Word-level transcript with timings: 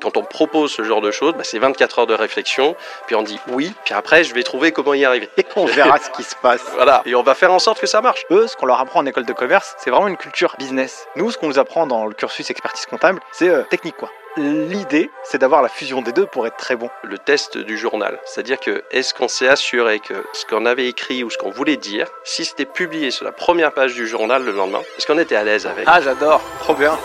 Quand 0.00 0.16
on 0.16 0.22
propose 0.22 0.72
ce 0.72 0.82
genre 0.82 1.00
de 1.00 1.10
choses, 1.10 1.34
bah, 1.34 1.44
c'est 1.44 1.58
24 1.58 2.00
heures 2.00 2.06
de 2.06 2.14
réflexion, 2.14 2.74
puis 3.06 3.14
on 3.14 3.22
dit 3.22 3.38
oui, 3.48 3.72
puis 3.84 3.94
après 3.94 4.24
je 4.24 4.34
vais 4.34 4.42
trouver 4.42 4.72
comment 4.72 4.94
y 4.94 5.04
arriver. 5.04 5.28
Et 5.36 5.44
on 5.56 5.66
verra 5.66 5.98
ce 5.98 6.10
qui 6.10 6.22
se 6.22 6.34
passe. 6.36 6.62
Voilà, 6.80 7.02
et 7.04 7.14
on 7.14 7.22
va 7.22 7.34
faire 7.34 7.52
en 7.52 7.58
sorte 7.58 7.78
que 7.78 7.86
ça 7.86 8.00
marche. 8.00 8.24
Eux, 8.30 8.46
ce 8.46 8.56
qu'on 8.56 8.64
leur 8.64 8.80
apprend 8.80 9.00
en 9.00 9.06
école 9.06 9.26
de 9.26 9.32
commerce, 9.32 9.74
c'est 9.78 9.90
vraiment 9.90 10.08
une 10.08 10.16
culture 10.16 10.54
business. 10.58 11.06
Nous, 11.16 11.30
ce 11.30 11.36
qu'on 11.36 11.48
nous 11.48 11.58
apprend 11.58 11.86
dans 11.86 12.06
le 12.06 12.14
cursus 12.14 12.48
expertise 12.48 12.86
comptable, 12.86 13.20
c'est 13.32 13.48
euh, 13.48 13.62
technique 13.64 13.96
quoi. 13.96 14.10
L'idée, 14.36 15.10
c'est 15.24 15.38
d'avoir 15.38 15.60
la 15.60 15.68
fusion 15.68 16.02
des 16.02 16.12
deux 16.12 16.24
pour 16.26 16.46
être 16.46 16.56
très 16.56 16.76
bon. 16.76 16.88
Le 17.02 17.18
test 17.18 17.58
du 17.58 17.76
journal, 17.76 18.18
c'est-à-dire 18.24 18.60
que 18.60 18.84
est-ce 18.92 19.12
qu'on 19.12 19.26
s'est 19.28 19.48
assuré 19.48 19.98
que 19.98 20.24
ce 20.32 20.46
qu'on 20.46 20.66
avait 20.66 20.86
écrit 20.86 21.24
ou 21.24 21.30
ce 21.30 21.36
qu'on 21.36 21.50
voulait 21.50 21.76
dire, 21.76 22.06
si 22.22 22.44
c'était 22.44 22.64
publié 22.64 23.10
sur 23.10 23.24
la 23.24 23.32
première 23.32 23.72
page 23.72 23.94
du 23.94 24.06
journal 24.06 24.44
le 24.44 24.52
lendemain, 24.52 24.82
est-ce 24.96 25.06
qu'on 25.06 25.18
était 25.18 25.36
à 25.36 25.42
l'aise 25.42 25.66
avec? 25.66 25.84
Ah, 25.86 26.00
j'adore, 26.00 26.40
trop 26.60 26.74
bien. 26.74 26.96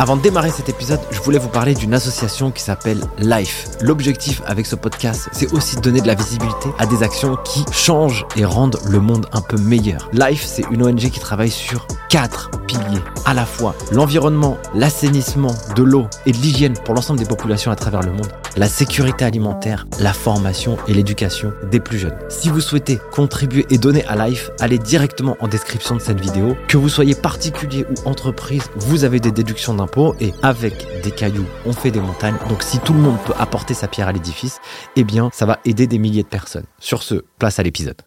Avant 0.00 0.16
de 0.16 0.22
démarrer 0.22 0.48
cet 0.48 0.70
épisode, 0.70 1.00
je 1.10 1.20
voulais 1.20 1.36
vous 1.36 1.50
parler 1.50 1.74
d'une 1.74 1.92
association 1.92 2.50
qui 2.50 2.62
s'appelle 2.62 3.02
Life. 3.18 3.68
L'objectif 3.82 4.40
avec 4.46 4.64
ce 4.64 4.74
podcast, 4.74 5.28
c'est 5.30 5.52
aussi 5.52 5.76
de 5.76 5.82
donner 5.82 6.00
de 6.00 6.06
la 6.06 6.14
visibilité 6.14 6.70
à 6.78 6.86
des 6.86 7.02
actions 7.02 7.36
qui 7.44 7.66
changent 7.70 8.24
et 8.34 8.46
rendent 8.46 8.78
le 8.88 8.98
monde 8.98 9.26
un 9.34 9.42
peu 9.42 9.58
meilleur. 9.58 10.08
Life, 10.14 10.42
c'est 10.46 10.64
une 10.70 10.82
ONG 10.82 11.10
qui 11.10 11.20
travaille 11.20 11.50
sur 11.50 11.86
quatre 12.08 12.50
piliers. 12.66 13.02
À 13.26 13.34
la 13.34 13.44
fois 13.44 13.74
l'environnement, 13.92 14.56
l'assainissement, 14.74 15.54
de 15.76 15.82
l'eau 15.82 16.06
et 16.24 16.32
de 16.32 16.38
l'hygiène 16.38 16.78
pour 16.82 16.94
l'ensemble 16.94 17.18
des 17.18 17.26
populations 17.26 17.70
à 17.70 17.76
travers 17.76 18.00
le 18.00 18.12
monde, 18.12 18.32
la 18.56 18.68
sécurité 18.68 19.26
alimentaire, 19.26 19.86
la 19.98 20.14
formation 20.14 20.78
et 20.88 20.94
l'éducation 20.94 21.52
des 21.70 21.78
plus 21.78 21.98
jeunes. 21.98 22.16
Si 22.30 22.48
vous 22.48 22.62
souhaitez 22.62 22.98
contribuer 23.12 23.66
et 23.68 23.76
donner 23.76 24.06
à 24.06 24.26
Life, 24.26 24.50
allez 24.60 24.78
directement 24.78 25.36
en 25.40 25.46
description 25.46 25.94
de 25.94 26.00
cette 26.00 26.20
vidéo. 26.20 26.56
Que 26.68 26.78
vous 26.78 26.88
soyez 26.88 27.14
particulier 27.14 27.84
ou 27.90 28.08
entreprise, 28.08 28.62
vous 28.76 29.04
avez 29.04 29.20
des 29.20 29.30
déductions 29.30 29.74
d'impôts 29.74 29.89
et 30.20 30.32
avec 30.42 30.86
des 31.02 31.10
cailloux, 31.10 31.46
on 31.66 31.72
fait 31.72 31.90
des 31.90 32.00
montagnes. 32.00 32.36
Donc 32.48 32.62
si 32.62 32.78
tout 32.78 32.92
le 32.92 33.00
monde 33.00 33.18
peut 33.24 33.34
apporter 33.38 33.74
sa 33.74 33.88
pierre 33.88 34.08
à 34.08 34.12
l'édifice, 34.12 34.60
eh 34.96 35.04
bien 35.04 35.30
ça 35.32 35.46
va 35.46 35.58
aider 35.64 35.86
des 35.86 35.98
milliers 35.98 36.22
de 36.22 36.28
personnes. 36.28 36.66
Sur 36.78 37.02
ce, 37.02 37.24
place 37.38 37.58
à 37.58 37.62
l'épisode. 37.62 38.00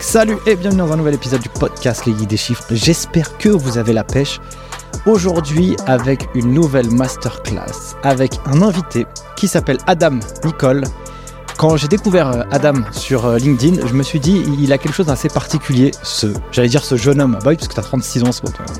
Salut 0.00 0.36
et 0.46 0.54
bienvenue 0.54 0.80
dans 0.80 0.92
un 0.92 0.96
nouvel 0.96 1.14
épisode 1.14 1.40
du 1.40 1.48
podcast 1.48 2.06
Les 2.06 2.12
Guides 2.12 2.28
des 2.28 2.36
Chiffres. 2.36 2.64
J'espère 2.70 3.36
que 3.38 3.48
vous 3.48 3.78
avez 3.78 3.92
la 3.92 4.04
pêche. 4.04 4.38
Aujourd'hui 5.06 5.76
avec 5.86 6.28
une 6.34 6.52
nouvelle 6.52 6.90
masterclass 6.90 7.96
avec 8.02 8.32
un 8.46 8.62
invité 8.62 9.06
qui 9.36 9.48
s'appelle 9.48 9.78
Adam 9.86 10.18
Nicole. 10.44 10.84
Quand 11.56 11.76
j'ai 11.76 11.86
découvert 11.86 12.28
euh, 12.28 12.42
Adam 12.50 12.74
sur 12.90 13.26
euh, 13.26 13.38
LinkedIn, 13.38 13.86
je 13.86 13.94
me 13.94 14.02
suis 14.02 14.18
dit, 14.18 14.42
il 14.60 14.72
a 14.72 14.78
quelque 14.78 14.92
chose 14.92 15.06
d'assez 15.06 15.28
particulier, 15.28 15.92
ce, 16.02 16.26
j'allais 16.50 16.68
dire 16.68 16.84
ce 16.84 16.96
jeune 16.96 17.20
homme. 17.20 17.38
Oui, 17.46 17.54
parce 17.54 17.68
que 17.68 17.74
tu 17.74 17.80
as 17.80 17.84
36 17.84 18.24
ans, 18.24 18.30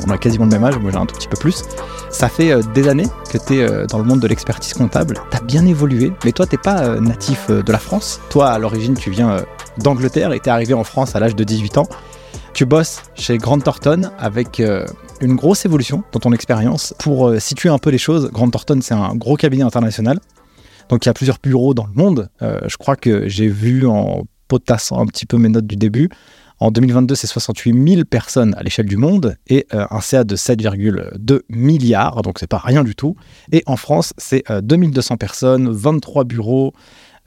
on 0.07 0.11
a 0.11 0.19
quasiment 0.19 0.45
le 0.45 0.51
même 0.51 0.65
âge, 0.65 0.77
moi 0.79 0.91
j'ai 0.91 0.97
un 0.97 1.07
tout 1.07 1.15
petit 1.15 1.29
peu 1.29 1.37
plus. 1.37 1.63
Ça 2.11 2.29
fait 2.29 2.51
euh, 2.51 2.63
des 2.75 2.89
années 2.89 3.07
que 3.31 3.39
tu 3.39 3.61
es 3.61 3.87
dans 3.87 3.99
le 3.99 4.05
monde 4.05 4.21
de 4.21 4.27
l'expertise 4.27 4.75
comptable, 4.75 5.21
tu 5.31 5.37
as 5.37 5.41
bien 5.41 5.65
évolué, 5.67 6.13
mais 6.25 6.33
toi 6.33 6.47
t'es 6.47 6.57
pas 6.57 7.01
natif 7.01 7.49
de 7.49 7.73
la 7.73 7.79
France. 7.79 8.21
Toi, 8.29 8.51
à 8.51 8.59
l'origine, 8.59 8.95
tu 8.95 9.11
viens 9.11 9.45
d'Angleterre 9.79 10.33
et 10.33 10.41
t'es 10.41 10.51
arrivé 10.51 10.75
en 10.75 10.85
France 10.85 11.15
à 11.15 11.21
l'âge 11.21 11.37
de 11.37 11.45
18 11.45 11.79
ans. 11.79 11.89
Tu 12.55 12.67
bosses 12.67 13.03
chez 13.15 13.39
Grant 13.39 13.59
Thornton 13.59 14.11
avec 14.19 14.63
une 15.21 15.37
grosse 15.37 15.65
évolution 15.65 16.05
dans 16.13 16.21
ton 16.21 16.33
expérience. 16.33 16.95
Pour 16.99 17.33
situer 17.41 17.69
un 17.69 17.79
peu 17.79 17.91
les 17.91 17.99
choses, 17.99 18.31
Grant 18.33 18.51
Thornton, 18.51 18.79
c'est 18.83 18.95
un 18.95 19.15
gros 19.15 19.37
cabinet 19.37 19.65
international 19.65 20.21
donc 20.89 21.05
il 21.05 21.09
y 21.09 21.11
a 21.11 21.15
plusieurs 21.15 21.39
bureaux 21.43 21.75
dans 21.75 21.87
le 21.87 21.93
monde. 21.93 22.29
Euh, 22.43 22.61
je 22.67 22.77
crois 22.77 22.97
que 22.97 23.29
j'ai 23.29 23.49
vu 23.49 23.87
en 23.87 24.25
potassant 24.49 25.01
un 25.01 25.07
petit 25.07 25.27
peu 25.27 25.39
mes 25.39 25.49
notes 25.49 25.67
du 25.67 25.77
début. 25.77 26.09
En 26.61 26.71
2022, 26.71 27.15
c'est 27.15 27.27
68 27.27 27.95
000 27.95 28.05
personnes 28.05 28.55
à 28.57 28.63
l'échelle 28.63 28.87
du 28.87 28.97
monde 28.97 29.37
et 29.49 29.67
euh, 29.75 29.87
un 29.91 30.01
CA 30.01 30.25
de 30.25 30.37
7,2 30.37 31.41
milliards, 31.49 32.23
donc 32.23 32.39
c'est 32.39 32.47
pas 32.47 32.59
rien 32.59 32.85
du 32.85 32.95
tout. 32.95 33.17
Et 33.51 33.63
en 33.67 33.77
France, 33.77 34.13
c'est 34.19 34.45
2200 34.49 35.15
euh, 35.15 35.17
personnes, 35.17 35.71
23 35.71 36.25
bureaux, 36.25 36.73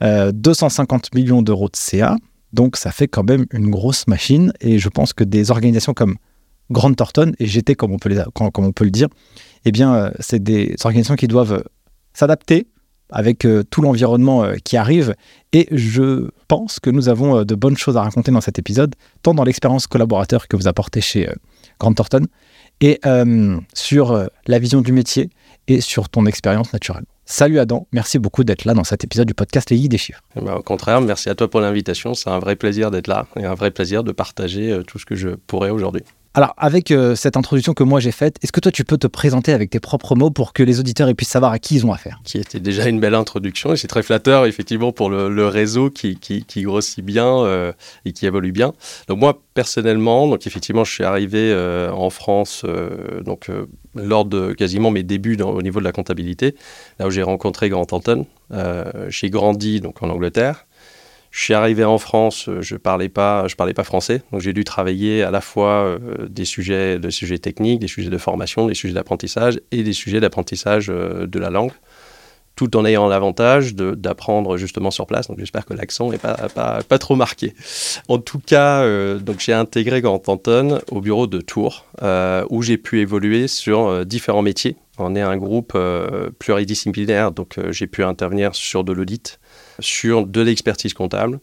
250 0.00 1.14
millions 1.14 1.42
d'euros 1.42 1.68
de 1.68 1.76
CA. 1.76 2.16
Donc 2.52 2.76
ça 2.76 2.90
fait 2.90 3.08
quand 3.08 3.28
même 3.28 3.46
une 3.52 3.68
grosse 3.68 4.06
machine. 4.06 4.52
Et 4.60 4.78
je 4.78 4.88
pense 4.88 5.12
que 5.12 5.24
des 5.24 5.50
organisations 5.50 5.92
comme 5.92 6.16
Grant 6.70 6.94
Thornton 6.94 7.32
et 7.38 7.46
GT, 7.46 7.74
comme 7.74 7.92
on 7.92 7.98
peut, 7.98 8.10
comme 8.32 8.64
on 8.64 8.72
peut 8.72 8.84
le 8.84 8.90
dire, 8.90 9.08
eh 9.64 9.72
bien, 9.72 10.12
c'est 10.20 10.42
des 10.42 10.74
organisations 10.84 11.16
qui 11.16 11.26
doivent 11.26 11.64
s'adapter 12.14 12.68
avec 13.10 13.44
euh, 13.44 13.62
tout 13.70 13.82
l'environnement 13.82 14.44
euh, 14.44 14.54
qui 14.62 14.76
arrive. 14.76 15.14
Et 15.52 15.68
je 15.70 16.28
pense 16.46 16.80
que 16.80 16.90
nous 16.90 17.08
avons 17.08 17.38
euh, 17.38 17.44
de 17.44 17.54
bonnes 17.54 17.76
choses 17.76 17.96
à 17.96 18.02
raconter 18.02 18.30
dans 18.30 18.40
cet 18.40 18.58
épisode, 18.58 18.94
tant 19.22 19.34
dans 19.34 19.44
l'expérience 19.44 19.86
collaborateur 19.86 20.48
que 20.48 20.56
vous 20.56 20.68
apportez 20.68 21.00
chez 21.00 21.28
Grant 21.80 21.94
Thornton, 21.94 22.26
et 22.80 23.00
sur 23.74 24.28
la 24.46 24.58
vision 24.60 24.80
du 24.82 24.92
métier 24.92 25.30
et 25.66 25.80
sur 25.80 26.08
ton 26.08 26.26
expérience 26.26 26.72
naturelle. 26.72 27.04
Salut 27.24 27.58
Adam, 27.58 27.88
merci 27.92 28.20
beaucoup 28.20 28.44
d'être 28.44 28.64
là 28.64 28.72
dans 28.72 28.84
cet 28.84 29.02
épisode 29.02 29.26
du 29.26 29.34
podcast 29.34 29.70
Les 29.70 29.88
des 29.88 29.98
chiffres. 29.98 30.22
Eh 30.36 30.40
ben, 30.40 30.54
au 30.54 30.62
contraire, 30.62 31.00
merci 31.00 31.28
à 31.28 31.34
toi 31.34 31.50
pour 31.50 31.60
l'invitation. 31.60 32.14
C'est 32.14 32.30
un 32.30 32.38
vrai 32.38 32.54
plaisir 32.54 32.92
d'être 32.92 33.08
là 33.08 33.26
et 33.36 33.44
un 33.44 33.54
vrai 33.54 33.72
plaisir 33.72 34.04
de 34.04 34.12
partager 34.12 34.80
tout 34.86 35.00
ce 35.00 35.06
que 35.06 35.16
je 35.16 35.30
pourrais 35.30 35.70
aujourd'hui. 35.70 36.04
Alors, 36.38 36.54
avec 36.56 36.92
euh, 36.92 37.16
cette 37.16 37.36
introduction 37.36 37.74
que 37.74 37.82
moi 37.82 37.98
j'ai 37.98 38.12
faite, 38.12 38.36
est-ce 38.44 38.52
que 38.52 38.60
toi 38.60 38.70
tu 38.70 38.84
peux 38.84 38.96
te 38.96 39.08
présenter 39.08 39.52
avec 39.52 39.70
tes 39.70 39.80
propres 39.80 40.14
mots 40.14 40.30
pour 40.30 40.52
que 40.52 40.62
les 40.62 40.78
auditeurs 40.78 41.12
puissent 41.16 41.30
savoir 41.30 41.50
à 41.50 41.58
qui 41.58 41.74
ils 41.74 41.84
ont 41.84 41.92
affaire? 41.92 42.20
Qui 42.22 42.38
était 42.38 42.60
déjà 42.60 42.88
une 42.88 43.00
belle 43.00 43.16
introduction 43.16 43.72
et 43.72 43.76
c'est 43.76 43.88
très 43.88 44.04
flatteur 44.04 44.46
effectivement 44.46 44.92
pour 44.92 45.10
le, 45.10 45.48
réseau 45.48 45.90
qui, 45.90 46.16
qui, 46.16 46.62
grossit 46.62 47.04
bien 47.04 47.26
euh, 47.26 47.72
et 48.04 48.12
qui 48.12 48.24
évolue 48.24 48.52
bien. 48.52 48.72
Donc 49.08 49.18
moi 49.18 49.42
personnellement, 49.52 50.28
donc 50.28 50.46
effectivement 50.46 50.84
je 50.84 50.92
suis 50.92 51.02
arrivé 51.02 51.50
euh, 51.50 51.90
en 51.90 52.08
France 52.08 52.64
donc 53.24 53.50
lors 53.96 54.24
de 54.24 54.52
quasiment 54.52 54.92
mes 54.92 55.02
débuts 55.02 55.42
au 55.42 55.60
niveau 55.60 55.80
de 55.80 55.84
la 55.84 55.90
comptabilité, 55.90 56.54
là 57.00 57.08
où 57.08 57.10
j'ai 57.10 57.24
rencontré 57.24 57.68
Grant 57.68 57.88
Anton. 57.90 58.26
j'ai 59.08 59.30
grandi 59.30 59.80
donc 59.80 60.04
en 60.04 60.08
Angleterre. 60.08 60.67
Je 61.38 61.44
suis 61.44 61.54
arrivé 61.54 61.84
en 61.84 61.98
France, 61.98 62.48
euh, 62.48 62.62
je 62.62 62.74
parlais 62.74 63.08
pas, 63.08 63.46
je 63.46 63.54
parlais 63.54 63.72
pas 63.72 63.84
français, 63.84 64.22
donc 64.32 64.40
j'ai 64.40 64.52
dû 64.52 64.64
travailler 64.64 65.22
à 65.22 65.30
la 65.30 65.40
fois 65.40 65.84
euh, 65.84 66.26
des 66.28 66.44
sujets, 66.44 66.98
des 66.98 67.12
sujets 67.12 67.38
techniques, 67.38 67.78
des 67.78 67.86
sujets 67.86 68.10
de 68.10 68.18
formation, 68.18 68.66
des 68.66 68.74
sujets 68.74 68.94
d'apprentissage 68.94 69.60
et 69.70 69.84
des 69.84 69.92
sujets 69.92 70.18
d'apprentissage 70.18 70.90
euh, 70.90 71.28
de 71.28 71.38
la 71.38 71.50
langue, 71.50 71.70
tout 72.56 72.76
en 72.76 72.84
ayant 72.84 73.06
l'avantage 73.06 73.76
d'apprendre 73.76 74.56
justement 74.56 74.90
sur 74.90 75.06
place. 75.06 75.28
Donc 75.28 75.38
j'espère 75.38 75.64
que 75.64 75.74
l'accent 75.74 76.10
n'est 76.10 76.18
pas, 76.18 76.34
pas, 76.52 76.82
pas, 76.82 76.98
trop 76.98 77.14
marqué. 77.14 77.54
En 78.08 78.18
tout 78.18 78.40
cas, 78.44 78.84
donc 79.20 79.38
j'ai 79.38 79.52
intégré 79.52 80.00
Grand 80.00 80.28
Anton 80.28 80.80
au 80.90 81.00
bureau 81.00 81.28
de 81.28 81.40
Tours, 81.40 81.86
où 82.50 82.62
j'ai 82.62 82.78
pu 82.78 82.98
évoluer 82.98 83.46
sur 83.46 84.04
différents 84.04 84.42
métiers. 84.42 84.74
On 84.98 85.14
est 85.14 85.20
un 85.20 85.36
groupe 85.36 85.78
pluridisciplinaire, 86.40 87.30
donc 87.30 87.60
j'ai 87.70 87.86
pu 87.86 88.02
intervenir 88.02 88.56
sur 88.56 88.82
de 88.82 88.92
l'audit 88.92 89.38
sur 89.80 90.26
de 90.26 90.40
l'expertise 90.40 90.94
comptable 90.94 91.40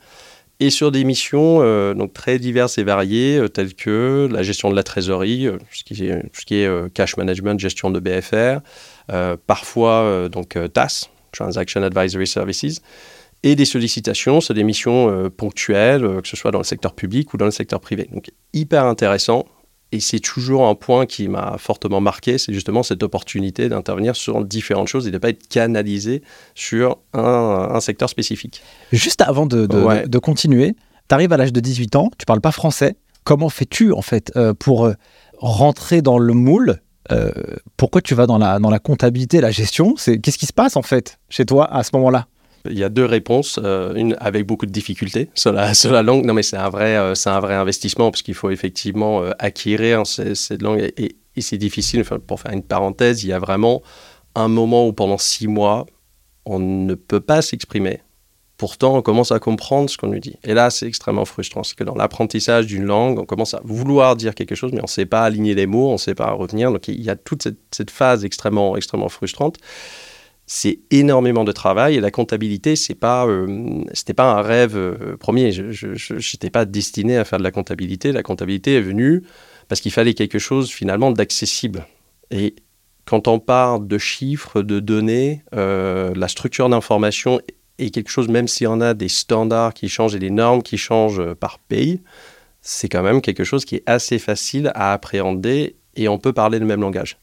et 0.59 0.69
sur 0.69 0.91
des 0.91 1.03
missions 1.03 1.59
euh, 1.61 1.93
donc 1.93 2.13
très 2.13 2.39
diverses 2.39 2.77
et 2.77 2.83
variées, 2.83 3.37
euh, 3.37 3.49
telles 3.49 3.73
que 3.73 4.29
la 4.31 4.43
gestion 4.43 4.69
de 4.69 4.75
la 4.75 4.83
trésorerie, 4.83 5.47
euh, 5.47 5.57
ce 5.71 5.83
qui 5.83 6.05
est, 6.05 6.21
ce 6.33 6.45
qui 6.45 6.55
est 6.55 6.93
cash 6.93 7.17
management, 7.17 7.59
gestion 7.59 7.91
de 7.91 7.99
BFR, 7.99 8.59
parfois 9.45 10.29
donc 10.29 10.57
TAS, 10.73 11.09
Transaction 11.31 11.83
Advisory 11.83 12.27
Services, 12.27 12.81
et 13.43 13.55
des 13.55 13.65
sollicitations 13.65 14.41
sur 14.41 14.53
des 14.53 14.63
missions 14.63 15.29
ponctuelles, 15.29 16.21
que 16.23 16.27
ce 16.27 16.35
soit 16.35 16.51
dans 16.51 16.57
le 16.57 16.63
secteur 16.63 16.95
public 16.95 17.33
ou 17.33 17.37
dans 17.37 17.45
le 17.45 17.51
secteur 17.51 17.79
privé. 17.79 18.09
Donc 18.11 18.31
hyper 18.53 18.85
intéressant 18.85 19.45
et 19.95 19.99
c'est 20.01 20.19
toujours 20.19 20.67
un 20.67 20.75
point 20.75 21.05
qui 21.05 21.29
m'a 21.29 21.55
fortement 21.57 22.01
marqué, 22.01 22.37
c'est 22.37 22.53
justement 22.53 22.83
cette 22.83 23.01
opportunité 23.01 23.69
d'intervenir 23.69 24.15
sur 24.15 24.43
différentes 24.43 24.89
choses 24.89 25.07
et 25.07 25.09
de 25.09 25.15
ne 25.15 25.19
pas 25.19 25.29
être 25.29 25.47
canalisé 25.47 26.21
sur 26.53 26.97
un, 27.13 27.79
secteur 27.79 28.09
spécifique. 28.09 28.61
Juste 28.91 29.21
avant 29.21 29.45
de, 29.45 29.65
de, 29.65 30.19
continuer, 30.19 30.75
tu 31.07 31.15
arrives 31.15 31.31
à 31.31 31.37
l'âge 31.37 31.53
de 31.53 31.59
18 31.59 31.95
ans, 31.95 32.11
tu 32.17 32.25
parles 32.25 32.41
pas 32.41 32.51
français. 32.51 32.95
Comment 33.23 33.49
fais-tu 33.49 33.93
en 33.93 34.01
fait 34.01 34.31
euh, 34.35 34.53
pour 34.53 34.85
euh, 34.85 34.93
rentrer 35.37 36.01
dans 36.01 36.17
le 36.17 36.33
moule 36.33 36.81
euh, 37.11 37.31
Pourquoi 37.77 38.01
tu 38.01 38.15
vas 38.15 38.27
dans 38.27 38.37
la, 38.37 38.59
dans 38.59 38.69
la 38.69 38.79
comptabilité, 38.79 39.39
la 39.39 39.51
gestion? 39.51 39.95
Qu'est-ce 39.95 40.37
qui 40.37 40.45
se 40.45 40.53
passe 40.53 40.75
en 40.75 40.81
fait 40.81 41.19
chez 41.29 41.45
toi 41.45 41.73
à 41.73 41.83
ce 41.83 41.91
moment-là? 41.93 42.27
Il 42.69 42.77
y 42.77 42.83
a 42.83 42.89
deux 42.89 43.05
réponses, 43.05 43.59
euh, 43.63 43.93
une 43.95 44.15
avec 44.19 44.45
beaucoup 44.45 44.65
de 44.65 44.71
difficultés 44.71 45.29
sur 45.33 45.51
la, 45.51 45.73
langue. 46.03 46.25
Non, 46.25 46.33
mais 46.33 46.43
c'est 46.43 46.57
un 46.57 46.69
vrai, 46.69 46.95
euh, 46.95 47.13
un 47.25 47.39
vrai 47.39 47.55
investissement 47.55 48.11
parce 48.11 48.21
qu'il 48.21 48.33
faut 48.33 48.49
effectivement 48.49 49.21
euh, 49.21 49.31
acquérir 49.39 50.05
cette, 50.05 50.61
langue 50.61 50.91
et, 50.97 51.15
c'est 51.39 51.57
difficile. 51.57 52.03
pour 52.03 52.39
faire 52.39 52.51
une 52.51 52.63
parenthèse, 52.63 53.23
il 53.23 53.27
y 53.27 53.33
a 53.33 53.39
vraiment 53.39 53.81
un 54.35 54.47
moment 54.47 54.87
où 54.87 54.93
pendant 54.93 55.17
six 55.17 55.47
mois, 55.47 55.85
on 56.45 56.59
ne 56.59 56.93
peut 56.93 57.19
pas 57.19 57.41
s'exprimer. 57.41 58.01
Pourtant, 58.57 58.95
on 58.95 59.01
commence 59.01 59.33
à 59.33 59.39
comprendre 59.39 59.89
ce 59.89 59.97
qu'on 59.97 60.07
nous 60.07 60.19
dit. 60.19 60.37
Et 60.45 60.53
là, 60.53 60.69
c'est 60.69 60.87
extrêmement 60.87 61.25
frustrant. 61.25 61.63
C'est 61.63 61.75
que 61.75 61.83
dans 61.83 61.95
l'apprentissage 61.95 62.67
d'une 62.67 62.85
langue, 62.85 63.19
on 63.19 63.25
commence 63.25 63.53
à 63.53 63.59
vouloir 63.65 64.15
dire 64.15 64.33
quelque 64.33 64.55
chose, 64.55 64.71
mais 64.71 64.79
on 64.79 64.83
ne 64.83 64.87
sait 64.87 65.05
pas 65.05 65.23
aligner 65.23 65.55
les 65.55 65.65
mots, 65.65 65.89
on 65.89 65.93
ne 65.93 65.97
sait 65.97 66.15
pas 66.15 66.31
revenir. 66.31 66.71
Donc, 66.71 66.87
il 66.87 67.01
y 67.01 67.09
a 67.09 67.17
toute 67.17 67.43
cette, 67.43 67.59
cette 67.71 67.91
phase 67.91 68.23
extrêmement, 68.23 68.77
extrêmement 68.77 69.09
frustrante 69.09 69.57
c'est 70.47 70.79
énormément 70.91 71.43
de 71.43 71.51
travail 71.51 71.95
et 71.95 71.99
la 71.99 72.11
comptabilité 72.11 72.75
c'est 72.75 72.95
pas 72.95 73.25
euh, 73.25 73.83
pas 74.15 74.31
un 74.33 74.41
rêve 74.41 74.77
euh, 74.77 75.17
premier. 75.17 75.51
Je 75.51 76.13
n'étais 76.13 76.49
pas 76.49 76.65
destiné 76.65 77.17
à 77.17 77.25
faire 77.25 77.39
de 77.39 77.43
la 77.43 77.51
comptabilité. 77.51 78.11
La 78.11 78.23
comptabilité 78.23 78.75
est 78.75 78.81
venue 78.81 79.23
parce 79.67 79.81
qu'il 79.81 79.91
fallait 79.91 80.13
quelque 80.13 80.39
chose 80.39 80.69
finalement 80.69 81.11
d'accessible. 81.11 81.85
Et 82.31 82.55
quand 83.05 83.27
on 83.27 83.39
parle 83.39 83.87
de 83.87 83.97
chiffres, 83.97 84.61
de 84.61 84.79
données, 84.79 85.43
la 85.51 86.27
structure 86.27 86.69
d'information 86.69 87.39
est 87.77 87.89
quelque 87.91 88.09
chose, 88.09 88.27
même 88.27 88.47
s'il 88.47 88.65
y 88.65 88.67
en 88.67 88.81
a 88.81 88.93
des 88.93 89.09
standards 89.09 89.73
qui 89.73 89.89
changent 89.89 90.15
et 90.15 90.19
des 90.19 90.31
normes 90.31 90.63
qui 90.63 90.77
changent 90.77 91.33
par 91.35 91.59
pays, 91.59 92.01
c'est 92.61 92.89
quand 92.89 93.03
même 93.03 93.21
quelque 93.21 93.43
chose 93.43 93.63
qui 93.63 93.75
est 93.75 93.83
assez 93.85 94.17
facile 94.17 94.71
à 94.73 94.91
appréhender 94.91 95.75
et 95.95 96.07
on 96.07 96.17
peut 96.17 96.33
parler 96.33 96.59
le 96.59 96.65
même 96.65 96.81
langage. 96.81 97.17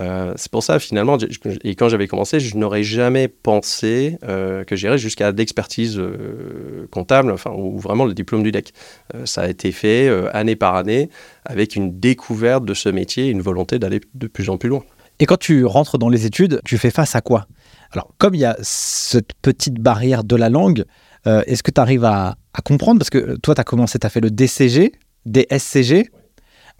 Euh, 0.00 0.32
c'est 0.36 0.50
pour 0.50 0.62
ça, 0.62 0.78
finalement, 0.78 1.16
et 1.62 1.74
quand 1.74 1.88
j'avais 1.88 2.08
commencé, 2.08 2.40
je 2.40 2.56
n'aurais 2.56 2.82
jamais 2.82 3.28
pensé 3.28 4.18
euh, 4.24 4.64
que 4.64 4.76
j'irais 4.76 4.98
jusqu'à 4.98 5.30
l'expertise 5.30 5.98
euh, 5.98 6.86
comptable, 6.90 7.30
enfin, 7.30 7.52
ou 7.52 7.78
vraiment 7.78 8.04
le 8.04 8.14
diplôme 8.14 8.42
du 8.42 8.52
DEC. 8.52 8.72
ça 9.24 9.42
a 9.42 9.48
été 9.48 9.72
fait 9.72 10.08
année 10.32 10.56
par 10.56 10.74
année 10.74 11.10
avec 11.44 11.76
une 11.76 11.98
découverte 12.00 12.64
de 12.64 12.74
ce 12.74 12.88
métier 12.88 13.26
et 13.26 13.30
une 13.30 13.42
volonté 13.42 13.78
d'aller 13.78 14.00
de 14.14 14.26
plus 14.26 14.50
en 14.50 14.58
plus 14.58 14.68
loin. 14.68 14.82
Et 15.20 15.26
quand 15.26 15.38
tu 15.38 15.64
rentres 15.64 15.98
dans 15.98 16.08
les 16.08 16.26
études, 16.26 16.60
tu 16.64 16.76
fais 16.76 16.90
face 16.90 17.14
à 17.14 17.20
quoi? 17.20 17.46
Alors, 17.92 18.12
comme 18.18 18.34
il 18.34 18.40
y 18.40 18.44
a 18.44 18.56
cette 18.60 19.32
petite 19.42 19.74
barrière 19.74 20.24
de 20.24 20.34
la 20.34 20.48
langue, 20.48 20.84
est-ce 21.26 21.62
que 21.62 21.70
tu 21.70 21.80
arrives 21.80 22.04
à, 22.04 22.36
à, 22.52 22.60
comprendre? 22.62 22.98
Parce 22.98 23.10
que 23.10 23.36
toi, 23.36 23.54
tu 23.54 23.60
as 23.60 23.64
commencé, 23.64 23.98
tu 23.98 24.06
as 24.06 24.10
fait 24.10 24.20
le 24.20 24.30
DCG, 24.30 24.92
DSCG. 25.26 26.10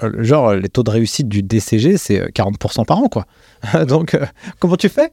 Genre, 0.01 0.55
les 0.55 0.69
taux 0.69 0.83
de 0.83 0.91
réussite 0.91 1.29
du 1.29 1.43
DCG, 1.43 1.97
c'est 1.97 2.29
40% 2.31 2.81
euh, 2.81 2.85
par 2.85 2.99
an, 2.99 3.09
quoi. 3.09 3.27
Donc, 3.87 4.15
euh, 4.15 4.25
comment 4.59 4.77
tu 4.77 4.89
fais? 4.89 5.13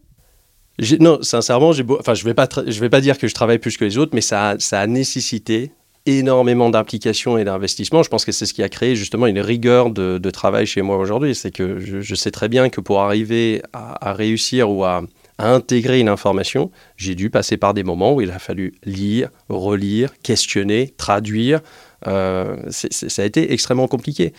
Non, 1.00 1.20
sincèrement, 1.22 1.72
enfin, 2.00 2.14
je 2.14 2.24
ne 2.24 2.30
vais, 2.30 2.34
pas 2.34 2.48
vais 2.66 2.90
pas 2.90 3.02
dire 3.02 3.18
que 3.18 3.28
je 3.28 3.34
travaille 3.36 3.60
plus 3.60 3.78
que 3.78 3.86
les 3.86 3.98
autres, 3.98 4.12
mais 4.16 4.22
ça 4.22 4.50
a, 4.50 4.60
ça 4.60 4.80
a 4.80 4.88
nécessité 4.88 5.72
énormément 6.08 6.70
d'implication 6.70 7.38
et 7.38 7.44
d'investissement. 7.44 8.02
Je 8.02 8.10
pense 8.10 8.26
que 8.26 8.32
c'est 8.32 8.48
ce 8.48 8.54
qui 8.54 8.64
a 8.64 8.70
créé 8.70 8.96
justement 8.96 9.28
une 9.28 9.40
rigueur 9.40 9.92
de, 9.92 10.30
travail 10.32 10.66
chez 10.66 10.82
moi 10.82 10.98
aujourd'hui. 10.98 11.36
C'est 11.36 11.52
que 11.52 11.80
je, 11.80 12.16
sais 12.16 12.32
très 12.32 12.50
bien 12.50 12.70
que 12.70 12.82
pour 12.82 13.02
arriver 13.02 13.62
à, 13.74 14.14
réussir 14.14 14.72
ou 14.72 14.84
à, 14.84 15.04
intégrer 15.38 16.00
une 16.00 16.10
information, 16.10 16.72
j'ai 16.98 17.16
dû 17.16 17.30
passer 17.30 17.58
par 17.58 17.74
des 17.74 17.84
moments 17.84 18.14
où 18.14 18.22
il 18.22 18.32
a 18.32 18.40
fallu 18.40 18.74
lire, 18.84 19.30
relire, 19.50 20.14
questionner, 20.24 20.94
traduire. 20.98 21.62
ça 22.06 23.22
a 23.22 23.26
été 23.26 23.54
extrêmement 23.54 23.88
compliqué. 23.88 24.34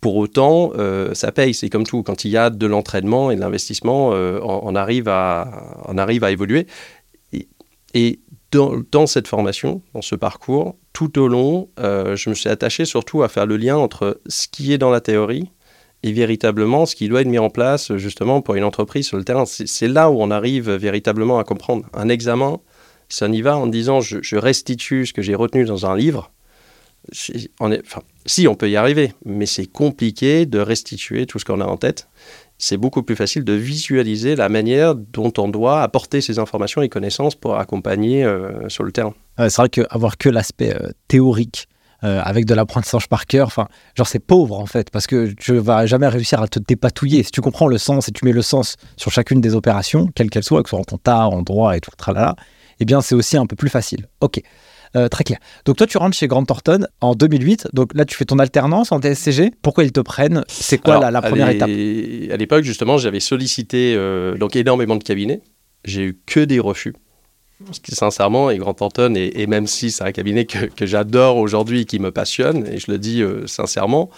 Pour 0.00 0.16
autant, 0.16 0.72
euh, 0.76 1.12
ça 1.14 1.32
paye, 1.32 1.54
c'est 1.54 1.68
comme 1.68 1.84
tout. 1.84 2.02
Quand 2.02 2.24
il 2.24 2.30
y 2.30 2.36
a 2.36 2.50
de 2.50 2.66
l'entraînement 2.66 3.30
et 3.30 3.36
de 3.36 3.40
l'investissement, 3.40 4.12
euh, 4.12 4.38
on, 4.42 4.74
arrive 4.76 5.08
à, 5.08 5.82
on 5.86 5.98
arrive 5.98 6.22
à 6.22 6.30
évoluer. 6.30 6.66
Et, 7.94 8.20
dans, 8.50 9.06
cette 9.06 9.28
formation, 9.28 9.82
dans 9.92 10.00
ce 10.00 10.14
parcours, 10.14 10.76
tout 10.92 11.18
au 11.18 11.28
long, 11.28 11.68
euh, 11.80 12.16
je 12.16 12.30
me 12.30 12.34
suis 12.34 12.48
attaché 12.48 12.86
surtout 12.86 13.22
à 13.22 13.28
faire 13.28 13.44
le 13.44 13.58
lien 13.58 13.76
entre 13.76 14.20
ce 14.26 14.48
qui 14.48 14.72
est 14.72 14.78
dans 14.78 14.88
la 14.90 15.02
théorie 15.02 15.50
et 16.02 16.12
véritablement 16.12 16.86
ce 16.86 16.94
qui 16.94 17.08
doit 17.08 17.20
être 17.20 17.28
mis 17.28 17.38
en 17.38 17.50
place 17.50 17.94
justement 17.96 18.40
pour 18.40 18.54
une 18.54 18.64
entreprise 18.64 19.06
sur 19.06 19.18
le 19.18 19.24
terrain. 19.24 19.44
C'est 19.46 19.88
là 19.88 20.10
où 20.10 20.22
on 20.22 20.30
arrive 20.30 20.70
véritablement 20.70 21.38
à 21.38 21.44
comprendre. 21.44 21.86
Un 21.92 22.08
examen, 22.08 22.60
ça 23.10 23.28
y 23.28 23.42
va 23.42 23.58
en 23.58 23.66
disant 23.66 24.00
je 24.00 24.36
restitue 24.36 25.04
ce 25.04 25.12
que 25.12 25.20
j'ai 25.20 25.34
retenu 25.34 25.64
dans 25.64 25.84
un 25.84 25.96
livre 25.96 26.30
on 27.60 27.72
est, 27.72 27.80
enfin, 27.84 28.02
si 28.26 28.48
on 28.48 28.54
peut 28.54 28.68
y 28.68 28.76
arriver, 28.76 29.12
mais 29.24 29.46
c'est 29.46 29.66
compliqué 29.66 30.46
de 30.46 30.58
restituer 30.58 31.26
tout 31.26 31.38
ce 31.38 31.44
qu'on 31.44 31.60
a 31.60 31.66
en 31.66 31.76
tête. 31.76 32.08
C'est 32.58 32.76
beaucoup 32.76 33.02
plus 33.02 33.16
facile 33.16 33.44
de 33.44 33.52
visualiser 33.52 34.34
la 34.34 34.48
manière 34.48 34.94
dont 34.94 35.32
on 35.38 35.48
doit 35.48 35.82
apporter 35.82 36.20
ces 36.20 36.38
informations 36.38 36.82
et 36.82 36.88
connaissances 36.88 37.36
pour 37.36 37.56
accompagner 37.56 38.24
euh, 38.24 38.68
sur 38.68 38.82
le 38.82 38.90
terrain. 38.90 39.14
c'est 39.38 39.56
vrai 39.56 39.68
qu'avoir 39.68 40.18
que 40.18 40.28
l'aspect 40.28 40.74
euh, 40.74 40.90
théorique 41.06 41.68
euh, 42.04 42.20
avec 42.22 42.44
de 42.44 42.54
l'apprentissage 42.54 43.08
par 43.08 43.26
cœur, 43.26 43.48
enfin, 43.48 43.66
genre 43.96 44.06
c'est 44.06 44.20
pauvre 44.20 44.56
en 44.56 44.66
fait, 44.66 44.88
parce 44.90 45.08
que 45.08 45.32
tu 45.32 45.54
vas 45.58 45.84
jamais 45.84 46.06
réussir 46.06 46.40
à 46.40 46.46
te 46.46 46.60
dépatouiller. 46.60 47.24
Si 47.24 47.32
tu 47.32 47.40
comprends 47.40 47.66
le 47.66 47.76
sens 47.76 48.08
et 48.08 48.12
tu 48.12 48.24
mets 48.24 48.32
le 48.32 48.42
sens 48.42 48.76
sur 48.96 49.10
chacune 49.10 49.40
des 49.40 49.56
opérations, 49.56 50.06
quelle 50.14 50.30
qu'elle 50.30 50.44
soit, 50.44 50.62
que 50.62 50.68
ce 50.68 50.76
soit 50.76 50.78
en 50.78 50.84
compta, 50.84 51.26
en 51.26 51.42
droit 51.42 51.76
et 51.76 51.80
tout, 51.80 51.90
tralala, 51.96 52.36
eh 52.78 52.84
bien 52.84 53.00
c'est 53.00 53.16
aussi 53.16 53.36
un 53.36 53.46
peu 53.46 53.56
plus 53.56 53.68
facile. 53.68 54.06
Ok. 54.20 54.40
Euh, 54.96 55.08
très 55.08 55.24
clair. 55.24 55.38
Donc 55.64 55.76
toi, 55.76 55.86
tu 55.86 55.98
rentres 55.98 56.16
chez 56.16 56.28
Grant 56.28 56.44
Thornton 56.44 56.86
en 57.00 57.14
2008. 57.14 57.68
Donc 57.72 57.94
là, 57.94 58.04
tu 58.04 58.16
fais 58.16 58.24
ton 58.24 58.38
alternance 58.38 58.92
en 58.92 59.00
TSCG. 59.00 59.52
Pourquoi 59.62 59.84
ils 59.84 59.92
te 59.92 60.00
prennent 60.00 60.44
C'est 60.48 60.78
quoi 60.78 61.10
la, 61.10 61.22
première 61.22 61.50
étape 61.50 61.68
À 61.68 62.36
l'époque, 62.36 62.64
justement, 62.64 62.98
j'avais 62.98 63.20
sollicité 63.20 63.94
euh, 63.96 64.36
donc 64.36 64.56
énormément 64.56 64.96
de 64.96 65.04
cabinets. 65.04 65.42
J'ai 65.84 66.02
eu 66.02 66.18
que 66.26 66.40
des 66.40 66.60
refus. 66.60 66.94
Parce 67.64 67.80
que 67.80 67.92
sincèrement, 67.92 68.50
et 68.50 68.58
Grant 68.58 68.74
Thornton, 68.74 69.14
et, 69.16 69.46
même 69.48 69.66
si 69.66 69.90
c'est 69.90 70.04
un 70.04 70.12
cabinet 70.12 70.44
que, 70.44 70.86
j'adore 70.86 71.38
aujourd'hui 71.38 71.80
et 71.80 71.84
qui 71.86 71.98
me 71.98 72.12
passionne, 72.12 72.64
et 72.68 72.78
je 72.78 72.88
le 72.88 72.98
dis 72.98 73.20
euh, 73.20 73.48
sincèrement, 73.48 74.10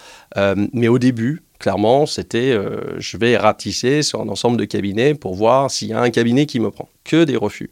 mais 0.73 0.87
au 0.87 0.99
début, 0.99 1.41
clairement, 1.57 2.05
c'était 2.05 2.55
je 2.97 3.17
vais 3.17 3.37
ratisser 3.37 4.03
sur 4.03 4.21
un 4.21 4.29
ensemble 4.29 4.57
de 4.57 4.65
cabinets 4.65 5.15
pour 5.15 5.33
voir 5.33 5.71
s'il 5.71 5.87
y 5.87 5.93
a 5.93 5.99
un 5.99 6.11
cabinet 6.11 6.45
qui 6.45 6.59
me 6.59 6.69
prend. 6.69 6.87
Que 7.03 7.23
des 7.23 7.35
refus 7.35 7.71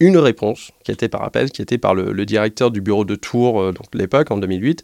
une 0.00 0.16
réponse 0.16 0.72
qui 0.84 0.90
était 0.90 1.08
par 1.08 1.22
appel, 1.22 1.50
qui 1.50 1.62
était 1.62 1.78
par 1.78 1.94
le, 1.94 2.26
directeur 2.26 2.70
du 2.70 2.80
bureau 2.80 3.04
de 3.04 3.14
Tours, 3.14 3.60
euh, 3.60 3.72
donc 3.72 3.90
de 3.92 3.98
l'époque, 3.98 4.30
en 4.30 4.38
2008. 4.38 4.82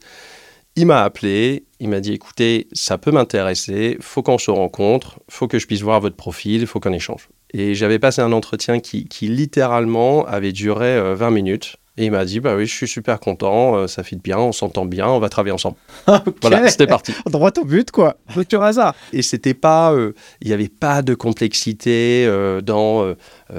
Il 0.78 0.86
m'a 0.86 1.02
appelé, 1.02 1.64
il 1.80 1.88
m'a 1.88 2.00
dit 2.00 2.12
écoutez, 2.12 2.68
ça 2.72 2.98
peut 2.98 3.10
m'intéresser, 3.10 3.96
faut 4.00 4.22
qu'on 4.22 4.36
se 4.36 4.50
rencontre, 4.50 5.20
faut 5.30 5.48
que 5.48 5.58
je 5.58 5.66
puisse 5.66 5.80
voir 5.80 6.00
votre 6.00 6.16
profil, 6.16 6.66
faut 6.66 6.80
qu'on 6.80 6.92
échange. 6.92 7.28
Et 7.54 7.74
j'avais 7.74 7.98
passé 7.98 8.20
un 8.20 8.32
entretien 8.32 8.80
qui, 8.80 9.06
littéralement 9.22 10.26
avait 10.26 10.52
duré 10.52 11.00
20 11.14 11.26
euh, 11.26 11.30
minutes. 11.30 11.76
Et 11.98 12.06
il 12.06 12.10
m'a 12.10 12.26
dit, 12.26 12.40
bah 12.40 12.56
oui, 12.56 12.66
je 12.66 12.74
suis 12.74 12.88
super 12.88 13.20
content, 13.20 13.74
euh, 13.74 13.86
ça 13.86 14.02
fit 14.02 14.16
bien, 14.16 14.38
on 14.38 14.52
s'entend 14.52 14.84
bien, 14.84 15.08
on 15.08 15.18
va 15.18 15.30
travailler 15.30 15.54
ensemble. 15.54 15.76
Voilà, 16.42 16.68
c'était 16.68 16.86
parti. 16.86 17.12
Droit 17.26 17.52
au 17.58 17.64
but, 17.64 17.90
quoi. 17.90 18.18
Rupture 18.28 18.62
hasard. 18.62 18.94
Et 19.12 19.22
c'était 19.22 19.54
pas, 19.54 19.92
euh, 19.92 20.12
il 20.42 20.48
n'y 20.48 20.52
avait 20.52 20.68
pas 20.68 21.00
de 21.00 21.14
complexité 21.14 22.26
euh, 22.26 22.60
dans 22.60 23.14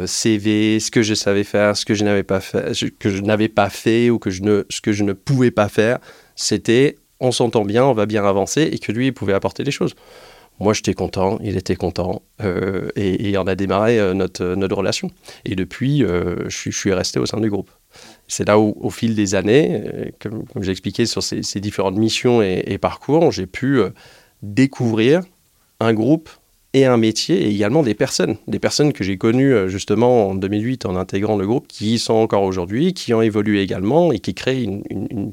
CV, 0.06 0.80
ce 0.80 0.92
que 0.92 1.02
je 1.02 1.14
savais 1.16 1.44
faire, 1.44 1.76
ce 1.76 1.86
que 1.86 1.96
je 1.96 2.04
n'avais 2.04 2.24
pas 2.24 2.40
fait, 2.40 2.74
que 3.00 3.10
je 3.10 3.22
n'avais 3.22 3.50
pas 3.50 3.70
fait 3.70 4.10
ou 4.10 4.20
que 4.20 4.30
je 4.30 4.44
ne, 4.44 4.66
ce 4.70 4.82
que 4.82 4.94
je 4.94 5.04
ne 5.04 5.14
pouvais 5.14 5.52
pas 5.52 5.70
faire. 5.70 5.98
C'était, 6.36 6.98
on 7.20 7.32
s'entend 7.32 7.66
bien, 7.66 7.86
on 7.86 7.94
va 7.94 8.06
bien 8.06 8.24
avancer 8.24 8.70
et 8.72 8.78
que 8.78 8.92
lui, 8.92 9.08
il 9.08 9.14
pouvait 9.14 9.34
apporter 9.34 9.64
des 9.64 9.72
choses. 9.72 9.96
Moi, 10.60 10.74
j'étais 10.74 10.94
content, 10.94 11.38
il 11.44 11.56
était 11.56 11.76
content, 11.76 12.24
et, 12.96 13.30
et, 13.30 13.38
on 13.38 13.46
a 13.46 13.54
démarré 13.54 14.00
notre, 14.16 14.56
notre 14.56 14.76
relation. 14.76 15.12
Et 15.46 15.56
depuis, 15.56 16.00
je 16.00 16.70
suis 16.72 16.94
resté 16.94 17.20
au 17.20 17.28
sein 17.28 17.40
du 17.40 17.50
groupe 17.50 17.70
c'est 18.28 18.48
là 18.48 18.60
où, 18.60 18.76
au 18.80 18.90
fil 18.90 19.16
des 19.16 19.36
années, 19.36 19.84
euh, 19.86 20.06
comme, 20.20 20.44
j'ai 20.62 20.72
expliqué 20.72 21.06
sur 21.06 21.24
ces, 21.24 21.42
différentes 21.60 21.96
missions 21.96 22.42
et, 22.42 22.78
parcours, 22.78 23.32
j'ai 23.32 23.48
pu 23.48 23.80
euh, 23.80 23.90
découvrir 24.42 25.22
un 25.80 25.94
groupe 25.94 26.30
et 26.74 26.86
un 26.86 26.98
métier 26.98 27.44
et 27.44 27.50
également 27.50 27.82
des 27.82 27.94
personnes. 27.94 28.36
Des 28.48 28.60
personnes 28.60 28.92
que 28.92 29.04
j'ai 29.04 29.18
connues 29.18 29.54
euh, 29.54 29.68
justement 29.68 30.30
en 30.30 30.36
2008 30.36 30.86
en 30.86 30.96
intégrant 30.96 31.38
le 31.38 31.48
groupe, 31.48 31.68
qui 31.68 31.94
y 31.94 32.00
sont 32.00 32.14
encore 32.14 32.44
aujourd'hui, 32.44 32.94
qui 32.94 33.14
ont 33.14 33.22
évolué 33.22 33.62
également 33.62 34.12
et 34.12 34.20
qui 34.20 34.34
créent 34.34 34.64
une, 34.64 34.84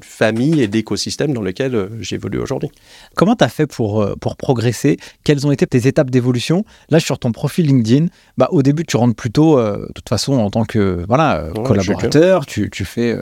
famille 0.01 0.61
et 0.61 0.67
d'écosystèmes 0.67 1.33
dans 1.33 1.41
lesquels 1.41 1.75
euh, 1.75 1.89
j'évolue 1.99 2.39
aujourd'hui. 2.39 2.69
Comment 3.15 3.35
tu 3.35 3.43
as 3.43 3.49
fait 3.49 3.67
pour, 3.67 4.01
euh, 4.01 4.15
pour 4.15 4.37
progresser? 4.37 4.97
Quelles 5.23 5.45
ont 5.45 5.51
été 5.51 5.67
tes 5.67 5.87
étapes 5.87 6.09
d'évolution? 6.09 6.63
Là, 6.89 6.99
sur 6.99 7.19
ton 7.19 7.31
profil 7.31 7.65
LinkedIn, 7.65 8.07
bah, 8.37 8.47
au 8.51 8.61
début, 8.61 8.85
tu 8.85 8.97
rentres 8.97 9.15
plutôt, 9.15 9.59
de 9.59 9.91
toute 9.93 10.09
façon, 10.09 10.33
en 10.33 10.49
tant 10.49 10.63
que 10.63 11.03
voilà, 11.07 11.49
collaborateur, 11.65 12.45
tu, 12.45 12.69
tu, 12.69 12.85
fais... 12.85 13.17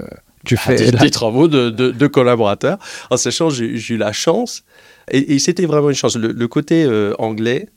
tu 0.46 0.56
ah, 0.56 0.62
fais 0.62 0.92
des, 0.92 1.12
travaux 1.12 1.48
de, 1.48 1.70
de, 1.70 2.08
collaborateurs. 2.08 2.78
En 3.10 3.18
sachant, 3.18 3.50
j'ai 3.50 3.94
eu 3.94 3.98
la 3.98 4.12
chance, 4.12 4.64
et, 5.12 5.40
c'était 5.40 5.66
vraiment 5.66 5.90
une 5.90 5.96
chance. 5.96 6.16
Le, 6.16 6.48
côté 6.48 6.88
anglais, 7.20 7.68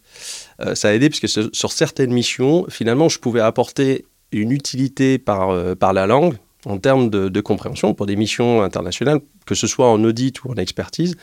euh, 0.60 0.74
ça 0.74 0.88
a 0.88 0.92
aidé 0.92 1.10
puisque 1.10 1.28
sur 1.28 1.72
certaines 1.72 2.12
missions, 2.12 2.66
finalement, 2.68 3.08
je 3.08 3.18
pouvais 3.18 3.40
apporter 3.40 4.06
une 4.32 4.52
utilité 4.52 5.18
par, 5.18 5.50
euh, 5.50 5.74
par 5.74 5.92
la 5.92 6.06
langue 6.06 6.36
en 6.64 6.78
termes 6.78 7.10
de, 7.10 7.40
compréhension 7.40 7.94
pour 7.94 8.06
des 8.06 8.16
missions 8.16 8.62
internationales, 8.62 9.20
que 9.44 9.54
ce 9.54 9.66
soit 9.66 9.88
en 9.88 10.02
audit 10.02 10.42
ou 10.42 10.50
en 10.50 10.56
expertise. 10.56 11.16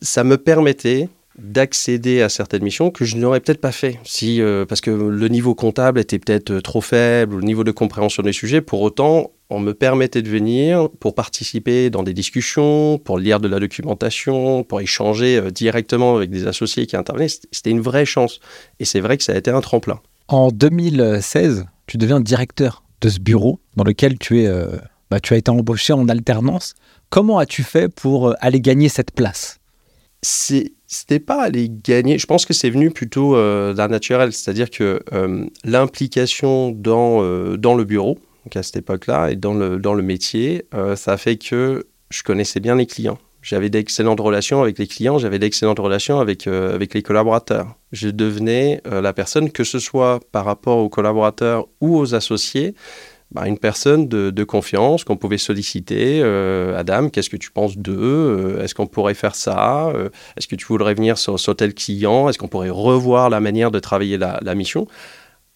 Ça 0.00 0.22
me 0.22 0.38
permettait 0.38 1.08
d'accéder 1.38 2.22
à 2.22 2.28
certaines 2.28 2.62
missions 2.62 2.90
que 2.90 3.04
je 3.04 3.16
n'aurais 3.16 3.40
peut-être 3.40 3.60
pas 3.60 3.72
fait 3.72 3.98
si 4.04 4.40
euh, 4.40 4.66
parce 4.66 4.80
que 4.80 4.90
le 4.90 5.28
niveau 5.28 5.54
comptable 5.54 5.98
était 5.98 6.18
peut-être 6.18 6.60
trop 6.60 6.80
faible, 6.80 7.36
le 7.36 7.42
niveau 7.42 7.64
de 7.64 7.70
compréhension 7.70 8.22
des 8.22 8.32
sujets. 8.32 8.60
Pour 8.60 8.82
autant, 8.82 9.30
on 9.52 9.60
me 9.60 9.74
permettait 9.74 10.22
de 10.22 10.28
venir 10.30 10.88
pour 10.98 11.14
participer 11.14 11.90
dans 11.90 12.02
des 12.02 12.14
discussions, 12.14 12.98
pour 12.98 13.18
lire 13.18 13.38
de 13.38 13.48
la 13.48 13.60
documentation, 13.60 14.64
pour 14.64 14.80
échanger 14.80 15.36
euh, 15.36 15.50
directement 15.50 16.16
avec 16.16 16.30
des 16.30 16.46
associés 16.46 16.86
qui 16.86 16.96
intervenaient. 16.96 17.28
C'était 17.28 17.70
une 17.70 17.82
vraie 17.82 18.06
chance. 18.06 18.40
Et 18.80 18.84
c'est 18.84 19.00
vrai 19.00 19.18
que 19.18 19.24
ça 19.24 19.32
a 19.32 19.36
été 19.36 19.50
un 19.50 19.60
tremplin. 19.60 20.00
En 20.28 20.50
2016, 20.50 21.66
tu 21.86 21.98
deviens 21.98 22.20
directeur 22.20 22.82
de 23.02 23.10
ce 23.10 23.20
bureau 23.20 23.60
dans 23.76 23.84
lequel 23.84 24.18
tu, 24.18 24.40
es, 24.40 24.46
euh, 24.46 24.78
bah, 25.10 25.20
tu 25.20 25.34
as 25.34 25.36
été 25.36 25.50
embauché 25.50 25.92
en 25.92 26.08
alternance. 26.08 26.74
Comment 27.10 27.38
as-tu 27.38 27.62
fait 27.62 27.88
pour 27.88 28.28
euh, 28.28 28.34
aller 28.40 28.60
gagner 28.60 28.88
cette 28.88 29.10
place? 29.10 29.58
C'était 30.94 31.20
pas 31.20 31.42
aller 31.42 31.70
gagner. 31.70 32.18
Je 32.18 32.26
pense 32.26 32.44
que 32.44 32.52
c'est 32.52 32.70
venu 32.70 32.90
plutôt 32.90 33.34
d'un 33.34 33.88
naturel, 33.88 34.32
c'est-à-dire 34.32 34.70
que 34.70 35.02
l'implication 35.64 36.70
dans, 36.70 37.56
dans 37.56 37.74
le 37.74 37.84
bureau, 37.84 38.18
à 38.56 38.62
cette 38.62 38.76
époque-là, 38.76 39.30
et 39.30 39.36
dans 39.36 39.54
le, 39.54 39.78
dans 39.78 39.94
le 39.94 40.02
métier, 40.02 40.66
euh, 40.74 40.96
ça 40.96 41.12
a 41.12 41.16
fait 41.16 41.36
que 41.36 41.86
je 42.10 42.22
connaissais 42.22 42.60
bien 42.60 42.76
les 42.76 42.86
clients. 42.86 43.18
J'avais 43.40 43.70
d'excellentes 43.70 44.20
relations 44.20 44.62
avec 44.62 44.78
les 44.78 44.86
clients, 44.86 45.18
j'avais 45.18 45.38
d'excellentes 45.38 45.80
relations 45.80 46.20
avec, 46.20 46.46
euh, 46.46 46.74
avec 46.74 46.94
les 46.94 47.02
collaborateurs. 47.02 47.74
Je 47.90 48.08
devenais 48.08 48.80
euh, 48.86 49.00
la 49.00 49.12
personne, 49.12 49.50
que 49.50 49.64
ce 49.64 49.78
soit 49.78 50.20
par 50.30 50.44
rapport 50.44 50.78
aux 50.78 50.88
collaborateurs 50.88 51.66
ou 51.80 51.96
aux 51.96 52.14
associés, 52.14 52.74
bah, 53.34 53.46
une 53.46 53.58
personne 53.58 54.08
de, 54.08 54.44
confiance 54.44 55.04
qu'on 55.04 55.16
pouvait 55.16 55.38
solliciter. 55.38 56.20
Euh, 56.22 56.78
Adam, 56.78 57.08
qu'est-ce 57.08 57.30
que 57.30 57.36
tu 57.36 57.50
penses 57.50 57.78
d'eux 57.78 58.58
Est-ce 58.62 58.74
qu'on 58.74 58.86
pourrait 58.86 59.14
faire 59.14 59.34
ça 59.34 59.92
Est-ce 60.36 60.46
que 60.46 60.56
tu 60.56 60.66
voudrais 60.66 60.94
venir 60.94 61.16
sur, 61.18 61.38
sur 61.38 61.56
tel 61.56 61.74
client 61.74 62.28
Est-ce 62.28 62.38
qu'on 62.38 62.48
pourrait 62.48 62.70
revoir 62.70 63.30
la 63.30 63.40
manière 63.40 63.70
de 63.70 63.78
travailler 63.78 64.18
la 64.18 64.54
mission? 64.54 64.86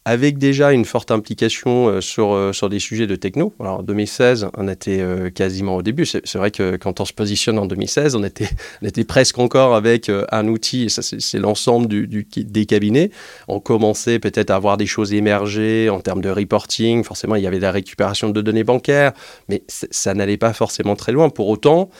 Avec 0.07 0.39
déjà 0.39 0.73
une 0.73 0.85
forte 0.85 1.11
implication 1.11 1.89
euh, 1.89 2.01
sur, 2.01 2.33
euh, 2.33 2.53
sur 2.53 2.69
des 2.69 2.79
sujets 2.79 3.09
de 3.09 3.17
techno. 3.17 3.53
Alors, 3.59 3.81
en 3.81 3.83
2016, 3.83 4.47
on 4.57 4.69
était 4.69 5.01
euh, 5.01 5.31
quasiment 5.31 5.75
au 5.75 5.83
début. 5.83 6.07
C'est 6.07 6.37
vrai 6.37 6.53
que 6.53 6.77
quand 6.77 7.01
on 7.01 7.05
se 7.05 7.13
positionne 7.13 7.59
en 7.59 7.67
2016, 7.67 8.15
on 8.15 8.23
était, 8.23 8.49
on 8.83 8.87
était 8.87 9.03
presque 9.03 9.37
encore 9.41 9.75
avec 9.75 10.09
un 10.31 10.47
outil, 10.47 10.89
c'est 10.91 11.39
l'ensemble 11.41 11.89
des 11.89 12.67
cabinets. 12.67 13.11
On 13.49 13.59
commençait 13.59 14.21
peut-être 14.21 14.51
à 14.51 14.55
avoir 14.55 14.77
des 14.77 14.87
choses 14.87 15.13
émerger 15.13 15.91
en 15.91 15.99
termes 15.99 16.21
de 16.21 16.31
reporting. 16.31 17.03
Forcément, 17.03 17.35
il 17.35 17.43
y 17.43 17.49
avait 17.49 17.59
la 17.59 17.73
récupération 17.73 18.31
de 18.31 18.41
données 18.41 18.63
bancaires, 18.63 19.13
mais 19.49 19.65
ça 19.67 20.15
n'allait 20.15 20.37
pas 20.37 20.53
forcément 20.53 20.95
très 20.95 21.11
loin. 21.11 21.31
Pour 21.31 21.49
autant, 21.49 21.91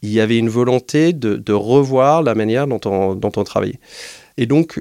il 0.00 0.10
y 0.10 0.20
avait 0.20 0.38
une 0.38 0.48
volonté 0.48 1.12
de, 1.12 1.36
de 1.36 1.52
revoir 1.52 2.22
la 2.22 2.34
manière 2.34 2.66
dont 2.66 2.80
on, 2.86 3.14
dont 3.14 3.32
on 3.36 3.44
travaillait. 3.44 3.78
Et 4.38 4.46
donc, 4.46 4.80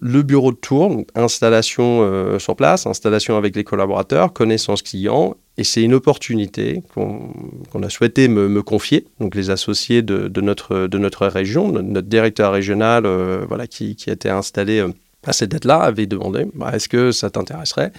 le 0.00 0.22
bureau 0.22 0.52
de 0.52 0.56
tour, 0.56 1.04
installation 1.14 2.00
euh, 2.02 2.38
sur 2.38 2.56
place, 2.56 2.86
installation 2.86 3.36
avec 3.36 3.56
les 3.56 3.64
collaborateurs, 3.64 4.32
connaissance 4.32 4.82
client, 4.82 5.36
et 5.56 5.64
c'est 5.64 5.82
une 5.82 5.94
opportunité 5.94 6.82
qu'on 6.94 7.82
a 7.82 7.88
souhaité 7.88 8.28
me, 8.28 8.62
confier, 8.62 9.06
donc 9.20 9.34
les 9.34 9.50
associés 9.50 10.02
de, 10.02 10.40
notre, 10.40 10.86
de 10.86 10.98
notre 10.98 11.26
région, 11.26 11.72
notre 11.72 12.08
directeur 12.08 12.52
régional 12.52 13.06
euh, 13.06 13.44
voilà, 13.48 13.66
qui, 13.66 13.96
qui, 13.96 14.10
été 14.10 14.30
installé 14.30 14.80
euh, 14.80 14.92
à 15.26 15.32
cette 15.32 15.50
date-là 15.50 15.80
avait 15.80 16.06
demandé 16.06 16.46
bah, 16.54 16.70
est-ce 16.74 16.88
que 16.88 17.12
ça 17.12 17.30
t'intéresserait? 17.30 17.92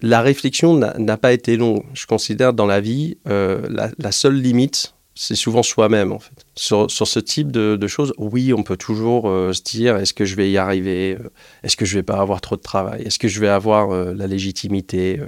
La 0.00 0.20
réflexion 0.20 0.74
n'a 0.76 1.16
pas 1.16 1.32
été 1.32 1.56
longue. 1.56 1.82
Je 1.92 2.06
considère 2.06 2.52
dans 2.52 2.66
la 2.66 2.80
vie, 2.80 3.18
la 3.26 4.12
seule 4.12 4.36
limite, 4.36 4.94
c'est 5.20 5.34
souvent 5.34 5.64
soi-même 5.64 6.12
en 6.12 6.20
fait. 6.20 6.46
Sur, 6.54 6.88
ce 6.88 7.18
type 7.18 7.50
de, 7.50 7.86
choses, 7.88 8.14
oui, 8.18 8.52
on 8.54 8.62
peut 8.62 8.76
toujours 8.76 9.28
euh, 9.28 9.52
se 9.52 9.62
dire 9.62 9.96
est-ce 9.96 10.14
que 10.14 10.24
je 10.24 10.36
vais 10.36 10.48
y 10.48 10.56
arriver 10.56 11.16
euh, 11.18 11.30
Est-ce 11.64 11.76
que 11.76 11.84
je 11.84 11.96
vais 11.96 12.04
pas 12.04 12.18
avoir 12.18 12.40
trop 12.40 12.54
de 12.54 12.62
travail 12.62 13.02
Est-ce 13.02 13.18
que 13.18 13.26
je 13.26 13.40
vais 13.40 13.48
avoir 13.48 13.90
euh, 13.90 14.14
la 14.14 14.28
légitimité 14.28 15.20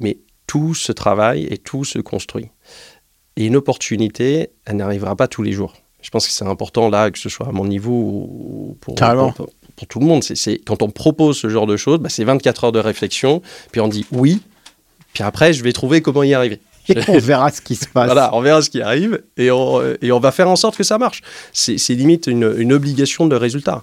Mais 0.00 0.20
tout 0.46 0.74
se 0.74 0.90
travaille 0.90 1.44
et 1.50 1.58
tout 1.58 1.84
se 1.84 1.98
construit. 1.98 2.48
Et 3.36 3.44
une 3.44 3.56
opportunité, 3.56 4.48
elle 4.64 4.76
n'arrivera 4.76 5.14
pas 5.16 5.28
tous 5.28 5.42
les 5.42 5.52
jours. 5.52 5.74
Je 6.00 6.08
pense 6.08 6.26
que 6.26 6.32
c'est 6.32 6.46
important 6.46 6.88
là, 6.88 7.10
que 7.10 7.18
ce 7.18 7.28
soit 7.28 7.48
à 7.48 7.52
mon 7.52 7.66
niveau 7.66 7.92
ou 7.92 8.78
pour, 8.80 8.94
pour, 8.94 9.86
tout 9.86 10.00
le 10.00 10.06
monde. 10.06 10.24
C'est 10.24 10.58
quand 10.64 10.82
on 10.82 10.88
propose 10.88 11.36
ce 11.36 11.50
genre 11.50 11.66
de 11.66 11.76
choses, 11.76 11.98
bah, 11.98 12.08
c'est 12.08 12.24
24 12.24 12.64
heures 12.64 12.72
de 12.72 12.78
réflexion, 12.78 13.42
puis 13.70 13.82
on 13.82 13.88
dit 13.88 14.06
oui, 14.12 14.40
puis 15.12 15.24
après 15.24 15.52
je 15.52 15.62
vais 15.62 15.74
trouver 15.74 16.00
comment 16.00 16.22
y 16.22 16.32
arriver. 16.32 16.58
On 17.08 17.18
verra 17.18 17.50
ce 17.50 17.60
qui 17.60 17.76
se 17.76 17.86
passe. 17.88 18.06
Voilà, 18.06 18.34
on 18.34 18.40
verra 18.40 18.62
ce 18.62 18.70
qui 18.70 18.82
arrive 18.82 19.22
et 19.36 19.50
on, 19.50 19.82
et 20.00 20.12
on 20.12 20.20
va 20.20 20.32
faire 20.32 20.48
en 20.48 20.56
sorte 20.56 20.76
que 20.76 20.84
ça 20.84 20.98
marche. 20.98 21.22
C'est 21.52 21.76
limite 21.90 22.26
une, 22.26 22.54
une 22.56 22.72
obligation 22.72 23.26
de 23.26 23.36
résultat. 23.36 23.82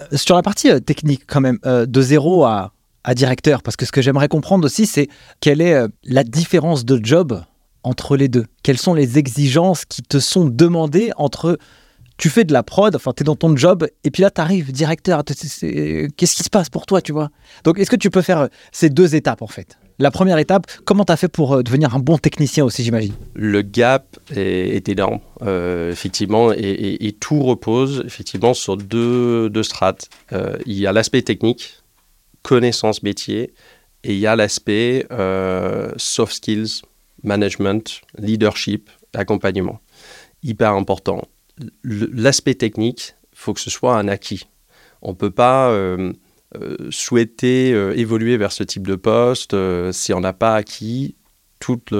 Euh, 0.00 0.16
sur 0.16 0.34
la 0.34 0.42
partie 0.42 0.70
euh, 0.70 0.80
technique, 0.80 1.22
quand 1.26 1.40
même, 1.40 1.58
euh, 1.66 1.86
de 1.86 2.00
zéro 2.00 2.44
à, 2.44 2.72
à, 3.04 3.14
directeur, 3.14 3.62
parce 3.62 3.76
que 3.76 3.86
ce 3.86 3.92
que 3.92 4.02
j'aimerais 4.02 4.28
comprendre 4.28 4.64
aussi, 4.64 4.86
c'est 4.86 5.08
quelle 5.40 5.60
est 5.60 5.86
la 6.04 6.24
différence 6.24 6.84
de 6.84 7.00
job 7.02 7.42
entre 7.82 8.16
les 8.16 8.28
deux? 8.28 8.46
Quelles 8.62 8.78
sont 8.78 8.94
les 8.94 9.18
exigences 9.18 9.84
qui 9.84 10.02
te 10.02 10.18
sont 10.18 10.46
demandées 10.46 11.10
entre 11.16 11.58
tu 12.16 12.30
fais 12.30 12.42
de 12.42 12.52
la 12.52 12.64
prod, 12.64 12.96
enfin, 12.96 13.12
tu 13.16 13.22
es 13.22 13.24
dans 13.24 13.36
ton 13.36 13.56
job, 13.56 13.86
et 14.02 14.10
puis 14.10 14.22
là, 14.22 14.30
tu 14.30 14.40
arrives 14.40 14.72
directeur. 14.72 15.22
Qu'est-ce 15.24 16.36
qui 16.36 16.42
se 16.42 16.50
passe 16.50 16.68
pour 16.68 16.84
toi, 16.84 17.00
tu 17.00 17.12
vois? 17.12 17.30
Donc, 17.62 17.78
est-ce 17.78 17.90
que 17.90 17.96
tu 17.96 18.10
peux 18.10 18.22
faire 18.22 18.48
ces 18.72 18.90
deux 18.90 19.14
étapes, 19.14 19.40
en 19.40 19.46
fait? 19.46 19.78
La 19.98 20.10
première 20.10 20.38
étape, 20.38 20.66
comment 20.84 21.04
tu 21.04 21.12
as 21.12 21.16
fait 21.16 21.28
pour 21.28 21.54
euh, 21.54 21.62
devenir 21.62 21.94
un 21.94 21.98
bon 21.98 22.18
technicien 22.18 22.64
aussi, 22.64 22.84
j'imagine? 22.84 23.14
Le 23.34 23.62
gap 23.62 24.18
est, 24.34 24.88
énorme, 24.88 25.20
euh, 25.42 25.90
effectivement, 25.90 26.52
et, 26.52 27.16
tout 27.18 27.42
repose 27.42 28.02
effectivement 28.06 28.54
sur 28.54 28.76
deux, 28.76 29.62
strates. 29.62 30.08
Euh, 30.32 30.56
il 30.66 30.78
y 30.78 30.86
a 30.86 30.92
l'aspect 30.92 31.22
technique, 31.22 31.82
connaissance 32.42 33.02
métier, 33.02 33.52
et 34.04 34.14
il 34.14 34.18
y 34.18 34.26
a 34.26 34.36
l'aspect 34.36 35.06
soft 35.96 36.34
skills, 36.34 36.82
management, 37.24 38.00
leadership, 38.16 38.90
accompagnement. 39.14 39.80
Hyper 40.44 40.72
important. 40.74 41.22
L'aspect 41.82 42.54
technique, 42.54 43.14
faut 43.34 43.52
que 43.52 43.60
ce 43.60 43.70
soit 43.70 43.96
un 43.96 44.06
acquis. 44.06 44.46
On 45.02 45.10
ne 45.10 45.16
peut 45.16 45.32
pas 45.32 45.76
souhaiter 46.90 47.72
euh, 47.72 47.92
évoluer 47.96 48.36
vers 48.36 48.52
ce 48.52 48.62
type 48.62 48.86
de 48.86 48.94
poste 48.94 49.54
euh, 49.54 49.92
si 49.92 50.12
on 50.12 50.20
n'a 50.20 50.32
pas 50.32 50.54
acquis 50.54 51.14
toutes, 51.60 51.92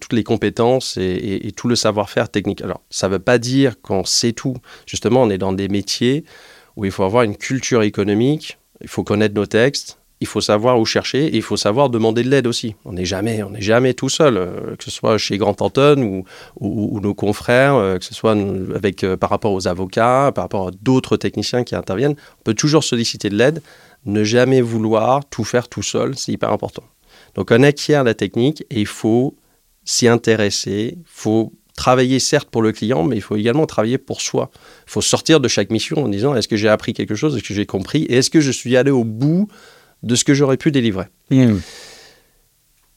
toutes 0.00 0.12
les 0.12 0.22
compétences 0.22 0.98
et, 0.98 1.50
tout 1.56 1.66
le 1.66 1.76
savoir-faire 1.76 2.28
technique. 2.28 2.60
Alors, 2.60 2.82
ça 2.90 3.08
ne 3.08 3.14
veut 3.14 3.18
pas 3.18 3.38
dire 3.38 3.80
qu'on 3.80 4.04
sait 4.04 4.32
tout. 4.32 4.56
Justement, 4.84 5.22
on 5.22 5.30
est 5.30 5.38
dans 5.38 5.54
des 5.54 5.68
métiers 5.68 6.24
où 6.76 6.84
il 6.84 6.90
faut 6.90 7.04
avoir 7.04 7.22
une 7.22 7.34
culture 7.34 7.82
économique, 7.82 8.58
il 8.82 8.88
faut 8.88 9.04
connaître 9.04 9.34
nos 9.34 9.46
textes, 9.46 9.98
il 10.20 10.26
faut 10.26 10.40
savoir 10.40 10.80
où 10.80 10.84
chercher 10.84 11.26
et 11.26 11.36
il 11.36 11.42
faut 11.42 11.56
savoir 11.56 11.90
demander 11.90 12.22
de 12.22 12.28
l'aide 12.28 12.46
aussi. 12.46 12.74
On 12.84 12.92
n'est 12.92 13.04
jamais, 13.04 13.42
on 13.42 13.50
n'est 13.50 13.60
jamais 13.60 13.94
tout 13.94 14.08
seul, 14.08 14.36
euh, 14.36 14.76
que 14.76 14.84
ce 14.84 14.90
soit 14.90 15.16
chez 15.18 15.38
Grand 15.38 15.60
Anton 15.62 16.02
ou, 16.02 16.24
ou, 16.60 17.00
nos 17.00 17.14
confrères, 17.14 17.74
euh, 17.74 17.98
que 17.98 18.04
ce 18.04 18.14
soit 18.14 18.36
avec, 18.74 19.04
euh, 19.04 19.16
par 19.16 19.30
rapport 19.30 19.52
aux 19.52 19.68
avocats, 19.68 20.32
par 20.34 20.44
rapport 20.44 20.68
à 20.68 20.70
d'autres 20.82 21.16
techniciens 21.16 21.62
qui 21.62 21.76
interviennent. 21.76 22.16
On 22.40 22.42
peut 22.42 22.54
toujours 22.54 22.82
solliciter 22.82 23.28
de 23.30 23.36
l'aide. 23.36 23.62
Ne 24.04 24.24
jamais 24.24 24.60
vouloir 24.60 25.28
tout 25.28 25.44
faire 25.44 25.68
tout 25.68 25.82
seul, 25.82 26.16
c'est 26.16 26.32
hyper 26.32 26.52
important. 26.52 26.84
Donc 27.34 27.50
on 27.50 27.62
acquiert 27.62 28.04
la 28.04 28.14
technique 28.14 28.64
et 28.70 28.80
il 28.80 28.86
faut 28.86 29.36
s'y 29.84 30.08
intéresser, 30.08 30.94
il 30.96 31.02
faut 31.04 31.52
travailler 31.76 32.18
certes 32.18 32.50
pour 32.50 32.62
le 32.62 32.72
client, 32.72 33.04
mais 33.04 33.16
il 33.16 33.22
faut 33.22 33.36
également 33.36 33.66
travailler 33.66 33.98
pour 33.98 34.20
soi. 34.20 34.50
Il 34.86 34.90
faut 34.90 35.00
sortir 35.00 35.40
de 35.40 35.48
chaque 35.48 35.70
mission 35.70 36.04
en 36.04 36.08
disant 36.08 36.34
est-ce 36.34 36.48
que 36.48 36.56
j'ai 36.56 36.68
appris 36.68 36.92
quelque 36.92 37.14
chose, 37.14 37.36
est-ce 37.36 37.44
que 37.44 37.54
j'ai 37.54 37.66
compris, 37.66 38.02
et 38.04 38.16
est-ce 38.16 38.30
que 38.30 38.40
je 38.40 38.50
suis 38.50 38.76
allé 38.76 38.90
au 38.90 39.04
bout 39.04 39.48
de 40.02 40.14
ce 40.14 40.24
que 40.24 40.34
j'aurais 40.34 40.56
pu 40.56 40.72
délivrer? 40.72 41.06
Mmh. 41.30 41.58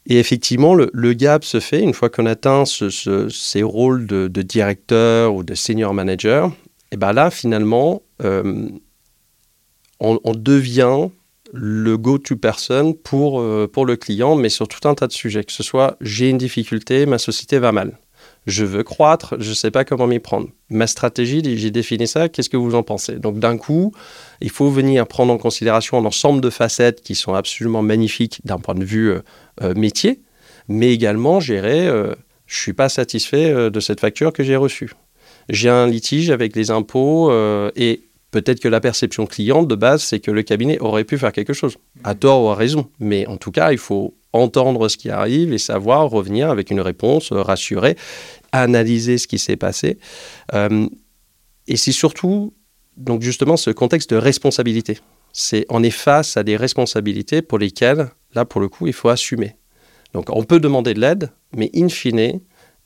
Et 0.07 0.19
effectivement, 0.19 0.73
le, 0.73 1.13
gap 1.13 1.43
se 1.43 1.59
fait 1.59 1.81
une 1.81 1.93
fois 1.93 2.09
qu'on 2.09 2.25
atteint 2.25 2.63
ces 2.65 3.63
rôles 3.63 4.07
de, 4.07 4.41
directeur 4.41 5.35
ou 5.35 5.43
de 5.43 5.53
senior 5.53 5.93
manager. 5.93 6.51
Et 6.91 6.97
bien 6.97 7.13
là, 7.13 7.29
finalement, 7.29 8.01
euh, 8.23 8.67
on, 10.01 10.33
devient 10.33 11.09
le 11.53 11.97
go-to 11.97 12.35
person 12.35 12.93
pour, 12.93 13.39
euh, 13.39 13.69
pour 13.71 13.85
le 13.85 13.95
client, 13.95 14.35
mais 14.35 14.49
sur 14.49 14.67
tout 14.67 14.87
un 14.87 14.95
tas 14.95 15.07
de 15.07 15.11
sujets. 15.11 15.43
Que 15.43 15.51
ce 15.51 15.63
soit 15.63 15.97
j'ai 16.01 16.29
une 16.29 16.37
difficulté, 16.37 17.05
ma 17.05 17.17
société 17.17 17.59
va 17.59 17.71
mal 17.71 17.97
je 18.47 18.65
veux 18.65 18.83
croître, 18.83 19.35
je 19.39 19.49
ne 19.49 19.53
sais 19.53 19.69
pas 19.69 19.85
comment 19.85 20.07
m'y 20.07 20.19
prendre. 20.19 20.47
Ma 20.69 20.87
stratégie, 20.87 21.41
j'ai 21.57 21.71
défini 21.71 22.07
ça, 22.07 22.27
qu'est-ce 22.27 22.49
que 22.49 22.57
vous 22.57 22.73
en 22.73 22.81
pensez? 22.81 23.15
Donc 23.15 23.37
d'un 23.39 23.57
coup, 23.57 23.93
il 24.41 24.49
faut 24.49 24.69
venir 24.69 25.05
prendre 25.07 25.31
en 25.31 25.37
considération 25.37 25.97
un 25.99 26.05
ensemble 26.05 26.41
de 26.41 26.49
facettes 26.49 27.01
qui 27.01 27.13
sont 27.13 27.35
absolument 27.35 27.83
magnifiques 27.83 28.41
d'un 28.43 28.57
point 28.57 28.73
de 28.73 28.83
vue 28.83 29.11
euh, 29.11 29.21
euh, 29.61 29.73
métier, 29.75 30.21
mais 30.67 30.91
également 30.91 31.39
gérer, 31.39 31.85
je 31.85 32.55
ne 32.55 32.61
suis 32.61 32.73
pas 32.73 32.89
satisfait 32.89 33.69
de 33.69 33.79
cette 33.79 33.99
facture 33.99 34.33
que 34.33 34.43
j'ai 34.43 34.55
reçue. 34.55 34.91
J'ai 35.49 35.69
un 35.69 35.87
litige 35.87 36.29
avec 36.29 36.55
les 36.55 36.71
impôts 36.71 37.31
et 37.75 38.03
peut-être 38.31 38.59
que 38.59 38.67
la 38.67 38.79
perception 38.79 39.25
client 39.25 39.63
de 39.63 39.75
base, 39.75 40.03
c'est 40.03 40.19
que 40.19 40.31
le 40.31 40.41
cabinet 40.41 40.79
aurait 40.79 41.03
pu 41.03 41.17
faire 41.17 41.33
quelque 41.33 41.53
chose, 41.53 41.77
à 42.03 42.15
tort 42.15 42.43
ou 42.43 42.49
à 42.49 42.55
raison. 42.55 42.89
Mais 42.99 43.27
en 43.27 43.37
tout 43.37 43.51
cas, 43.51 43.71
il 43.71 43.77
faut 43.77 44.15
entendre 44.33 44.87
ce 44.87 44.97
qui 44.97 45.09
arrive 45.09 45.53
et 45.53 45.57
savoir 45.57 46.09
revenir 46.09 46.49
avec 46.49 46.71
une 46.71 46.79
réponse 46.79 47.31
rassurée, 47.33 47.97
analyser 48.51 49.17
ce 49.17 49.27
qui 49.27 49.37
s'est 49.37 49.57
passé. 49.57 49.99
Euh, 50.53 50.87
et 51.67 51.77
c'est 51.77 51.91
surtout, 51.91 52.53
donc 52.97 53.21
justement, 53.21 53.57
ce 53.57 53.69
contexte 53.69 54.11
de 54.11 54.15
responsabilité. 54.15 54.99
C'est 55.33 55.65
on 55.69 55.83
est 55.83 55.89
face 55.89 56.37
à 56.37 56.43
des 56.43 56.57
responsabilités 56.57 57.41
pour 57.41 57.59
lesquelles, 57.59 58.09
là, 58.33 58.45
pour 58.45 58.61
le 58.61 58.69
coup, 58.69 58.87
il 58.87 58.93
faut 58.93 59.09
assumer. 59.09 59.55
Donc 60.13 60.25
on 60.29 60.43
peut 60.43 60.59
demander 60.59 60.93
de 60.93 60.99
l'aide, 60.99 61.31
mais 61.55 61.69
in 61.75 61.89
fine, 61.89 62.41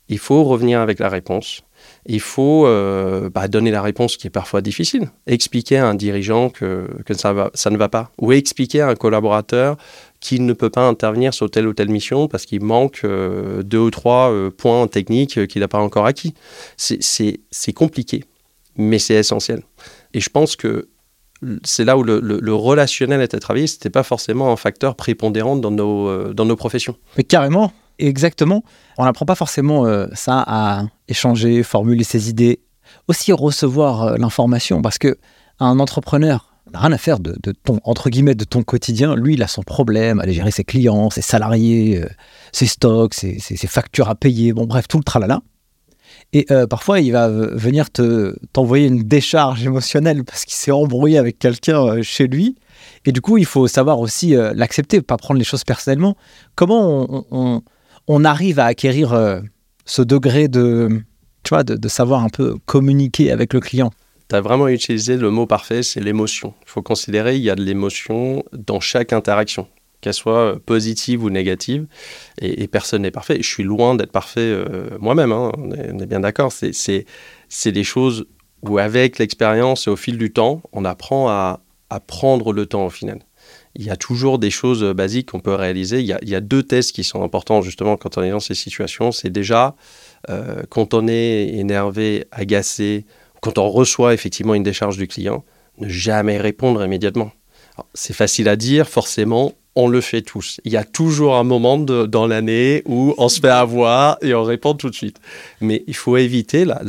il 0.08 0.18
faut 0.18 0.44
revenir 0.44 0.80
avec 0.80 0.98
la 0.98 1.08
réponse. 1.08 1.62
Il 2.08 2.20
faut 2.20 2.66
euh, 2.66 3.30
bah, 3.30 3.48
donner 3.48 3.70
la 3.70 3.82
réponse 3.82 4.16
qui 4.16 4.26
est 4.26 4.30
parfois 4.30 4.60
difficile. 4.60 5.10
Expliquer 5.26 5.78
à 5.78 5.88
un 5.88 5.94
dirigeant 5.94 6.50
que, 6.50 6.88
ça, 7.14 7.32
ne 7.70 7.76
va 7.76 7.88
pas. 7.88 8.10
Ou 8.18 8.32
expliquer 8.32 8.80
à 8.80 8.88
un 8.88 8.94
collaborateur 8.94 9.76
qu'il 10.20 10.46
ne 10.46 10.52
peut 10.52 10.70
pas 10.70 10.86
intervenir 10.86 11.34
sur 11.34 11.50
telle 11.50 11.66
ou 11.66 11.72
telle 11.72 11.88
mission 11.88 12.28
parce 12.28 12.46
qu'il 12.46 12.62
manque 12.62 13.00
euh, 13.04 13.62
deux 13.62 13.78
ou 13.78 13.90
trois 13.90 14.30
euh, 14.30 14.50
points 14.50 14.86
techniques 14.86 15.46
qu'il 15.46 15.60
n'a 15.60 15.68
pas 15.68 15.78
encore 15.78 16.06
acquis. 16.06 16.34
C'est 16.76 17.72
compliqué, 17.74 18.24
mais 18.76 18.98
c'est 18.98 19.14
essentiel. 19.14 19.62
Et 20.14 20.20
je 20.20 20.30
pense 20.30 20.56
que 20.56 20.88
c'est 21.64 21.84
là 21.84 21.98
où 21.98 22.02
le, 22.02 22.20
le, 22.20 22.54
relationnel 22.54 23.20
était 23.20 23.38
travaillé, 23.38 23.66
ce 23.66 23.74
n'était 23.74 23.90
pas 23.90 24.02
forcément 24.02 24.50
un 24.50 24.56
facteur 24.56 24.96
prépondérant 24.96 25.56
dans 25.56 25.70
nos 25.70 26.56
professions. 26.56 26.96
Mais 27.18 27.24
carrément, 27.24 27.72
exactement. 27.98 28.62
On 28.98 29.04
n'apprend 29.04 29.26
pas 29.26 29.34
forcément 29.34 29.84
ça 30.14 30.44
à 30.46 30.84
échanger, 31.08 31.62
formuler 31.62 32.04
ses 32.04 32.28
idées, 32.30 32.60
aussi 33.08 33.32
recevoir 33.32 34.02
euh, 34.02 34.16
l'information, 34.16 34.82
parce 34.82 34.98
que 34.98 35.18
un 35.58 35.78
entrepreneur 35.78 36.52
n'a 36.72 36.80
rien 36.80 36.92
à 36.92 36.98
faire 36.98 37.20
de, 37.20 37.36
ton 37.64 37.80
entre 37.84 38.10
guillemets 38.10 38.34
de 38.34 38.44
ton 38.44 38.62
quotidien. 38.62 39.14
Lui, 39.14 39.34
il 39.34 39.42
a 39.42 39.46
son 39.46 39.62
problème, 39.62 40.20
aller 40.20 40.32
gérer 40.32 40.50
ses 40.50 40.64
clients, 40.64 41.10
ses 41.10 41.22
salariés, 41.22 42.02
euh, 42.02 42.08
ses 42.52 42.66
stocks, 42.66 43.14
ses, 43.14 43.38
factures 43.66 44.08
à 44.08 44.14
payer, 44.14 44.52
bon 44.52 44.66
bref, 44.66 44.88
tout 44.88 44.98
le 44.98 45.04
tralala. 45.04 45.40
Et 46.32 46.46
euh, 46.50 46.66
parfois, 46.66 47.00
il 47.00 47.12
va 47.12 47.28
venir 47.28 47.90
te 47.90 48.36
t'envoyer 48.52 48.88
une 48.88 49.02
décharge 49.04 49.64
émotionnelle 49.64 50.24
parce 50.24 50.44
qu'il 50.44 50.54
s'est 50.54 50.72
embrouillé 50.72 51.18
avec 51.18 51.38
quelqu'un 51.38 52.02
chez 52.02 52.26
lui. 52.26 52.56
Et 53.04 53.12
du 53.12 53.20
coup, 53.20 53.38
il 53.38 53.46
faut 53.46 53.68
savoir 53.68 54.00
aussi 54.00 54.34
l'accepter, 54.54 55.00
pas 55.00 55.16
prendre 55.16 55.38
les 55.38 55.44
choses 55.44 55.62
personnellement. 55.62 56.16
Comment 56.56 57.24
on 57.30 57.62
arrive 58.24 58.58
à 58.58 58.66
acquérir 58.66 59.42
ce 59.84 60.02
degré 60.02 60.48
de, 60.48 61.02
tu 61.42 61.50
vois, 61.50 61.64
de, 61.64 61.88
savoir 61.88 62.24
un 62.24 62.28
peu 62.28 62.56
communiquer 62.66 63.30
avec 63.30 63.54
le 63.54 63.60
client 63.60 63.90
tu 64.28 64.34
as 64.34 64.40
vraiment 64.40 64.66
utilisé 64.66 65.16
le 65.16 65.30
mot 65.30 65.46
parfait, 65.46 65.84
c'est 65.84 66.00
l'émotion. 66.00 66.54
Il 66.62 66.68
faut 66.68 66.82
considérer 66.82 67.34
qu'il 67.34 67.42
y 67.42 67.50
a 67.50 67.54
de 67.54 67.62
l'émotion 67.62 68.42
dans 68.52 68.80
chaque 68.80 69.12
interaction, 69.12 69.68
qu'elle 70.00 70.14
soit 70.14 70.58
positive 70.66 71.22
ou 71.22 71.30
négative, 71.30 71.86
et, 72.40 72.66
personne 72.66 73.02
n'est 73.02 73.12
parfait. 73.12 73.38
Je 73.40 73.48
suis 73.48 73.62
loin 73.62 73.94
d'être 73.94 74.10
parfait 74.10 74.40
euh, 74.40 74.88
moi-même, 74.98 75.30
hein. 75.30 75.52
on, 75.56 75.70
est, 75.70 76.06
bien 76.06 76.18
d'accord. 76.18 76.50
C'est 76.52 77.72
des 77.72 77.84
choses 77.84 78.26
où 78.62 78.78
avec 78.78 79.18
l'expérience 79.18 79.86
et 79.86 79.90
au 79.90 79.96
fil 79.96 80.18
du 80.18 80.32
temps, 80.32 80.60
on 80.72 80.84
apprend 80.84 81.28
à, 81.28 81.60
à 81.90 82.00
prendre 82.00 82.52
le 82.52 82.66
temps 82.66 82.86
au 82.86 82.90
final 82.90 83.20
il 83.78 83.84
y 83.84 83.90
a 83.90 83.96
toujours 83.96 84.38
des 84.38 84.50
choses 84.50 84.82
basiques 84.94 85.30
qu'on 85.30 85.40
peut 85.40 85.54
réaliser. 85.54 86.00
Il 86.00 86.06
y, 86.06 86.34
a, 86.34 86.40
deux 86.40 86.62
tests 86.62 86.92
qui 86.92 87.04
sont 87.04 87.22
importants 87.22 87.60
justement 87.60 87.96
quand 87.96 88.16
on 88.16 88.22
est 88.22 88.30
dans 88.30 88.40
ces 88.40 88.54
situations. 88.54 89.12
C'est 89.12 89.30
déjà 89.30 89.76
euh, 90.30 90.62
quand 90.70 90.94
on 90.94 91.06
est 91.06 91.48
énervé, 91.54 92.26
agacé, 92.32 93.04
quand 93.42 93.58
on 93.58 93.68
reçoit 93.68 94.14
effectivement 94.14 94.54
une 94.54 94.62
décharge 94.62 94.96
du 94.96 95.06
client, 95.06 95.44
ne 95.78 95.88
jamais 95.88 96.38
répondre 96.38 96.82
immédiatement. 96.82 97.32
C'est 97.92 98.14
facile 98.14 98.48
à 98.48 98.56
dire, 98.56 98.88
forcément, 98.88 99.52
on 99.76 99.88
le 99.88 100.00
fait 100.00 100.22
tous. 100.22 100.58
Il 100.64 100.72
y 100.72 100.76
a 100.76 100.84
toujours 100.84 101.36
un 101.36 101.44
moment 101.44 101.78
dans 101.78 102.26
l'année 102.26 102.82
où 102.86 103.14
on 103.18 103.28
se 103.28 103.40
fait 103.40 103.48
avoir 103.48 104.16
et 104.22 104.34
on 104.34 104.42
répond 104.42 104.74
tout 104.74 104.88
de 104.88 104.94
suite. 104.94 105.18
Mais 105.60 105.84
il 105.86 105.94
faut 105.94 106.16
éviter, 106.16 106.64
la, 106.64 106.80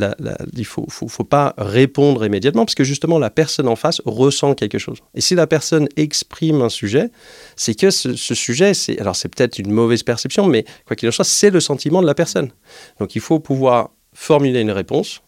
il 0.54 0.60
ne 0.60 0.64
faut, 0.64 1.24
pas 1.24 1.54
répondre 1.58 2.24
immédiatement 2.24 2.64
parce 2.64 2.74
que 2.74 2.84
justement 2.84 3.18
la 3.18 3.30
personne 3.30 3.68
en 3.68 3.76
face 3.76 4.00
ressent 4.06 4.54
quelque 4.54 4.78
chose. 4.78 4.98
Et 5.14 5.20
si 5.20 5.34
la 5.34 5.46
personne 5.46 5.86
exprime 5.96 6.62
un 6.62 6.70
sujet, 6.70 7.10
c'est 7.56 7.78
que 7.78 7.90
ce, 7.90 8.14
sujet, 8.14 8.72
alors 8.98 9.16
c'est 9.16 9.28
peut-être 9.28 9.58
une 9.58 9.70
mauvaise 9.70 10.02
perception, 10.02 10.46
mais 10.46 10.64
quoi 10.86 10.96
qu'il 10.96 11.08
en 11.08 11.12
soit, 11.12 11.24
c'est 11.24 11.50
le 11.50 11.60
sentiment 11.60 12.00
de 12.00 12.06
la 12.06 12.14
personne. 12.14 12.50
Donc 12.98 13.14
il 13.14 13.20
faut 13.20 13.38
pouvoir 13.38 13.90
formuler 14.14 14.60
une 14.60 14.70
réponse, 14.70 15.20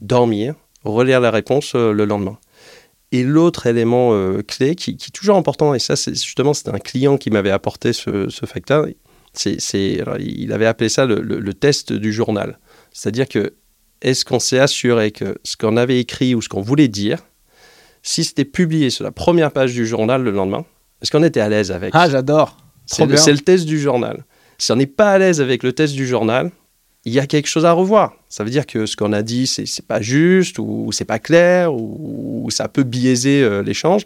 dormir, 0.00 0.54
relire 0.84 1.20
la 1.20 1.32
réponse 1.32 1.72
euh, 1.74 1.92
le 1.92 2.04
lendemain. 2.04 2.38
Et 3.10 3.22
l'autre 3.22 3.66
élément 3.66 4.12
euh, 4.12 4.42
clé 4.42 4.74
qui, 4.74 4.90
est 4.90 5.12
toujours 5.12 5.36
important, 5.36 5.72
et 5.74 5.78
ça, 5.78 5.96
c'est 5.96 6.14
justement, 6.14 6.52
c'est 6.52 6.68
un 6.68 6.78
client 6.78 7.16
qui 7.16 7.30
m'avait 7.30 7.50
apporté 7.50 7.92
ce, 7.92 8.28
facteur. 8.44 8.86
C'est, 9.32 10.02
il 10.18 10.52
avait 10.52 10.66
appelé 10.66 10.88
ça 10.88 11.06
le, 11.06 11.54
test 11.54 11.92
du 11.92 12.12
journal. 12.12 12.58
C'est-à-dire 12.92 13.28
que 13.28 13.54
est-ce 14.02 14.24
qu'on 14.24 14.38
s'est 14.38 14.58
assuré 14.58 15.10
que 15.10 15.38
ce 15.42 15.56
qu'on 15.56 15.76
avait 15.76 15.98
écrit 15.98 16.34
ou 16.34 16.42
ce 16.42 16.48
qu'on 16.48 16.60
voulait 16.60 16.88
dire, 16.88 17.18
si 18.02 18.24
c'était 18.24 18.44
publié 18.44 18.90
sur 18.90 19.04
la 19.04 19.10
première 19.10 19.52
page 19.52 19.72
du 19.72 19.86
journal 19.86 20.22
le 20.22 20.30
lendemain, 20.30 20.64
est-ce 21.02 21.10
qu'on 21.10 21.22
était 21.22 21.40
à 21.40 21.48
l'aise 21.48 21.72
avec 21.72 21.92
Ah, 21.94 22.08
j'adore. 22.08 22.56
C'est 22.86 23.06
le, 23.06 23.16
c'est 23.16 23.32
le 23.32 23.38
test 23.38 23.66
du 23.66 23.78
journal. 23.78 24.24
Si 24.58 24.72
on 24.72 24.76
n'est 24.76 24.86
pas 24.86 25.12
à 25.12 25.18
l'aise 25.18 25.40
avec 25.40 25.62
le 25.62 25.72
test 25.72 25.94
du 25.94 26.06
journal, 26.06 26.50
il 27.08 27.14
y 27.14 27.18
a 27.18 27.26
quelque 27.26 27.46
chose 27.48 27.64
à 27.64 27.72
revoir. 27.72 28.12
Ça 28.28 28.44
veut 28.44 28.50
dire 28.50 28.66
que 28.66 28.86
ce 28.86 28.96
qu'on 28.96 29.12
a 29.12 29.22
dit, 29.22 29.46
c'est, 29.46 29.86
pas 29.86 30.00
juste, 30.00 30.58
ou 30.58 30.90
c'est 30.92 31.04
pas 31.04 31.18
clair, 31.18 31.74
ou, 31.74 32.48
ça 32.50 32.68
peut 32.68 32.82
biaiser 32.82 33.42
euh, 33.42 33.62
l'échange. 33.62 34.02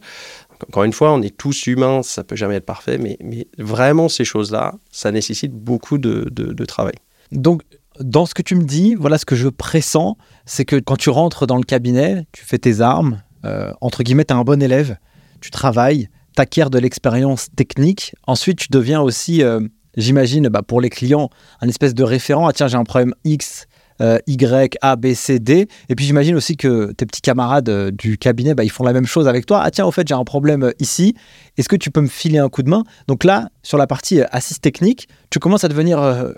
Encore 0.69 0.85
une 0.85 0.93
fois, 0.93 1.13
on 1.13 1.21
est 1.23 1.37
tous 1.37 1.67
humains, 1.67 2.03
ça 2.03 2.23
peut 2.23 2.37
jamais 2.37 2.57
être 2.57 2.67
parfait, 2.67 2.99
mais, 2.99 3.19
vraiment 3.59 4.09
ces 4.09 4.25
choses-là, 4.25 4.75
ça 4.91 5.11
nécessite 5.11 5.53
beaucoup 5.53 5.99
de, 5.99 6.29
de, 6.31 6.65
travail. 6.65 6.95
Donc, 7.33 7.63
dans 7.99 8.27
ce 8.27 8.35
que 8.35 8.43
tu 8.43 8.55
me 8.55 8.65
dis, 8.65 8.95
voilà 8.95 9.19
ce 9.19 9.25
que 9.25 9.35
je 9.35 9.49
pressens, 9.49 10.17
c'est 10.47 10.65
que 10.65 10.77
quand 10.77 10.97
tu 10.97 11.11
rentres 11.11 11.47
dans 11.47 11.57
le 11.57 11.65
cabinet, 11.65 12.25
tu 12.33 12.45
fais 12.45 12.59
tes 12.59 12.81
armes, 12.81 13.21
euh, 13.45 13.73
entre 13.81 14.05
guillemets, 14.05 14.25
tu 14.25 14.33
es 14.33 14.37
un 14.37 14.45
bon 14.45 14.63
élève, 14.63 14.97
tu 15.41 15.51
travailles, 15.51 16.09
tu 16.37 16.43
acquiers 16.43 16.71
de 16.71 16.79
l'expérience 16.79 17.49
technique, 17.57 18.15
ensuite 18.27 18.59
tu 18.59 18.69
deviens 18.71 19.01
aussi 19.01 19.43
euh, 19.43 19.61
j'imagine, 19.97 20.49
bah, 20.49 20.63
pour 20.63 20.81
les 20.81 20.91
clients, 20.91 21.31
un 21.61 21.69
espèce 21.69 21.95
de 21.95 22.03
référent. 22.03 22.47
Ah 22.47 22.53
tiens, 22.53 22.69
j'ai 22.69 22.77
un 22.77 22.85
problème 22.85 23.15
X, 23.25 23.67
euh, 24.01 24.19
Y, 24.27 24.77
A, 24.81 24.97
B, 24.97 25.15
C, 25.15 25.39
D. 25.39 25.69
Et 25.89 25.95
puis 25.95 26.05
j'imagine 26.05 26.35
aussi 26.35 26.57
que 26.57 26.93
tes 26.93 27.07
petits 27.07 27.21
camarades 27.21 27.69
euh, 27.69 27.91
du 27.91 28.19
cabinet, 28.19 28.55
bah, 28.55 28.65
ils 28.65 28.71
font 28.71 28.85
la 28.85 28.93
même 28.93 29.07
chose 29.07 29.29
avec 29.29 29.47
toi. 29.47 29.61
Ah 29.63 29.71
tiens, 29.71 29.85
au 29.85 29.93
fait, 29.93 30.07
j'ai 30.09 30.15
un 30.15 30.25
problème 30.25 30.65
euh, 30.65 30.73
ici. 30.81 31.15
Est-ce 31.57 31.69
que 31.69 31.77
tu 31.77 31.91
peux 31.91 32.01
me 32.01 32.09
filer 32.09 32.39
un 32.39 32.49
coup 32.49 32.63
de 32.63 32.71
main? 32.71 32.85
Donc 33.07 33.25
là, 33.25 33.51
sur 33.63 33.79
la 33.79 33.87
partie 33.87 34.21
assise 34.31 34.61
technique, 34.61 35.09
tu 35.31 35.39
commences 35.39 35.65
à 35.65 35.69
devenir 35.69 36.33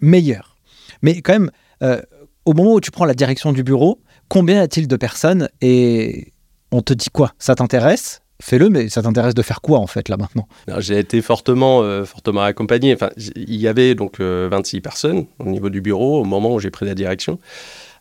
meilleur. 0.00 0.56
Mais 1.02 1.20
quand 1.22 1.32
même, 1.32 1.50
au 2.44 2.52
moment 2.52 2.74
où 2.74 2.80
tu 2.80 2.90
prends 2.90 3.04
la 3.04 3.14
direction 3.14 3.52
du 3.52 3.62
bureau, 3.62 4.00
combien 4.28 4.56
y 4.56 4.58
a-t-il 4.58 4.88
de 4.88 4.96
personnes 4.96 5.48
et 5.60 6.32
on 6.72 6.82
te 6.82 6.92
dit 6.92 7.10
quoi? 7.10 7.32
Ça 7.38 7.54
t'intéresse? 7.54 8.20
Fais-le, 8.40 8.68
mais 8.68 8.88
ça 8.88 9.02
t'intéresse 9.02 9.34
de 9.34 9.42
faire 9.42 9.60
quoi 9.60 9.78
en 9.78 9.86
fait 9.86 10.08
là 10.08 10.16
maintenant? 10.16 10.48
J'ai 10.78 10.98
été 10.98 11.20
fortement, 11.22 11.82
euh, 11.82 12.04
fortement 12.04 12.42
accompagné. 12.42 12.96
Il 13.34 13.56
y 13.56 13.68
avait 13.68 13.94
donc 13.94 14.20
26 14.20 14.76
euh, 14.76 14.80
personnes 14.80 15.26
au 15.38 15.46
niveau 15.46 15.70
du 15.70 15.80
bureau 15.80 16.20
au 16.20 16.24
moment 16.24 16.54
où 16.54 16.60
j'ai 16.60 16.70
pris 16.70 16.86
la 16.86 16.94
direction. 16.94 17.38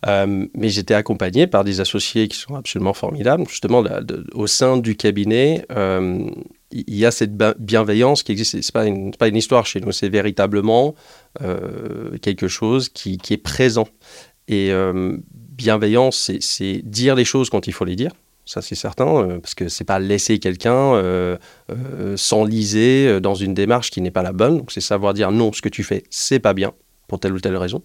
Euh, 0.07 0.45
mais 0.53 0.69
j'étais 0.69 0.93
accompagné 0.93 1.47
par 1.47 1.63
des 1.63 1.79
associés 1.79 2.27
qui 2.27 2.37
sont 2.37 2.55
absolument 2.55 2.93
formidables. 2.93 3.47
Justement, 3.49 3.83
au 4.33 4.45
sein 4.45 4.77
du 4.77 4.95
cabinet, 4.95 5.65
il 6.71 6.95
y 6.95 7.05
a 7.05 7.11
cette 7.11 7.35
bienveillance 7.59 8.21
qui 8.21 8.31
existe. 8.33 8.61
Ce 8.61 8.77
n'est 8.77 9.11
pas, 9.17 9.27
une, 9.27 9.35
histoire 9.35 9.65
chez 9.65 9.81
nous, 9.81 9.91
c'est 9.91 10.09
véritablement 10.09 10.93
quelque 12.21 12.47
chose 12.47 12.89
qui, 12.89 13.19
est 13.31 13.37
présent. 13.37 13.87
Et 14.47 14.71
bienveillance, 15.57 16.31
c'est 16.39 16.81
dire 16.83 17.15
les 17.15 17.25
choses 17.25 17.49
quand 17.49 17.65
il 17.65 17.73
faut 17.73 17.85
les 17.85 17.95
dire 17.95 18.11
ça 18.45 18.61
c'est 18.61 18.75
certain, 18.75 19.07
euh, 19.07 19.39
parce 19.39 19.55
que 19.55 19.67
c'est 19.67 19.83
pas 19.83 19.99
laisser 19.99 20.39
quelqu'un 20.39 20.93
euh, 20.95 21.37
euh, 21.71 22.15
s'enliser 22.15 23.19
dans 23.19 23.35
une 23.35 23.53
démarche 23.53 23.89
qui 23.89 24.01
n'est 24.01 24.11
pas 24.11 24.23
la 24.23 24.33
bonne. 24.33 24.59
Donc 24.59 24.71
c'est 24.71 24.81
savoir 24.81 25.13
dire 25.13 25.31
non, 25.31 25.51
ce 25.51 25.61
que 25.61 25.69
tu 25.69 25.83
fais, 25.83 26.03
c'est 26.09 26.39
pas 26.39 26.53
bien 26.53 26.73
pour 27.07 27.19
telle 27.19 27.33
ou 27.33 27.39
telle 27.39 27.57
raison. 27.57 27.81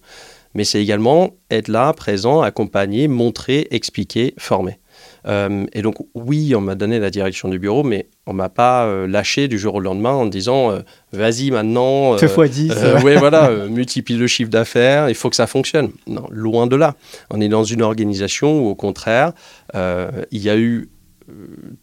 Mais 0.54 0.64
c'est 0.64 0.82
également 0.82 1.30
être 1.50 1.68
là, 1.68 1.92
présent, 1.92 2.42
accompagner, 2.42 3.08
montrer, 3.08 3.68
expliquer, 3.70 4.34
former. 4.36 4.78
Euh, 5.26 5.66
et 5.72 5.82
donc, 5.82 5.96
oui, 6.14 6.54
on 6.54 6.60
m'a 6.60 6.74
donné 6.74 6.98
la 6.98 7.10
direction 7.10 7.48
du 7.48 7.58
bureau, 7.58 7.82
mais 7.82 8.08
on 8.26 8.32
m'a 8.32 8.48
pas 8.48 8.86
euh, 8.86 9.06
lâché 9.06 9.48
du 9.48 9.58
jour 9.58 9.74
au 9.76 9.80
lendemain 9.80 10.12
en 10.12 10.26
disant 10.26 10.70
euh, 10.70 10.80
vas-y 11.12 11.50
maintenant. 11.50 12.16
Fais 12.18 12.28
fois 12.28 12.48
10. 12.48 12.72
oui, 13.04 13.16
voilà, 13.16 13.50
multiplie 13.68 14.16
le 14.16 14.26
chiffre 14.26 14.50
d'affaires, 14.50 15.08
il 15.08 15.14
faut 15.14 15.30
que 15.30 15.36
ça 15.36 15.46
fonctionne. 15.46 15.90
Non, 16.06 16.26
loin 16.30 16.66
de 16.66 16.76
là. 16.76 16.94
On 17.30 17.40
est 17.40 17.48
dans 17.48 17.64
une 17.64 17.82
organisation 17.82 18.60
où, 18.60 18.68
au 18.68 18.74
contraire, 18.74 19.32
il 19.74 20.42
y 20.42 20.50
a 20.50 20.56
eu 20.56 20.88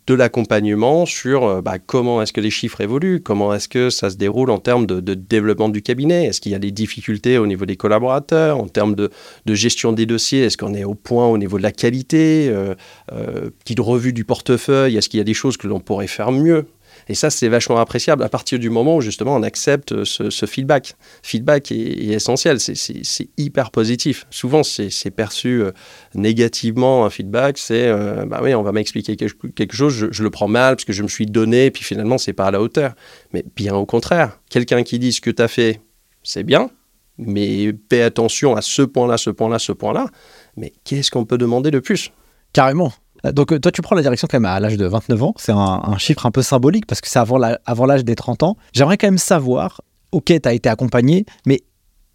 de 0.08 0.14
l'accompagnement 0.14 1.06
sur 1.06 1.44
euh, 1.44 1.62
bah, 1.62 1.80
comment 1.80 2.22
est-ce 2.22 2.34
que 2.34 2.42
les 2.42 2.50
chiffres 2.50 2.82
évoluent, 2.82 3.22
comment 3.22 3.54
est-ce 3.54 3.68
que 3.68 3.90
ça 3.90 4.10
se 4.10 4.16
déroule 4.16 4.50
en 4.50 4.60
termes 4.60 4.86
de, 4.86 5.14
développement 5.14 5.70
du 5.70 5.82
cabinet, 5.82 6.26
est-ce 6.26 6.40
qu'il 6.40 6.52
y 6.52 6.56
a 6.56 6.60
des 6.60 6.72
difficultés 6.72 7.38
au 7.38 7.46
niveau 7.46 7.66
des 7.66 7.76
collaborateurs, 7.76 8.58
en 8.58 8.68
termes 8.68 8.96
de, 8.96 9.10
gestion 9.48 9.92
des 9.92 10.06
dossiers, 10.06 10.44
est-ce 10.44 10.58
qu'on 10.58 10.74
est 10.74 10.84
au 10.84 10.94
point 10.94 11.28
au 11.28 11.38
niveau 11.38 11.58
de 11.58 11.64
la 11.64 11.72
qualité, 11.72 12.48
euh, 12.50 12.76
euh, 13.12 13.50
petite 13.64 13.80
revue 13.80 14.14
du 14.14 14.24
portefeuille, 14.24 14.96
est-ce 14.98 15.10
qu'il 15.10 15.18
y 15.18 15.22
a 15.22 15.26
des 15.26 15.34
choses 15.34 15.58
que 15.58 15.68
l'on 15.68 15.80
pourrait 15.80 16.08
faire 16.08 16.32
mieux? 16.32 16.68
Et 17.10 17.16
ça, 17.16 17.30
c'est 17.30 17.48
vachement 17.48 17.78
appréciable 17.78 18.24
à 18.24 18.30
partir 18.30 18.60
du 18.60 18.70
moment 18.70 18.98
où 18.98 19.02
justement 19.02 19.36
on 19.36 19.44
accepte 19.44 20.04
ce, 20.04 20.46
feedback. 20.46 20.96
Feedback 21.24 21.72
est, 21.72 22.08
essentiel, 22.08 22.60
c'est 22.60 23.30
hyper 23.38 23.72
positif. 23.72 24.26
Souvent, 24.30 24.64
c'est 24.64 25.12
perçu 25.12 25.62
euh, 25.62 25.72
négativement 26.16 27.06
un 27.06 27.10
feedback, 27.10 27.58
c'est 27.58 27.88
euh, 27.88 28.26
bah 28.26 28.42
oui, 28.44 28.54
on 28.56 28.62
va 28.62 28.72
m'expliquer 28.72 29.16
quelque 29.16 29.74
chose, 29.74 30.10
je, 30.12 30.24
le 30.24 30.30
prends 30.30 30.48
mal 30.48 30.76
parce 30.76 30.86
que 30.86 30.94
je 30.94 31.04
me 31.04 31.08
suis 31.08 31.26
donné, 31.26 31.72
puis 31.72 31.84
finalement, 31.84 32.18
c'est 32.18 32.34
pas 32.34 32.46
à 32.46 32.52
la 32.52 32.62
hauteur. 32.62 32.94
Mais 33.34 33.44
bien 33.56 33.76
au 33.76 33.86
contraire, 33.86 34.40
quelqu'un 34.50 34.84
qui 34.84 35.00
dit 35.00 35.14
ce 35.14 35.22
que 35.22 35.32
tu 35.32 35.42
as 35.42 35.48
fait, 35.48 35.82
c'est 36.24 36.44
bien, 36.44 36.70
mais 37.18 37.74
fais 37.90 38.02
attention 38.02 38.56
à 38.56 38.62
ce 38.62 38.82
point-là, 38.82 39.18
ce 39.18 39.30
point-là, 39.30 39.60
ce 39.60 39.72
point-là. 39.72 40.08
Mais 40.56 40.74
qu'est-ce 40.84 41.12
qu'on 41.12 41.26
peut 41.26 41.38
demander 41.38 41.72
de 41.72 41.80
plus? 41.80 42.12
Carrément. 42.54 42.92
Donc 43.24 43.52
euh, 43.52 43.60
toi, 43.60 43.72
tu 43.72 43.82
prends 43.82 43.96
la 43.96 44.02
direction 44.02 44.28
quand 44.30 44.40
même 44.40 44.46
à 44.46 44.60
l'âge 44.60 44.78
de 44.78 44.86
29 44.86 45.24
ans. 45.24 45.34
C'est 45.38 45.52
un, 45.52 45.98
chiffre 45.98 46.26
un 46.26 46.32
peu 46.32 46.42
symbolique 46.42 46.86
parce 46.86 47.02
que 47.02 47.10
c'est 47.10 47.20
avant 47.20 47.86
l'âge 47.86 48.06
des 48.06 48.16
30 48.16 48.44
ans. 48.44 48.58
J'aimerais 48.74 48.98
quand 48.98 49.08
même 49.08 49.18
savoir, 49.18 49.82
ok, 50.12 50.26
tu 50.26 50.40
as 50.44 50.54
été 50.54 50.70
accompagné, 50.70 51.26
mais 51.46 51.62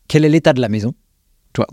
quel 0.08 0.24
est 0.24 0.28
l'état 0.28 0.52
de 0.52 0.60
la 0.60 0.68
maison 0.68 0.94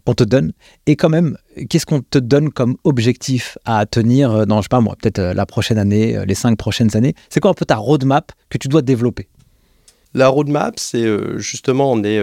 qu'on 0.06 0.14
te 0.14 0.24
donne? 0.24 0.52
Et 0.88 0.96
quand 0.96 1.10
même, 1.10 1.38
qu'est-ce 1.70 1.86
qu'on 1.86 2.02
te 2.02 2.18
donne 2.18 2.50
comme 2.50 2.76
objectif 2.84 3.58
à 3.66 3.86
tenir 3.86 4.32
euh, 4.32 4.46
dans, 4.46 4.58
je 4.58 4.64
sais 4.64 4.70
pas 4.70 4.82
moi, 4.82 4.96
peut-être 5.02 5.20
euh, 5.20 5.34
la 5.34 5.46
prochaine 5.46 5.78
année, 5.78 6.18
les 6.26 6.36
cinq 6.36 6.58
prochaines 6.58 6.96
années? 6.98 7.14
C'est 7.30 7.40
quoi 7.40 7.52
un 7.52 7.56
peu 7.56 7.66
ta 7.66 7.78
roadmap 7.78 8.32
que 8.50 8.58
tu 8.58 8.68
dois 8.68 8.82
développer? 8.82 9.28
La 10.14 10.28
roadmap, 10.28 10.80
c'est 10.80 11.06
justement, 11.38 11.92
on 11.92 12.04
est 12.04 12.20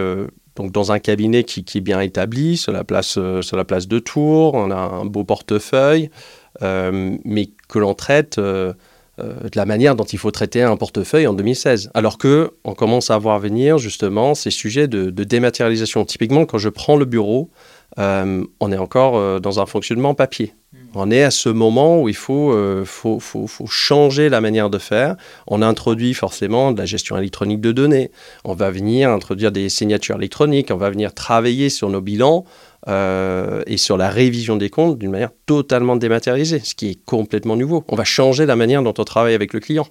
donc 0.57 0.73
dans 0.73 0.90
un 0.90 0.99
cabinet 0.99 1.45
qui, 1.45 1.62
qui 1.62 1.79
est 1.79 1.83
bien 1.83 2.01
établi, 2.01 2.57
sur 2.57 2.73
la, 2.73 2.83
place, 2.83 3.12
sur 3.12 3.57
la 3.57 3.64
place 3.64 3.87
de 3.87 4.01
Tours, 4.01 4.55
on 4.55 4.73
a 4.73 4.77
un 4.77 5.05
beau 5.05 5.23
portefeuille, 5.23 6.11
mais 6.62 7.51
que 7.69 7.79
l'on 7.79 7.95
traite 7.95 8.38
euh, 8.38 8.73
euh, 9.19 9.45
de 9.45 9.57
la 9.57 9.64
manière 9.64 9.97
dont 9.97 10.05
il 10.05 10.19
faut 10.19 10.31
traiter 10.31 10.61
un 10.61 10.77
portefeuille 10.77 11.27
en 11.27 11.33
2016. 11.33 11.90
Alors 11.95 12.19
que 12.19 12.51
on 12.64 12.75
commence 12.75 13.11
à 13.11 13.16
voir 13.16 13.38
venir 13.38 13.79
justement 13.79 14.35
ces 14.35 14.51
sujets 14.51 14.88
de, 14.88 15.09
de 15.09 15.25
dématérialisation. 15.25 16.05
Typiquement, 16.05 16.45
quand 16.45 16.59
je 16.59 16.69
prends 16.69 16.97
le 16.97 17.07
bureau, 17.07 17.51
euh, 17.99 18.45
on 18.61 18.73
est 18.73 18.77
encore 18.77 19.16
euh, 19.16 19.38
dans 19.38 19.59
un 19.61 19.66
fonctionnement 19.66 20.14
papier. 20.14 20.55
On 20.95 21.11
est 21.11 21.23
à 21.23 21.31
ce 21.31 21.51
moment 21.51 22.01
où 22.01 22.09
il 22.09 22.16
faut, 22.16 22.53
euh, 22.53 22.85
faut, 22.87 23.21
faut, 23.21 23.47
faut 23.47 23.66
changer 23.66 24.31
la 24.31 24.40
manière 24.40 24.71
de 24.71 24.79
faire. 24.79 25.16
On 25.47 25.61
introduit 25.61 26.14
forcément 26.14 26.73
de 26.73 26.79
la 26.79 26.87
gestion 26.87 27.19
électronique 27.19 27.61
de 27.61 27.73
données. 27.73 28.11
On 28.45 28.55
va 28.55 28.71
venir 28.71 29.11
introduire 29.11 29.53
des 29.53 29.69
signatures 29.69 30.16
électroniques. 30.16 30.71
On 30.71 30.77
va 30.77 30.88
venir 30.88 31.12
travailler 31.12 31.69
sur 31.69 31.90
nos 31.90 32.01
bilans 32.01 32.45
euh, 32.88 33.62
et 33.66 33.79
sur 33.79 33.96
la 33.96 34.09
révision 34.09 34.57
des 34.57 34.70
comptes 34.70 34.99
d'une 34.99 35.11
manière 35.11 35.31
totalement 35.46 35.96
dématérialisée, 35.96 36.61
ce 36.61 36.75
qui 36.75 36.90
est 36.90 37.05
complètement 37.05 37.57
nouveau. 37.57 37.85
On 37.88 37.96
va 37.96 38.05
changer 38.05 38.46
la 38.46 38.55
manière 38.55 38.83
dont 38.83 38.94
on 38.96 39.05
travaille 39.05 39.35
avec 39.35 39.53
le 39.53 39.61
client. 39.61 39.88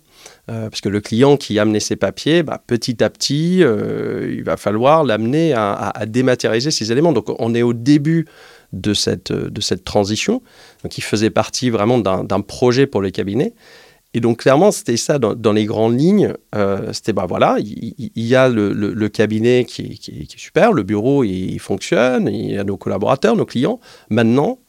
Euh, 0.50 0.70
parce 0.70 0.80
que 0.80 0.88
le 0.88 1.02
client 1.02 1.36
qui 1.36 1.60
a 1.60 1.64
amené 1.64 1.82
ses 1.82 1.98
papiers, 1.98 2.42
bah, 2.42 2.62
petit 2.66 3.04
à 3.04 3.10
petit, 3.10 3.64
euh, 3.64 4.34
il 4.38 4.44
va 4.44 4.56
falloir 4.56 5.04
l'amener 5.04 5.54
à, 5.54 5.94
dématérialiser 6.08 6.72
ces 6.72 6.92
éléments. 6.92 7.12
Donc 7.12 7.26
on 7.40 7.54
est 7.54 7.64
au 7.64 7.74
début 7.74 8.28
de 8.72 8.94
cette, 8.94 9.32
de 9.32 9.62
cette 9.62 9.84
transition, 9.84 10.42
qui 10.90 11.02
faisait 11.02 11.30
partie 11.30 11.70
vraiment 11.70 12.00
d'un 12.00 12.42
projet 12.42 12.88
pour 12.88 13.02
les 13.02 13.12
cabinets. 13.12 13.54
Et 14.16 14.22
donc 14.22 14.40
clairement, 14.40 14.72
c'était 14.72 14.96
ça 14.96 15.20
dans, 15.20 15.52
les 15.52 15.66
grandes 15.66 16.00
lignes. 16.00 16.34
Euh, 16.56 16.94
c'était, 16.94 17.12
bah 17.12 17.26
voilà, 17.28 17.58
il, 17.60 17.94
y 18.16 18.34
a 18.34 18.48
le, 18.48 19.08
cabinet 19.10 19.66
qui 19.66 20.00
est, 20.08 20.40
super, 20.40 20.72
le 20.72 20.84
bureau, 20.84 21.26
il, 21.26 21.60
fonctionne, 21.60 22.30
il 22.30 22.54
y 22.54 22.58
a 22.58 22.64
nos 22.64 22.78
collaborateurs, 22.78 23.36
nos 23.36 23.46
clients. 23.46 23.82
Maintenant, 24.10 24.60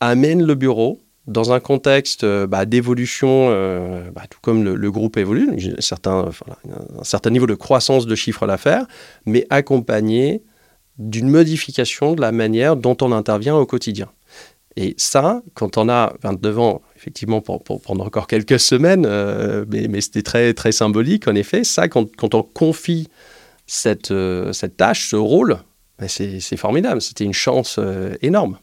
amène 0.00 0.44
le 0.44 0.54
bureau 0.54 1.00
dans 1.26 1.50
un 1.50 1.60
contexte 1.60 2.24
euh, 2.24 2.46
bah, 2.46 2.66
d'évolution, 2.66 3.48
euh, 3.50 4.10
bah, 4.10 4.24
tout 4.28 4.38
comme 4.42 4.64
le, 4.64 4.90
groupe 4.90 5.16
évolue, 5.16 5.48
certains, 5.78 6.28
un 6.98 7.04
certain 7.04 7.30
niveau 7.30 7.46
de 7.46 7.54
croissance 7.54 8.06
de 8.06 8.14
chiffre 8.14 8.46
d'affaires, 8.46 8.84
mais 9.24 9.46
accompagné 9.48 10.42
d'une 10.98 11.30
modification 11.30 12.12
de 12.12 12.20
la 12.20 12.32
manière 12.32 12.76
dont 12.76 12.98
on 13.00 13.12
intervient 13.12 13.56
au 13.56 13.64
quotidien. 13.64 14.10
Et 14.76 14.94
ça, 14.98 15.42
quand 15.54 15.78
on 15.78 15.88
a 15.88 16.12
29 16.22 16.58
ans, 16.58 16.82
effectivement, 17.00 17.40
pour, 17.40 17.62
pour 17.62 17.80
prendre 17.80 18.04
encore 18.04 18.26
quelques 18.26 18.60
semaines, 18.60 19.06
euh, 19.06 19.64
mais, 19.70 20.02
c'était 20.02 20.22
très, 20.22 20.52
très 20.52 20.70
symbolique, 20.70 21.28
en 21.28 21.34
effet, 21.34 21.64
ça, 21.64 21.88
quand, 21.88 22.34
on 22.34 22.42
confie 22.42 23.08
cette, 23.66 24.10
euh, 24.10 24.52
cette 24.52 24.76
tâche, 24.76 25.08
ce 25.08 25.16
rôle, 25.16 25.60
ben, 25.98 26.08
c'est 26.08 26.56
formidable. 26.56 27.00
C'était 27.00 27.24
une 27.24 27.32
chance 27.32 27.76
euh, 27.78 28.14
énorme. 28.20 28.58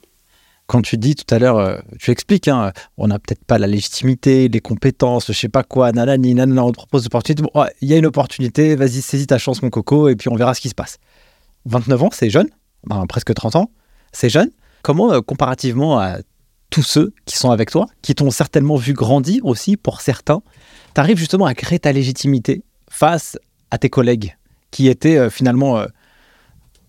Quand 0.67 0.81
tu 0.83 0.97
dis 0.97 1.15
tout 1.15 1.33
à 1.33 1.39
l'heure, 1.39 1.81
tu 1.97 2.11
expliques, 2.11 2.47
hein, 2.49 2.73
on 2.97 3.07
n'a 3.07 3.17
peut-être 3.19 3.43
pas 3.45 3.57
la 3.57 3.67
légitimité, 3.67 4.49
les 4.49 4.59
compétences, 4.59 5.27
je 5.27 5.33
sais 5.33 5.49
pas 5.49 5.63
quoi, 5.63 5.91
nanani, 5.93 6.35
nanana, 6.35 6.65
on 6.65 6.71
te 6.71 6.77
propose 6.77 7.05
l'opportunité. 7.05 7.41
Bon, 7.41 7.65
il 7.81 7.87
y 7.87 7.93
a 7.93 7.97
une 7.97 8.05
opportunité, 8.05 8.75
vas-y, 8.75 9.01
saisis 9.01 9.27
ta 9.27 9.37
chance, 9.37 9.63
mon 9.63 9.69
coco, 9.69 10.09
et 10.09 10.17
puis 10.17 10.27
on 10.29 10.35
verra 10.35 10.53
ce 10.53 10.59
qui 10.59 10.67
se 10.69 10.75
passe. 10.75 10.97
29 11.65 12.03
ans, 12.03 12.09
c'est 12.11 12.29
jeune, 12.29 12.49
ben, 12.83 13.05
presque 13.07 13.33
30 13.33 13.55
ans, 13.55 13.71
c'est 14.11 14.29
jeune. 14.29 14.51
Comment, 14.83 15.21
comparativement 15.21 15.99
à 15.99 16.17
tous 16.69 16.83
ceux 16.83 17.13
qui 17.25 17.37
sont 17.37 17.51
avec 17.51 17.71
toi, 17.71 17.87
qui 18.01 18.15
t'ont 18.15 18.31
certainement 18.31 18.75
vu 18.75 18.93
grandir 18.93 19.45
aussi, 19.45 19.77
pour 19.77 20.01
certains, 20.01 20.41
tu 20.93 21.01
arrives 21.01 21.17
justement 21.17 21.45
à 21.45 21.53
créer 21.53 21.79
ta 21.79 21.91
légitimité 21.91 22.63
face 22.89 23.37
à 23.71 23.77
tes 23.77 23.89
collègues, 23.89 24.35
qui 24.71 24.87
étaient 24.87 25.17
euh, 25.17 25.29
finalement 25.29 25.77
euh, 25.77 25.87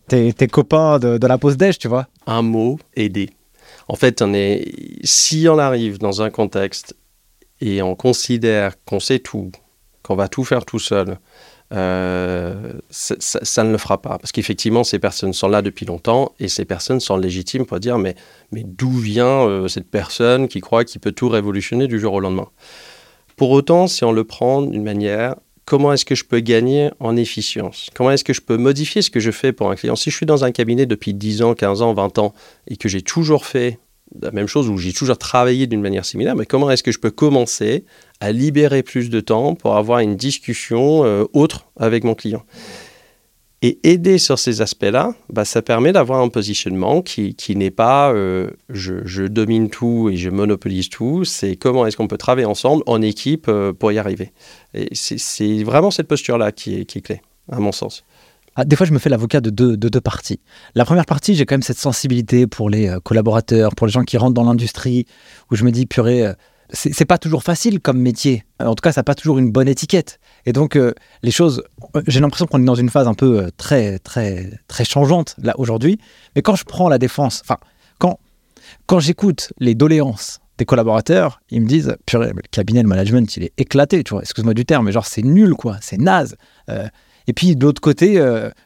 tes, 0.08 0.46
copains 0.48 0.98
de, 0.98 1.18
de 1.18 1.26
la 1.26 1.38
pause 1.38 1.56
déj, 1.56 1.78
tu 1.78 1.88
vois 1.88 2.08
Un 2.26 2.42
mot, 2.42 2.78
aider. 2.94 3.30
En 3.88 3.96
fait, 3.96 4.22
on 4.22 4.34
est, 4.34 4.64
si 5.04 5.46
on 5.48 5.58
arrive 5.58 5.98
dans 5.98 6.22
un 6.22 6.30
contexte 6.30 6.96
et 7.60 7.82
on 7.82 7.94
considère 7.94 8.74
qu'on 8.84 9.00
sait 9.00 9.18
tout, 9.18 9.50
qu'on 10.02 10.14
va 10.14 10.28
tout 10.28 10.44
faire 10.44 10.64
tout 10.64 10.78
seul, 10.78 11.18
euh, 11.72 12.72
ça, 12.90 13.64
ne 13.64 13.72
le 13.72 13.78
fera 13.78 14.00
pas. 14.00 14.18
Parce 14.18 14.32
qu'effectivement, 14.32 14.84
ces 14.84 14.98
personnes 14.98 15.32
sont 15.32 15.48
là 15.48 15.62
depuis 15.62 15.86
longtemps 15.86 16.32
et 16.40 16.48
ces 16.48 16.64
personnes 16.64 17.00
sont 17.00 17.16
légitimes 17.16 17.66
pour 17.66 17.78
dire 17.78 17.98
mais, 17.98 18.14
mais 18.52 18.64
d'où 18.64 18.90
vient 18.90 19.46
euh, 19.46 19.68
cette 19.68 19.90
personne 19.90 20.48
qui 20.48 20.60
croit 20.60 20.84
qu'il 20.84 21.00
peut 21.00 21.12
tout 21.12 21.28
révolutionner 21.28 21.86
du 21.86 22.00
jour 22.00 22.14
au 22.14 22.20
lendemain? 22.20 22.48
Pour 23.36 23.50
autant, 23.50 23.86
si 23.86 24.04
on 24.04 24.12
le 24.12 24.24
prend 24.24 24.62
d'une 24.62 24.82
manière, 24.82 25.36
comment 25.64 25.92
est-ce 25.92 26.04
que 26.04 26.14
je 26.14 26.24
peux 26.24 26.40
gagner 26.40 26.90
en 26.98 27.16
efficience? 27.16 27.90
Comment 27.94 28.10
est-ce 28.10 28.24
que 28.24 28.32
je 28.32 28.40
peux 28.40 28.56
modifier 28.56 29.02
ce 29.02 29.10
que 29.10 29.20
je 29.20 29.30
fais 29.30 29.52
pour 29.52 29.70
un 29.70 29.76
client? 29.76 29.94
Si 29.94 30.10
je 30.10 30.16
suis 30.16 30.26
dans 30.26 30.44
un 30.44 30.50
cabinet 30.50 30.86
depuis 30.86 31.14
10 31.14 31.42
ans, 31.42 31.54
15 31.54 31.82
ans, 31.82 31.92
20 31.92 32.18
ans 32.18 32.32
et 32.66 32.76
que 32.76 32.88
j'ai 32.88 33.02
toujours 33.02 33.44
fait 33.44 33.78
la 34.20 34.30
même 34.30 34.46
chose 34.46 34.68
ou 34.68 34.78
j'ai 34.78 34.92
toujours 34.92 35.18
travaillé 35.18 35.66
d'une 35.66 35.82
manière 35.82 36.04
similaire, 36.04 36.34
mais 36.34 36.46
comment 36.46 36.70
est-ce 36.70 36.82
que 36.82 36.92
je 36.92 36.98
peux 36.98 37.10
commencer 37.10 37.84
à 38.20 38.32
libérer 38.32 38.82
plus 38.82 39.10
de 39.10 39.20
temps 39.20 39.54
pour 39.54 39.76
avoir 39.76 40.00
une 40.00 40.16
discussion 40.16 41.04
euh, 41.04 41.24
autre 41.32 41.66
avec 41.76 42.04
mon 42.04 42.14
client 42.14 42.44
et 43.60 43.80
aider 43.82 44.18
sur 44.18 44.38
ces 44.38 44.60
aspects-là, 44.60 45.14
bah, 45.30 45.44
ça 45.44 45.62
permet 45.62 45.92
d'avoir 45.92 46.20
un 46.20 46.28
positionnement 46.28 47.02
qui, 47.02 47.34
qui 47.34 47.56
n'est 47.56 47.72
pas 47.72 48.12
euh, 48.12 48.50
je, 48.68 49.26
domine 49.26 49.68
tout 49.68 50.10
et 50.10 50.16
je 50.16 50.30
monopolise 50.30 50.88
tout, 50.88 51.24
c'est 51.24 51.56
comment 51.56 51.84
est-ce 51.84 51.96
qu'on 51.96 52.06
peut 52.06 52.18
travailler 52.18 52.46
ensemble 52.46 52.84
en 52.86 53.02
équipe 53.02 53.46
euh, 53.48 53.72
pour 53.72 53.90
y 53.90 53.98
arriver. 53.98 54.32
Et 54.74 54.88
c'est- 54.92 55.64
vraiment 55.64 55.90
cette 55.90 56.06
posture-là 56.06 56.52
qui 56.52 56.76
est, 56.76 57.00
clé, 57.00 57.20
à 57.50 57.58
mon 57.58 57.72
sens. 57.72 58.04
Ah, 58.54 58.64
des 58.64 58.76
fois, 58.76 58.86
je 58.86 58.92
me 58.92 58.98
fais 58.98 59.10
l'avocat 59.10 59.40
de 59.40 59.50
deux, 59.50 59.76
de 59.76 59.88
deux 59.88 60.00
parties. 60.00 60.40
La 60.74 60.84
première 60.84 61.06
partie, 61.06 61.34
j'ai 61.34 61.44
quand 61.44 61.54
même 61.54 61.62
cette 61.62 61.78
sensibilité 61.78 62.46
pour 62.46 62.70
les 62.70 62.96
collaborateurs, 63.04 63.74
pour 63.74 63.86
les 63.86 63.92
gens 63.92 64.04
qui 64.04 64.16
rentrent 64.16 64.34
dans 64.34 64.44
l'industrie, 64.44 65.06
où 65.50 65.56
je 65.56 65.64
me 65.64 65.70
dis, 65.70 65.86
purée, 65.86 66.32
c'est 66.72 67.04
pas 67.04 67.18
toujours 67.18 67.42
facile 67.42 67.80
comme 67.80 67.98
métier. 67.98 68.44
En 68.60 68.74
tout 68.74 68.82
cas, 68.82 68.92
ça 68.92 69.00
n'a 69.00 69.04
pas 69.04 69.14
toujours 69.14 69.38
une 69.38 69.50
bonne 69.50 69.68
étiquette. 69.68 70.20
Et 70.44 70.52
donc, 70.52 70.76
euh, 70.76 70.92
les 71.22 71.30
choses, 71.30 71.62
euh, 71.96 72.02
j'ai 72.06 72.20
l'impression 72.20 72.46
qu'on 72.46 72.60
est 72.60 72.66
dans 72.66 72.74
une 72.74 72.90
phase 72.90 73.08
un 73.08 73.14
peu 73.14 73.38
euh, 73.38 73.48
très, 73.56 73.98
très, 73.98 74.50
très 74.68 74.84
changeante, 74.84 75.34
là, 75.42 75.54
aujourd'hui. 75.58 75.98
Mais 76.36 76.42
quand 76.42 76.56
je 76.56 76.64
prends 76.64 76.88
la 76.88 76.98
défense, 76.98 77.40
enfin, 77.42 77.56
quand, 77.98 78.18
quand 78.86 79.00
j'écoute 79.00 79.52
les 79.58 79.74
doléances 79.74 80.40
des 80.58 80.66
collaborateurs, 80.66 81.40
ils 81.50 81.62
me 81.62 81.66
disent, 81.66 81.96
purée, 82.04 82.32
le 82.34 82.42
cabinet 82.50 82.82
de 82.82 82.88
management, 82.88 83.34
il 83.36 83.44
est 83.44 83.52
éclaté, 83.56 84.04
tu 84.04 84.10
vois, 84.10 84.22
excuse-moi 84.22 84.54
du 84.54 84.66
terme, 84.66 84.86
mais 84.86 84.92
genre, 84.92 85.06
c'est 85.06 85.22
nul, 85.22 85.54
quoi, 85.54 85.78
c'est 85.80 85.98
naze. 85.98 86.36
Et 87.28 87.32
puis 87.32 87.54
de 87.54 87.64
l'autre 87.64 87.80
côté, 87.80 88.20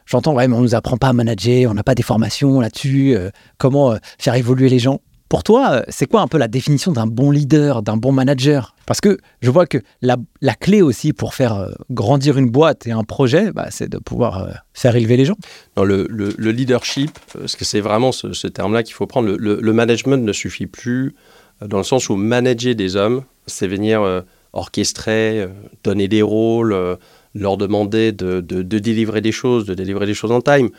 j'entends, 0.07 0.33
ouais, 0.33 0.47
mais 0.47 0.55
on 0.55 0.61
nous 0.61 0.73
apprend 0.73 0.97
pas 0.97 1.09
à 1.09 1.13
manager, 1.13 1.69
on 1.69 1.75
n'a 1.75 1.83
pas 1.83 1.93
des 1.93 2.01
formations 2.01 2.59
là-dessus, 2.61 3.15
comment 3.59 3.95
faire 4.17 4.33
évoluer 4.33 4.69
les 4.69 4.79
gens. 4.79 5.01
Pour 5.33 5.41
toi, 5.41 5.71
euh, 5.71 5.81
c'est 5.89 6.05
quoi 6.05 6.21
un 6.21 6.27
peu 6.27 6.37
la 6.37 6.47
définition 6.47 6.91
d'un 6.91 7.07
bon 7.07 7.31
leader, 7.31 7.81
d'un 7.81 7.97
bon 7.97 8.11
manager? 8.11 8.75
Parce 8.85 9.01
que 9.01 9.17
je 9.41 9.49
vois 9.49 9.65
que 9.65 9.79
la, 10.03 10.15
clé 10.53 10.83
aussi 10.83 11.11
pour 11.11 11.33
faire 11.33 11.55
euh, 11.55 11.71
grandir 11.89 12.37
une 12.37 12.51
boîte 12.51 12.85
et 12.85 12.91
un 12.91 13.03
projet, 13.03 13.51
bah, 13.51 13.69
c'est 13.71 13.89
de 13.89 13.97
pouvoir 13.97 14.43
euh, 14.43 14.51
faire 14.75 14.95
élever 14.95 15.17
les 15.17 15.25
gens. 15.25 15.37
Dans 15.75 15.85
le, 15.85 16.05
le- 16.07 16.35
le 16.37 16.51
leadership, 16.51 17.17
parce 17.33 17.55
que 17.55 17.65
c'est 17.65 17.79
vraiment 17.79 18.11
ce, 18.11 18.45
terme-là 18.45 18.83
qu'il 18.83 18.93
faut 18.93 19.07
prendre, 19.07 19.27
le, 19.35 19.73
management 19.73 20.23
ne 20.23 20.33
suffit 20.33 20.67
plus 20.67 21.15
dans 21.65 21.79
le 21.79 21.83
sens 21.83 22.09
où 22.09 22.15
manager 22.15 22.75
des 22.75 22.95
hommes, 22.95 23.23
c'est 23.47 23.65
venir 23.65 24.03
orchestrer, 24.53 25.47
donner 25.83 26.07
des 26.07 26.21
rôles, 26.21 26.77
leur 27.33 27.57
demander 27.57 28.11
de, 28.11 28.39
de- 28.39 28.61
délivrer 28.61 29.21
des 29.21 29.31
choses, 29.31 29.65
de 29.65 29.73
délivrer 29.73 30.05
des 30.05 30.13
choses 30.13 30.31
en 30.31 30.41
time. 30.41 30.69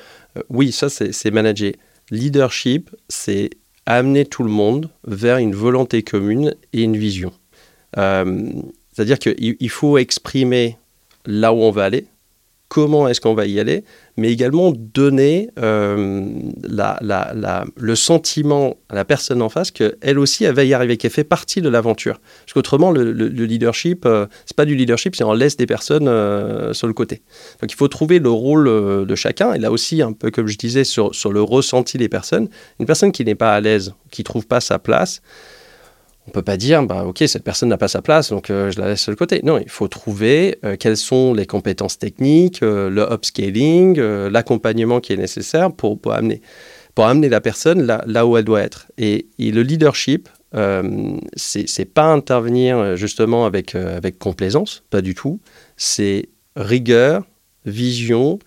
Oui, 0.48 0.70
ça, 0.70 0.88
c'est 0.88 1.30
manager. 1.32 1.72
Leadership, 2.12 2.90
c'est 3.08 3.50
amener 3.86 4.24
tout 4.24 4.42
le 4.42 4.50
monde 4.50 4.90
vers 5.06 5.38
une 5.38 5.54
volonté 5.54 6.02
commune 6.02 6.54
et 6.72 6.82
une 6.82 6.96
vision. 6.96 7.32
Euh, 7.96 8.50
C'est-à-dire 8.92 9.18
qu'il 9.18 9.56
il 9.58 9.70
faut 9.70 9.98
exprimer 9.98 10.76
là 11.26 11.52
où 11.52 11.58
on 11.58 11.70
va 11.70 11.84
aller, 11.84 12.06
comment 12.74 13.06
est-ce 13.06 13.20
qu'on 13.20 13.34
va 13.34 13.46
y 13.46 13.60
aller, 13.60 13.84
mais 14.16 14.32
également 14.32 14.72
donner 14.72 15.48
euh, 15.60 16.26
le 17.76 17.94
sentiment 17.94 18.78
à 18.88 18.96
la 18.96 19.04
personne 19.04 19.40
en 19.42 19.48
face 19.48 19.70
qu'elle 19.70 20.18
aussi, 20.18 20.42
elle 20.42 20.56
va 20.56 20.64
y 20.64 20.74
arriver, 20.74 20.96
qu'elle 20.96 21.12
fait 21.12 21.22
partie 21.22 21.62
de 21.62 21.68
l'aventure. 21.68 22.20
Parce 22.40 22.52
qu'autrement, 22.52 22.90
le, 22.90 23.12
le, 23.12 23.28
le, 23.28 23.44
leadership, 23.44 24.04
euh, 24.06 24.26
c'est 24.44 24.56
pas 24.56 24.64
du 24.64 24.74
leadership, 24.74 25.14
c'est 25.14 25.22
on 25.22 25.34
laisse 25.34 25.56
des 25.56 25.66
personnes 25.66 26.08
euh, 26.08 26.72
sur 26.72 26.88
le 26.88 26.94
côté. 26.94 27.22
Donc 27.60 27.70
il 27.70 27.76
faut 27.76 27.86
trouver 27.86 28.18
le 28.18 28.30
rôle 28.30 28.66
euh, 28.66 29.04
de 29.04 29.14
chacun, 29.14 29.54
et 29.54 29.60
là 29.60 29.70
aussi, 29.70 30.02
un 30.02 30.12
peu 30.12 30.32
comme 30.32 30.48
je 30.48 30.58
disais, 30.58 30.82
sur, 30.82 31.14
sur 31.14 31.32
le 31.32 31.42
ressenti 31.42 31.96
des 31.96 32.08
personnes. 32.08 32.48
Une 32.80 32.86
personne 32.86 33.12
qui 33.12 33.24
n'est 33.24 33.36
pas 33.36 33.54
à 33.54 33.60
l'aise, 33.60 33.94
qui 34.10 34.24
trouve 34.24 34.48
pas 34.48 34.58
sa 34.58 34.80
place, 34.80 35.22
on 36.26 36.30
peut 36.30 36.42
pas 36.42 36.56
dire, 36.56 36.82
bah, 36.84 37.04
ok, 37.04 37.22
cette 37.26 37.44
personne 37.44 37.68
n'a 37.68 37.76
pas 37.76 37.88
sa 37.88 38.00
place, 38.00 38.30
donc 38.30 38.50
euh, 38.50 38.70
je 38.70 38.80
la 38.80 38.88
laisse 38.88 39.02
sur 39.02 39.10
le 39.10 39.16
côté. 39.16 39.40
Non, 39.42 39.58
il 39.58 39.68
faut 39.68 39.88
trouver 39.88 40.58
euh, 40.64 40.76
quelles 40.78 40.96
sont 40.96 41.34
les 41.34 41.46
compétences 41.46 41.98
techniques, 41.98 42.62
euh, 42.62 42.88
le 42.88 43.02
upscaling, 43.12 43.98
l'accompagnement 44.00 45.00
qui 45.00 45.12
est 45.12 45.18
nécessaire 45.18 45.70
pour, 45.72 45.98
amener, 46.12 46.40
la 47.28 47.40
personne 47.40 47.82
là, 47.82 48.26
où 48.26 48.36
elle 48.36 48.44
doit 48.44 48.62
être. 48.62 48.86
Et, 48.96 49.26
le 49.38 49.62
leadership, 49.62 50.28
euh, 50.54 51.18
c'est 51.36 51.92
pas 51.92 52.12
intervenir 52.12 52.96
justement 52.96 53.44
avec 53.44 53.76
complaisance, 54.18 54.82
pas 54.90 55.02
du 55.02 55.14
tout. 55.14 55.40
C'est 55.76 56.28
rigueur, 56.56 57.24
vision, 57.66 58.38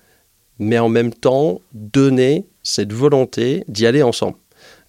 mais 0.58 0.80
en 0.80 0.90
même 0.90 1.14
temps 1.14 1.62
donner 1.74 2.48
cette 2.64 2.92
volonté 2.92 3.64
d'y 3.68 3.86
aller 3.86 4.02
ensemble. 4.02 4.38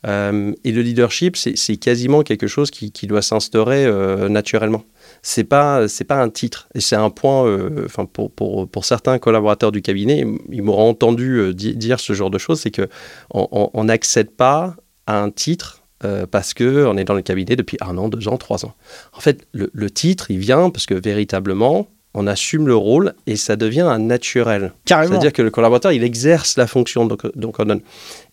Euh, 0.06 0.52
et 0.64 0.70
le 0.72 0.80
leadership, 0.82 1.36
c'est 1.36 1.76
quasiment 1.76 2.22
quelque 2.22 2.46
chose 2.46 2.70
qui, 2.70 2.92
qui 2.92 3.06
doit 3.08 3.22
s'instaurer 3.22 3.84
euh, 3.84 4.28
naturellement. 4.28 4.84
C'est 5.22 5.44
pas 5.44 5.88
c'est 5.88 6.04
pas 6.04 6.22
un 6.22 6.28
titre 6.30 6.68
et 6.74 6.80
c'est 6.80 6.94
un 6.96 7.10
point. 7.10 7.46
euh, 7.46 7.86
pour, 8.12 8.30
pour, 8.30 8.68
pour 8.68 8.84
certains 8.84 9.18
collaborateurs 9.18 9.72
du 9.72 9.82
cabinet, 9.82 10.24
ils 10.52 10.62
m'auront 10.62 10.90
entendu 10.90 11.52
di- 11.54 11.74
dire 11.76 11.98
ce 11.98 12.12
genre 12.12 12.30
de 12.30 12.38
choses, 12.38 12.60
c'est 12.60 12.70
que 12.70 12.88
on- 13.34 13.84
n'accède 13.84 14.30
pas 14.30 14.76
à 15.06 15.20
un 15.20 15.30
titre 15.30 15.82
euh, 16.04 16.26
parce 16.30 16.54
que 16.54 16.86
on 16.86 16.96
est 16.96 17.04
dans 17.04 17.14
le 17.14 17.22
cabinet 17.22 17.56
depuis 17.56 17.76
un 17.80 17.98
an, 17.98 18.08
deux 18.08 18.28
ans, 18.28 18.36
trois 18.36 18.64
ans. 18.64 18.74
En 19.14 19.20
fait, 19.20 19.46
le, 19.52 19.68
le 19.72 19.90
titre, 19.90 20.30
il 20.30 20.38
vient 20.38 20.70
parce 20.70 20.86
que 20.86 20.94
véritablement, 20.94 21.88
on 22.14 22.26
assume 22.26 22.66
le 22.68 22.76
rôle 22.76 23.14
et 23.26 23.34
ça 23.36 23.56
devient 23.56 23.80
un 23.82 23.98
naturel. 23.98 24.72
C'est-à-dire 25.08 25.32
que 25.32 25.42
le 25.42 25.50
collaborateur, 25.50 25.90
il 25.92 26.04
exerce 26.04 26.56
la 26.56 26.66
fonction 26.68 27.04
donc, 27.06 27.26
donc 27.36 27.58
on 27.58 27.64
donne. 27.64 27.80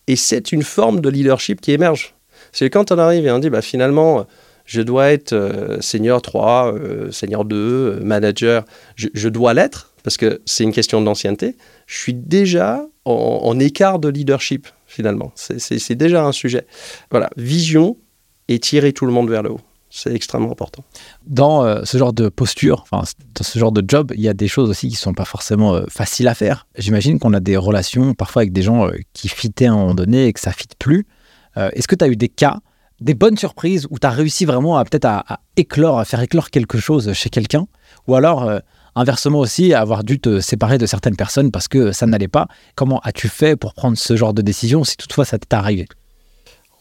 Et 0.06 0.16
c'est 0.16 0.52
une 0.52 0.62
forme 0.62 1.00
de 1.00 1.08
leadership 1.08 1.60
qui 1.60 1.72
émerge. 1.72 2.14
C'est 2.52 2.70
quand 2.70 2.92
on 2.92 2.98
arrive 2.98 3.26
et 3.26 3.30
on 3.30 3.38
dit, 3.38 3.50
bah, 3.50 3.62
finalement, 3.62 4.26
je 4.66 4.82
dois 4.82 5.10
être 5.10 5.32
euh, 5.32 5.80
senior 5.80 6.20
3, 6.20 6.74
euh, 6.74 7.10
senior 7.10 7.44
2, 7.44 7.56
euh, 7.56 8.00
manager, 8.02 8.64
je, 8.96 9.28
dois 9.28 9.54
l'être, 9.54 9.94
parce 10.02 10.16
que 10.16 10.42
c'est 10.44 10.64
une 10.64 10.72
question 10.72 11.00
d'ancienneté, 11.00 11.56
je 11.86 11.98
suis 11.98 12.14
déjà 12.14 12.84
en, 13.04 13.58
écart 13.60 14.00
de 14.00 14.08
leadership, 14.08 14.66
finalement. 14.86 15.32
C'est 15.34 15.94
déjà 15.94 16.24
un 16.24 16.32
sujet. 16.32 16.66
Voilà, 17.12 17.30
vision 17.36 17.96
et 18.48 18.58
tirer 18.58 18.92
tout 18.92 19.06
le 19.06 19.12
monde 19.12 19.30
vers 19.30 19.44
le 19.44 19.52
haut. 19.52 19.60
C'est 19.96 20.14
extrêmement 20.14 20.52
important. 20.52 20.84
dans 21.26 21.64
euh, 21.64 21.80
ce 21.84 21.96
genre 21.96 22.12
de 22.12 22.28
posture, 22.28 22.84
dans 22.92 23.02
ce 23.40 23.58
genre 23.58 23.72
de 23.72 23.82
job, 23.86 24.12
il 24.14 24.20
y 24.20 24.28
a 24.28 24.34
des 24.34 24.46
choses 24.46 24.68
aussi 24.68 24.88
qui 24.90 24.94
sont 24.94 25.14
pas 25.14 25.24
forcément 25.24 25.74
euh, 25.74 25.86
faciles 25.88 26.28
à 26.28 26.34
faire. 26.34 26.66
J'imagine 26.76 27.18
qu'on 27.18 27.32
a 27.32 27.40
des 27.40 27.56
relations 27.56 28.12
parfois 28.12 28.42
avec 28.42 28.52
des 28.52 28.60
gens 28.60 28.86
euh, 28.86 28.92
qui 29.14 29.30
fitaient 29.30 29.64
à 29.64 29.72
un 29.72 29.76
moment 29.76 29.94
donné 29.94 30.26
et 30.26 30.34
que 30.34 30.40
ça 30.40 30.52
fit 30.52 30.68
plus. 30.78 31.06
Est-ce 31.56 31.88
que 31.88 31.94
tu 31.94 32.04
as 32.04 32.08
eu 32.08 32.16
des 32.16 32.28
cas, 32.28 32.58
des 33.00 33.14
bonnes 33.14 33.38
surprises 33.38 33.86
où 33.88 33.98
tu 33.98 34.06
as 34.06 34.10
réussi 34.10 34.44
vraiment 34.44 34.76
à 34.76 34.84
peut-être 34.84 35.06
à, 35.06 35.40
éclore, 35.56 35.98
à 35.98 36.04
faire 36.04 36.20
éclore 36.20 36.50
quelque 36.50 36.76
chose 36.76 37.14
chez 37.14 37.30
quelqu'un? 37.30 37.66
Ou 38.06 38.14
alors, 38.14 38.60
inversement 38.94 39.38
aussi, 39.38 39.72
avoir 39.72 40.04
dû 40.04 40.20
te 40.20 40.40
séparer 40.40 40.76
de 40.76 40.84
certaines 40.84 41.16
personnes 41.16 41.50
parce 41.50 41.66
que 41.66 41.92
ça 41.92 42.04
n'allait 42.04 42.28
pas 42.28 42.46
Comment 42.74 43.00
as-tu 43.04 43.30
fait 43.30 43.56
pour 43.56 43.72
prendre 43.72 43.96
ce 43.96 44.16
genre 44.16 44.34
de 44.34 44.42
décision 44.42 44.84
si 44.84 44.98
toutefois 44.98 45.24
ça 45.24 45.38
t'est 45.38 45.54
arrivé? 45.54 45.86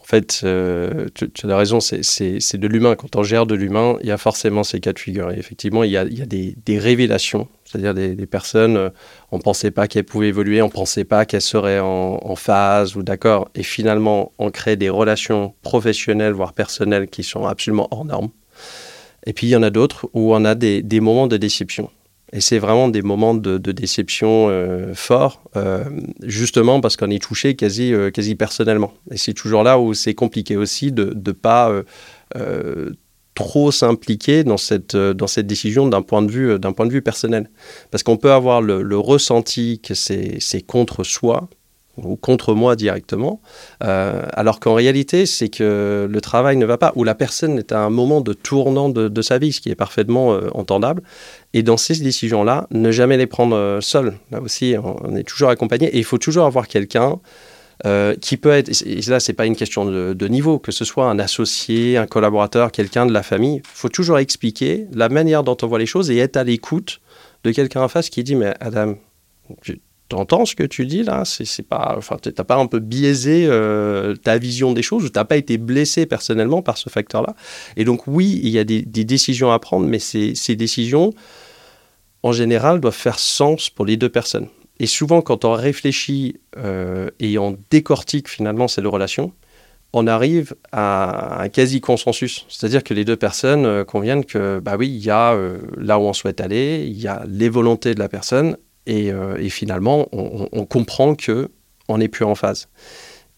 En 0.06 0.08
fait, 0.08 0.41
euh, 0.44 1.08
tu, 1.15 1.50
as 1.50 1.58
raison, 1.58 1.80
c'est- 1.80 2.58
de 2.58 2.68
l'humain. 2.68 2.96
Quand 2.96 3.15
on 3.15 3.24
gère 3.24 3.48
de 3.48 3.56
l'humain, 3.56 3.98
il 4.02 4.08
y 4.08 4.12
a 4.12 4.20
forcément 4.20 4.63
ces 4.63 4.80
cas 4.80 4.94
de 4.94 5.00
figure. 5.00 5.32
Et 5.32 5.39
effectivement, 5.39 5.84
il 5.84 5.89
y 5.89 5.98
a, 5.98 6.06
des, 6.06 6.78
révélations, 6.78 7.48
c'est-à-dire 7.63 7.96
des, 7.96 8.28
personnes, 8.28 8.78
euh, 8.78 8.89
on 9.32 9.38
ne 9.38 9.41
pensait 9.41 9.72
pas 9.72 9.88
qu'elles 9.88 10.04
pouvaient 10.04 10.28
évoluer, 10.28 10.62
on 10.62 10.68
ne 10.68 10.72
pensait 10.72 11.06
pas 11.06 11.26
qu'elles 11.26 11.41
seraient 11.41 11.80
en, 11.80 12.36
phase 12.36 12.96
ou 12.96 13.02
d'accord. 13.02 13.50
Et 13.56 13.63
finalement, 13.63 14.32
on 14.38 14.52
crée 14.52 14.76
des 14.76 14.89
relations 14.89 15.56
professionnelles, 15.63 16.34
voire 16.34 16.54
personnelles, 16.54 17.08
qui 17.08 17.24
sont 17.24 17.48
absolument 17.48 17.88
hors 17.89 18.06
normes. 18.06 18.30
Et 19.26 19.34
puis, 19.34 19.48
il 19.48 19.50
y 19.50 19.56
en 19.56 19.63
a 19.63 19.72
d'autres 19.72 20.08
où 20.13 20.36
on 20.36 20.46
a 20.46 20.54
des 20.54 21.00
moments 21.00 21.26
de 21.26 21.38
déception. 21.38 21.89
Et 22.36 22.41
c'est 22.41 22.60
vraiment 22.60 22.89
des 22.89 23.02
moments 23.02 23.34
de, 23.34 23.58
déception 23.58 24.50
euh, 24.50 24.93
forts, 24.93 25.41
euh, 25.56 25.86
justement 26.21 26.82
parce 26.82 26.98
qu'on 26.98 27.10
est 27.10 27.24
touché 27.24 27.56
quasi, 27.56 27.93
euh, 27.93 28.12
quasi 28.12 28.36
personnellement. 28.36 28.93
Et 29.10 29.15
c'est 29.15 29.34
toujours 29.34 29.63
là 29.63 29.80
où 29.80 29.93
c'est 29.93 30.13
compliqué 30.13 30.58
aussi 30.58 30.91
de 30.91 31.13
ne 31.15 31.32
pas 31.32 31.71
trop 33.36 33.71
s'impliquer 33.71 34.43
dans 34.43 34.58
cette, 34.58 34.98
dans 34.98 35.28
cette 35.28 35.48
décision 35.48 35.88
d'un 35.88 36.02
point, 36.02 36.21
de 36.21 36.32
vue, 36.32 36.60
point 36.60 36.86
de 36.86 36.91
vue 36.91 37.02
personnel. 37.02 37.50
Parce 37.89 38.04
qu'on 38.04 38.17
peut 38.17 38.34
avoir 38.34 38.62
le, 38.62 38.82
le 38.82 38.98
ressenti 38.98 39.80
que 39.80 39.93
c'est 39.93 40.62
contre 40.67 41.06
soi 41.06 41.50
ou 41.97 42.15
contre 42.15 42.53
moi 42.53 42.75
directement, 42.75 43.41
euh, 43.84 44.23
alors 44.34 44.60
qu'en 44.60 44.73
réalité, 44.73 45.25
c'est 45.25 45.49
que 45.49 46.08
le 46.10 46.21
travail 46.21 46.58
ne 46.58 46.65
va 46.65 46.77
pas, 46.77 46.91
ou 46.95 47.03
la 47.03 47.15
personne 47.15 47.58
est 47.60 47.71
à 47.71 47.79
un 47.79 47.89
moment 47.89 48.21
de 48.21 48.34
tournant 48.34 48.89
de, 48.89 49.21
sa 49.21 49.38
vie, 49.38 49.53
ce 49.53 49.62
qui 49.62 49.69
est 49.69 49.75
parfaitement 49.75 50.34
euh, 50.34 50.49
entendable. 50.53 51.01
Et 51.53 51.63
dans 51.63 51.77
ces 51.77 51.97
décisions-là, 51.99 52.67
ne 52.71 52.91
jamais 52.91 53.17
les 53.17 53.27
prendre 53.27 53.55
euh, 53.55 53.81
seul. 53.81 54.17
Là 54.31 54.41
aussi, 54.41 54.75
on, 54.81 55.15
est 55.15 55.23
toujours 55.23 55.49
accompagné, 55.49 55.88
et 55.88 55.97
il 55.97 56.03
faut 56.03 56.17
toujours 56.17 56.45
avoir 56.45 56.67
quelqu'un 56.67 57.19
qui 58.21 58.38
peut 58.38 58.51
être, 58.51 58.71
et 58.86 59.01
là, 59.10 59.19
c'est 59.19 59.34
pas 59.34 59.45
une 59.45 59.55
question 59.55 59.84
de, 59.84 60.13
de 60.13 60.27
niveau, 60.29 60.60
que 60.60 60.71
ce 60.71 60.86
soit 60.86 61.10
un 61.10 61.19
associé, 61.19 61.97
un 61.97 62.08
collaborateur, 62.08 62.71
quelqu'un 62.71 63.05
de 63.05 63.12
la 63.12 63.21
famille, 63.21 63.58
il 63.58 63.62
faut 63.65 63.89
toujours 63.89 64.17
expliquer 64.17 64.88
la 64.93 65.10
manière 65.10 65.43
dont 65.43 65.58
on 65.62 65.67
voit 65.67 65.77
les 65.77 65.86
choses 65.86 66.10
et 66.10 66.17
être 66.17 66.38
à 66.38 66.45
l'écoute 66.45 67.01
de 67.43 67.51
quelqu'un 67.51 67.81
en 67.81 67.89
face 67.89 68.10
qui 68.10 68.23
dit 68.23 68.36
Mais 68.36 68.53
Adam, 68.62 68.95
entends 70.13 70.46
ce 70.46 70.56
que 70.56 70.63
tu 70.63 70.86
dis 70.86 71.04
là? 71.04 71.24
C'est 71.26 71.68
pas, 71.68 71.96
enfin, 71.98 72.18
t'as 72.22 72.44
pas 72.44 72.58
un 72.58 72.68
peu 72.68 72.80
biaisé 72.80 73.46
euh, 73.48 74.15
ta 74.15 74.38
vision 74.38 74.74
des 74.74 74.84
choses 74.84 75.06
ou 75.06 75.10
t'as 75.10 75.26
pas 75.26 75.38
été 75.38 75.58
blessé 75.58 76.06
personnellement 76.06 76.62
par 76.62 76.78
ce 76.78 76.89
facteur-là? 76.89 77.36
Et 77.76 77.86
donc, 77.86 78.08
oui, 78.08 78.39
il 78.44 78.50
y 78.50 78.60
a 78.60 78.63
des, 78.63 78.84
décisions 78.84 79.52
à 79.52 79.60
prendre, 79.60 79.88
mais 79.88 80.00
ces, 80.00 80.36
ces 80.36 80.56
décisions, 80.56 81.13
en 82.24 82.32
général, 82.32 82.80
doivent 82.80 82.94
faire 82.94 83.20
sens 83.20 83.70
pour 83.70 83.86
les 83.86 83.98
deux 83.98 84.10
personnes. 84.10 84.48
Et 84.80 84.88
souvent, 84.88 85.22
quand 85.22 85.46
on 85.46 85.54
réfléchit 85.54 86.39
euh, 86.58 87.10
et 87.20 87.38
on 87.38 87.58
décortique 87.70 88.30
finalement 88.30 88.68
ces 88.68 88.82
deux 88.82 88.89
relations, 88.89 89.32
on 89.94 90.08
arrive 90.08 90.54
à 90.74 91.41
un 91.41 91.50
quasi-consensus. 91.50 92.46
C'est-à-dire 92.50 92.84
que 92.84 92.94
les 92.94 93.06
deux 93.06 93.15
personnes 93.15 93.65
euh, 93.65 93.84
conviennent 93.86 94.26
que, 94.26 94.60
bah 94.60 94.76
oui, 94.78 94.89
il 94.89 95.04
y 95.04 95.10
a 95.10 95.38
là 95.78 95.98
où 95.98 96.04
on 96.04 96.13
souhaite 96.13 96.41
aller, 96.41 96.84
il 96.86 97.00
y 97.00 97.08
a 97.08 97.24
les 97.28 97.50
volontés 97.50 97.96
de 97.96 98.00
la 98.00 98.10
personne, 98.10 98.58
et, 98.88 99.12
euh, 99.12 99.38
et 99.38 99.50
finalement, 99.50 100.08
on, 100.12 100.65
comprend 100.65 101.15
que 101.15 101.50
on 101.88 101.98
n'est 101.98 102.08
plus 102.08 102.26
en 102.26 102.36
phase. 102.36 102.67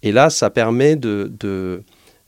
Et 0.03 0.11
là, 0.11 0.29
ça 0.29 0.49
permet 0.49 0.95
de, 0.95 1.83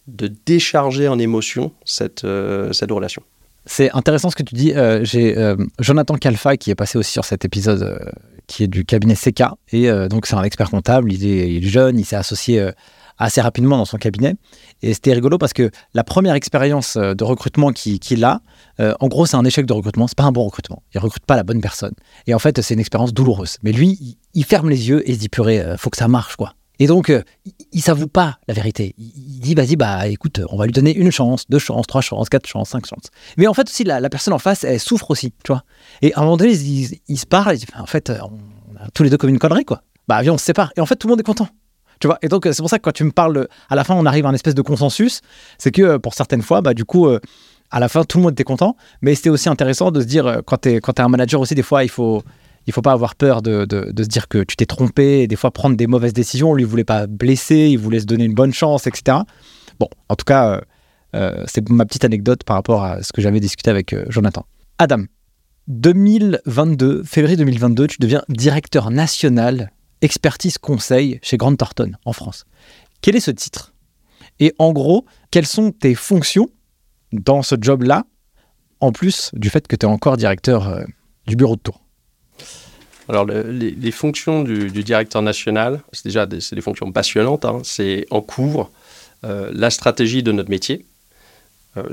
décharger 0.07 1.07
en 1.07 1.19
émotion 1.19 1.71
cette, 1.85 2.23
euh, 2.23 2.73
cette 2.73 2.91
relation. 2.91 3.21
C'est 3.65 3.91
intéressant 3.91 4.29
ce 4.29 4.35
que 4.35 4.43
tu 4.43 4.55
dis. 4.55 4.73
Euh, 4.73 5.03
J'ai 5.03 5.37
euh, 5.37 5.55
Jonathan 5.79 6.15
Calfa 6.15 6.57
qui 6.57 6.71
est 6.71 6.75
passé 6.75 6.97
aussi 6.97 7.11
sur 7.11 7.25
cet 7.25 7.45
épisode 7.45 7.99
qui 8.47 8.63
est 8.63 8.67
du 8.67 8.83
cabinet 8.83 9.15
CK. 9.15 9.43
Et 9.71 9.91
donc, 10.09 10.25
c'est 10.25 10.35
un 10.35 10.43
expert 10.43 10.71
comptable. 10.71 11.13
Il 11.13 11.25
est, 11.27 11.61
jeune, 11.61 11.99
il 11.99 12.05
s'est 12.05 12.15
associé 12.15 12.67
assez 13.19 13.41
rapidement 13.41 13.77
dans 13.77 13.85
son 13.85 13.97
cabinet. 13.97 14.35
Et 14.81 14.93
c'était 14.93 15.13
rigolo 15.13 15.37
parce 15.37 15.53
que 15.53 15.69
la 15.93 16.03
première 16.03 16.33
expérience 16.33 16.95
euh, 16.95 17.13
de 17.13 17.23
recrutement 17.23 17.71
qu'il 17.71 18.23
a, 18.23 18.41
euh, 18.79 18.95
en 18.99 19.07
gros, 19.07 19.25
c'est 19.25 19.35
un 19.35 19.45
échec 19.45 19.65
de 19.65 19.73
recrutement. 19.73 20.07
C'est 20.07 20.17
pas 20.17 20.23
un 20.23 20.31
bon 20.31 20.45
recrutement. 20.45 20.81
Il 20.95 20.99
recrute 20.99 21.25
pas 21.25 21.35
la 21.35 21.43
bonne 21.43 21.61
personne. 21.61 21.93
Et 22.25 22.33
en 22.33 22.39
fait, 22.39 22.61
c'est 22.61 22.73
une 22.73 22.79
expérience 22.79 23.13
douloureuse. 23.13 23.57
Mais 23.61 23.71
lui, 23.71 24.17
il, 24.33 24.45
ferme 24.45 24.69
les 24.69 24.89
yeux 24.89 25.07
et 25.07 25.13
se 25.13 25.19
dit 25.19 25.29
purée, 25.29 25.59
euh, 25.59 25.77
faut 25.77 25.89
que 25.89 25.97
ça 25.97 26.07
marche, 26.07 26.35
quoi. 26.37 26.53
Et 26.81 26.87
donc, 26.87 27.09
euh, 27.09 27.21
il, 27.73 27.81
s'avoue 27.81 28.07
pas 28.07 28.39
la 28.47 28.53
vérité. 28.53 28.95
Il, 28.97 29.41
dit, 29.41 29.53
vas-y, 29.53 29.75
bah 29.75 30.07
écoute, 30.07 30.39
on 30.49 30.55
va 30.55 30.65
lui 30.65 30.71
donner 30.71 30.95
une 30.95 31.11
chance, 31.11 31.43
deux 31.49 31.59
chances, 31.59 31.87
trois 31.87 31.99
chances, 31.99 32.29
quatre 32.29 32.47
chances, 32.47 32.69
cinq 32.69 32.85
chances. 32.85 33.09
Mais 33.35 33.47
en 33.47 33.53
fait, 33.53 33.67
aussi, 33.69 33.83
la, 33.83 34.09
personne 34.09 34.33
en 34.33 34.39
face, 34.39 34.63
elle 34.63 34.79
souffre 34.79 35.11
aussi, 35.11 35.33
tu 35.43 35.51
vois. 35.51 35.63
Et 36.01 36.13
à 36.13 36.19
un 36.19 36.21
moment 36.21 36.37
donné, 36.37 36.53
ils, 36.53 36.83
ils- 36.83 36.99
ils 37.09 37.17
se 37.19 37.25
parlent, 37.25 37.53
ils 37.53 37.59
disent, 37.59 37.67
en 37.77 37.85
fait, 37.85 38.09
on 38.21 38.77
a 38.77 38.89
tous 38.93 39.03
les 39.03 39.09
deux 39.09 39.17
comme 39.17 39.29
une 39.29 39.39
connerie, 39.39 39.65
quoi. 39.65 39.83
Bah, 40.07 40.21
viens, 40.21 40.33
on 40.33 40.37
se 40.37 40.45
sépare. 40.45 40.71
Et 40.77 40.79
en 40.79 40.85
fait, 40.85 40.95
tout 40.95 41.07
le 41.07 41.11
monde 41.11 41.19
est 41.19 41.23
content. 41.23 41.49
Tu 41.99 42.07
vois. 42.07 42.17
Et 42.21 42.27
donc, 42.29 42.45
euh, 42.45 42.53
c'est 42.53 42.61
pour 42.61 42.69
ça 42.69 42.77
que 42.77 42.83
quand 42.83 42.93
tu 42.93 43.03
me 43.03 43.11
parles, 43.11 43.47
à 43.69 43.75
la 43.75 43.83
fin, 43.83 43.95
on 43.95 44.05
arrive 44.05 44.25
à 44.25 44.29
un 44.29 44.33
espèce 44.33 44.55
de 44.55 44.61
consensus. 44.61 45.21
C'est 45.57 45.71
que 45.71 45.81
euh, 45.81 45.99
pour 45.99 46.13
certaines 46.13 46.41
fois, 46.41 46.61
bah, 46.61 46.73
du 46.73 46.85
coup, 46.85 47.07
euh, 47.07 47.19
à 47.71 47.79
la 47.79 47.89
fin, 47.89 48.03
tout 48.03 48.17
le 48.17 48.23
monde 48.23 48.31
était 48.33 48.43
content. 48.43 48.75
Mais 49.01 49.15
c'était 49.15 49.29
aussi 49.29 49.49
intéressant 49.49 49.91
de 49.91 50.01
se 50.01 50.05
dire, 50.05 50.41
quand 50.45 50.61
tu 50.61 50.69
es, 50.69 50.79
un 50.99 51.07
manager 51.09 51.41
aussi, 51.41 51.55
des 51.55 51.63
fois, 51.63 51.83
il 51.83 51.89
faut. 51.89 52.23
Il 52.67 52.73
faut 52.73 52.81
pas 52.83 52.91
avoir 52.91 53.15
peur 53.15 53.41
de, 53.41 53.65
de- 53.65 54.03
se 54.03 54.07
dire 54.07 54.27
que 54.27 54.43
tu 54.43 54.55
t'es 54.55 54.67
trompé 54.67 55.21
et 55.21 55.27
des 55.27 55.37
fois 55.37 55.49
prendre 55.49 55.75
des 55.75 55.87
mauvaises 55.87 56.13
décisions. 56.13 56.53
Lui, 56.53 56.63
il 56.63 56.67
voulait 56.67 56.83
pas 56.83 57.07
blesser, 57.07 57.69
il 57.71 57.77
voulait 57.79 58.01
se 58.01 58.05
donner 58.05 58.25
une 58.25 58.35
bonne 58.35 58.53
chance, 58.53 58.85
etc. 58.85 59.19
Bon, 59.79 59.87
en 60.07 60.15
tout 60.15 60.25
cas, 60.25 60.61
c'est 61.47 61.67
ma 61.69 61.85
petite 61.85 62.05
anecdote 62.05 62.43
par 62.43 62.57
rapport 62.57 62.83
à 62.83 63.01
ce 63.01 63.11
que 63.11 63.21
j'avais 63.21 63.39
discuté 63.39 63.71
avec 63.71 63.95
Jonathan. 64.09 64.45
Adam, 64.77 65.05
2022, 65.67 67.03
février 67.05 67.37
2022, 67.37 67.87
tu 67.87 67.97
deviens 67.99 68.21
directeur 68.29 68.91
national 68.91 69.71
expertise 70.01 70.57
conseil 70.57 71.19
chez 71.21 71.37
Grant 71.37 71.55
Thornton 71.55 71.91
en 72.05 72.13
France. 72.13 72.45
Quel 73.01 73.15
est 73.15 73.21
ce 73.21 73.31
titre? 73.31 73.73
Et 74.39 74.53
en 74.57 74.71
gros, 74.71 75.05
quelles 75.31 75.45
sont 75.45 75.71
tes 75.71 75.95
fonctions 75.95 76.49
dans 77.11 77.41
ce 77.41 77.55
job-là, 77.59 78.05
en 78.79 78.91
plus 78.91 79.31
du 79.33 79.49
fait 79.49 79.67
que 79.67 79.75
tu 79.75 79.85
es 79.85 79.89
encore 79.89 80.17
directeur 80.17 80.67
euh, 80.67 80.83
du 81.27 81.35
bureau 81.35 81.55
de 81.55 81.61
tour? 81.61 81.81
Alors, 83.09 83.25
les, 83.25 83.91
fonctions 83.91 84.43
du, 84.43 84.69
directeur 84.69 85.23
national, 85.23 85.81
c'est 85.91 86.05
déjà 86.05 86.27
des, 86.27 86.37
des 86.51 86.61
fonctions 86.61 86.91
passionnantes. 86.91 87.43
Hein. 87.43 87.61
C'est 87.63 88.05
en 88.11 88.21
cours 88.21 88.71
euh, 89.25 89.49
la 89.51 89.71
stratégie 89.71 90.21
de 90.21 90.31
notre 90.31 90.49
métier, 90.49 90.85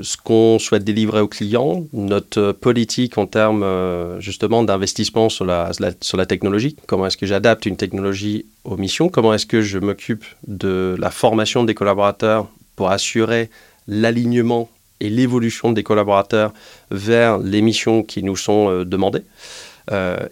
ce 0.01 0.17
qu'on 0.17 0.57
souhaite 0.59 0.83
délivrer 0.83 1.21
aux 1.21 1.27
clients, 1.27 1.85
notre 1.93 2.51
politique 2.51 3.17
en 3.17 3.27
termes 3.27 3.63
euh, 3.63 4.19
justement 4.19 4.63
d'investissement 4.63 5.29
sur 5.29 5.45
la, 5.45 5.71
sur 6.01 6.17
la 6.17 6.25
technologie, 6.25 6.75
comment 6.87 7.05
est-ce 7.05 7.17
que 7.17 7.27
j'adapte 7.27 7.65
une 7.65 7.77
technologie 7.77 8.45
aux 8.63 8.77
missions, 8.77 9.09
comment 9.09 9.33
est-ce 9.33 9.45
que 9.45 9.61
je 9.61 9.77
m'occupe 9.77 10.25
de 10.47 10.95
la 10.99 11.11
formation 11.11 11.63
des 11.63 11.75
collaborateurs 11.75 12.47
pour 12.75 12.89
assurer 12.89 13.49
l'alignement 13.87 14.69
et 14.99 15.09
l'évolution 15.09 15.71
des 15.71 15.83
collaborateurs 15.83 16.53
vers 16.89 17.37
les 17.37 17.61
missions 17.61 18.01
qui 18.01 18.23
nous 18.23 18.35
sont 18.35 18.69
euh, 18.69 18.83
demandées. 18.83 19.23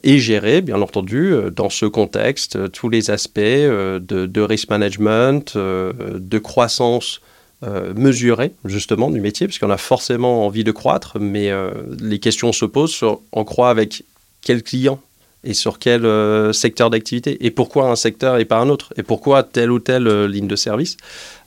et 0.03 0.19
gérer, 0.19 0.59
bien 0.61 0.81
entendu, 0.81 1.33
dans 1.55 1.69
ce 1.69 1.85
contexte, 1.85 2.71
tous 2.73 2.89
les 2.89 3.09
aspects 3.09 3.39
de, 3.39 3.99
de, 4.25 4.41
risk 4.41 4.69
management, 4.69 5.55
de 5.55 6.39
croissance 6.39 7.21
euh, 7.65 8.49
justement 8.65 9.09
du 9.09 9.21
métier, 9.21 9.47
parce 9.47 9.59
qu'on 9.59 9.69
a 9.69 9.77
forcément 9.77 10.45
envie 10.45 10.63
de 10.63 10.71
croître, 10.71 11.17
mais 11.19 11.49
euh, 11.49 11.71
les 11.99 12.19
questions 12.19 12.51
se 12.51 12.65
posent 12.65 12.91
sur 12.91 13.21
on 13.31 13.43
croit 13.43 13.69
avec 13.69 14.03
quel 14.41 14.61
client 14.61 14.99
et 15.43 15.53
sur 15.53 15.79
quel 15.79 16.05
euh, 16.05 16.53
secteur 16.53 16.89
d'activité, 16.89 17.45
et 17.45 17.51
pourquoi 17.51 17.89
un 17.89 17.95
secteur 17.95 18.37
et 18.37 18.45
pas 18.45 18.57
un 18.57 18.69
autre, 18.69 18.93
et 18.97 19.03
pourquoi 19.03 19.43
telle 19.43 19.71
ou 19.71 19.79
telle 19.79 20.25
ligne 20.25 20.47
de 20.47 20.55
service. 20.55 20.97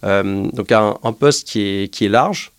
donc 0.03 0.73
un, 0.73 1.13
poste 1.19 1.47
qui 1.47 1.61
est, 1.61 1.93
qui 1.93 2.07
est 2.07 2.09
large, 2.09 2.53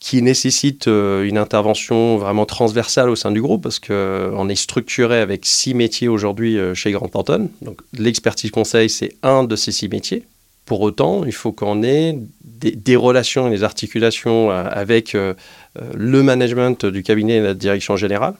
qui 0.00 0.20
nécessite 0.20 0.86
une 0.86 1.38
intervention 1.38 2.18
vraiment 2.18 2.44
transversale 2.44 3.08
au 3.08 3.16
sein 3.16 3.30
du 3.30 3.40
groupe, 3.40 3.62
parce 3.62 3.78
qu'on 3.78 4.48
est 4.48 4.54
structuré 4.54 5.20
avec 5.20 5.46
six 5.46 5.74
métiers 5.74 6.08
aujourd'hui 6.08 6.58
chez 6.74 6.92
Grand 6.92 7.08
Thornton. 7.08 7.48
Donc 7.62 7.80
l'expertise 7.96 8.50
conseil, 8.50 8.90
c'est 8.90 9.16
un 9.22 9.44
de 9.44 9.56
ces 9.56 9.72
six 9.72 9.88
métiers. 9.88 10.24
Pour 10.64 10.80
autant, 10.80 11.24
il 11.24 11.32
faut 11.32 11.52
qu'on 11.52 11.82
ait 11.82 12.18
des, 12.40 12.96
relations 12.96 13.48
et 13.48 13.50
des 13.50 13.64
articulations 13.64 14.50
euh, 14.50 14.64
avec 14.70 15.14
euh, 15.14 15.34
euh, 15.80 15.90
le 15.94 16.22
management 16.22 16.86
du 16.86 17.02
cabinet 17.02 17.36
et 17.36 17.40
la 17.40 17.54
direction 17.54 17.96
générale 17.96 18.34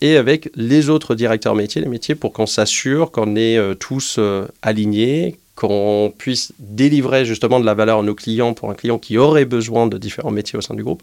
et 0.00 0.16
avec 0.16 0.50
les 0.54 0.88
autres 0.88 1.14
directeurs 1.14 1.54
métiers, 1.54 1.82
les 1.82 1.88
métiers, 1.88 2.14
pour 2.14 2.32
qu'on 2.32 2.46
s'assure 2.46 3.10
qu'on 3.10 3.36
est 3.36 3.58
tous 3.78 4.18
alignés, 4.62 5.38
qu'on 5.54 6.10
puisse 6.16 6.52
délivrer 6.58 7.26
justement 7.26 7.60
de 7.60 7.66
la 7.66 7.74
valeur 7.74 7.98
à 7.98 8.02
nos 8.02 8.14
clients 8.14 8.54
pour 8.54 8.70
un 8.70 8.74
client 8.74 8.98
qui 8.98 9.18
aurait 9.18 9.44
besoin 9.44 9.86
de 9.86 9.98
différents 9.98 10.30
métiers 10.30 10.58
au 10.58 10.62
sein 10.62 10.72
du 10.72 10.82
groupe. 10.82 11.02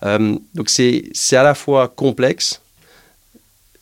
donc 0.00 0.68
c'est 0.68 1.10
à 1.32 1.42
la 1.42 1.54
fois 1.56 1.88
complexe, 1.88 2.62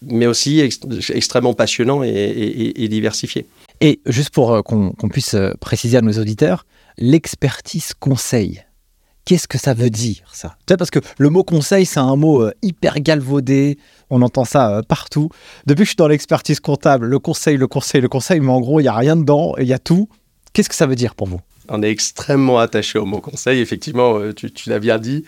mais 0.09 0.27
aussi 0.27 0.61
extrêmement 0.61 1.55
passionnant 1.55 2.03
et 2.03 2.89
diversifié. 2.89 3.47
Et 3.81 4.01
juste 4.07 4.31
pour 4.31 4.53
euh, 4.53 4.63
qu'on 4.63 4.95
puisse 5.11 5.35
euh, 5.35 5.53
préciser 5.61 5.99
à 5.99 6.01
nos 6.01 6.13
auditeurs, 6.13 6.67
l'expertise 6.97 7.93
conseil. 7.95 8.63
Qu'est-ce 9.25 9.49
que 9.49 9.59
ça 9.59 9.73
veut 9.73 9.91
dire 9.91 10.31
ça? 10.33 10.57
Parce 10.67 10.91
que 10.91 11.01
le 11.19 11.31
mot 11.31 11.45
conseil, 11.45 11.87
c'est 11.87 12.01
un 12.01 12.17
mot 12.17 12.43
euh, 12.43 12.53
hyper 12.63 13.01
galvaudé. 13.01 13.79
On 14.11 14.23
entend 14.23 14.45
ça 14.45 14.83
partout. 14.87 15.31
Depuis 15.67 15.81
que 15.81 15.85
je 15.85 15.91
suis 15.91 15.97
dans 15.97 16.09
l'expertise 16.09 16.61
comptable, 16.61 17.07
le 17.07 17.19
conseil, 17.19 17.57
le 17.57 17.67
conseil, 17.67 18.01
le 18.01 18.09
conseil, 18.09 18.41
mais 18.41 18.53
en 18.53 18.61
gros, 18.61 18.81
il 18.81 18.85
n'y 18.85 18.89
a 18.89 18.95
rien 18.95 19.17
dedans 19.17 19.55
il 19.59 19.67
y 19.67 19.73
a 19.73 19.79
tout. 19.79 20.09
Qu'est-ce 20.53 20.69
que 20.69 20.75
ça 20.75 20.87
veut 20.87 20.97
dire 20.97 21.15
pour 21.15 21.27
vous? 21.27 21.41
On 21.69 21.83
est 21.83 21.91
extrêmement 21.91 22.59
attaché 22.59 22.99
au 22.99 23.05
mot 23.05 23.21
conseil. 23.21 23.61
Effectivement, 23.61 24.19
tu, 24.33 24.51
l'as 24.67 24.79
bien 24.79 24.99
dit, 24.99 25.25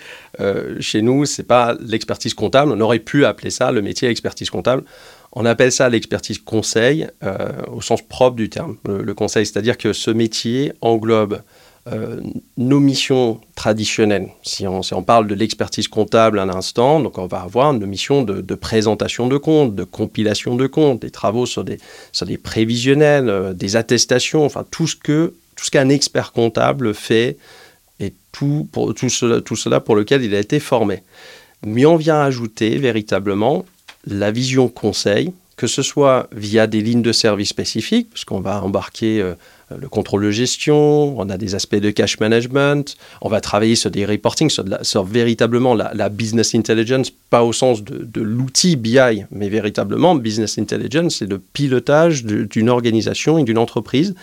chez 0.81 1.03
nous, 1.03 1.25
c'est 1.25 1.43
pas 1.43 1.77
l'expertise 1.81 2.35
comptable. 2.35 2.73
On 2.73 2.81
aurait 2.81 2.99
pu 2.99 3.25
appeler 3.25 3.51
ça 3.51 3.73
le 3.73 3.83
métier 3.83 4.09
expertise 4.09 4.51
comptable. 4.51 4.85
On 5.39 5.45
appelle 5.45 5.71
ça 5.71 5.91
l'expertise 5.91 6.39
conseil 6.39 7.09
euh, 7.23 7.37
au 7.71 7.83
sens 7.83 8.01
propre 8.01 8.37
du 8.37 8.49
terme, 8.49 8.79
le, 8.87 9.13
conseil. 9.13 9.45
C'est-à-dire 9.45 9.77
que 9.77 9.93
ce 9.93 10.11
métier 10.11 10.73
englobe 10.81 11.43
euh, 11.93 12.23
nos 12.57 12.81
missions 12.81 13.39
traditionnelles. 13.55 14.31
Si 14.43 14.67
on, 14.67 15.03
parle 15.03 15.27
de 15.27 15.35
l'expertise 15.35 15.89
comptable 15.89 16.39
un 16.39 16.49
instant, 16.49 17.01
donc 17.01 17.19
on 17.19 17.27
va 17.27 17.41
avoir 17.43 17.75
nos 17.75 17.87
missions 17.87 18.23
de, 18.23 18.55
présentation 18.55 19.29
de 19.29 19.37
comptes, 19.37 19.75
de 19.75 19.85
compilation 19.85 20.57
de 20.57 20.67
comptes, 20.67 21.03
des 21.03 21.11
travaux 21.11 21.45
sur 21.45 21.65
des, 21.65 21.79
prévisionnels, 22.43 23.29
euh, 23.29 23.53
des 23.53 23.77
attestations, 23.77 24.43
enfin 24.43 24.65
tout 24.71 24.87
ce 24.87 24.97
que 24.97 25.35
tout 25.57 25.65
ce 25.65 25.71
qu'un 25.71 25.89
expert 25.89 26.33
comptable 26.33 26.95
fait 26.95 27.37
et 27.99 28.13
tout, 28.33 28.69
pour, 28.71 28.95
tout, 28.95 29.09
cela, 29.09 29.81
pour 29.81 29.97
lequel 29.97 30.23
il 30.23 30.35
a 30.35 30.39
été 30.39 30.61
formé. 30.61 31.03
Mais 31.65 31.87
on 31.87 31.97
vient 31.97 32.21
ajouter 32.21 32.77
véritablement 32.77 33.65
la 34.07 34.31
vision 34.31 34.69
conseil, 34.69 35.33
que 35.57 35.67
ce 35.67 35.83
soit 35.83 36.29
via 36.33 36.67
des 36.67 36.83
lignes 36.83 37.03
de 37.03 37.13
service 37.13 37.49
spécifiques, 37.49 38.11
parce 38.11 38.27
qu'on 38.27 38.41
va 38.41 38.63
embarquer 38.63 39.23
euh, 39.23 39.35
le 39.77 39.89
contrôle 39.89 40.25
de 40.25 40.31
gestion, 40.31 41.19
on 41.19 41.29
a 41.29 41.39
des 41.39 41.55
aspects 41.55 41.77
de 41.77 41.91
cash 41.91 42.21
management, 42.21 42.97
on 43.23 43.29
va 43.29 43.41
travailler 43.41 43.75
sur 43.75 43.91
des 43.91 44.05
reporting, 44.05 44.51
sur, 44.51 45.05
véritablement 45.05 45.75
la, 45.75 46.09
business 46.09 46.55
intelligence, 46.55 47.11
pas 47.11 47.43
au 47.43 47.53
sens 47.53 47.83
de, 47.83 48.21
l'outil 48.21 48.77
BI, 48.77 49.25
mais 49.31 49.49
véritablement 49.49 50.15
business 50.15 50.59
intelligence, 50.59 51.17
c'est 51.17 51.27
le 51.27 51.39
pilotage 51.39 52.25
d'une 52.25 52.69
organisation 52.69 53.39
et 53.39 53.45
d'une 53.45 53.59
entreprise. 53.59 54.15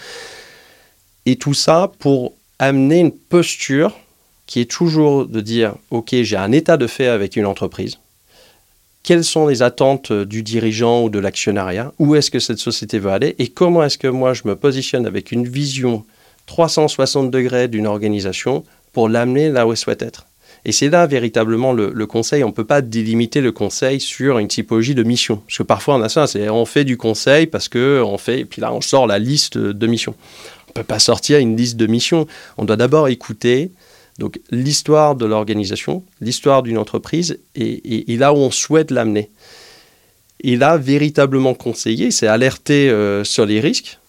Et 1.25 1.35
tout 1.37 1.53
ça 1.53 1.91
pour 1.99 2.33
amener 2.59 2.99
une 2.99 3.11
posture 3.11 3.97
qui 4.45 4.59
est 4.59 4.69
toujours 4.69 5.25
de 5.25 5.41
dire, 5.41 5.75
OK, 5.89 6.13
j'ai 6.13 6.37
un 6.37 6.51
état 6.51 6.77
de 6.77 6.87
fait 6.87 7.07
avec 7.07 7.35
une 7.35 7.45
entreprise 7.45 7.97
quelles 9.03 9.25
sont 9.25 9.47
les 9.47 9.61
attentes 9.61 10.11
du 10.11 10.43
dirigeant 10.43 11.03
ou 11.03 11.09
de 11.09 11.19
l'actionnariat, 11.19 11.91
où 11.99 12.15
est-ce 12.15 12.31
que 12.31 12.39
cette 12.39 12.57
société 12.57 12.99
va 12.99 13.13
aller? 13.13 13.35
Et 13.37 13.49
comment 13.49 13.83
est-ce 13.83 13.97
que 13.97 14.07
moi 14.07 14.33
je 14.33 14.43
me 14.45 14.55
positionne 14.55 15.05
avec 15.05 15.31
une 15.31 15.45
vision 15.45 16.05
360 16.45 17.29
degrés 17.29 17.67
d'une 17.67 17.85
organisation 17.85 18.63
pour 18.93 19.09
l'amener 19.09 19.49
là 19.49 19.67
où 19.67 19.71
elle 19.71 19.77
souhaite 19.77 20.01
être? 20.01 20.25
Et 20.65 20.71
c'est 20.71 20.87
là 20.87 21.05
véritablement 21.05 21.73
le, 21.73 22.05
conseil. 22.05 22.41
On 22.45 22.47
ne 22.47 22.53
peut 22.53 22.63
pas 22.63 22.81
délimiter 22.81 23.41
le 23.41 23.51
conseil 23.51 23.99
sur 23.99 24.39
une 24.39 24.47
typologie 24.47 24.95
de 24.95 25.03
mission. 25.03 25.37
Parce 25.45 25.57
que 25.57 25.63
parfois 25.63 25.95
on 25.95 26.01
a 26.01 26.07
ça, 26.07 26.25
c'est 26.25 26.47
on 26.49 26.65
fait 26.65 26.85
du 26.85 26.95
conseil 26.95 27.47
parce 27.47 27.67
que 27.67 28.01
on 28.05 28.17
fait, 28.17 28.39
et 28.39 28.45
puis 28.45 28.61
là 28.61 28.73
on 28.73 28.79
sort 28.79 29.05
la 29.05 29.19
liste 29.19 29.57
de 29.57 29.87
missions. 29.87 30.15
On 30.75 30.79
ne 30.79 30.83
peut 30.83 30.87
pas 30.87 30.99
sortir 30.99 31.37
une 31.37 31.55
liste 31.55 31.77
de 31.77 31.85
missions. 31.85 32.25
On 32.57 32.65
doit 32.65 32.77
d'abord 32.77 33.07
écouter, 33.07 33.69
donc 34.17 34.39
l'histoire 34.49 35.15
de 35.15 35.25
l'organisation, 35.25 36.03
l'histoire 36.19 36.63
d'une 36.63 36.79
entreprise 36.79 37.37
et, 37.53 38.17
là 38.17 38.33
où 38.33 38.37
on 38.37 38.49
souhaite 38.49 38.89
l'amener. 38.89 39.29
Et 40.41 40.55
là, 40.55 40.77
véritablement 40.77 41.53
conseiller, 41.53 42.09
c'est 42.09 42.27
alerter 42.27 42.89
euh, 42.89 43.23
sur 43.23 43.45
les 43.45 43.59
risques, 43.59 43.99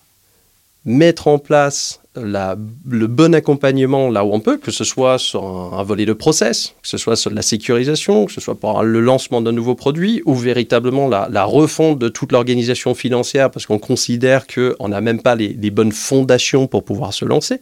mettre 0.84 1.28
en 1.28 1.38
place 1.38 2.00
le 2.16 3.06
bon 3.06 3.34
accompagnement 3.34 4.08
là 4.08 4.24
où 4.24 4.32
on 4.32 4.38
peut, 4.38 4.56
que 4.56 4.70
ce 4.70 4.84
soit 4.84 5.18
sur 5.18 5.44
un, 5.44 5.82
volet 5.82 6.06
de 6.06 6.12
process, 6.12 6.74
que 6.80 6.88
ce 6.88 6.96
soit 6.96 7.16
sur 7.16 7.30
la 7.30 7.42
sécurisation, 7.42 8.26
que 8.26 8.32
ce 8.32 8.40
soit 8.40 8.54
pour 8.54 8.82
le 8.82 9.00
lancement 9.00 9.40
d'un 9.40 9.50
nouveau 9.50 9.74
produit, 9.74 10.22
ou 10.24 10.34
véritablement 10.34 11.08
la, 11.08 11.44
refonte 11.44 11.98
de 11.98 12.08
toute 12.08 12.30
l'organisation 12.30 12.94
financière, 12.94 13.50
parce 13.50 13.66
qu'on 13.66 13.80
considère 13.80 14.46
qu'on 14.46 14.88
n'a 14.88 15.00
même 15.00 15.22
pas 15.22 15.34
les 15.34 15.70
bonnes 15.70 15.92
fondations 15.92 16.68
pour 16.68 16.84
pouvoir 16.84 17.12
se 17.12 17.24
lancer. 17.24 17.60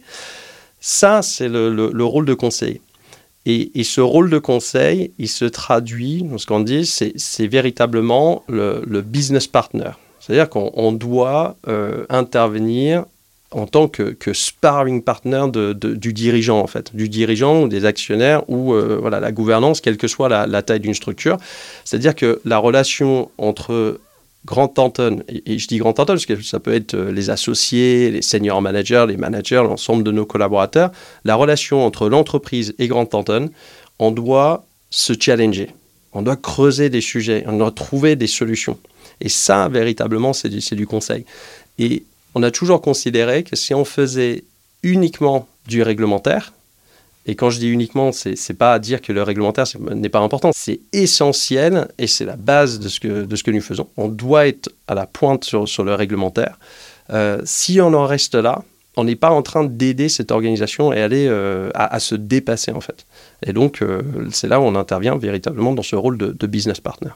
Ça, 0.85 1.21
c'est 1.21 1.47
le, 1.47 2.03
rôle 2.03 2.25
de 2.25 2.33
conseil. 2.33 2.81
Et, 3.45 3.85
ce 3.85 4.01
rôle 4.01 4.29
de 4.29 4.37
conseil, 4.37 5.13
il 5.17 5.29
se 5.29 5.45
traduit, 5.45 6.25
ce 6.37 6.45
qu'on 6.45 6.59
dit, 6.59 6.85
c'est 6.85 7.47
véritablement 7.47 8.43
le, 8.49 9.01
business 9.01 9.47
partner. 9.47 9.91
C'est-à-dire 10.19 10.49
qu'on 10.49 10.91
doit 10.91 11.55
euh, 11.69 12.05
intervenir 12.09 13.05
en 13.53 13.67
tant 13.67 13.87
que, 13.87 14.15
sparring 14.33 15.03
partner 15.03 15.45
du 15.51 16.13
dirigeant, 16.13 16.59
en 16.59 16.67
fait, 16.67 16.95
du 16.95 17.09
dirigeant 17.09 17.63
ou 17.63 17.67
des 17.67 17.85
actionnaires 17.85 18.43
ou 18.49 18.73
euh, 18.73 18.97
voilà, 18.99 19.19
la 19.19 19.31
gouvernance, 19.31 19.81
quelle 19.81 19.97
que 19.97 20.07
soit 20.07 20.29
la 20.29 20.61
taille 20.61 20.79
d'une 20.79 20.93
structure. 20.93 21.37
C'est-à-dire 21.85 22.15
que 22.15 22.41
la 22.45 22.57
relation 22.57 23.29
entre 23.37 23.99
Grand 24.45 24.67
Thornton, 24.67 25.23
et, 25.29 25.57
je 25.57 25.67
dis 25.67 25.77
Grand 25.77 25.93
Thornton 25.93 26.13
parce 26.13 26.25
que 26.25 26.41
ça 26.41 26.59
peut 26.59 26.73
être 26.73 26.95
euh, 26.95 27.11
les 27.11 27.29
associés, 27.29 28.11
les 28.11 28.21
senior 28.21 28.61
managers, 28.61 29.05
les 29.07 29.15
managers, 29.15 29.63
l'ensemble 29.63 30.03
de 30.03 30.11
nos 30.11 30.25
collaborateurs, 30.25 30.91
la 31.23 31.35
relation 31.35 31.85
entre 31.85 32.09
l'entreprise 32.09 32.73
et 32.77 32.87
Grand 32.87 33.05
Thornton, 33.05 33.49
on 33.99 34.11
doit 34.11 34.65
se 34.89 35.13
challenger, 35.17 35.69
on 36.11 36.21
doit 36.21 36.35
creuser 36.35 36.89
des 36.89 36.99
sujets, 36.99 37.45
on 37.47 37.57
doit 37.57 37.71
trouver 37.71 38.15
des 38.17 38.27
solutions. 38.27 38.77
Et 39.21 39.29
ça, 39.29 39.69
véritablement, 39.69 40.33
c'est 40.33 40.49
du, 40.49 40.59
du 40.75 40.87
conseil. 40.87 41.23
Et 41.79 42.03
on 42.35 42.43
a 42.43 42.51
toujours 42.51 42.81
considéré 42.81 43.43
que 43.43 43.55
si 43.55 43.73
on 43.73 43.85
faisait 43.85 44.43
uniquement 44.83 45.47
du 45.67 45.81
réglementaire, 45.81 46.53
Et 47.25 47.35
quand 47.35 47.49
je 47.49 47.59
dis 47.59 47.69
uniquement, 47.69 48.11
c'est 48.11 48.35
n'est 48.49 48.55
pas 48.55 48.73
à 48.73 48.79
dire 48.79 49.01
que 49.01 49.13
le 49.13 49.23
réglementaire 49.23 49.65
n'est 49.79 50.09
pas 50.09 50.19
important, 50.19 50.51
c'est 50.53 50.81
essentiel 50.91 51.87
et 51.97 52.07
c'est 52.07 52.25
la 52.25 52.35
base 52.35 52.79
de 52.79 52.89
ce, 52.89 52.99
que, 52.99 53.51
nous 53.51 53.61
faisons. 53.61 53.87
On 53.95 54.09
doit 54.09 54.47
être 54.47 54.69
à 54.89 54.93
la 54.93 55.05
pointe 55.05 55.45
sur, 55.45 55.83
le 55.85 55.95
réglementaire. 55.95 56.59
Euh, 57.11 57.41
si 57.45 57.79
on 57.79 57.93
en 57.93 58.05
reste 58.05 58.35
là, 58.35 58.63
on 58.97 59.05
n'est 59.05 59.15
pas 59.15 59.31
en 59.31 59.41
train 59.41 59.63
d'aider 59.63 60.09
cette 60.09 60.31
organisation 60.31 60.91
et 60.91 61.01
aller 61.01 61.25
euh, 61.27 61.71
à, 61.75 61.99
se 61.99 62.15
dépasser 62.15 62.71
en 62.71 62.81
fait. 62.81 63.05
Et 63.45 63.53
donc 63.53 63.81
euh, 63.81 64.01
c'est 64.31 64.47
là 64.47 64.59
où 64.59 64.63
on 64.63 64.75
intervient 64.75 65.17
véritablement 65.17 65.73
dans 65.73 65.81
ce 65.81 65.95
rôle 65.95 66.17
de 66.17 66.47
business 66.47 66.81
partner 66.81 67.11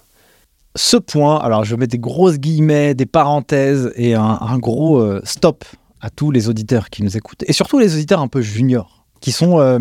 ce 0.78 0.96
point, 0.96 1.38
alors 1.40 1.66
je 1.66 1.76
mets 1.76 1.88
des 1.88 2.00
grosses 2.00 2.38
guillemets, 2.38 2.94
des 2.94 3.06
parenthèses 3.06 3.92
et 3.96 4.14
un, 4.16 4.58
gros 4.60 5.04
stop 5.26 5.66
à 6.00 6.10
tous 6.10 6.32
les 6.32 6.48
auditeurs 6.48 6.90
qui 6.90 7.04
nous 7.04 7.18
écoutent, 7.18 7.44
et 7.48 7.54
surtout 7.54 7.80
les 7.80 7.96
auditeurs 7.96 8.22
un 8.22 8.28
peu 8.28 8.42
juniors 8.42 8.98
qui 9.20 9.32
sont 9.32 9.60
euh, 9.60 9.80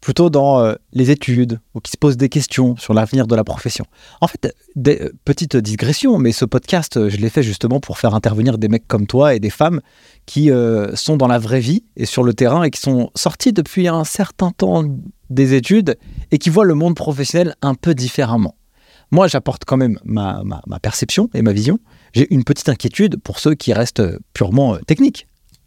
plutôt 0.00 0.30
dans 0.30 0.60
euh, 0.60 0.74
les 0.92 1.10
études 1.10 1.60
ou 1.74 1.80
qui 1.80 1.90
se 1.90 1.96
posent 1.96 2.16
des 2.16 2.28
questions 2.28 2.76
sur 2.76 2.94
l'avenir 2.94 3.26
de 3.26 3.34
la 3.34 3.44
profession. 3.44 3.84
En 4.20 4.28
fait, 4.28 4.54
des, 4.76 5.00
euh, 5.02 5.12
petite 5.24 5.56
digression, 5.56 6.18
mais 6.18 6.32
ce 6.32 6.44
podcast, 6.44 7.08
je 7.08 7.16
l'ai 7.16 7.30
fait 7.30 7.42
justement 7.42 7.80
pour 7.80 7.98
faire 7.98 8.14
intervenir 8.14 8.58
des 8.58 8.68
mecs 8.68 8.86
comme 8.86 9.06
toi 9.06 9.34
et 9.34 9.40
des 9.40 9.50
femmes 9.50 9.80
qui 10.26 10.50
sont 10.94 11.16
dans 11.16 11.26
la 11.26 11.38
vraie 11.38 11.60
vie 11.60 11.84
et 11.96 12.04
sur 12.04 12.22
le 12.22 12.34
terrain 12.34 12.62
et 12.62 12.70
qui 12.70 12.80
sont 12.80 13.10
sortis 13.14 13.52
depuis 13.52 13.88
un 13.88 14.04
certain 14.04 14.50
temps 14.50 14.84
des 15.30 15.54
études 15.54 15.96
et 16.30 16.38
qui 16.38 16.50
voient 16.50 16.64
le 16.64 16.74
monde 16.74 16.94
professionnel 16.94 17.54
un 17.62 17.74
peu 17.74 17.94
différemment. 17.94 18.54
Moi, 19.10 19.26
j'apporte 19.28 19.64
quand 19.64 19.76
même 19.76 19.98
ma, 20.04 20.42
perception 20.82 21.30
et 21.34 21.42
ma 21.42 21.52
vision. 21.52 21.78
J'ai 22.12 22.32
une 22.32 22.44
petite 22.44 22.68
inquiétude 22.68 23.16
pour 23.22 23.38
ceux 23.38 23.54
qui 23.54 23.72
restent 23.72 24.02
purement 24.34 24.76
techniques, 24.86 25.26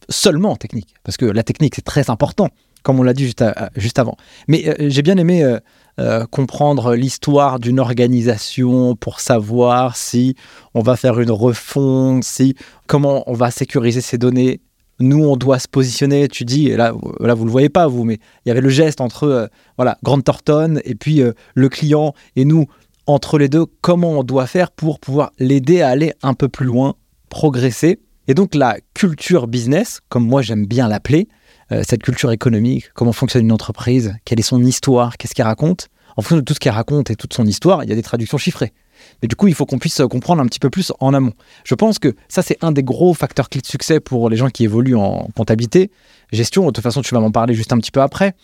seulement 0.09 0.55
techniques, 0.55 0.93
parce 1.03 1.17
que 1.17 1.25
la 1.25 1.43
technique, 1.43 1.75
c'est 1.75 1.85
très 1.85 2.09
important 2.09 2.49
comme 2.83 2.99
on 2.99 3.03
l'a 3.03 3.13
dit 3.13 3.25
juste, 3.25 3.43
juste, 3.75 3.99
avant. 3.99 4.17
Mais 4.47 4.67
euh, 4.67 4.89
j'ai 4.89 5.01
bien 5.01 5.17
aimé 5.17 5.43
euh, 5.43 5.59
euh, 5.99 6.25
comprendre 6.25 6.95
l'histoire 6.95 7.59
d'une 7.59 7.79
organisation 7.79 8.95
pour 8.95 9.19
savoir 9.19 9.95
si 9.95 10.35
on 10.73 10.81
va 10.81 10.95
faire 10.95 11.19
une 11.19 11.31
refonte, 11.31 12.23
si 12.23 12.55
comment 12.87 13.23
on 13.29 13.33
va 13.33 13.51
sécuriser 13.51 14.01
ces 14.01 14.17
données. 14.17 14.61
Nous, 14.99 15.23
on 15.23 15.35
doit 15.35 15.57
se 15.57 15.67
positionner. 15.67 16.27
Tu 16.27 16.45
dis, 16.45 16.69
là, 16.69 16.93
là 17.19 17.33
vous 17.33 17.45
le 17.45 17.51
voyez 17.51 17.69
pas 17.69 17.87
vous, 17.87 18.03
mais 18.03 18.19
il 18.45 18.49
y 18.49 18.51
avait 18.51 18.61
le 18.61 18.69
geste 18.69 19.01
entre 19.01 19.49
voilà 19.75 19.97
Grande 20.03 20.23
Thornton 20.23 20.79
et 20.83 20.93
puis 20.93 21.23
le 21.55 21.69
client 21.69 22.13
et 22.35 22.45
nous 22.45 22.67
entre 23.08 23.38
les 23.38 23.49
deux. 23.49 23.66
Comment 23.82 24.20
on 24.20 24.24
doit 24.24 24.47
faire 24.47 24.72
pour 24.72 24.99
pouvoir 24.99 25.32
l'aider 25.39 25.82
à 25.82 25.89
aller 25.89 26.14
un 26.22 26.34
peu 26.34 26.47
plus 26.47 26.66
loin, 26.66 26.95
progresser. 27.30 27.99
Et 28.28 28.34
donc 28.34 28.56
la 28.56 28.78
culture 28.93 29.47
business, 29.47 29.99
comme 30.10 30.26
moi 30.26 30.41
j'aime 30.41 30.66
bien 30.66 30.88
l'appeler, 30.88 31.28
euh, 31.72 31.84
cette 31.88 32.04
culture 32.04 32.32
économique, 32.32 32.91
comment 32.93 33.14
fonctionne 33.14 33.43
une 33.43 33.52
entreprise, 33.52 34.14
quelle 34.26 34.39
est 34.39 34.43
son 34.43 34.64
histoire, 34.64 35.18
qu'est-ce 35.18 35.34
qu'elle 35.34 35.45
raconte. 35.45 35.88
En 36.18 36.22
fonction 36.22 36.38
de 36.38 36.41
tout 36.41 36.54
ce 36.54 36.60
qu'elle 36.60 36.74
raconte 36.74 37.10
et 37.10 37.16
toute 37.16 37.34
son 37.34 37.45
histoire, 37.45 37.84
il 37.84 37.89
y 37.89 37.93
a 37.93 37.95
des 37.95 38.04
traductions 38.04 38.38
chiffrées. 38.38 38.74
Mais 39.22 39.28
du 39.28 39.36
coup, 39.36 39.47
il 39.47 39.56
faut 39.56 39.66
qu'on 39.66 39.80
puisse 39.80 40.02
comprendre 40.10 40.41
un 40.41 40.45
petit 40.45 40.60
peu 40.60 40.70
plus 40.70 40.91
en 40.99 41.14
amont. 41.14 41.34
Je 41.64 41.74
pense 41.74 41.99
que 41.99 42.16
ça, 42.28 42.41
c'est 42.41 42.58
un 42.62 42.72
des 42.72 42.84
gros 42.84 43.14
facteurs 43.14 43.49
clés 43.49 43.62
de 43.62 43.66
succès 43.66 43.99
pour 43.99 44.30
les 44.30 44.38
gens 44.38 44.49
qui 44.49 44.64
évoluent 44.64 44.95
en 44.95 45.30
comptabilité, 45.36 45.89
gestion. 46.32 46.66
De 46.66 46.72
toute 46.72 46.84
façon, 46.84 47.02
tu 47.02 47.16
vas 47.16 47.22
m'en 47.22 47.32
parler 47.32 47.54
juste 47.54 47.74
un 47.74 47.78
petit 47.78 47.91
peu 47.91 48.02
après, 48.02 48.36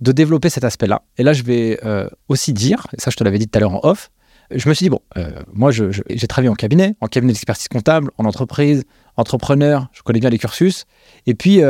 de 0.00 0.12
développer 0.12 0.50
cet 0.50 0.64
aspect-là. 0.64 1.02
Et 1.18 1.22
là, 1.22 1.32
je 1.32 1.42
vais 1.42 1.78
euh, 1.84 2.08
aussi 2.28 2.52
dire, 2.52 2.86
et 2.96 3.00
ça, 3.00 3.10
je 3.10 3.16
te 3.16 3.24
l'avais 3.24 3.38
dit 3.38 3.48
tout 3.48 3.56
à 3.56 3.60
l'heure 3.60 3.74
en 3.74 3.80
off, 3.82 4.10
je 4.50 4.68
me 4.68 4.74
suis 4.74 4.84
dit, 4.84 4.90
bon, 4.90 5.00
euh, 5.16 5.30
moi, 5.52 5.72
j'ai 5.72 6.26
travaillé 6.28 6.48
en 6.48 6.54
cabinet, 6.54 6.94
en 7.00 7.08
cabinet 7.08 7.32
d'expertise 7.32 7.68
comptable, 7.68 8.10
en 8.16 8.24
entreprise, 8.24 8.84
entrepreneur, 9.16 9.88
je 9.92 10.02
connais 10.02 10.20
bien 10.20 10.30
les 10.30 10.38
cursus. 10.38 10.84
Et 11.26 11.34
puis, 11.34 11.62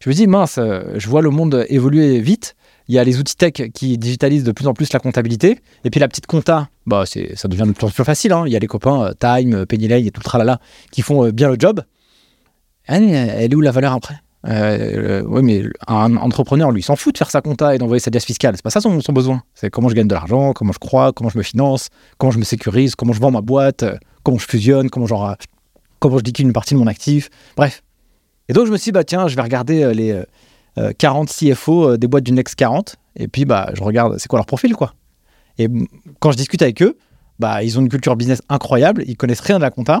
je 0.00 0.08
me 0.08 0.14
dis, 0.14 0.26
mince, 0.26 0.56
euh, 0.56 0.94
je 0.96 1.08
vois 1.10 1.20
le 1.20 1.28
monde 1.28 1.66
évoluer 1.68 2.20
vite. 2.20 2.56
Il 2.88 2.94
y 2.94 2.98
a 2.98 3.04
les 3.04 3.18
outils 3.18 3.36
tech 3.36 3.52
qui 3.74 3.98
digitalisent 3.98 4.44
de 4.44 4.52
plus 4.52 4.66
en 4.66 4.72
plus 4.72 4.90
la 4.94 4.98
comptabilité. 4.98 5.60
Et 5.84 5.90
puis 5.90 6.00
la 6.00 6.08
petite 6.08 6.26
compta, 6.26 6.70
bah, 6.86 7.04
ça 7.06 7.48
devient 7.48 7.66
de 7.66 7.72
plus 7.72 7.86
en 7.86 7.90
plus 7.90 8.04
facile. 8.04 8.32
Hein. 8.32 8.44
Il 8.46 8.52
y 8.52 8.56
a 8.56 8.58
les 8.58 8.66
copains 8.66 9.04
euh, 9.04 9.12
Time, 9.12 9.54
euh, 9.54 9.66
Pennylay 9.66 10.06
et 10.06 10.10
tout 10.10 10.20
le 10.20 10.24
tralala 10.24 10.58
qui 10.90 11.02
font 11.02 11.28
bien 11.28 11.50
le 11.50 11.56
job. 11.58 11.82
Elle, 12.86 13.12
est 13.12 13.54
où 13.54 13.60
la 13.60 13.72
valeur 13.72 13.92
après? 13.92 14.14
Oui, 14.44 15.42
mais 15.42 15.64
un 15.86 16.16
entrepreneur, 16.16 16.70
lui, 16.70 16.82
s'en 16.82 16.96
fout 16.96 17.14
de 17.14 17.18
faire 17.18 17.30
sa 17.30 17.42
compta 17.42 17.74
et 17.74 17.78
d'envoyer 17.78 18.00
sa 18.00 18.10
dièse 18.10 18.24
fiscale. 18.24 18.54
C'est 18.56 18.62
pas 18.62 18.70
ça 18.70 18.80
son, 18.80 18.98
besoin. 19.12 19.42
C'est 19.54 19.70
comment 19.70 19.88
je 19.88 19.94
gagne 19.94 20.08
de 20.08 20.14
l'argent, 20.14 20.52
comment 20.52 20.72
je 20.72 20.78
crois, 20.78 21.12
comment 21.12 21.30
je 21.30 21.38
me 21.38 21.42
finance, 21.42 21.88
comment 22.18 22.30
je 22.30 22.38
me 22.38 22.44
sécurise, 22.44 22.94
comment 22.94 23.12
je 23.12 23.20
vends 23.20 23.30
ma 23.30 23.42
boîte, 23.42 23.84
comment 24.22 24.38
je 24.38 24.46
fusionne, 24.46 24.88
comment, 24.88 25.06
je 25.06 26.24
liquide 26.24 26.46
une 26.46 26.52
partie 26.52 26.74
de 26.74 26.78
mon 26.78 26.86
actif. 26.86 27.28
Bref, 27.56 27.82
et 28.50 28.52
donc, 28.52 28.66
je 28.66 28.72
me 28.72 28.76
suis 28.76 28.86
dit, 28.86 28.92
bah, 28.92 29.04
tiens, 29.04 29.28
je 29.28 29.36
vais 29.36 29.42
regarder 29.42 29.84
euh, 29.84 29.92
les 29.94 30.20
40 30.98 31.30
euh, 31.30 31.52
CFO 31.54 31.90
euh, 31.90 31.96
des 31.96 32.08
boîtes 32.08 32.24
du 32.24 32.32
Next 32.32 32.56
40. 32.56 32.96
Et 33.14 33.28
puis, 33.28 33.44
bah, 33.44 33.70
je 33.74 33.82
regarde, 33.84 34.18
c'est 34.18 34.26
quoi 34.26 34.40
leur 34.40 34.46
profil, 34.46 34.74
quoi. 34.74 34.92
Et 35.56 35.68
quand 36.18 36.32
je 36.32 36.36
discute 36.36 36.60
avec 36.60 36.82
eux, 36.82 36.98
bah, 37.38 37.62
ils 37.62 37.78
ont 37.78 37.82
une 37.82 37.88
culture 37.88 38.16
business 38.16 38.42
incroyable, 38.48 39.04
ils 39.06 39.16
connaissent 39.16 39.40
rien 39.40 39.58
de 39.58 39.62
la 39.62 39.70
compta, 39.70 40.00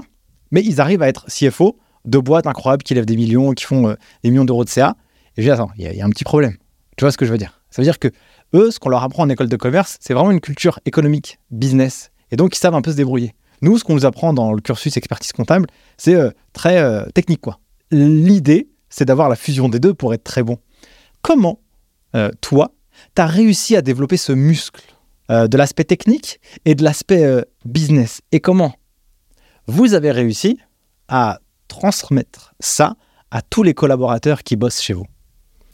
mais 0.50 0.62
ils 0.64 0.80
arrivent 0.80 1.02
à 1.02 1.06
être 1.06 1.26
CFO 1.26 1.78
de 2.04 2.18
boîtes 2.18 2.46
incroyables 2.46 2.82
qui 2.82 2.94
lèvent 2.94 3.06
des 3.06 3.16
millions, 3.16 3.52
qui 3.52 3.64
font 3.64 3.94
des 4.22 4.30
millions 4.30 4.44
d'euros 4.44 4.64
de 4.64 4.70
CA. 4.70 4.96
Et 5.36 5.42
je 5.42 5.46
dis, 5.46 5.50
attends, 5.50 5.70
il 5.76 5.92
y, 5.92 6.00
a 6.00 6.04
un 6.04 6.10
petit 6.10 6.24
problème. 6.24 6.56
Tu 6.96 7.04
vois 7.04 7.12
ce 7.12 7.16
que 7.16 7.24
je 7.24 7.32
veux 7.32 7.38
dire? 7.38 7.60
Ça 7.70 7.82
veut 7.82 7.86
dire 7.86 7.98
que 7.98 8.08
eux, 8.54 8.70
ce 8.70 8.78
qu'on 8.78 8.88
leur 8.88 9.02
apprend 9.02 9.22
en 9.22 9.28
école 9.28 9.48
de 9.48 9.56
commerce, 9.56 9.96
c'est 10.00 10.14
vraiment 10.14 10.30
une 10.30 10.40
culture 10.40 10.80
économique, 10.86 11.38
business. 11.50 12.10
Et 12.30 12.36
donc, 12.36 12.56
ils 12.56 12.58
savent 12.58 12.74
un 12.74 12.82
peu 12.82 12.90
se 12.90 12.96
débrouiller. 12.96 13.34
Nous, 13.62 13.78
ce 13.78 13.84
qu'on 13.84 13.94
nous 13.94 14.06
apprend 14.06 14.32
dans 14.32 14.52
le 14.52 14.60
cursus 14.60 14.96
expertise 14.96 15.32
comptable, 15.32 15.66
c'est 15.98 16.16
très 16.52 17.10
technique, 17.12 17.40
quoi 17.40 17.60
l'idée, 17.90 18.68
c'est 18.88 19.04
d'avoir 19.04 19.28
la 19.28 19.36
fusion 19.36 19.68
des 19.68 19.78
deux 19.78 19.94
pour 19.94 20.14
être 20.14 20.24
très 20.24 20.42
bon. 20.42 20.58
Comment, 21.22 21.60
euh, 22.14 22.30
toi, 22.40 22.72
tu 23.14 23.22
as 23.22 23.26
réussi 23.26 23.76
à 23.76 23.82
développer 23.82 24.16
ce 24.16 24.32
muscle 24.32 24.82
euh, 25.30 25.48
de 25.48 25.56
l'aspect 25.56 25.84
technique 25.84 26.40
et 26.64 26.74
de 26.74 26.82
l'aspect 26.82 27.24
euh, 27.24 27.42
business? 27.64 28.20
Et 28.32 28.40
comment 28.40 28.74
vous 29.66 29.94
avez 29.94 30.10
réussi 30.10 30.58
à 31.08 31.40
transmettre 31.70 32.52
ça 32.60 32.96
à 33.30 33.40
tous 33.40 33.62
les 33.62 33.74
collaborateurs 33.74 34.42
qui 34.42 34.56
bossent 34.56 34.82
chez 34.82 34.92
vous 34.92 35.06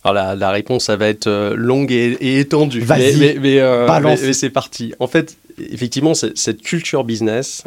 alors 0.05 0.37
la, 0.37 0.51
réponse, 0.53 0.85
ça 0.85 0.95
va 0.95 1.09
être 1.09 1.55
longue 1.57 1.91
et, 1.91 2.39
étendue. 2.39 2.85
Mais, 2.89 3.35
mais, 3.41 4.33
c'est 4.35 4.51
parti. 4.51 4.95
En 5.01 5.09
fait, 5.09 5.37
effectivement, 5.59 6.15
cette 6.15 6.63
culture 6.63 7.03
business, 7.03 7.65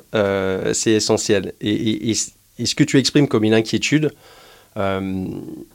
c'est 0.72 0.92
essentiel. 0.92 1.52
et, 1.60 2.14
ce 2.14 2.76
que 2.76 2.86
tu 2.86 2.98
exprimes 2.98 3.28
comme 3.28 3.44
une 3.44 3.54
inquiétude, 3.54 4.12
euh, 4.78 5.26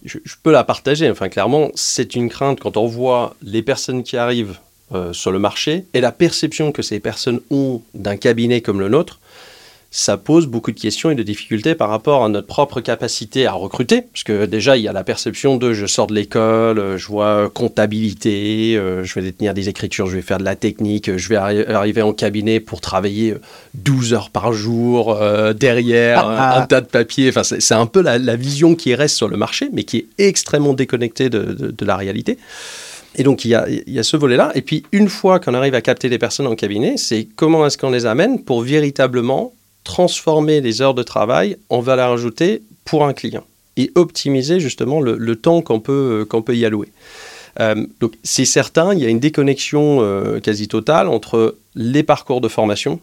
je, 0.05 0.19
peux 0.43 0.53
la 0.53 0.65
partager. 0.65 1.11
Enfin, 1.11 1.29
clairement, 1.29 1.71
c'est 1.75 2.15
une 2.15 2.29
crainte 2.29 2.61
quand 2.61 2.77
on 2.77 2.87
voit 2.87 3.37
les 3.43 3.63
personnes 3.63 4.03
qui 4.03 4.17
arrivent 4.17 4.59
euh, 4.93 5.13
sur 5.13 5.31
le 5.31 5.39
marché 5.39 5.85
et 5.95 6.01
la 6.01 6.13
perception 6.13 6.73
que 6.73 6.83
ces 6.83 7.01
personnes 7.01 7.41
ont 7.51 7.83
d'un 7.95 8.17
cabinet 8.17 8.61
comme 8.61 8.81
le 8.81 8.89
nôtre 8.89 9.21
ça 9.97 10.17
pose 10.17 10.49
beaucoup 10.49 10.73
de 10.73 10.81
questions 10.81 11.13
et 11.13 11.15
de 11.15 11.23
difficultés 11.23 11.77
par 11.77 11.89
rapport 11.89 12.25
à 12.25 12.29
notre 12.29 12.49
propre 12.49 12.81
capacité 12.81 13.47
à 13.47 13.53
recruter. 13.53 14.03
Parce 14.03 14.25
que 14.25 14.45
déjà, 14.45 14.77
il 14.77 14.83
y 14.83 14.89
a 14.89 14.93
la 14.93 15.05
perception 15.05 15.57
de 15.57 15.73
je 15.73 15.87
sors 15.87 16.09
de 16.09 16.15
l'école, 16.15 16.81
euh, 16.81 16.99
je 16.99 17.07
vois 17.07 17.49
comptabilité, 17.49 18.77
euh, 18.77 19.05
je 19.05 19.15
vais 19.15 19.23
détenir 19.23 19.55
des 19.55 19.69
écritures, 19.69 20.09
je 20.09 20.17
vais 20.17 20.23
faire 20.23 20.39
de 20.39 20.45
la 20.45 20.57
technique, 20.57 21.17
je 21.17 21.29
vais 21.29 21.37
arriver 21.37 22.03
en 22.03 22.13
cabinet 22.13 22.59
pour 22.59 22.81
travailler 22.81 23.37
12 23.75 24.13
euh, 24.13 24.17
heures 24.17 24.31
par 24.31 24.53
jour 24.53 25.17
derrière 25.55 26.27
ah, 26.27 26.55
ah. 26.55 26.63
un, 26.63 26.67
tas 26.67 26.81
de 26.81 26.87
papiers. 26.87 27.29
Enfin, 27.29 27.45
c'est 27.45 27.75
un 27.75 27.87
peu 27.87 28.03
la, 28.03 28.19
vision 28.35 28.75
qui 28.75 28.97
reste 28.97 29.15
sur 29.17 29.29
le 29.29 29.37
marché, 29.37 29.69
mais 29.73 29.85
qui 29.85 29.99
est 29.99 30.27
extrêmement 30.27 30.75
déconnectée 30.75 31.31
de, 31.31 31.85
la 31.85 31.97
réalité. 31.97 32.39
Et 33.15 33.23
donc, 33.23 33.45
il 33.45 33.53
y, 33.53 33.55
a, 33.55 33.69
il 33.69 33.93
y 33.93 34.01
a 34.01 34.03
ce 34.03 34.17
volet-là. 34.17 34.51
Et 34.57 34.63
puis, 34.63 34.83
une 34.91 35.09
fois 35.09 35.39
qu'on 35.39 35.55
arrive 35.55 35.77
à 35.77 35.81
capter 35.81 36.09
les 36.09 36.19
personnes 36.19 36.49
en 36.49 36.57
cabinet, 36.57 36.97
c'est 36.97 37.29
comment 37.37 37.65
est-ce 37.65 37.79
qu'on 37.79 37.91
les 37.91 38.07
amène 38.07 38.43
pour 38.43 38.63
véritablement 38.63 39.53
transformer 39.85 40.61
les 40.61 40.83
heures 40.83 40.95
de 40.95 41.03
travail 41.03 41.57
en 41.69 41.81
valeur 41.81 42.13
ajoutée 42.13 42.63
pour 42.85 43.05
un 43.05 43.13
client 43.13 43.45
et 43.77 43.91
optimiser 43.95 44.61
justement 44.61 45.01
le, 45.01 45.37
temps 45.37 45.63
qu'on 45.63 45.81
peut, 45.81 46.21
euh, 46.23 46.25
qu'on 46.25 46.43
peut 46.43 46.57
y 46.57 46.65
allouer. 46.65 46.89
Euh, 47.61 47.87
donc 48.01 48.15
c'est 48.23 48.45
certain, 48.45 48.95
il 48.95 49.01
y 49.01 49.07
a 49.07 49.09
une 49.09 49.21
déconnexion 49.21 49.99
euh, 50.01 50.41
quasi 50.41 50.69
totale 50.69 51.09
entre 51.09 51.57
les 51.75 52.03
parcours 52.03 52.41
de 52.41 52.49
formation 52.49 53.01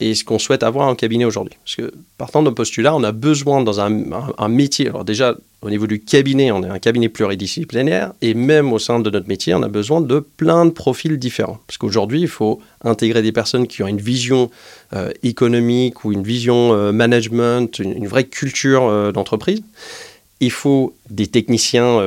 et 0.00 0.14
ce 0.14 0.24
qu'on 0.24 0.38
souhaite 0.38 0.62
avoir 0.62 0.86
en 0.86 0.94
cabinet 0.94 1.24
aujourd'hui. 1.24 1.54
Parce 1.64 1.76
que 1.76 1.92
partant 2.18 2.42
de 2.42 2.50
postulat, 2.50 2.94
on 2.94 3.02
a 3.02 3.12
besoin 3.12 3.62
dans 3.62 3.80
un, 3.80 4.48
métier, 4.48 4.88
alors 4.88 5.04
déjà 5.04 5.36
au 5.60 5.70
niveau 5.70 5.88
du 5.88 6.00
cabinet, 6.00 6.52
on 6.52 6.62
est 6.62 6.68
un 6.68 6.78
cabinet 6.78 7.08
pluridisciplinaire, 7.08 8.12
et 8.22 8.34
même 8.34 8.72
au 8.72 8.78
sein 8.78 9.00
de 9.00 9.10
notre 9.10 9.26
métier, 9.26 9.54
on 9.54 9.62
a 9.62 9.68
besoin 9.68 10.00
de 10.00 10.20
plein 10.20 10.66
de 10.66 10.70
profils 10.70 11.18
différents. 11.18 11.58
Parce 11.66 11.78
qu'aujourd'hui, 11.78 12.20
il 12.20 12.28
faut 12.28 12.60
intégrer 12.84 13.22
des 13.22 13.32
personnes 13.32 13.66
qui 13.66 13.82
ont 13.82 13.88
une 13.88 14.00
vision 14.00 14.50
euh, 14.92 15.10
économique 15.24 16.04
ou 16.04 16.12
une 16.12 16.22
vision 16.22 16.74
euh, 16.74 16.92
management, 16.92 17.80
une, 17.80 18.06
vraie 18.06 18.24
culture 18.24 18.84
euh, 18.84 19.10
d'entreprise. 19.10 19.62
Il 20.40 20.52
faut 20.52 20.94
des 21.10 21.26
techniciens 21.26 21.98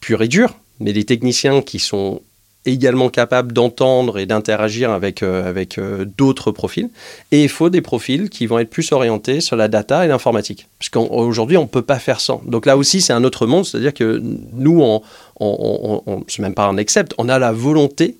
purs 0.00 0.20
et 0.20 0.28
durs, 0.28 0.58
mais 0.80 0.92
des 0.92 1.04
techniciens 1.04 1.62
qui 1.62 1.78
sont 1.78 2.20
également 2.64 3.08
capable 3.08 3.52
d'entendre 3.52 4.18
et 4.18 4.26
d'interagir 4.26 4.90
avec, 4.90 5.22
euh, 5.22 5.48
avec 5.48 5.78
euh, 5.78 6.04
d'autres 6.04 6.50
profils. 6.50 6.90
Et 7.32 7.42
il 7.42 7.48
faut 7.48 7.70
des 7.70 7.80
profils 7.80 8.30
qui 8.30 8.46
vont 8.46 8.58
être 8.58 8.70
plus 8.70 8.92
orientés 8.92 9.40
sur 9.40 9.56
la 9.56 9.68
data 9.68 10.04
et 10.04 10.08
l'informatique. 10.08 10.68
Parce 10.78 10.88
qu'aujourd'hui, 10.88 11.56
on 11.56 11.62
ne 11.62 11.68
peut 11.68 11.82
pas 11.82 11.98
faire 11.98 12.20
sans. 12.20 12.40
Donc 12.46 12.66
là 12.66 12.76
aussi, 12.76 13.00
c'est 13.00 13.12
un 13.12 13.24
autre 13.24 13.46
monde. 13.46 13.64
C'est-à-dire 13.66 13.94
que 13.94 14.22
nous, 14.52 14.80
on, 14.80 15.02
on, 15.40 16.02
on, 16.06 16.24
même 16.38 16.54
pas 16.54 16.66
un 16.66 16.78
accepte, 16.78 17.14
on 17.18 17.28
a 17.28 17.38
la 17.38 17.52
volonté, 17.52 18.16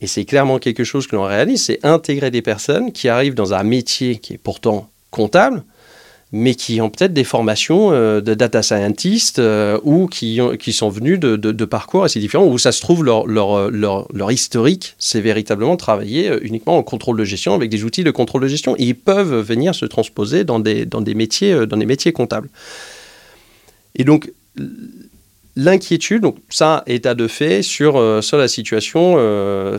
et 0.00 0.06
c'est 0.06 0.24
clairement 0.24 0.58
quelque 0.58 0.84
chose 0.84 1.06
que 1.06 1.16
l'on 1.16 1.24
réalise, 1.24 1.64
c'est 1.64 1.84
intégrer 1.84 2.30
des 2.30 2.42
personnes 2.42 2.92
qui 2.92 3.08
arrivent 3.08 3.34
dans 3.34 3.54
un 3.54 3.62
métier 3.62 4.16
qui 4.16 4.34
est 4.34 4.38
pourtant 4.38 4.88
comptable, 5.10 5.62
mais 6.32 6.54
qui 6.54 6.80
ont 6.80 6.90
peut-être 6.90 7.12
des 7.12 7.24
formations 7.24 7.92
euh, 7.92 8.20
de 8.20 8.34
data 8.34 8.62
scientist 8.62 9.38
euh, 9.38 9.80
ou 9.82 10.06
qui, 10.06 10.38
qui 10.60 10.72
sont 10.72 10.88
venus 10.88 11.18
de, 11.18 11.36
de, 11.36 11.64
parcours 11.64 12.04
assez 12.04 12.20
différents, 12.20 12.46
où 12.46 12.56
ça 12.56 12.70
se 12.70 12.80
trouve 12.80 13.04
leur, 13.04 13.26
leur, 13.26 13.70
leur, 13.70 14.06
leur 14.12 14.30
historique, 14.30 14.94
c'est 14.98 15.20
véritablement 15.20 15.76
travailler 15.76 16.30
euh, 16.30 16.38
uniquement 16.42 16.78
en 16.78 16.82
contrôle 16.82 17.18
de 17.18 17.24
gestion 17.24 17.54
avec 17.54 17.68
des 17.68 17.84
outils 17.84 18.04
de 18.04 18.12
contrôle 18.12 18.42
de 18.42 18.48
gestion. 18.48 18.76
Et 18.78 18.84
ils 18.84 18.96
peuvent 18.96 19.40
venir 19.40 19.74
se 19.74 19.86
transposer 19.86 20.44
dans 20.44 20.60
des, 20.60 20.86
dans 20.86 21.00
des, 21.00 21.14
métiers, 21.14 21.66
dans 21.66 21.76
des 21.76 21.86
métiers 21.86 22.12
comptables. 22.12 22.48
Et 23.96 24.04
donc, 24.04 24.30
l'inquiétude, 25.56 26.22
donc 26.22 26.36
ça, 26.48 26.84
état 26.86 27.14
de 27.14 27.26
fait 27.26 27.62
sur, 27.62 28.22
sur 28.22 28.38
la 28.38 28.46
situation 28.46 29.16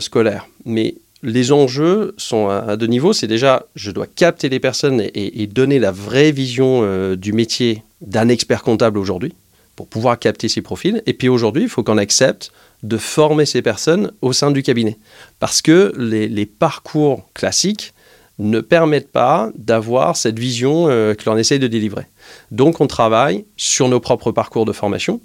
scolaire. 0.00 0.48
Mais 0.66 0.94
les 1.22 1.52
enjeux 1.52 2.14
sont 2.16 2.48
à, 2.48 2.76
deux 2.76 2.86
niveaux. 2.86 3.12
C'est 3.12 3.26
déjà, 3.26 3.66
je 3.74 3.90
dois 3.90 4.06
capter 4.06 4.48
les 4.48 4.60
personnes 4.60 5.02
et, 5.14 5.46
donner 5.46 5.78
la 5.78 5.92
vraie 5.92 6.32
vision 6.32 6.80
euh, 6.82 7.16
du 7.16 7.32
métier 7.32 7.82
d'un 8.00 8.28
expert 8.28 8.62
comptable 8.62 8.98
aujourd'hui 8.98 9.34
pour 9.76 9.86
pouvoir 9.86 10.18
capter 10.18 10.48
ces 10.48 10.62
profils. 10.62 11.02
Et 11.06 11.12
puis 11.12 11.28
aujourd'hui, 11.28 11.62
il 11.62 11.68
faut 11.68 11.82
qu'on 11.82 11.98
accepte 11.98 12.52
de 12.82 12.96
former 12.96 13.46
ces 13.46 13.62
personnes 13.62 14.12
au 14.20 14.32
sein 14.32 14.50
du 14.50 14.62
cabinet. 14.62 14.98
Parce 15.38 15.62
que 15.62 15.92
les, 15.96 16.46
parcours 16.46 17.28
classiques 17.34 17.94
ne 18.38 18.60
permettent 18.60 19.12
pas 19.12 19.50
d'avoir 19.56 20.16
cette 20.16 20.38
vision 20.38 20.88
euh, 20.88 21.14
que 21.14 21.28
l'on 21.28 21.36
essaye 21.36 21.58
de 21.58 21.68
délivrer. 21.68 22.06
Donc 22.50 22.80
on 22.80 22.86
travaille 22.86 23.44
sur 23.56 23.88
nos 23.88 24.00
propres 24.00 24.32
parcours 24.32 24.64
de 24.64 24.72
formation 24.72 25.20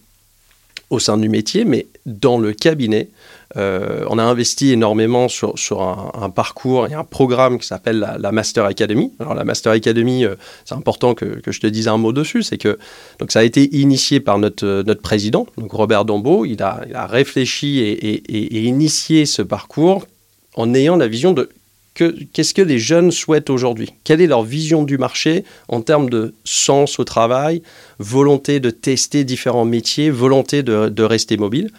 au 0.89 0.99
sein 0.99 1.17
du 1.17 1.27
métier, 1.27 1.65
mais 1.65 1.88
dans 2.05 2.38
le 2.38 2.53
cabinet, 2.53 3.09
euh, 3.57 4.05
on 4.09 4.17
a 4.17 4.23
investi 4.23 4.71
énormément 4.71 5.27
sur, 5.27 5.81
un, 5.81 6.29
parcours 6.29 6.88
et 6.88 6.93
un 6.93 7.03
programme 7.03 7.59
qui 7.59 7.67
s'appelle 7.67 8.17
la, 8.19 8.31
Master 8.31 8.65
Academy. 8.65 9.11
Alors 9.19 9.33
la 9.33 9.43
Master 9.43 9.73
Academy, 9.73 10.25
euh, 10.25 10.35
c'est 10.65 10.75
important 10.75 11.13
que, 11.13 11.41
je 11.45 11.59
te 11.59 11.67
dise 11.67 11.88
un 11.88 11.97
mot 11.97 12.13
dessus, 12.13 12.43
c'est 12.43 12.57
que 12.57 12.77
donc 13.19 13.31
ça 13.31 13.39
a 13.39 13.43
été 13.43 13.75
initié 13.77 14.19
par 14.19 14.38
notre, 14.38 14.83
notre 14.85 15.01
président, 15.01 15.47
donc 15.57 15.71
Robert 15.71 16.05
Dombeau. 16.05 16.45
Il 16.45 16.61
a, 16.61 17.05
réfléchi 17.07 17.79
et, 17.79 18.63
initié 18.65 19.25
ce 19.25 19.41
parcours 19.41 20.05
en 20.55 20.73
ayant 20.73 20.95
la 20.95 21.07
vision 21.07 21.33
de 21.33 21.49
qu'est-ce 22.34 22.54
que 22.54 22.62
les 22.62 22.80
jeunes 22.80 23.12
souhaitent 23.12 23.50
aujourd'hui? 23.50 23.93
Quelle 24.04 24.22
est 24.22 24.28
leur 24.28 24.43
vision 24.43 24.84
du 24.84 24.98
marché 24.98 25.43
en 25.68 25.82
termes 25.82 26.10
de 26.10 26.34
sens 26.43 27.00
au 27.00 27.04
travail, 27.04 27.62
volonté 28.00 28.60
de 28.60 28.70
tester 28.70 29.24
différents 29.24 29.66
métiers, 29.66 30.10
volonté 30.10 30.64
de 30.64 31.04
rester 31.04 31.38
mobile? 31.38 31.72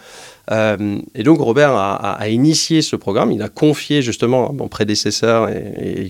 Euh, 0.51 0.99
et 1.15 1.23
donc 1.23 1.41
Robert 1.41 1.73
a, 1.73 2.29
initié 2.29 2.83
ce 2.83 2.97
programme. 2.97 3.33
Il 3.33 3.43
a 3.43 3.49
confié 3.49 4.03
justement 4.03 4.49
à 4.49 4.53
mon 4.53 4.69
prédécesseur 4.69 5.51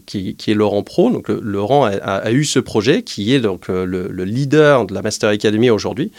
qui, 0.07 0.37
est 0.47 0.55
Laurent 0.55 0.83
Pro. 0.83 1.11
Donc 1.11 1.29
Laurent 1.29 1.85
a, 1.85 2.31
eu 2.31 2.45
ce 2.45 2.59
projet 2.59 3.03
qui 3.03 3.35
est 3.35 3.41
donc 3.41 3.69
euh, 3.69 3.85
le, 3.85 4.25
leader 4.25 4.87
de 4.87 4.95
la 4.95 5.03
Master 5.03 5.31
Academy 5.31 5.71
aujourd'hui. 5.71 6.13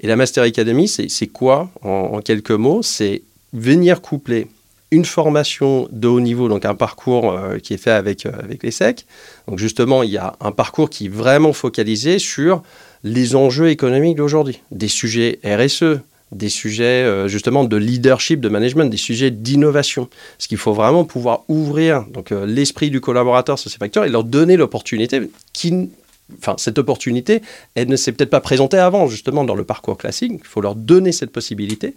Et 0.00 0.06
la 0.06 0.16
Master 0.16 0.44
Academy, 0.44 0.88
c'est 0.88 1.26
quoi 1.28 1.70
en, 1.82 2.20
quelques 2.20 2.50
mots? 2.50 2.82
C'est 2.82 3.22
venir 3.52 4.00
coupler 4.00 4.46
une 4.92 5.06
formation 5.06 5.88
de 5.90 6.06
haut 6.06 6.20
niveau, 6.20 6.48
donc 6.48 6.64
un 6.66 6.74
parcours 6.74 7.32
euh, 7.32 7.58
qui 7.58 7.74
est 7.74 7.78
fait 7.78 7.90
avec, 7.90 8.26
avec 8.26 8.62
les 8.62 8.70
SEC. 8.70 9.06
Donc 9.48 9.58
justement, 9.58 10.02
il 10.02 10.10
y 10.10 10.18
a 10.18 10.36
un 10.40 10.52
parcours 10.52 10.90
qui 10.90 11.06
est 11.06 11.08
vraiment 11.08 11.54
focalisé 11.54 12.18
sur 12.18 12.62
les 13.02 13.34
enjeux 13.34 13.70
économiques 13.70 14.16
d'aujourd'hui, 14.16 14.60
des 14.70 14.88
sujets 14.88 15.40
RSE, 15.44 15.98
des 16.30 16.50
sujets 16.50 17.04
euh, 17.04 17.26
justement 17.26 17.64
de 17.64 17.76
leadership, 17.76 18.40
de 18.40 18.50
management, 18.50 18.84
des 18.84 18.98
sujets 18.98 19.30
d'innovation. 19.30 20.08
Parce 20.36 20.46
qu'il 20.46 20.58
faut 20.58 20.74
vraiment 20.74 21.04
pouvoir 21.04 21.42
ouvrir 21.48 22.04
donc 22.12 22.30
euh, 22.30 22.44
l'esprit 22.44 22.90
du 22.90 23.00
collaborateur 23.00 23.58
sur 23.58 23.70
ces 23.70 23.78
facteurs 23.78 24.04
et 24.04 24.10
leur 24.10 24.24
donner 24.24 24.56
l'opportunité 24.56 25.22
qui 25.52 25.90
Enfin, 26.38 26.54
cette 26.56 26.78
opportunité, 26.78 27.42
elle 27.74 27.88
ne 27.88 27.96
s'est 27.96 28.10
peut-être 28.10 28.30
pas 28.30 28.40
présentée 28.40 28.78
avant, 28.78 29.06
justement, 29.06 29.44
dans 29.44 29.54
le 29.54 29.64
parcours 29.64 29.98
classique. 29.98 30.32
Il 30.32 30.46
faut 30.46 30.62
leur 30.62 30.74
donner 30.74 31.12
cette 31.12 31.30
possibilité. 31.30 31.94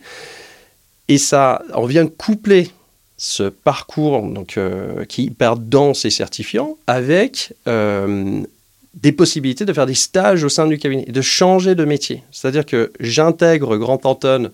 Et 1.08 1.18
ça, 1.18 1.62
on 1.74 1.86
vient 1.86 2.06
coupler 2.06 2.70
ce 3.18 3.44
parcours 3.44 4.22
donc, 4.22 4.58
euh, 4.58 5.06
qui 5.06 5.22
est 5.22 5.26
hyper 5.26 5.56
dense 5.56 6.06
et 6.06 6.10
certifiant 6.10 6.78
avec 6.88 7.54
des 7.66 9.12
possibilités 9.12 9.66
de 9.66 9.74
faire 9.74 9.86
des 9.86 9.94
stages 9.94 10.44
au 10.44 10.50
sein 10.50 10.68
du 10.68 10.78
cabinet, 10.78 11.06
de 11.06 11.22
changer 11.22 11.76
de 11.76 11.84
métier. 11.84 12.24
C'est-à-dire 12.32 12.66
que 12.66 12.94
j'intègre 13.00 13.78
Grand 13.78 14.06
Anton, 14.06 14.52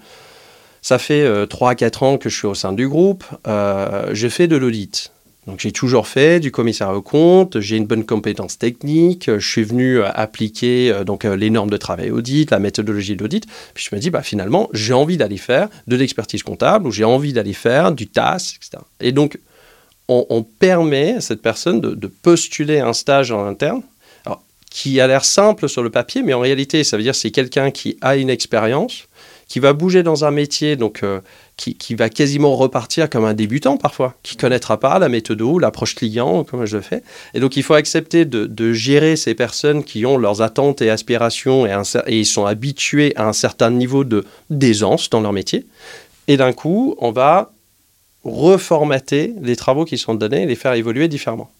ça 0.81 0.97
fait 0.97 1.47
3 1.47 1.71
à 1.71 1.75
4 1.75 2.03
ans 2.03 2.17
que 2.17 2.27
je 2.27 2.35
suis 2.35 2.47
au 2.47 2.55
sein 2.55 2.73
du 2.73 2.87
groupe, 2.87 3.23
euh, 3.47 4.09
je 4.13 4.27
fais 4.27 4.47
de 4.47 4.55
l'audit. 4.55 5.11
Donc 5.47 5.59
j'ai 5.59 5.71
toujours 5.71 6.07
fait 6.07 6.39
du 6.39 6.51
commissaire 6.51 6.91
au 6.91 7.01
compte, 7.01 7.59
j'ai 7.59 7.75
une 7.75 7.87
bonne 7.87 8.05
compétence 8.05 8.59
technique, 8.59 9.25
je 9.27 9.47
suis 9.47 9.63
venu 9.63 9.97
euh, 9.97 10.11
appliquer 10.13 10.91
euh, 10.91 11.03
donc 11.03 11.23
les 11.23 11.49
normes 11.49 11.71
de 11.71 11.77
travail 11.77 12.11
audit, 12.11 12.51
la 12.51 12.59
méthodologie 12.59 13.15
d'audit, 13.15 13.45
puis 13.73 13.87
je 13.89 13.95
me 13.95 13.99
dis 13.99 14.11
bah 14.11 14.21
finalement 14.21 14.69
j'ai 14.73 14.93
envie 14.93 15.17
d'aller 15.17 15.37
faire 15.37 15.67
de 15.87 15.95
l'expertise 15.95 16.43
comptable 16.43 16.87
ou 16.87 16.91
j'ai 16.91 17.05
envie 17.05 17.33
d'aller 17.33 17.53
faire 17.53 17.91
du 17.91 18.07
TAS, 18.07 18.53
etc. 18.55 18.83
Et 18.99 19.11
donc 19.11 19.39
on, 20.07 20.43
permet 20.43 21.13
à 21.13 21.21
cette 21.21 21.41
personne 21.41 21.79
de, 21.79 21.95
de 21.95 22.07
postuler 22.07 22.79
un 22.79 22.91
stage 22.91 23.31
en 23.31 23.45
interne 23.45 23.81
qui 24.71 25.01
a 25.01 25.05
l'air 25.05 25.23
simple 25.23 25.69
sur 25.69 25.83
le 25.83 25.91
papier, 25.91 26.23
mais 26.23 26.33
en 26.33 26.39
réalité, 26.39 26.83
ça 26.83 26.97
veut 26.97 27.03
dire 27.03 27.13
c'est 27.13 27.29
quelqu'un 27.29 27.69
qui 27.69 27.97
a 28.01 28.15
une 28.15 28.29
expérience, 28.29 29.03
qui 29.51 29.59
va 29.59 29.73
bouger 29.73 30.01
dans 30.01 30.23
un 30.23 30.31
métier, 30.31 30.77
donc 30.77 31.03
euh, 31.03 31.19
qui, 31.57 31.93
va 31.93 32.07
quasiment 32.07 32.55
repartir 32.55 33.09
comme 33.09 33.25
un 33.25 33.33
débutant 33.33 33.75
parfois, 33.75 34.15
qui 34.23 34.37
connaîtra 34.37 34.79
pas 34.79 34.97
la 34.97 35.09
méthode 35.09 35.41
ou 35.41 35.59
l'approche 35.59 35.93
client, 35.93 36.45
comme 36.45 36.65
je 36.65 36.77
le 36.77 36.81
fais. 36.81 37.03
Et 37.33 37.41
donc 37.41 37.57
il 37.57 37.63
faut 37.63 37.73
accepter 37.73 38.23
de, 38.23 38.71
gérer 38.71 39.17
ces 39.17 39.35
personnes 39.35 39.83
qui 39.83 40.05
ont 40.05 40.15
leurs 40.17 40.41
attentes 40.41 40.81
et 40.81 40.89
aspirations 40.89 41.65
et, 41.65 41.75
et 42.07 42.17
ils 42.17 42.25
sont 42.25 42.45
habitués 42.45 43.11
à 43.17 43.27
un 43.27 43.33
certain 43.33 43.71
niveau 43.71 44.05
de 44.05 44.23
d'aisance 44.49 45.09
dans 45.09 45.19
leur 45.19 45.33
métier. 45.33 45.65
Et 46.29 46.37
d'un 46.37 46.53
coup, 46.53 46.95
on 46.99 47.11
va 47.11 47.51
reformater 48.23 49.33
les 49.41 49.57
travaux 49.57 49.83
qui 49.83 49.97
sont 49.97 50.15
donnés 50.15 50.43
et 50.43 50.45
les 50.45 50.55
faire 50.55 50.75
évoluer 50.75 51.09
différemment. 51.09 51.51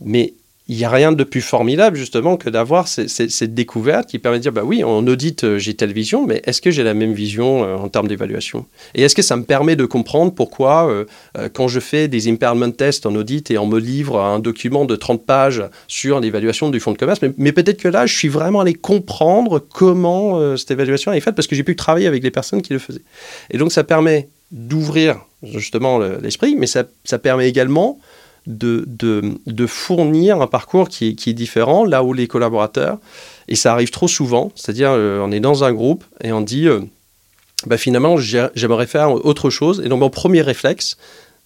Mais 0.00 0.34
il 0.68 0.76
n'y 0.76 0.84
a 0.84 0.90
rien 0.90 1.10
de 1.10 1.24
plus 1.24 1.40
formidable 1.40 1.96
justement 1.96 2.36
que 2.36 2.48
d'avoir 2.48 2.86
cette 2.86 3.54
découverte 3.54 4.08
qui 4.08 4.18
permet 4.20 4.38
de 4.38 4.42
dire 4.42 4.52
bah 4.52 4.62
oui 4.64 4.84
en 4.84 5.04
audit 5.06 5.42
euh, 5.42 5.58
j'ai 5.58 5.74
telle 5.74 5.92
vision 5.92 6.24
mais 6.24 6.40
est-ce 6.44 6.62
que 6.62 6.70
j'ai 6.70 6.84
la 6.84 6.94
même 6.94 7.12
vision 7.12 7.64
euh, 7.64 7.76
en 7.76 7.88
termes 7.88 8.06
d'évaluation? 8.06 8.66
Et 8.94 9.02
est-ce 9.02 9.16
que 9.16 9.22
ça 9.22 9.36
me 9.36 9.42
permet 9.42 9.74
de 9.74 9.84
comprendre 9.86 10.32
pourquoi 10.32 10.88
euh, 10.88 11.04
quand 11.52 11.66
je 11.66 11.80
fais 11.80 12.06
des 12.06 12.28
impairment 12.30 12.72
tests 12.72 13.06
en 13.06 13.14
audit 13.16 13.50
et 13.50 13.58
on 13.58 13.66
me 13.66 13.80
livre 13.80 14.20
un 14.20 14.38
document 14.38 14.84
de 14.84 14.94
30 14.94 15.26
pages 15.26 15.64
sur 15.88 16.20
l'évaluation 16.20 16.70
du 16.70 16.78
fonds 16.78 16.92
de 16.92 16.98
commerce 16.98 17.20
mais, 17.36 17.52
peut-être 17.52 17.82
que 17.82 17.88
là 17.88 18.06
je 18.06 18.16
suis 18.16 18.28
vraiment 18.28 18.60
allé 18.60 18.74
comprendre 18.74 19.58
comment 19.58 20.56
cette 20.56 20.70
évaluation 20.70 21.12
est 21.12 21.20
faite 21.20 21.34
parce 21.34 21.48
que 21.48 21.56
j'ai 21.56 21.64
pu 21.64 21.76
travailler 21.76 22.06
avec 22.06 22.22
les 22.22 22.30
personnes 22.30 22.62
qui 22.62 22.72
le 22.72 22.78
faisaient. 22.78 23.02
Et 23.50 23.58
donc 23.58 23.72
ça 23.72 23.84
permet 23.84 24.28
d'ouvrir 24.50 25.20
justement 25.42 25.98
l'esprit 25.98 26.56
mais 26.56 26.66
ça 26.66 27.18
permet 27.18 27.48
également 27.48 27.98
de, 28.46 28.84
de, 28.88 29.66
fournir 29.66 30.40
un 30.40 30.46
parcours 30.46 30.88
qui 30.88 31.08
est, 31.08 31.14
qui 31.14 31.30
est, 31.30 31.34
différent, 31.34 31.84
là 31.84 32.02
où 32.02 32.12
les 32.12 32.26
collaborateurs, 32.26 32.98
et 33.48 33.54
ça 33.54 33.72
arrive 33.72 33.90
trop 33.90 34.08
souvent, 34.08 34.52
c'est-à-dire 34.54 34.90
euh, 34.90 35.20
on 35.20 35.30
est 35.30 35.40
dans 35.40 35.64
un 35.64 35.72
groupe 35.72 36.04
et 36.22 36.32
on 36.32 36.40
dit, 36.40 36.68
euh, 36.68 36.80
bah, 37.66 37.76
finalement 37.76 38.16
j'aimerais 38.16 38.86
faire 38.86 39.12
autre 39.24 39.50
chose, 39.50 39.82
et 39.84 39.88
donc 39.88 40.00
mon 40.00 40.10
premier 40.10 40.42
réflexe, 40.42 40.96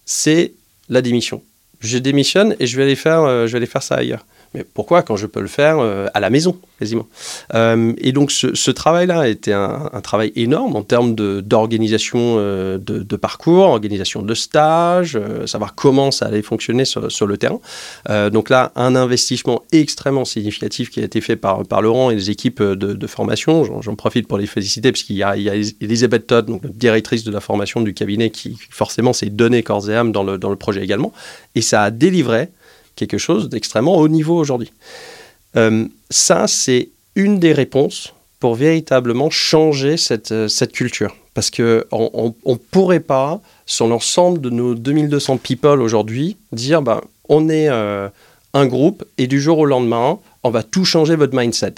c'est 0.05 0.53
la 0.89 1.01
démission. 1.01 1.43
Je 1.79 1.97
démissionne 1.99 2.55
et 2.59 2.65
je 2.65 2.75
vais 2.77 2.83
aller 2.83 2.95
faire, 2.95 3.21
euh, 3.21 3.45
je 3.45 3.51
vais 3.51 3.57
aller 3.57 3.67
faire 3.67 3.83
ça 3.83 3.95
ailleurs. 3.95 4.25
Mais 4.53 4.63
pourquoi 4.73 5.03
quand 5.03 5.17
je 5.17 5.27
peux 5.27 5.41
le 5.41 5.47
faire 5.47 5.79
euh, 5.79 6.07
à 6.13 6.19
la 6.19 6.29
maison, 6.29 6.57
quasiment? 6.79 7.07
Euh, 7.53 7.93
Et 7.97 8.11
donc 8.11 8.31
ce, 8.31 8.71
travail-là 8.71 9.21
a 9.21 9.27
été 9.27 9.53
un, 9.53 9.89
travail 10.01 10.31
énorme 10.35 10.75
en 10.75 10.83
termes 10.83 11.15
d'organisation 11.15 12.35
euh, 12.37 12.77
de, 12.77 13.15
parcours, 13.15 13.65
organisation 13.65 14.21
de 14.21 14.33
stage, 14.33 15.19
savoir 15.45 15.75
comment 15.75 16.11
ça 16.11 16.27
allait 16.27 16.41
fonctionner 16.41 16.85
sur, 16.85 17.27
le 17.27 17.37
terrain. 17.37 17.59
donc 18.29 18.49
là, 18.49 18.71
un 18.75 18.95
investissement 18.95 19.63
extrêmement 19.71 20.25
significatif 20.25 20.89
qui 20.89 21.01
a 21.01 21.03
été 21.03 21.19
fait 21.21 21.35
par, 21.35 21.63
Laurent 21.81 22.09
et 22.09 22.15
les 22.15 22.29
équipes 22.29 22.61
de, 22.61 23.07
formation. 23.07 23.63
J'en 23.81 23.95
profite 23.95 24.27
pour 24.27 24.37
les 24.37 24.47
féliciter 24.47 24.91
parce 24.91 25.03
qu'il 25.03 25.15
y, 25.15 25.23
a 25.23 25.35
Elisabeth 25.35 26.27
Todd, 26.27 26.45
donc 26.45 26.65
directrice 26.65 27.23
de 27.23 27.31
la 27.31 27.39
formation 27.39 27.81
du 27.81 27.93
cabinet, 27.93 28.29
qui 28.29 28.57
forcément 28.69 29.13
s'est 29.13 29.29
donné 29.29 29.63
corps 29.63 29.89
et 29.89 29.95
âme 29.95 30.11
dans 30.11 30.23
le, 30.23 30.37
dans 30.37 30.49
le 30.49 30.55
projet 30.55 30.83
également. 30.83 31.11
Et 31.55 31.61
ça 31.61 31.83
a 31.83 31.91
délivré 31.91 32.49
quelque 32.97 33.17
chose 33.17 33.47
d'extrêmement 33.47 33.95
haut 33.97 34.09
niveau 34.09 34.37
aujourd'hui. 34.37 34.73
Euh, 35.55 35.85
ça, 36.09 36.47
c'est 36.47 36.89
une 37.15 37.39
des 37.39 37.53
réponses 37.53 38.13
pour 38.39 38.55
véritablement 38.55 39.29
changer 39.29 39.97
cette, 39.97 40.31
euh, 40.31 40.47
cette 40.47 40.73
culture. 40.73 41.15
Parce 41.33 41.49
qu'on 41.51 42.35
ne 42.45 42.55
pourrait 42.71 42.99
pas, 42.99 43.39
sur 43.65 43.87
l'ensemble 43.87 44.41
de 44.41 44.49
nos 44.49 44.75
2200 44.75 45.37
people 45.37 45.81
aujourd'hui, 45.81 46.37
dire 46.51 46.81
bah, 46.81 47.01
on 47.29 47.49
est 47.49 47.69
euh, 47.69 48.09
un 48.53 48.65
groupe 48.65 49.03
et 49.17 49.27
du 49.27 49.39
jour 49.39 49.59
au 49.59 49.65
lendemain, 49.65 50.19
on 50.43 50.49
va 50.49 50.63
tout 50.63 50.85
changer 50.85 51.15
votre 51.15 51.35
mindset. 51.35 51.75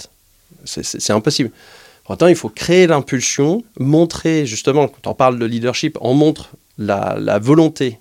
C'est 0.64 1.10
impossible. 1.10 1.50
Pourtant, 2.04 2.26
il 2.26 2.36
faut 2.36 2.48
créer 2.48 2.86
l'impulsion, 2.86 3.64
montrer 3.78 4.44
justement, 4.44 4.88
quand 4.88 5.10
on 5.10 5.14
parle 5.14 5.38
de 5.38 5.46
leadership, 5.46 5.96
on 6.00 6.12
montre 6.12 6.50
la 6.76 7.38
volonté, 7.38 7.98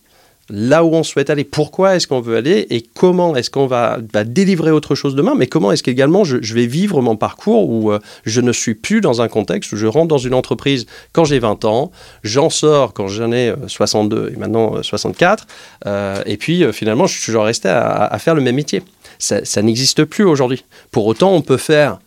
là 0.50 0.84
où 0.84 0.94
on 0.94 1.04
souhaite 1.04 1.30
aller, 1.30 1.44
pourquoi 1.44 1.96
est-ce 1.96 2.08
qu'on 2.08 2.22
veut 2.22 2.38
aller 2.38 2.68
et 2.70 2.82
comment 2.82 3.36
est-ce 3.36 3.50
qu'on 3.50 3.68
va, 3.68 4.00
délivrer 4.26 4.72
autre 4.72 4.96
chose 4.96 5.16
demain, 5.16 5.36
mais 5.36 5.48
comment 5.48 5.72
est-ce 5.72 5.84
qu'également 5.84 6.24
je, 6.24 6.54
vais 6.54 6.66
vivre 6.66 7.02
mon 7.02 7.16
parcours 7.16 7.70
où 7.70 7.92
euh, 7.92 8.00
je 8.26 8.42
ne 8.42 8.52
suis 8.52 8.74
plus 8.74 9.02
dans 9.02 9.22
un 9.22 9.28
contexte 9.28 9.72
où 9.72 9.78
je 9.78 9.86
rentre 9.86 10.08
dans 10.08 10.18
une 10.18 10.34
entreprise 10.34 10.86
quand 11.14 11.26
j'ai 11.26 11.40
20 11.40 11.66
ans, 11.66 11.92
j'en 12.24 12.50
sors 12.50 12.94
quand 12.94 13.08
j'en 13.08 13.32
ai 13.32 13.54
62 13.68 14.18
euh, 14.18 14.32
et 14.34 14.38
maintenant 14.38 14.82
64, 14.82 15.48
euh, 15.86 16.22
et 16.26 16.38
puis 16.38 16.64
finalement 16.74 17.08
je 17.08 17.16
suis 17.16 17.26
toujours 17.26 17.44
resté 17.44 17.70
à, 17.70 18.18
faire 18.20 18.36
le 18.36 18.42
même 18.42 18.56
métier. 18.56 18.82
Ça, 19.20 19.62
n'existe 19.62 20.06
plus 20.06 20.24
aujourd'hui. 20.24 20.64
Pour 20.92 21.06
autant, 21.06 21.34
on 21.34 21.42
peut 21.42 21.58
faire 21.58 22.00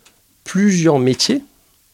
plusieurs 0.44 0.98
métiers 0.98 1.42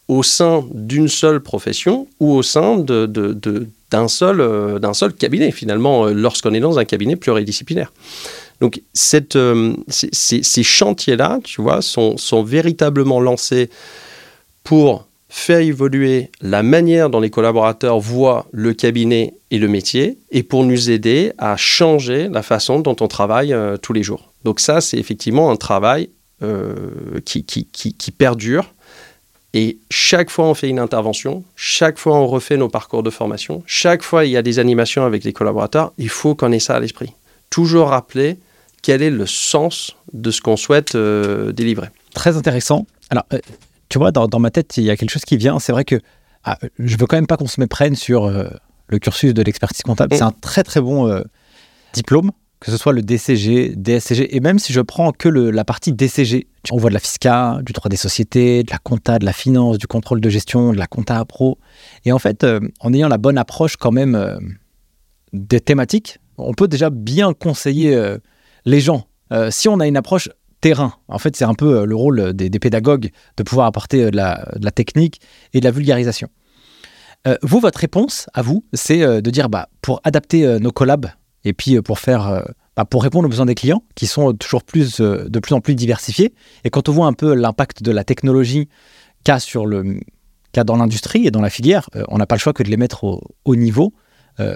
au 0.09 0.23
sein 0.23 0.65
d'une 0.73 1.09
seule 1.09 1.41
profession 1.41 2.09
ou 2.19 2.33
au 2.33 2.43
sein 2.43 2.79
d'un 2.79 4.09
seul, 4.09 4.41
euh, 4.41 4.79
d'un 4.79 4.95
seul 4.95 5.13
cabinet, 5.13 5.51
finalement, 5.51 6.07
euh, 6.07 6.13
lorsqu'on 6.13 6.55
est 6.55 6.61
dans 6.61 6.79
un 6.79 6.85
cabinet 6.87 7.17
pluridisciplinaire. 7.17 7.93
Donc, 8.61 8.81
euh, 9.37 9.75
ces, 9.89 10.63
chantiers-là, 10.63 11.39
tu 11.45 11.63
vois, 11.63 11.81
sont, 11.83 12.17
véritablement 12.43 13.21
lancés 13.21 13.71
pour 14.65 15.07
faire 15.29 15.61
évoluer 15.61 16.31
la 16.41 16.63
manière 16.63 17.11
dont 17.11 17.21
les 17.21 17.29
collaborateurs 17.29 18.01
voient 18.01 18.47
le 18.51 18.73
cabinet 18.73 19.35
et 19.51 19.59
le 19.59 19.69
métier 19.69 20.17
et 20.31 20.43
pour 20.43 20.65
nous 20.65 20.91
aider 20.91 21.33
à 21.37 21.57
changer 21.59 22.29
la 22.31 22.43
façon 22.43 22.81
dont 22.81 22.97
on 23.01 23.09
travaille 23.09 23.55
tous 23.83 23.93
les 23.93 24.03
jours. 24.03 24.33
Donc 24.45 24.59
ça, 24.59 24.81
c'est 24.81 24.97
effectivement 24.97 25.51
un 25.51 25.57
travail 25.57 26.09
qui, 27.27 28.11
perdure 28.17 28.73
et 29.55 29.79
chaque 29.91 30.31
fois, 30.31 30.47
on 30.47 30.55
fait 30.55 30.69
une 30.69 30.79
intervention, 30.79 31.43
chaque 31.57 31.99
fois, 31.99 32.17
on 32.17 32.27
refait 32.27 32.57
nos 32.57 32.69
parcours 32.69 33.03
de 33.03 33.11
formation, 33.11 33.63
chaque 33.67 34.03
fois, 34.03 34.25
il 34.25 34.31
y 34.31 34.37
a 34.37 34.43
des 34.43 34.59
animations 34.59 35.05
avec 35.05 35.25
les 35.25 35.33
collaborateurs, 35.33 35.93
il 35.97 36.11
faut 36.11 36.35
qu'on 36.35 36.53
ait 36.53 36.59
ça 36.59 36.77
à 36.77 36.81
l'esprit. 36.81 37.13
Toujours 37.49 37.89
rappeler 37.89 38.39
quel 38.83 39.03
est 39.03 39.11
le 39.11 39.27
sens 39.27 39.97
de 40.13 40.31
ce 40.31 40.41
qu'on 40.41 40.57
souhaite 40.57 40.95
euh, 40.95 41.53
délivrer. 41.53 41.89
Très 42.15 42.37
intéressant. 42.37 42.87
Alors, 43.11 43.25
euh, 43.33 43.39
tu 43.89 43.99
vois, 43.99 44.13
dans, 44.13 44.39
ma 44.39 44.51
tête, 44.51 44.77
il 44.77 44.85
y 44.85 44.91
a 44.91 44.97
quelque 44.97 45.11
chose 45.11 45.25
qui 45.25 45.39
vient. 45.39 45.59
C'est 45.59 45.73
vrai 45.73 45.85
que 45.85 45.99
ah, 46.45 46.59
je 46.79 46.97
veux 46.99 47.07
quand 47.07 47.17
même 47.17 47.27
pas 47.27 47.39
qu'on 47.39 47.47
se 47.47 47.59
méprenne 47.61 47.97
sur 47.97 48.27
euh, 48.27 48.49
le 48.89 48.99
cursus 48.99 49.33
de 49.33 49.43
l'expertise 49.43 49.83
comptable. 49.83 50.15
Mm. 50.15 50.19
C'est 50.19 50.25
un 50.25 50.33
très, 50.33 50.63
très 50.63 50.81
bon 50.81 51.23
diplôme 51.95 52.33
que 52.61 52.71
ce 52.73 52.77
soit 52.77 52.93
le 52.93 53.03
DCG, 53.03 53.75
DSCG, 53.77 54.35
et 54.35 54.41
même 54.41 54.59
si 54.59 54.73
je 54.73 54.81
prends 54.81 55.13
que 55.13 55.29
la 55.29 55.65
partie 55.65 55.93
DCG, 55.93 56.49
on 56.73 56.77
voit 56.77 56.91
de 56.91 56.95
la 56.95 57.01
fisca, 57.01 57.61
du 57.63 57.73
droit 57.73 57.89
des 57.89 57.97
sociétés, 57.97 58.65
de 58.65 58.71
la 58.71 58.79
compta, 58.79 59.19
de 59.19 59.25
la 59.25 59.33
finance, 59.33 59.79
du 59.79 59.87
contrôle 59.87 60.21
de 60.21 60.29
gestion, 60.29 60.73
de 60.73 60.79
la 60.79 60.89
compta 60.89 61.25
pro. 61.25 61.59
Et 62.05 62.11
en 62.11 62.19
fait, 62.19 62.43
euh, 62.43 62.61
en 62.81 62.93
ayant 62.93 63.09
la 63.09 63.19
bonne 63.19 63.39
approche 63.39 63.77
quand 63.77 63.93
même 63.93 64.17
euh, 64.17 64.39
des 65.33 65.61
thématiques, 65.61 66.19
on 66.37 66.53
peut 66.53 66.69
déjà 66.69 66.91
bien 66.91 67.33
conseiller 67.33 67.95
euh, 67.95 68.19
les 68.65 68.81
gens. 68.81 69.07
si 69.51 69.69
on 69.69 69.79
a 69.79 69.87
une 69.87 69.97
approche 69.97 70.29
terrain, 70.61 70.95
en 71.07 71.19
fait, 71.19 71.37
c'est 71.37 71.45
un 71.45 71.55
peu 71.55 71.87
le 71.87 71.95
rôle 71.95 72.33
des, 72.33 72.51
pédagogues 72.59 73.11
de 73.37 73.43
pouvoir 73.45 73.67
apporter 73.67 74.11
de 74.11 74.17
la, 74.17 74.49
de 74.57 74.65
la, 74.65 74.71
technique 74.73 75.21
et 75.53 75.61
de 75.61 75.65
la 75.65 75.71
vulgarisation. 75.71 76.29
vous, 77.43 77.61
votre 77.61 77.79
réponse 77.79 78.27
à 78.35 78.43
vous, 78.43 78.65
c'est 78.73 79.01
de 79.23 79.31
dire, 79.31 79.49
bah, 79.49 79.69
pour 79.81 80.01
adapter 80.03 80.59
nos 80.61 80.73
collabs 80.73 81.07
et 81.45 81.53
puis 81.53 81.77
euh, 81.77 81.83
pour 81.83 81.99
faire 81.99 82.29
euh, 82.29 82.43
bah, 82.77 82.85
pour 82.85 83.03
répondre 83.03 83.27
aux 83.27 83.31
besoins 83.31 83.47
des 83.47 83.55
clients 83.55 83.83
qui 83.95 84.07
sont 84.07 84.33
toujours 84.33 84.63
plus 84.63 85.01
euh, 85.01 85.29
de 85.29 85.39
plus 85.39 85.55
en 85.55 85.61
plus 85.61 85.75
diversifiés. 85.75 86.35
Et 86.65 86.71
quand 86.71 86.89
on 86.89 86.93
voit 86.93 87.07
un 87.07 87.13
peu 87.13 87.35
l'impact 87.35 87.83
de 87.83 87.91
la 87.91 88.05
technologie 88.05 88.69
qu'a 89.25 89.41
sur 89.41 89.67
le 89.67 90.01
qu'a 90.53 90.65
dans 90.65 90.77
l'industrie 90.77 91.27
et 91.27 91.31
dans 91.31 91.43
la 91.43 91.51
filière 91.51 91.91
on 92.09 92.19
n'a 92.19 92.27
pas 92.27 92.37
le 92.37 92.41
choix 92.41 92.53
que 92.53 92.63
de 92.63 92.71
les 92.71 92.77
mettre 92.77 93.05
au, 93.45 93.57
niveau 93.57 93.93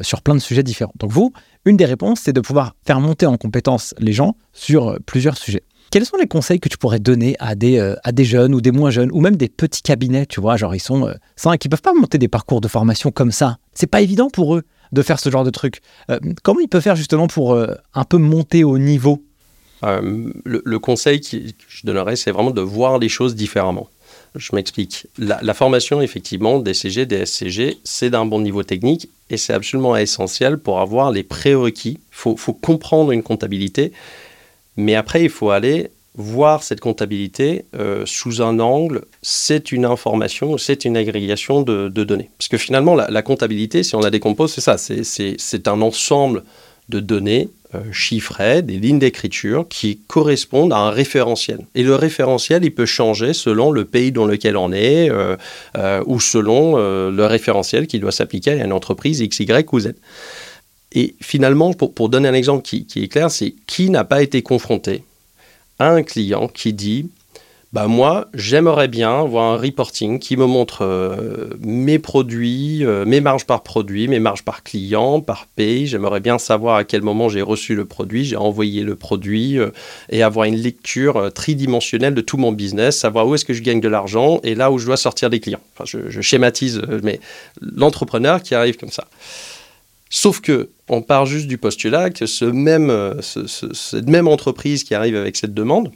sur 0.00 0.22
plein 0.22 0.34
de 0.34 0.40
sujets 0.40 0.62
différents. 0.62 0.94
Donc 0.96 1.10
vous 1.10 1.32
une 1.66 1.76
des 1.76 1.84
réponses 1.84 2.20
c'est 2.20 2.32
de 2.32 2.40
pouvoir 2.40 2.76
faire 2.86 3.00
monter 3.00 3.26
en 3.26 3.36
compétence 3.36 3.94
les 3.98 4.12
gens 4.12 4.36
sur 4.52 4.96
plusieurs 5.04 5.36
sujets. 5.36 5.64
Quels 5.90 6.06
sont 6.06 6.16
les 6.16 6.26
conseils 6.26 6.60
que 6.60 6.70
tu 6.70 6.78
pourrais 6.78 7.00
donner 7.00 7.36
à 7.38 7.54
des, 7.54 7.94
à 8.02 8.12
des 8.12 8.24
jeunes 8.24 8.54
ou 8.54 8.62
des 8.62 8.70
moins 8.70 8.88
jeunes 8.88 9.10
ou 9.12 9.20
même 9.20 9.36
des 9.36 9.50
petits 9.50 9.82
cabinets, 9.82 10.24
tu 10.24 10.40
vois, 10.40 10.56
genre 10.56 10.74
ils 10.74 10.80
sont 10.80 11.06
euh, 11.06 11.12
sans 11.36 11.54
qui 11.58 11.68
peuvent 11.68 11.82
pas 11.82 11.92
monter 11.92 12.16
des 12.16 12.28
parcours 12.28 12.62
de 12.62 12.68
formation 12.68 13.10
comme 13.10 13.32
ça? 13.32 13.58
C'est 13.74 13.88
pas 13.88 14.00
évident 14.00 14.30
pour 14.30 14.54
eux 14.56 14.62
de 14.92 15.02
faire 15.02 15.18
ce 15.18 15.30
genre 15.30 15.44
de 15.44 15.50
truc. 15.50 15.80
Euh, 16.10 16.18
comment 16.42 16.60
il 16.60 16.68
peut 16.68 16.80
faire 16.80 16.96
justement 16.96 17.26
pour 17.26 17.54
euh, 17.54 17.74
un 17.94 18.04
peu 18.04 18.18
monter 18.18 18.64
au 18.64 18.78
niveau? 18.78 19.22
Euh, 19.84 20.30
le, 20.44 20.78
conseil 20.78 21.20
que 21.20 21.38
je 21.68 21.84
donnerais, 21.84 22.14
c'est 22.14 22.30
vraiment 22.30 22.52
de 22.52 22.60
voir 22.60 22.98
les 22.98 23.08
choses 23.08 23.34
différemment. 23.34 23.88
Je 24.36 24.54
m'explique. 24.54 25.08
La, 25.18 25.54
formation, 25.54 26.00
effectivement, 26.00 26.58
DCG, 26.60 27.04
DSCG, 27.04 27.78
c'est 27.82 28.08
d'un 28.08 28.24
bon 28.24 28.40
niveau 28.40 28.62
technique 28.62 29.08
et 29.28 29.36
c'est 29.36 29.52
absolument 29.52 29.96
essentiel 29.96 30.58
pour 30.58 30.80
avoir 30.80 31.10
les 31.10 31.22
prérequis. 31.22 31.98
Il 32.12 32.36
faut 32.36 32.52
comprendre 32.54 33.10
une 33.10 33.22
comptabilité, 33.22 33.92
mais 34.76 34.94
après, 34.94 35.24
il 35.24 35.30
faut 35.30 35.50
aller 35.50 35.90
voir 36.14 36.62
cette 36.62 36.80
comptabilité 36.80 37.64
euh, 37.74 38.04
sous 38.04 38.42
un 38.42 38.58
angle, 38.60 39.02
c'est 39.22 39.72
une 39.72 39.84
information, 39.84 40.58
c'est 40.58 40.84
une 40.84 40.96
agrégation 40.96 41.62
de, 41.62 41.88
données. 41.88 42.30
Parce 42.38 42.48
que 42.48 42.58
finalement, 42.58 42.94
la, 42.94 43.22
comptabilité, 43.22 43.82
si 43.82 43.94
on 43.94 44.00
la 44.00 44.10
décompose, 44.10 44.52
c'est 44.52 44.60
ça, 44.60 44.76
c'est 44.76 45.68
un 45.68 45.80
ensemble 45.80 46.42
de 46.88 47.00
données 47.00 47.48
euh, 47.74 47.80
chiffrées, 47.92 48.60
des 48.60 48.76
lignes 48.76 48.98
d'écriture 48.98 49.66
qui 49.70 50.00
correspondent 50.06 50.74
à 50.74 50.78
un 50.78 50.90
référentiel. 50.90 51.60
Et 51.74 51.82
le 51.82 51.94
référentiel, 51.94 52.62
il 52.64 52.74
peut 52.74 52.84
changer 52.84 53.32
selon 53.32 53.70
le 53.70 53.86
pays 53.86 54.12
dans 54.12 54.26
lequel 54.26 54.58
on 54.58 54.72
est 54.72 55.08
euh, 55.10 55.36
ou 56.04 56.20
selon 56.20 56.76
le 56.76 57.26
référentiel 57.26 57.86
qui 57.86 57.98
doit 57.98 58.12
s'appliquer 58.12 58.60
à 58.60 58.64
une 58.64 58.72
entreprise 58.72 59.20
X, 59.20 59.40
Y 59.40 59.72
ou 59.72 59.80
Z. 59.80 59.94
Et 60.94 61.14
finalement, 61.22 61.72
pour, 61.72 62.10
donner 62.10 62.28
un 62.28 62.34
exemple 62.34 62.62
qui 62.64 62.86
est 62.96 63.08
clair, 63.08 63.30
c'est 63.30 63.54
qui 63.66 63.88
n'a 63.88 64.04
pas 64.04 64.22
été 64.22 64.42
confronté 64.42 65.04
un 65.90 66.02
client 66.02 66.48
qui 66.48 66.72
dit 66.72 67.10
bah 67.72 67.86
moi, 67.86 68.28
j'aimerais 68.34 68.86
bien 68.86 69.22
voir 69.22 69.54
un 69.54 69.56
reporting 69.56 70.18
qui 70.18 70.36
me 70.36 70.44
montre 70.44 70.82
euh, 70.82 71.48
mes 71.60 71.98
produits, 71.98 72.84
euh, 72.84 73.06
mes 73.06 73.22
marges 73.22 73.46
par 73.46 73.62
produit, 73.62 74.08
mes 74.08 74.18
marges 74.18 74.42
par 74.42 74.62
client, 74.62 75.22
par 75.22 75.46
pays. 75.46 75.86
J'aimerais 75.86 76.20
bien 76.20 76.36
savoir 76.36 76.76
à 76.76 76.84
quel 76.84 77.00
moment 77.00 77.30
j'ai 77.30 77.40
reçu 77.40 77.74
le 77.74 77.86
produit, 77.86 78.26
j'ai 78.26 78.36
envoyé 78.36 78.82
le 78.82 78.94
produit 78.94 79.58
euh, 79.58 79.70
et 80.10 80.22
avoir 80.22 80.44
une 80.44 80.56
lecture 80.56 81.32
tridimensionnelle 81.32 82.12
de 82.12 82.20
tout 82.20 82.36
mon 82.36 82.52
business, 82.52 82.98
savoir 82.98 83.26
où 83.26 83.34
est-ce 83.34 83.46
que 83.46 83.54
je 83.54 83.62
gagne 83.62 83.80
de 83.80 83.88
l'argent 83.88 84.38
et 84.42 84.54
là 84.54 84.70
où 84.70 84.76
je 84.76 84.84
dois 84.84 84.98
sortir 84.98 85.30
des 85.30 85.40
clients. 85.40 85.62
Enfin, 85.74 85.84
je, 85.86 86.20
schématise, 86.20 86.82
mais 87.02 87.20
l'entrepreneur 87.62 88.42
qui 88.42 88.54
arrive 88.54 88.76
comme 88.76 88.90
ça. 88.90 89.06
Sauf 90.14 90.42
que 90.42 90.68
on 90.90 91.00
part 91.00 91.24
juste 91.24 91.46
du 91.46 91.56
postulat 91.56 92.10
que 92.10 92.24
euh, 92.24 93.22
cette 93.22 94.08
même 94.08 94.28
entreprise 94.28 94.84
qui 94.84 94.94
arrive 94.94 95.16
avec 95.16 95.36
cette 95.36 95.54
demande 95.54 95.90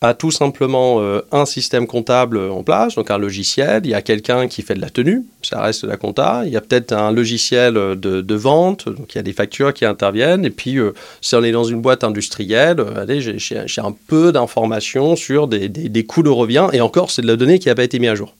a 0.00 0.14
tout 0.14 0.30
simplement 0.30 1.02
euh, 1.02 1.20
un 1.30 1.44
système 1.44 1.86
comptable 1.86 2.38
en 2.38 2.62
place, 2.62 2.94
donc 2.94 3.10
un 3.10 3.18
logiciel, 3.18 3.82
il 3.84 3.90
y 3.90 3.94
a 3.94 4.00
quelqu'un 4.00 4.48
qui 4.48 4.62
fait 4.62 4.74
de 4.74 4.80
la 4.80 4.88
tenue, 4.88 5.26
ça 5.42 5.60
reste 5.60 5.84
de 5.84 5.90
la 5.90 5.98
compta, 5.98 6.44
il 6.46 6.52
y 6.52 6.56
a 6.56 6.62
peut-être 6.62 6.92
un 6.92 7.12
logiciel 7.12 7.74
de, 7.74 8.34
vente, 8.34 8.88
donc 8.88 9.14
il 9.14 9.18
y 9.18 9.18
a 9.18 9.22
des 9.22 9.34
factures 9.34 9.74
qui 9.74 9.84
interviennent, 9.84 10.46
et 10.46 10.50
puis 10.50 10.78
euh, 10.78 10.94
si 11.20 11.34
on 11.34 11.42
est 11.44 11.52
dans 11.52 11.64
une 11.64 11.82
boîte 11.82 12.04
industrielle, 12.04 12.82
allez, 12.96 13.20
j'ai 13.20 13.80
un 13.82 13.94
peu 14.06 14.32
d'informations 14.32 15.16
sur 15.16 15.48
des, 15.48 16.04
coûts 16.06 16.22
de 16.22 16.30
revient, 16.30 16.68
et 16.72 16.80
encore, 16.80 17.10
c'est 17.10 17.22
de 17.22 17.26
la 17.26 17.36
donnée 17.36 17.58
qui 17.58 17.68
n'a 17.68 17.74
pas 17.74 17.84
été 17.84 17.98
mise 17.98 18.10
à 18.10 18.14
jour. 18.14 18.34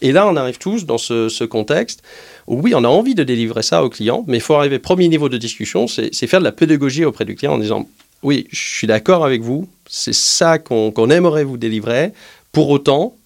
Et 0.00 0.12
là, 0.12 0.26
on 0.26 0.36
arrive 0.36 0.58
tous 0.58 0.86
dans 0.86 0.98
ce, 0.98 1.44
contexte 1.44 2.02
oui, 2.46 2.74
on 2.74 2.84
a 2.84 2.88
envie 2.88 3.14
de 3.14 3.24
délivrer 3.24 3.62
ça 3.62 3.84
au 3.84 3.90
client, 3.90 4.24
mais 4.26 4.38
il 4.38 4.40
faut 4.40 4.54
arriver, 4.54 4.78
premier 4.78 5.08
niveau 5.08 5.28
de 5.28 5.36
discussion, 5.36 5.86
c'est 5.86 6.26
faire 6.26 6.40
de 6.40 6.44
la 6.44 6.52
pédagogie 6.52 7.04
auprès 7.04 7.24
du 7.24 7.34
client 7.34 7.54
en 7.54 7.58
disant, 7.58 7.88
oui, 8.22 8.46
je 8.50 8.60
suis 8.60 8.86
d'accord 8.86 9.24
avec 9.24 9.42
vous, 9.42 9.68
c'est 9.88 10.14
ça 10.14 10.58
qu'on 10.58 11.10
aimerait 11.10 11.44
vous 11.44 11.56
délivrer, 11.56 12.12
pour 12.52 12.70
autant, 12.70 13.16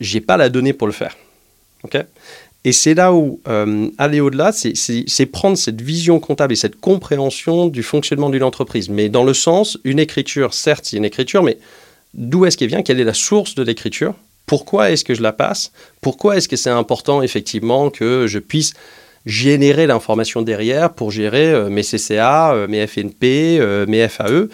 j'ai 0.00 0.20
pas 0.20 0.36
la 0.36 0.48
donnée 0.48 0.72
pour 0.72 0.86
le 0.86 0.92
faire. 0.92 1.16
ok? 1.84 2.04
Et 2.64 2.72
c'est 2.72 2.94
là 2.94 3.12
où 3.12 3.40
euh, 3.48 3.88
aller 3.98 4.20
au-delà, 4.20 4.52
c'est 4.52 5.26
prendre 5.26 5.58
cette 5.58 5.80
vision 5.80 6.20
comptable 6.20 6.52
et 6.52 6.56
cette 6.56 6.78
compréhension 6.78 7.66
du 7.66 7.82
fonctionnement 7.82 8.30
d'une 8.30 8.44
entreprise. 8.44 8.88
Mais 8.88 9.08
dans 9.08 9.24
le 9.24 9.34
sens, 9.34 9.78
une 9.82 9.98
écriture, 9.98 10.54
certes, 10.54 10.84
c'est 10.86 10.96
une 10.96 11.04
écriture, 11.04 11.42
mais 11.42 11.58
d'où 12.14 12.44
est-ce 12.44 12.56
qu'elle 12.56 12.68
vient? 12.68 12.82
Quelle 12.82 13.00
est 13.00 13.04
la 13.04 13.14
source 13.14 13.56
de 13.56 13.64
l'écriture? 13.64 14.14
Pourquoi 14.46 14.90
est-ce 14.90 15.04
que 15.04 15.14
je 15.14 15.22
la 15.22 15.32
passe? 15.32 15.72
Pourquoi 16.00 16.36
est-ce 16.36 16.48
que 16.48 16.56
c'est 16.56 16.70
important 16.70 17.22
effectivement 17.22 17.90
que 17.90 18.26
je 18.26 18.38
puisse 18.38 18.74
générer 19.26 19.86
l'information 19.86 20.42
derrière 20.42 20.92
pour 20.92 21.10
gérer 21.10 21.52
euh, 21.52 21.68
mes 21.68 21.82
CCA, 21.82 22.54
euh, 22.54 22.66
mes 22.68 22.86
FNP, 22.86 23.58
euh, 23.60 23.86
mes 23.86 24.08
FAE 24.08 24.48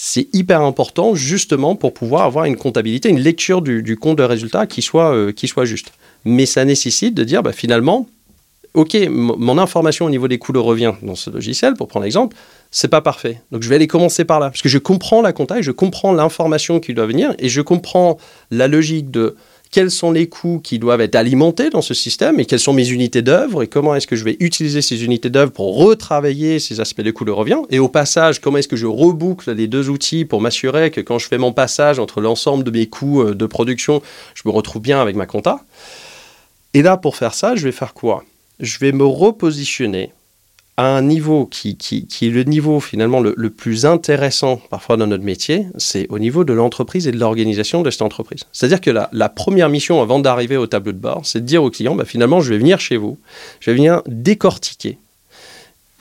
c'est 0.00 0.28
hyper 0.32 0.60
important 0.60 1.16
justement 1.16 1.74
pour 1.74 1.92
pouvoir 1.92 2.22
avoir 2.22 2.44
une 2.44 2.54
comptabilité, 2.54 3.08
une 3.08 3.18
lecture 3.18 3.62
du, 3.62 3.96
compte 3.96 4.16
de 4.18 4.22
résultat 4.22 4.68
qui 4.68 4.80
soit, 4.80 5.32
qui 5.32 5.48
soit 5.48 5.64
juste. 5.64 5.90
Mais 6.24 6.46
ça 6.46 6.64
nécessite 6.64 7.14
de 7.14 7.24
dire 7.24 7.42
bah, 7.42 7.50
finalement, 7.50 8.06
OK, 8.74 8.96
mon 9.10 9.58
information 9.58 10.06
au 10.06 10.10
niveau 10.10 10.28
des 10.28 10.38
coûts 10.38 10.52
de 10.52 10.60
revient 10.60 10.92
dans 11.02 11.16
ce 11.16 11.30
logiciel, 11.30 11.74
pour 11.74 11.88
prendre 11.88 12.04
l'exemple, 12.04 12.36
c'est 12.70 12.88
pas 12.88 13.00
parfait. 13.00 13.40
Donc 13.50 13.62
je 13.62 13.68
vais 13.68 13.76
aller 13.76 13.86
commencer 13.86 14.24
par 14.24 14.40
là, 14.40 14.50
parce 14.50 14.62
que 14.62 14.68
je 14.68 14.78
comprends 14.78 15.22
la 15.22 15.32
compta 15.32 15.58
et 15.58 15.62
je 15.62 15.70
comprends 15.70 16.12
l'information 16.12 16.80
qui 16.80 16.94
doit 16.94 17.06
venir 17.06 17.34
et 17.38 17.48
je 17.48 17.60
comprends 17.60 18.18
la 18.50 18.68
logique 18.68 19.10
de 19.10 19.36
quels 19.70 19.90
sont 19.90 20.12
les 20.12 20.28
coûts 20.28 20.60
qui 20.62 20.78
doivent 20.78 21.00
être 21.00 21.14
alimentés 21.14 21.70
dans 21.70 21.82
ce 21.82 21.94
système 21.94 22.40
et 22.40 22.46
quelles 22.46 22.60
sont 22.60 22.72
mes 22.72 22.88
unités 22.88 23.22
d'œuvre 23.22 23.62
et 23.62 23.66
comment 23.66 23.94
est-ce 23.94 24.06
que 24.06 24.16
je 24.16 24.24
vais 24.24 24.36
utiliser 24.40 24.82
ces 24.82 25.04
unités 25.04 25.30
d'œuvre 25.30 25.52
pour 25.52 25.76
retravailler 25.76 26.58
ces 26.58 26.80
aspects 26.80 27.02
de 27.02 27.10
coûts 27.10 27.24
de 27.24 27.30
revient. 27.30 27.60
Et 27.70 27.78
au 27.78 27.88
passage, 27.88 28.40
comment 28.40 28.58
est-ce 28.58 28.68
que 28.68 28.76
je 28.76 28.86
reboucle 28.86 29.52
les 29.52 29.66
deux 29.66 29.90
outils 29.90 30.24
pour 30.24 30.40
m'assurer 30.40 30.90
que 30.90 31.00
quand 31.00 31.18
je 31.18 31.28
fais 31.28 31.38
mon 31.38 31.52
passage 31.52 31.98
entre 31.98 32.20
l'ensemble 32.20 32.64
de 32.64 32.70
mes 32.70 32.86
coûts 32.86 33.22
euh, 33.22 33.34
de 33.34 33.46
production, 33.46 34.02
je 34.34 34.42
me 34.46 34.50
retrouve 34.50 34.80
bien 34.80 35.00
avec 35.00 35.16
ma 35.16 35.26
compta. 35.26 35.60
Et 36.74 36.82
là, 36.82 36.96
pour 36.96 37.16
faire 37.16 37.34
ça, 37.34 37.54
je 37.56 37.64
vais 37.64 37.72
faire 37.72 37.94
quoi? 37.94 38.24
Je 38.60 38.78
vais 38.78 38.92
me 38.92 39.04
repositionner 39.04 40.12
à 40.78 40.86
un 40.96 41.02
niveau 41.02 41.44
qui, 41.44 41.76
qui, 41.76 42.06
est 42.22 42.30
le 42.30 42.44
niveau 42.44 42.78
finalement 42.78 43.18
le, 43.18 43.50
plus 43.50 43.84
intéressant 43.84 44.60
parfois 44.70 44.96
dans 44.96 45.08
notre 45.08 45.24
métier, 45.24 45.66
c'est 45.76 46.06
au 46.08 46.20
niveau 46.20 46.44
de 46.44 46.52
l'entreprise 46.52 47.08
et 47.08 47.10
de 47.10 47.18
l'organisation 47.18 47.82
de 47.82 47.90
cette 47.90 48.02
entreprise. 48.02 48.44
C'est-à-dire 48.52 48.80
que 48.80 48.90
la, 48.90 49.10
la, 49.12 49.28
première 49.28 49.70
mission 49.70 50.00
avant 50.00 50.20
d'arriver 50.20 50.56
au 50.56 50.68
tableau 50.68 50.92
de 50.92 50.98
bord, 50.98 51.22
c'est 51.24 51.40
de 51.40 51.46
dire 51.46 51.64
au 51.64 51.70
client, 51.70 51.96
bah, 51.96 52.04
finalement, 52.04 52.40
je 52.40 52.50
vais 52.50 52.58
venir 52.58 52.78
chez 52.78 52.96
vous, 52.96 53.18
je 53.58 53.72
vais 53.72 53.76
venir 53.76 54.02
décortiquer 54.06 54.98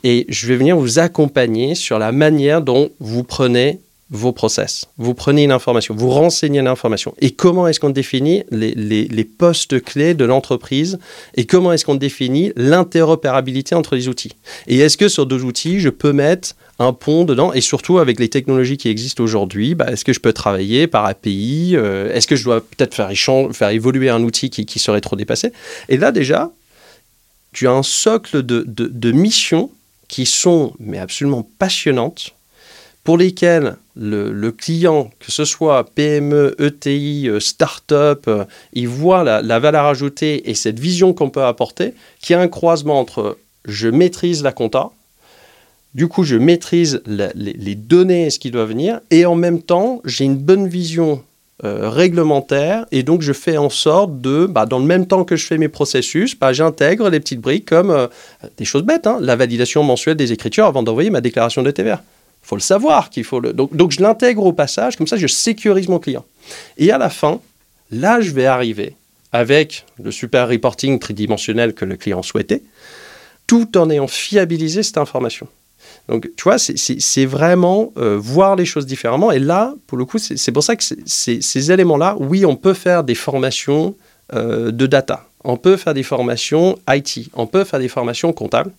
et 0.03 0.27
je 0.29 0.45
vais 0.45 0.55
venir 0.55 0.77
vous 0.77 0.99
accompagner 0.99 1.73
sur 1.73 1.97
la 1.97 2.11
manière 2.11 2.61
dont 2.61 2.91
vous 2.99 3.23
prenez 3.23 3.79
vos 4.09 4.31
process. 4.31 4.85
Vous 4.97 5.13
prenez 5.13 5.43
une 5.43 5.51
information, 5.51 5.93
vous 5.93 6.09
renseignez 6.09 6.61
l'information. 6.61 7.13
Et 7.19 7.31
comment 7.31 7.67
est-ce 7.67 7.79
qu'on 7.79 7.89
définit 7.89 8.43
les, 8.51 8.73
les, 8.73 9.23
postes 9.25 9.81
clés 9.83 10.13
de 10.13 10.23
l'entreprise 10.23 10.97
et 11.35 11.45
comment 11.45 11.73
est-ce 11.73 11.83
qu'on 11.83 11.95
définit 11.95 12.53
l'interopérabilité 12.55 13.75
entre 13.75 13.95
les 13.95 14.07
outils? 14.07 14.31
Et 14.67 14.79
est-ce 14.79 14.97
que 14.97 15.09
sur 15.09 15.25
deux 15.25 15.43
outils, 15.43 15.81
je 15.81 15.89
peux 15.89 16.13
mettre 16.13 16.55
un 16.79 16.93
pont 16.93 17.25
dedans? 17.25 17.51
Et 17.51 17.59
surtout 17.59 17.99
avec 17.99 18.19
les 18.19 18.29
technologies 18.29 18.77
qui 18.77 18.87
existent 18.87 19.23
aujourd'hui, 19.23 19.75
bah, 19.75 19.87
est-ce 19.91 20.05
que 20.05 20.13
je 20.13 20.21
peux 20.21 20.33
travailler 20.33 20.87
par 20.87 21.05
API 21.05 21.73
euh, 21.75 22.13
Est-ce 22.13 22.27
que 22.27 22.37
je 22.37 22.45
dois 22.45 22.61
peut-être 22.61 22.95
faire, 22.95 23.69
évoluer 23.69 24.09
un 24.09 24.23
outil 24.23 24.49
qui, 24.49 24.65
qui, 24.65 24.79
serait 24.79 25.01
trop 25.01 25.17
dépassé? 25.17 25.51
Et 25.89 25.97
là 25.97 26.13
déjà, 26.13 26.51
tu 27.51 27.67
as 27.67 27.71
un 27.71 27.83
socle 27.83 28.41
de, 28.41 28.63
de, 28.65 28.87
de 28.87 29.11
missions 29.11 29.69
qui 30.07 30.25
sont 30.25 30.73
mais 30.79 30.97
absolument 30.97 31.47
passionnantes 31.59 32.36
pour 33.07 33.17
lesquels 33.17 33.77
le, 33.95 34.49
client, 34.49 35.11
que 35.21 35.31
ce 35.31 35.45
soit 35.45 35.85
PME, 35.95 36.57
ETI, 36.59 37.29
euh, 37.29 37.39
start-up, 37.39 38.25
euh, 38.27 38.43
il 38.73 38.89
voit 38.89 39.23
la, 39.23 39.59
valeur 39.59 39.85
ajoutée 39.85 40.49
et 40.49 40.55
cette 40.55 40.77
vision 40.77 41.13
qu'on 41.13 41.29
peut 41.29 41.45
apporter, 41.45 41.93
qui 42.19 42.33
a 42.33 42.41
un 42.41 42.49
croisement 42.49 42.99
entre 42.99 43.37
je 43.63 43.87
maîtrise 43.87 44.43
la 44.43 44.51
compta, 44.51 44.89
du 45.93 46.09
coup 46.09 46.25
je 46.25 46.35
maîtrise 46.35 47.01
les, 47.05 47.75
données 47.75 48.25
et 48.25 48.29
ce 48.29 48.39
qui 48.39 48.51
doit 48.51 48.65
venir, 48.65 48.99
et 49.09 49.25
en 49.25 49.35
même 49.35 49.61
temps 49.61 50.01
j'ai 50.03 50.25
une 50.25 50.35
bonne 50.35 50.67
vision 50.67 51.23
euh, 51.63 51.89
réglementaire 51.89 52.87
et 52.91 53.03
donc 53.03 53.21
je 53.21 53.31
fais 53.31 53.55
en 53.55 53.69
sorte 53.69 54.19
de, 54.19 54.47
bah, 54.47 54.65
dans 54.65 54.79
le 54.79 54.85
même 54.85 55.07
temps 55.07 55.23
que 55.23 55.37
je 55.37 55.45
fais 55.45 55.57
mes 55.57 55.69
processus, 55.69 56.37
bah, 56.37 56.51
j'intègre 56.51 57.09
les 57.09 57.21
petites 57.21 57.39
briques 57.39 57.69
comme 57.69 58.09
des 58.57 58.65
choses 58.65 58.83
bêtes, 58.83 59.07
hein, 59.07 59.17
la 59.21 59.37
validation 59.37 59.81
mensuelle 59.81 60.17
des 60.17 60.33
écritures 60.33 60.65
avant 60.65 60.83
d'envoyer 60.83 61.09
ma 61.09 61.21
déclaration 61.21 61.63
de 61.63 61.71
TVA 61.71 62.03
faut 62.47 62.55
le 62.55 62.61
savoir 62.61 63.09
qu'il 63.09 63.25
faut 63.25 63.41
le. 63.41 63.51
Donc, 63.51 63.91
je 63.91 64.01
l'intègre 64.01 64.45
au 64.45 64.53
passage, 64.53 64.95
comme 64.95 65.05
ça 65.05 65.17
je 65.17 65.27
sécurise 65.27 65.89
mon 65.89 65.99
client. 65.99 66.25
Et 66.77 66.91
à 66.91 66.97
la 66.97 67.09
fin, 67.09 67.41
là 67.91 68.21
je 68.21 68.31
vais 68.31 68.45
arriver 68.45 68.95
avec 69.33 69.85
le 70.01 70.11
super 70.11 70.47
reporting 70.47 70.97
tridimensionnel 70.97 71.73
que 71.73 71.83
le 71.83 71.97
client 71.97 72.23
souhaitait, 72.23 72.63
tout 73.47 73.77
en 73.77 73.89
ayant 73.89 74.07
fiabilisé 74.07 74.81
cette 74.81 74.97
information. 74.97 75.47
Donc, 76.07 76.29
tu 76.37 76.43
vois, 76.43 76.57
c'est 76.57 77.25
vraiment 77.25 77.91
euh, 77.97 78.17
voir 78.17 78.55
les 78.55 78.65
choses 78.65 78.85
différemment. 78.85 79.33
Et 79.33 79.39
là, 79.39 79.73
pour 79.85 79.97
le 79.97 80.05
coup, 80.05 80.17
c'est 80.17 80.51
pour 80.53 80.63
ça 80.63 80.77
que 80.77 80.83
ces 81.05 81.71
éléments-là, 81.71 82.15
oui, 82.19 82.45
on 82.45 82.55
peut 82.55 82.73
faire 82.73 83.03
des 83.03 83.15
formations 83.15 83.93
euh, 84.33 84.71
de 84.71 84.87
data, 84.87 85.27
on 85.43 85.57
peut 85.57 85.75
faire 85.75 85.93
des 85.93 86.03
formations 86.03 86.79
IT, 86.89 87.29
on 87.33 87.45
peut 87.45 87.65
faire 87.65 87.79
des 87.79 87.89
formations 87.89 88.31
comptables, 88.31 88.71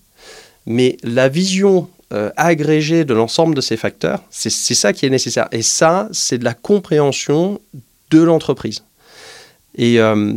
mais 0.65 0.97
la 1.03 1.29
vision 1.29 1.89
euh, 2.13 2.31
agrégé 2.37 3.05
de 3.05 3.15
l'ensemble 3.15 3.55
de 3.55 3.61
ces 3.61 3.77
facteurs, 3.77 4.23
c'est 4.31 4.51
ça 4.51 4.93
qui 4.93 5.05
est 5.05 5.11
nécessaire. 5.11 5.49
Et 5.53 5.63
ça, 5.63 6.09
c'est 6.13 6.39
de 6.39 6.45
la 6.45 6.55
compréhension 6.55 7.61
de 8.11 8.23
l'entreprise. 8.23 8.83
Et 9.75 10.01
euh, 10.01 10.33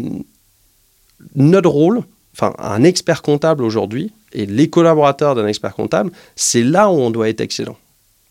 notre 1.36 1.70
rôle, 1.70 2.02
enfin 2.34 2.54
un 2.58 2.84
expert 2.84 3.22
comptable 3.22 3.64
aujourd'hui, 3.64 4.12
et 4.34 4.46
les 4.46 4.70
collaborateurs 4.70 5.36
d'un 5.36 5.48
expert 5.48 5.74
comptable, 5.74 6.12
c'est 6.36 6.64
là 6.64 6.90
où 6.90 6.96
on 6.96 7.10
doit 7.10 7.30
être 7.30 7.42
excellent. 7.42 7.78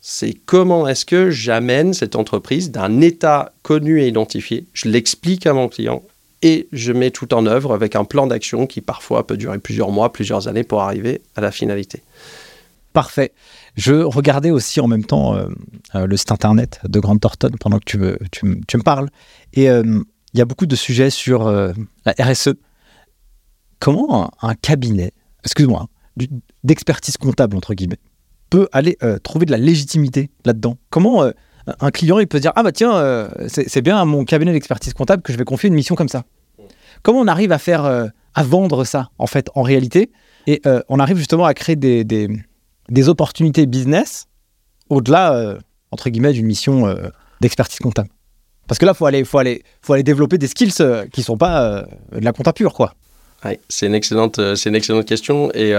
C'est 0.00 0.32
comment 0.32 0.88
est-ce 0.88 1.04
que 1.04 1.30
j'amène 1.30 1.92
cette 1.92 2.16
entreprise 2.16 2.70
d'un 2.70 3.00
état 3.00 3.52
connu 3.62 4.00
et 4.00 4.08
identifié, 4.08 4.64
je 4.72 4.88
l'explique 4.88 5.46
à 5.46 5.52
mon 5.52 5.68
client 5.68 6.02
et 6.42 6.68
je 6.72 6.92
mets 6.92 7.10
tout 7.10 7.34
en 7.34 7.44
œuvre 7.44 7.74
avec 7.74 7.96
un 7.96 8.04
plan 8.04 8.26
d'action 8.26 8.66
qui 8.66 8.80
parfois 8.80 9.26
peut 9.26 9.36
durer 9.36 9.58
plusieurs 9.58 9.90
mois, 9.90 10.12
plusieurs 10.12 10.48
années 10.48 10.62
pour 10.62 10.80
arriver 10.80 11.20
à 11.36 11.42
la 11.42 11.50
finalité. 11.50 12.02
Parfait. 12.92 13.32
Je 13.76 13.94
regardais 13.94 14.50
aussi 14.50 14.80
en 14.80 14.88
même 14.88 15.04
temps 15.04 15.36
euh, 15.36 15.46
euh, 15.94 16.06
le 16.06 16.16
site 16.16 16.32
internet 16.32 16.80
de 16.88 16.98
Grande 16.98 17.20
Thornton 17.20 17.50
pendant 17.60 17.78
que 17.78 17.84
tu 17.84 17.98
me, 18.46 18.82
parles. 18.82 19.08
Et 19.52 19.70
euh, 19.70 20.02
il 20.34 20.38
y 20.38 20.40
a 20.40 20.44
beaucoup 20.44 20.66
de 20.66 20.74
sujets 20.74 21.10
sur 21.10 21.50
la 21.50 22.14
RSE. 22.18 22.50
Comment 23.78 24.30
un, 24.42 24.54
cabinet, 24.54 25.12
excuse-moi, 25.44 25.86
hein, 25.86 26.24
d'expertise 26.62 27.16
comptable, 27.16 27.56
entre 27.56 27.74
guillemets, 27.74 27.98
peut 28.48 28.68
aller 28.72 28.96
trouver 29.24 29.46
de 29.46 29.50
la 29.50 29.58
légitimité 29.58 30.30
là-dedans? 30.44 30.78
Comment 30.90 31.24
un 31.66 31.90
client 31.90 32.20
il 32.20 32.28
peut 32.28 32.38
se 32.38 32.42
dire 32.42 32.52
Ah 32.54 32.62
bah 32.62 32.70
tiens, 32.70 33.28
c'est 33.48 33.82
bien 33.82 33.96
à 33.96 34.04
mon 34.04 34.24
cabinet 34.24 34.52
d'expertise 34.52 34.92
comptable 34.94 35.22
que 35.22 35.32
je 35.32 35.38
vais 35.38 35.44
confier 35.44 35.66
une 35.66 35.74
mission 35.74 35.96
comme 35.96 36.08
ça 36.08 36.24
Comment 37.02 37.18
on 37.18 37.26
arrive 37.26 37.50
à 37.50 37.58
faire, 37.58 37.84
à 37.84 38.42
vendre 38.44 38.84
ça, 38.84 39.10
en 39.18 39.26
fait, 39.26 39.50
en 39.56 39.62
réalité? 39.62 40.12
Et 40.46 40.62
on 40.88 41.00
arrive 41.00 41.16
justement 41.16 41.44
à 41.44 41.54
créer 41.54 41.74
des 41.74 42.04
opportunités 43.08 43.66
business 43.66 44.26
au-delà, 44.88 45.34
euh, 45.34 45.58
entre 45.90 46.10
guillemets, 46.10 46.32
d'une 46.32 46.46
mission 46.46 46.86
euh, 46.86 47.08
d'expertise 47.40 47.78
comptable 47.78 48.10
Parce 48.66 48.78
que 48.78 48.86
là, 48.86 48.92
il 48.92 48.98
faut 48.98 49.06
aller, 49.06 49.24
faut, 49.24 49.38
aller, 49.38 49.62
faut 49.80 49.92
aller 49.92 50.02
développer 50.02 50.36
des 50.38 50.48
skills 50.48 50.72
euh, 50.80 51.06
qui 51.06 51.20
ne 51.20 51.24
sont 51.24 51.36
pas 51.36 51.84
de 52.12 52.24
la 52.24 52.32
compta 52.32 52.52
pure, 52.52 52.74
quoi. 52.74 52.94
c'est 53.68 53.86
une, 53.86 53.94
excellente, 53.94 54.38
une 54.38 54.74
excellente 54.74 55.06
question. 55.06 55.50
Et 55.54 55.74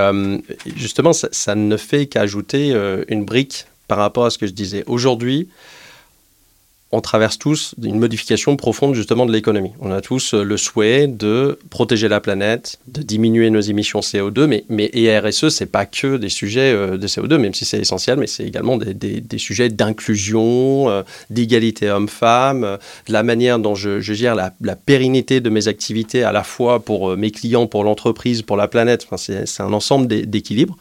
justement, 0.76 1.14
ça, 1.14 1.56
ne 1.56 1.78
fait 1.78 2.08
qu'ajouter 2.08 2.74
une 3.10 3.26
brique 3.26 3.66
par 3.88 3.98
rapport 3.98 4.26
à 4.26 4.30
ce 4.30 4.38
que 4.38 4.48
je 4.48 4.54
disais. 4.54 4.84
Aujourd'hui, 4.88 5.50
on 6.94 7.00
traverse 7.00 7.40
tous 7.40 7.74
une 7.82 8.00
modification 8.00 8.58
profonde 8.58 8.96
justement 8.96 9.26
de 9.26 9.32
l'économie. 9.32 9.72
On 9.80 9.92
a 9.92 10.02
tous 10.02 10.34
euh, 10.34 10.44
le 10.44 10.58
souhait 10.58 11.08
de 11.08 11.58
protéger 11.70 12.10
la 12.10 12.20
planète, 12.20 12.80
de 12.88 13.02
diminuer 13.02 13.50
nos 13.50 13.62
émissions 13.62 14.02
CO2, 14.02 14.46
mais, 14.46 14.66
mais 14.68 14.90
et 14.94 15.18
RSE, 15.18 15.50
c'est 15.50 15.68
pas 15.68 15.86
que 15.86 16.18
des 16.18 16.30
sujets 16.30 16.74
euh, 16.74 16.98
de 16.98 17.08
CO2, 17.08 17.38
même 17.38 17.54
si 17.54 17.64
c'est 17.64 17.80
essentiel, 17.80 18.20
mais 18.20 18.28
c'est 18.28 18.44
également 18.44 18.78
des, 18.78 19.24
sujets 19.38 19.70
d'inclusion, 19.70 20.90
euh, 20.90 21.04
d'égalité 21.30 21.90
homme-femme, 21.90 22.78
de 23.08 23.14
la 23.14 23.24
manière 23.24 23.58
dont 23.60 23.76
je, 23.76 24.02
gère 24.02 24.36
la, 24.36 24.52
pérennité 24.76 25.40
de 25.40 25.50
mes 25.50 25.68
activités 25.68 26.24
à 26.24 26.32
la 26.32 26.44
fois 26.44 26.84
pour 26.84 27.16
mes 27.16 27.32
clients, 27.32 27.68
pour 27.68 27.84
l'entreprise, 27.84 28.42
pour 28.42 28.58
la 28.58 28.68
planète. 28.68 29.08
Enfin, 29.10 29.18
c'est 29.18 29.64
un 29.64 29.74
ensemble 29.74 30.08
d'équilibres. 30.08 30.78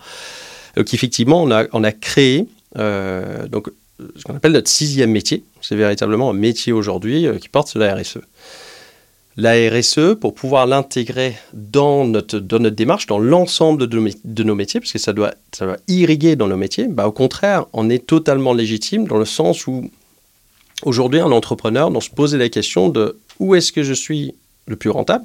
Donc 0.76 0.92
effectivement, 0.94 1.42
on 1.42 1.50
a, 1.50 1.66
on 1.72 1.84
a 1.84 1.92
créé 1.92 2.46
donc 2.74 3.70
ce 4.16 4.24
qu'on 4.24 4.36
appelle 4.36 4.52
notre 4.52 4.68
sixième 4.68 5.10
métier. 5.10 5.44
C'est 5.60 5.76
véritablement 5.76 6.30
un 6.30 6.34
métier 6.34 6.72
aujourd'hui 6.72 7.26
euh, 7.26 7.38
qui 7.38 7.48
porte 7.48 7.68
sur 7.68 7.78
la 7.78 7.94
RSE. 7.94 8.18
La 9.36 9.52
RSE, 9.52 10.16
pour 10.20 10.34
pouvoir 10.34 10.66
l'intégrer 10.66 11.36
dans 11.52 12.04
notre, 12.04 12.38
dans 12.38 12.58
notre 12.58 12.76
démarche, 12.76 13.06
dans 13.06 13.18
l'ensemble 13.18 13.86
de, 13.86 14.42
nos 14.42 14.54
métiers, 14.54 14.80
parce 14.80 14.92
que 14.92 14.98
ça 14.98 15.12
doit, 15.12 15.34
irriguer 15.88 16.36
dans 16.36 16.48
nos 16.48 16.56
métiers, 16.56 16.88
bah, 16.88 17.06
au 17.06 17.12
contraire, 17.12 17.64
on 17.72 17.88
est 17.88 18.06
totalement 18.06 18.52
légitime 18.52 19.06
dans 19.06 19.18
le 19.18 19.24
sens 19.24 19.66
où 19.66 19.88
aujourd'hui, 20.82 21.20
un 21.20 21.30
entrepreneur 21.30 21.90
doit 21.90 22.00
se 22.00 22.10
poser 22.10 22.38
la 22.38 22.48
question 22.48 22.88
de 22.88 23.18
où 23.38 23.54
est-ce 23.54 23.72
que 23.72 23.82
je 23.82 23.94
suis 23.94 24.34
le 24.66 24.76
plus 24.76 24.90
rentable, 24.90 25.24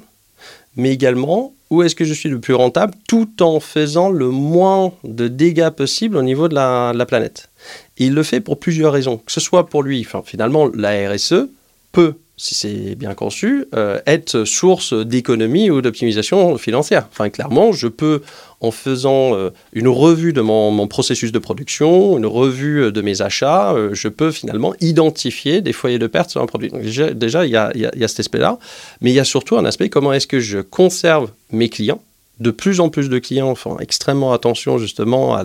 mais 0.76 0.92
également 0.92 1.52
où 1.70 1.82
est-ce 1.82 1.96
que 1.96 2.04
je 2.04 2.14
suis 2.14 2.28
le 2.28 2.40
plus 2.40 2.54
rentable 2.54 2.94
tout 3.08 3.42
en 3.42 3.58
faisant 3.58 4.08
le 4.08 4.30
moins 4.30 4.92
de 5.02 5.26
dégâts 5.26 5.70
possible 5.70 6.16
au 6.16 6.22
niveau 6.22 6.46
de 6.48 6.54
la 6.54 7.06
planète 7.06 7.50
il 7.98 8.14
le 8.14 8.22
fait 8.22 8.40
pour 8.40 8.58
plusieurs 8.58 8.92
raisons. 8.92 9.18
Que 9.18 9.32
ce 9.32 9.40
soit 9.40 9.66
pour 9.66 9.82
lui, 9.82 10.06
finalement, 10.24 10.68
la 10.74 11.10
RSE 11.10 11.48
peut, 11.92 12.14
si 12.36 12.54
c'est 12.54 12.94
bien 12.94 13.14
conçu, 13.14 13.64
euh, 13.74 13.98
être 14.06 14.44
source 14.44 14.92
d'économie 14.92 15.70
ou 15.70 15.80
d'optimisation 15.80 16.58
financière. 16.58 17.08
Enfin, 17.10 17.30
clairement, 17.30 17.72
je 17.72 17.88
peux, 17.88 18.20
en 18.60 18.70
faisant 18.70 19.34
euh, 19.34 19.50
une 19.72 19.88
revue 19.88 20.34
de 20.34 20.42
mon, 20.42 20.86
processus 20.88 21.32
de 21.32 21.38
production, 21.38 22.18
une 22.18 22.26
revue 22.26 22.84
euh, 22.84 22.92
de 22.92 23.00
mes 23.00 23.22
achats, 23.22 23.74
je 23.92 24.08
peux 24.08 24.30
finalement 24.30 24.74
identifier 24.80 25.62
des 25.62 25.72
foyers 25.72 25.98
de 25.98 26.06
perte 26.06 26.30
sur 26.30 26.42
un 26.42 26.46
produit. 26.46 26.70
Déjà, 27.14 27.46
il 27.46 27.50
y 27.50 27.56
a 27.56 28.08
cet 28.08 28.20
aspect-là. 28.20 28.58
Mais 29.00 29.10
il 29.10 29.14
y 29.14 29.20
a 29.20 29.24
surtout 29.24 29.56
un 29.56 29.64
aspect, 29.64 29.88
comment 29.88 30.12
est-ce 30.12 30.26
que 30.26 30.40
je 30.40 30.58
conserve 30.58 31.30
mes 31.50 31.70
clients 31.70 32.02
de 32.38 32.50
plus 32.50 32.80
en 32.80 32.90
plus 32.90 33.08
de 33.08 33.18
clients 33.18 33.54
font 33.54 33.78
extrêmement 33.78 34.32
attention 34.32 34.78
justement 34.78 35.38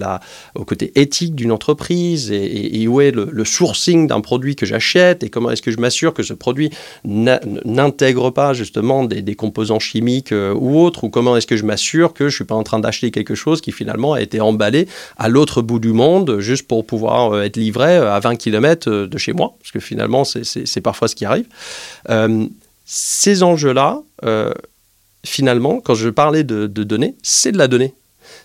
au 0.56 0.66
côté 0.66 0.92
éthique 0.96 1.36
d'une 1.36 1.52
entreprise 1.52 2.32
et, 2.32 2.88
où 2.88 3.00
est 3.00 3.12
le, 3.12 3.46
sourcing 3.46 4.08
d'un 4.08 4.22
produit 4.22 4.56
que 4.56 4.66
j'achète 4.66 5.24
et 5.24 5.30
comment 5.30 5.52
est-ce 5.52 5.62
que 5.62 5.72
je 5.72 5.78
m'assure 5.78 6.14
que 6.14 6.24
ce 6.24 6.34
produit 6.34 6.70
n'intègre 7.06 8.30
pas 8.30 8.54
justement 8.54 9.04
des, 9.04 9.36
composants 9.36 9.80
chimiques 9.80 10.34
euh, 10.34 10.54
ou 10.54 10.78
autres 10.80 11.06
ou 11.06 11.10
comment 11.10 11.38
est-ce 11.38 11.48
que 11.48 11.56
je 11.56 11.64
m'assure 11.64 12.14
que 12.14 12.28
je 12.28 12.36
suis 12.36 12.44
pas 12.44 12.56
en 12.56 12.64
train 12.64 12.80
d'acheter 12.80 13.10
quelque 13.12 13.34
chose 13.34 13.62
qui 13.62 13.72
finalement 13.72 14.14
a 14.14 14.22
été 14.22 14.42
emballé 14.42 14.88
à 15.18 15.30
l'autre 15.30 15.62
bout 15.62 15.80
du 15.80 15.94
monde 15.94 16.40
juste 16.40 16.68
pour 16.68 16.86
pouvoir 16.86 17.32
euh, 17.32 17.44
être 17.44 17.58
livré 17.58 17.96
à 17.96 18.20
20 18.20 18.36
km 18.36 18.90
de 18.90 19.18
chez 19.18 19.34
moi 19.34 19.56
parce 19.60 19.72
que 19.72 19.80
finalement 19.80 20.24
c'est 20.26 20.82
parfois 20.82 21.08
ce 21.08 21.16
qui 21.16 21.26
arrive. 21.26 21.46
Euh, 22.10 22.46
ces 22.86 23.42
enjeux-là, 23.42 24.02
finalement, 25.26 25.80
quand 25.80 25.96
je 25.96 26.10
parlais 26.10 26.44
de, 26.44 26.68
données, 26.68 27.16
c'est 27.24 27.52
de 27.52 27.58
la 27.58 27.68
donnée. 27.68 27.94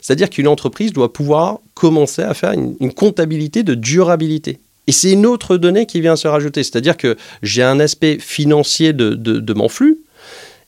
C'est-à-dire 0.01 0.31
qu'une 0.31 0.49
entreprise 0.49 0.93
doit 0.93 1.13
pouvoir 1.13 1.59
commencer 1.75 2.23
à 2.23 2.35
faire 2.35 2.53
une, 2.53 2.93
comptabilité 2.93 3.63
de 3.63 3.75
durabilité. 3.75 4.59
Et 4.87 4.93
c'est 4.93 5.13
une 5.13 5.27
autre 5.27 5.57
donnée 5.57 5.87
qui 5.87 6.01
vient 6.01 6.17
se 6.17 6.29
rajouter. 6.29 6.63
C'est-à-dire 6.63 6.97
que 6.97 7.17
j'ai 7.43 7.63
un 7.63 7.81
aspect 7.81 8.19
financier 8.19 8.93
de, 8.93 9.53
mon 9.55 9.69
flux, 9.69 9.99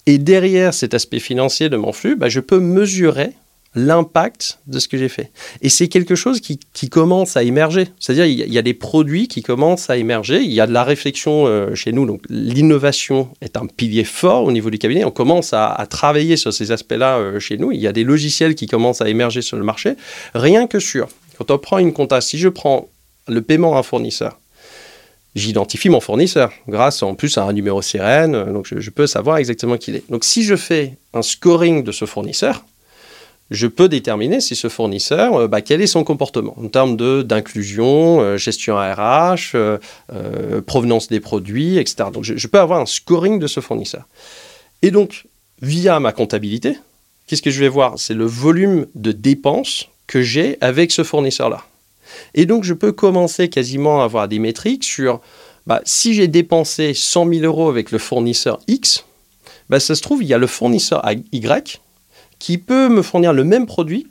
et 0.07 0.19
derrière 0.19 0.73
cet 0.73 0.95
aspect 0.95 1.21
financier 1.21 1.69
de 1.69 1.77
mon 1.77 1.93
flux, 1.93 2.17
bah, 2.17 2.29
je 2.29 2.41
peux 2.41 2.59
mesurer 2.59 3.33
l'impact 3.87 4.59
de 4.67 4.79
ce 4.79 4.89
que 4.89 4.99
j'ai 4.99 5.09
fait. 5.09 5.31
Et 5.63 5.69
c'est 5.69 5.89
quelque 5.89 6.15
chose 6.15 6.41
qui, 6.41 6.59
commence 6.91 7.37
à 7.37 7.43
émerger. 7.43 7.89
C'est-à-dire, 8.01 8.27
il 8.27 8.53
y, 8.53 8.59
a 8.59 8.63
des 8.63 8.75
produits 8.75 9.29
qui 9.29 9.43
commencent 9.43 9.91
à 9.91 9.97
émerger. 9.97 10.41
Il 10.43 10.53
y 10.53 10.61
a 10.61 10.67
de 10.67 10.73
la 10.73 10.85
réflexion 10.85 11.47
euh, 11.47 11.75
chez 11.75 11.93
nous. 11.93 12.07
Donc, 12.07 12.23
l'innovation 12.29 13.29
est 13.41 13.57
un 13.57 13.67
pilier 13.67 14.05
fort 14.05 14.45
au 14.45 14.53
niveau 14.53 14.71
du 14.71 14.79
cabinet. 14.79 15.05
On 15.05 15.11
commence 15.11 15.53
à, 15.53 15.87
travailler 15.91 16.37
sur 16.37 16.53
ces 16.53 16.73
aspects-là 16.73 17.19
euh, 17.19 17.39
chez 17.39 17.57
nous. 17.59 17.73
Il 17.73 17.81
y 17.81 17.87
a 17.87 17.93
des 17.93 18.05
logiciels 18.05 18.55
qui 18.55 18.67
commencent 18.67 19.01
à 19.01 19.09
émerger 19.09 19.43
sur 19.43 19.57
le 19.57 19.65
marché. 19.65 19.95
Rien 20.35 20.67
que 20.67 20.81
sur, 20.81 21.09
quand 21.37 21.51
on 21.51 21.59
prend 21.59 21.79
une 21.79 21.93
compta, 21.93 22.21
si 22.21 22.39
je 22.39 22.49
prends 22.49 22.89
le 23.29 23.43
paiement 23.43 23.77
à 23.77 23.81
un 23.81 23.83
fournisseur, 23.83 24.39
j'identifie 25.35 25.89
mon 25.89 26.01
fournisseur 26.01 26.53
grâce 26.69 27.03
en 27.03 27.15
plus 27.15 27.39
à 27.39 27.45
un 27.45 27.53
numéro 27.53 27.83
sirène, 27.83 28.53
donc 28.53 28.67
je, 28.67 28.81
je 28.81 28.91
peux 28.91 29.07
savoir 29.07 29.37
exactement 29.37 29.77
qui 29.77 29.91
il 29.91 29.97
est. 29.97 30.11
Donc 30.11 30.25
si 30.25 30.43
je 30.43 30.57
fais 30.57 30.95
un 31.15 31.23
scoring 31.23 31.85
de 31.85 31.93
ce 31.93 32.07
fournisseur, 32.07 32.65
je 33.51 33.67
peux 33.67 33.89
déterminer 33.89 34.41
si 34.41 34.57
ce 34.57 34.69
fournisseur, 34.69 35.35
euh, 35.35 35.49
bah, 35.49 35.63
quel 35.63 35.81
est 35.81 35.87
son 35.87 36.05
comportement 36.05 36.55
en 36.59 36.69
termes 36.69 36.97
d'inclusion, 37.23 38.21
euh, 38.21 38.37
gestion 38.37 38.77
RH, 38.77 39.55
euh, 39.55 39.79
provenance 40.67 41.09
des 41.09 41.21
produits, 41.21 41.79
etc. 41.79 42.11
Donc 42.13 42.25
je, 42.25 42.47
peux 42.47 42.59
avoir 42.59 42.81
un 42.81 42.87
scoring 42.87 43.39
de 43.39 43.47
ce 43.47 43.61
fournisseur. 43.61 44.07
Et 44.83 44.91
donc, 44.91 45.25
via 45.63 45.99
ma 45.99 46.13
comptabilité, 46.13 46.77
qu'est-ce 47.27 47.43
que 47.43 47.51
je 47.51 47.61
vais 47.61 47.69
voir? 47.69 47.99
C'est 47.99 48.15
le 48.15 48.27
volume 48.27 48.87
de 48.95 49.13
dépenses 49.13 49.89
que 50.07 50.23
j'ai 50.23 50.59
avec 50.61 50.93
ce 50.93 51.03
fournisseur-là. 51.03 51.65
Et 52.35 52.47
donc, 52.47 52.65
je 52.65 52.75
peux 52.75 52.93
commencer 52.93 53.49
quasiment 53.49 54.01
à 54.01 54.05
avoir 54.05 54.29
des 54.29 54.39
métriques 54.39 54.85
sur 54.85 55.21
bah, 55.67 55.83
si 55.85 56.15
j'ai 56.15 56.29
dépensé 56.29 56.95
100 56.95 57.29
000 57.29 57.45
euros 57.45 57.69
avec 57.69 57.91
le 57.91 57.99
fournisseur 57.99 58.61
X, 58.69 59.05
bah, 59.69 59.81
ça 59.81 59.95
se 59.95 60.01
trouve, 60.01 60.23
il 60.23 60.29
y 60.29 60.35
a 60.35 60.39
le 60.39 60.47
fournisseur 60.47 61.05
Y 61.33 61.81
qui 62.39 62.59
peut 62.59 62.89
me 62.89 63.03
fournir 63.03 63.33
le 63.33 63.45
même 63.45 63.67
produit, 63.67 64.07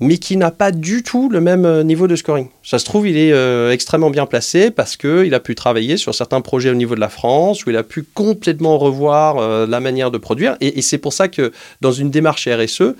mais 0.00 0.16
qui 0.16 0.38
n'a 0.38 0.50
pas 0.50 0.72
du 0.72 1.02
tout 1.02 1.28
le 1.28 1.40
même 1.40 1.66
euh, 1.66 1.84
niveau 1.84 2.08
de 2.08 2.16
scoring. 2.16 2.48
Ça 2.62 2.78
se 2.78 2.86
trouve, 2.86 3.06
il 3.06 3.18
est 3.18 3.32
euh, 3.32 3.70
extrêmement 3.70 4.10
bien 4.10 4.24
placé 4.24 4.70
parce 4.70 4.96
qu'il 4.96 5.34
a 5.34 5.40
pu 5.40 5.54
travailler 5.54 5.98
sur 5.98 6.14
certains 6.14 6.40
projets 6.40 6.70
au 6.70 6.74
niveau 6.74 6.94
de 6.94 7.00
la 7.00 7.10
France, 7.10 7.66
où 7.66 7.70
il 7.70 7.76
a 7.76 7.82
pu 7.82 8.02
complètement 8.02 8.78
revoir 8.78 9.36
euh, 9.36 9.66
la 9.66 9.80
manière 9.80 10.10
de 10.10 10.18
produire. 10.18 10.56
Et, 10.60 10.80
c'est 10.80 10.98
pour 10.98 11.12
ça 11.12 11.28
que 11.28 11.52
dans 11.82 11.92
une 11.92 12.10
démarche 12.10 12.48
RSE, 12.48 12.94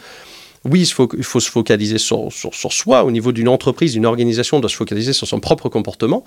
oui, 0.67 0.81
il 0.81 1.25
faut, 1.25 1.41
se 1.41 1.51
focaliser 1.51 1.97
sur, 1.97 2.31
sur, 2.31 2.55
sur 2.55 2.73
soi. 2.75 3.05
Au 3.05 3.11
niveau 3.11 3.33
d'une 3.33 3.49
entreprise, 3.49 3.95
d'une 3.95 4.05
organisation, 4.05 4.61
doit 4.61 4.69
se 4.69 4.77
focaliser 4.77 5.15
sur 5.15 5.27
son 5.27 5.41
propre 5.41 5.71
comportement. 5.71 6.23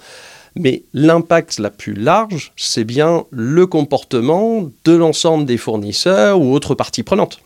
Mais 0.56 0.84
l'impact 0.94 1.60
la 1.60 1.70
plus 1.70 1.94
large, 1.94 2.52
c'est 2.56 2.84
bien 2.84 3.26
le 3.32 3.66
comportement 3.66 4.70
de 4.86 4.92
l'ensemble 4.94 5.46
des 5.46 5.58
fournisseurs 5.58 6.40
ou 6.40 6.54
autres 6.54 6.76
parties 6.76 7.04
prenantes. 7.04 7.40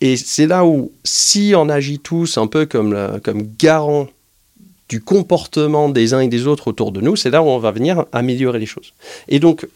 Et 0.00 0.16
c'est 0.16 0.46
là 0.46 0.64
où, 0.64 0.90
si 1.04 1.54
on 1.56 1.68
agit 1.68 2.00
tous 2.00 2.36
un 2.36 2.48
peu 2.48 2.66
comme, 2.66 3.20
comme 3.22 3.48
garant 3.58 4.08
du 4.88 5.00
comportement 5.00 5.88
des 5.88 6.12
uns 6.12 6.20
et 6.20 6.28
des 6.28 6.48
autres 6.48 6.68
autour 6.68 6.90
de 6.90 7.00
nous, 7.00 7.14
c'est 7.14 7.30
là 7.30 7.42
où 7.42 7.46
on 7.46 7.58
va 7.58 7.70
venir 7.70 8.04
améliorer 8.12 8.58
les 8.58 8.66
choses. 8.66 8.92
Et 9.28 9.38
donc, 9.38 9.66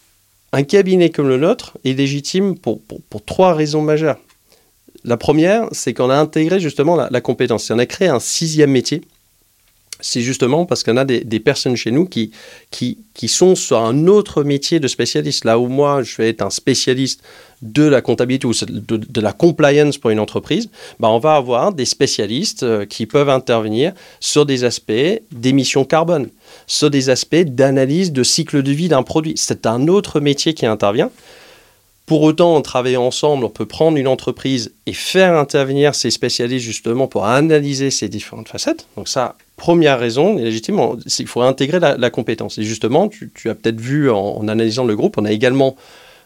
un 0.53 0.65
cabinet 0.65 1.11
comme 1.11 1.29
le 1.29 1.39
nôtre 1.39 1.79
est 1.85 1.93
légitime 1.93 2.59
pour, 2.59 2.81
pour, 2.83 3.25
trois 3.25 3.55
raisons 3.55 3.83
majeures. 3.83 4.19
La 5.05 5.17
première, 5.17 5.69
c'est 5.73 5.95
qu'on 5.95 6.11
a 6.11 6.17
intégré 6.17 6.59
justement 6.61 6.97
la, 6.97 7.09
la 7.11 7.21
compétence. 7.21 7.71
On 7.71 7.79
a 7.79 7.87
créé 7.87 8.09
un 8.09 8.21
sixième 8.21 8.73
métier 8.73 9.03
c'est 10.01 10.21
justement 10.21 10.67
parce 10.67 10.83
qu'on 10.83 10.97
a 10.97 11.05
des, 11.05 11.41
personnes 11.41 11.77
chez 11.77 11.91
nous 11.91 12.07
qui, 12.07 12.31
qui, 12.71 12.99
qui, 13.15 13.29
sont 13.29 13.55
sur 13.55 13.79
un 13.79 14.07
autre 14.07 14.43
métier 14.43 14.81
de 14.81 14.89
spécialiste. 14.89 15.45
Là 15.45 15.59
où 15.59 15.69
moi, 15.69 16.03
je 16.03 16.17
vais 16.17 16.29
être 16.29 16.43
un 16.43 16.51
spécialiste 16.51 17.23
de 17.63 17.85
la 17.85 18.03
comptabilité 18.03 18.47
ou 18.47 18.53
de, 18.53 19.21
la 19.21 19.33
compliance 19.33 19.97
pour 19.97 20.11
une 20.11 20.21
entreprise, 20.21 20.69
bah 21.01 21.09
on 21.09 21.19
va 21.19 21.37
avoir 21.37 21.73
des 21.73 21.87
spécialistes 21.87 22.63
euh, 22.63 22.85
qui 22.85 23.07
peuvent 23.07 23.31
intervenir 23.31 23.93
sur 24.21 24.45
des 24.45 24.65
aspects 24.65 24.93
d'émissions 25.33 25.85
carbone, 25.85 26.29
sur 26.67 26.91
des 26.91 27.09
aspects 27.09 27.37
d'analyse 27.37 28.13
de 28.13 28.23
cycle 28.23 28.63
de 28.63 28.73
vie 28.73 28.89
d'un 28.89 29.03
produit. 29.03 29.35
C'est 29.37 29.67
un 29.67 29.89
autre 29.89 30.21
métier 30.21 30.53
qui 30.53 30.67
intervient. 30.67 31.11
Pour 32.07 32.23
autant, 32.23 32.55
en 32.55 32.63
travaillant 32.63 33.05
ensemble, 33.05 33.45
on 33.45 33.51
peut 33.51 33.67
prendre 33.67 33.99
une 33.99 34.07
entreprise 34.07 34.73
et 34.87 34.93
faire 34.93 35.37
intervenir 35.37 35.97
ces 35.97 36.13
spécialistes 36.13 36.65
justement 36.65 37.09
pour 37.09 37.27
analyser 37.27 37.91
ces 37.91 38.09
différentes 38.09 38.49
facettes. 38.49 38.87
Donc 38.97 39.09
ça, 39.09 39.35
première 39.57 39.99
raison, 39.99 40.37
légitimement, 40.37 40.97
il 41.19 41.27
faut 41.27 41.43
intégrer 41.43 41.81
la, 41.81 42.11
compétence. 42.11 42.59
Et 42.59 42.63
justement, 42.63 43.09
tu, 43.09 43.51
as 43.51 43.57
peut-être 43.57 43.81
vu 43.81 44.09
en, 44.09 44.47
analysant 44.47 44.85
le 44.85 44.95
groupe, 44.95 45.19
on 45.19 45.25
a 45.25 45.33
également, 45.33 45.75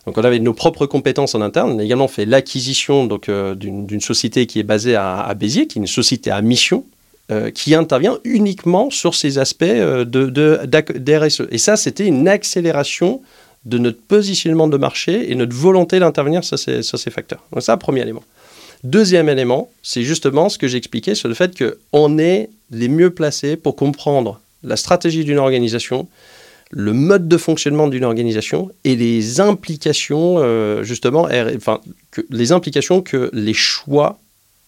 donc 0.05 0.18
on 0.18 0.22
avait 0.22 0.39
nos 0.39 0.53
propres 0.53 0.85
compétences 0.85 1.35
en 1.35 1.41
interne, 1.41 1.72
on 1.72 1.78
a 1.78 1.83
également 1.83 2.09
fait 2.09 2.26
l'acquisition 2.26 3.07
donc 3.07 3.31
euh, 3.31 3.55
d'une 3.55 4.01
société 4.03 4.45
qui 4.47 4.61
est 4.61 4.64
basée 4.64 4.97
à, 4.97 5.33
Béziers, 5.35 5.66
qui 5.66 5.78
est 5.78 5.81
une 5.81 5.87
société 5.87 6.31
à 6.31 6.43
mission, 6.43 6.85
euh, 7.31 7.51
qui 7.51 7.74
intervient 7.74 8.18
uniquement 8.24 8.91
sur 8.91 9.14
ces 9.14 9.39
aspects 9.39 9.62
euh, 9.62 10.05
de, 10.05 10.26
de, 10.26 11.49
Et 11.51 11.59
ça, 11.59 11.78
c'était 11.78 12.07
une 12.07 12.28
accélération 12.28 13.22
de 13.64 13.78
notre 13.78 14.00
positionnement 14.00 14.68
de 14.68 14.76
marché 14.76 15.30
et 15.30 15.34
notre 15.34 15.54
volonté 15.54 15.98
d'intervenir 15.98 16.44
sur 16.44 16.58
ces, 16.58 17.11
facteurs. 17.11 17.44
Donc 17.52 17.62
ça, 17.62 17.76
premier 17.76 18.00
élément. 18.00 18.22
Deuxième 18.84 19.28
élément, 19.28 19.70
c'est 19.82 20.02
justement 20.02 20.48
ce 20.48 20.56
que 20.56 20.66
j'expliquais 20.66 21.14
sur 21.14 21.28
le 21.28 21.34
fait 21.34 21.52
qu'on 21.56 22.18
est 22.18 22.48
les 22.70 22.88
mieux 22.88 23.11
placés 23.11 23.56
pour 23.56 23.76
comprendre 23.76 24.40
la 24.62 24.76
stratégie 24.76 25.24
d'une 25.24 25.38
organisation, 25.38 26.08
le 26.70 26.92
mode 26.92 27.28
de 27.28 27.36
fonctionnement 27.36 27.88
d'une 27.88 28.04
organisation 28.04 28.70
et 28.84 28.96
les 28.96 29.40
implications, 29.40 30.36
euh, 30.38 30.82
justement, 30.82 31.28
enfin, 31.56 31.80
les 32.30 32.52
implications 32.52 33.02
que 33.02 33.28
les 33.34 33.54
choix 33.54 34.18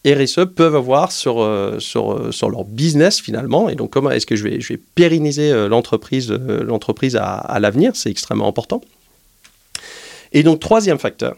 RSE 0.04 0.46
peuvent 0.56 0.74
avoir 0.74 1.12
sur, 1.12 1.40
euh, 1.40 1.78
euh, 1.96 2.32
sur, 2.32 2.50
leur 2.50 2.64
business 2.64 3.20
finalement. 3.20 3.68
Et 3.68 3.76
donc, 3.76 3.90
comment 3.90 4.10
est-ce 4.10 4.26
que 4.26 4.34
je 4.34 4.44
vais, 4.44 4.58
pérenniser 4.94 5.52
euh, 5.52 5.68
l'entreprise, 5.68 6.30
l'entreprise 6.30 7.16
à, 7.16 7.34
à 7.34 7.60
l'avenir? 7.60 7.94
C'est 7.94 8.10
extrêmement 8.10 8.48
important. 8.48 8.82
Et 10.32 10.42
donc, 10.42 10.60
troisième 10.60 10.98
facteur, 10.98 11.36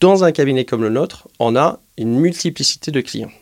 dans 0.00 0.24
un 0.24 0.32
cabinet 0.32 0.64
comme 0.64 0.82
le 0.82 0.88
nôtre, 0.88 1.28
on 1.38 1.54
a 1.54 1.80
une 1.98 2.18
multiplicité 2.18 2.90
de 2.90 3.00
clients. 3.00 3.32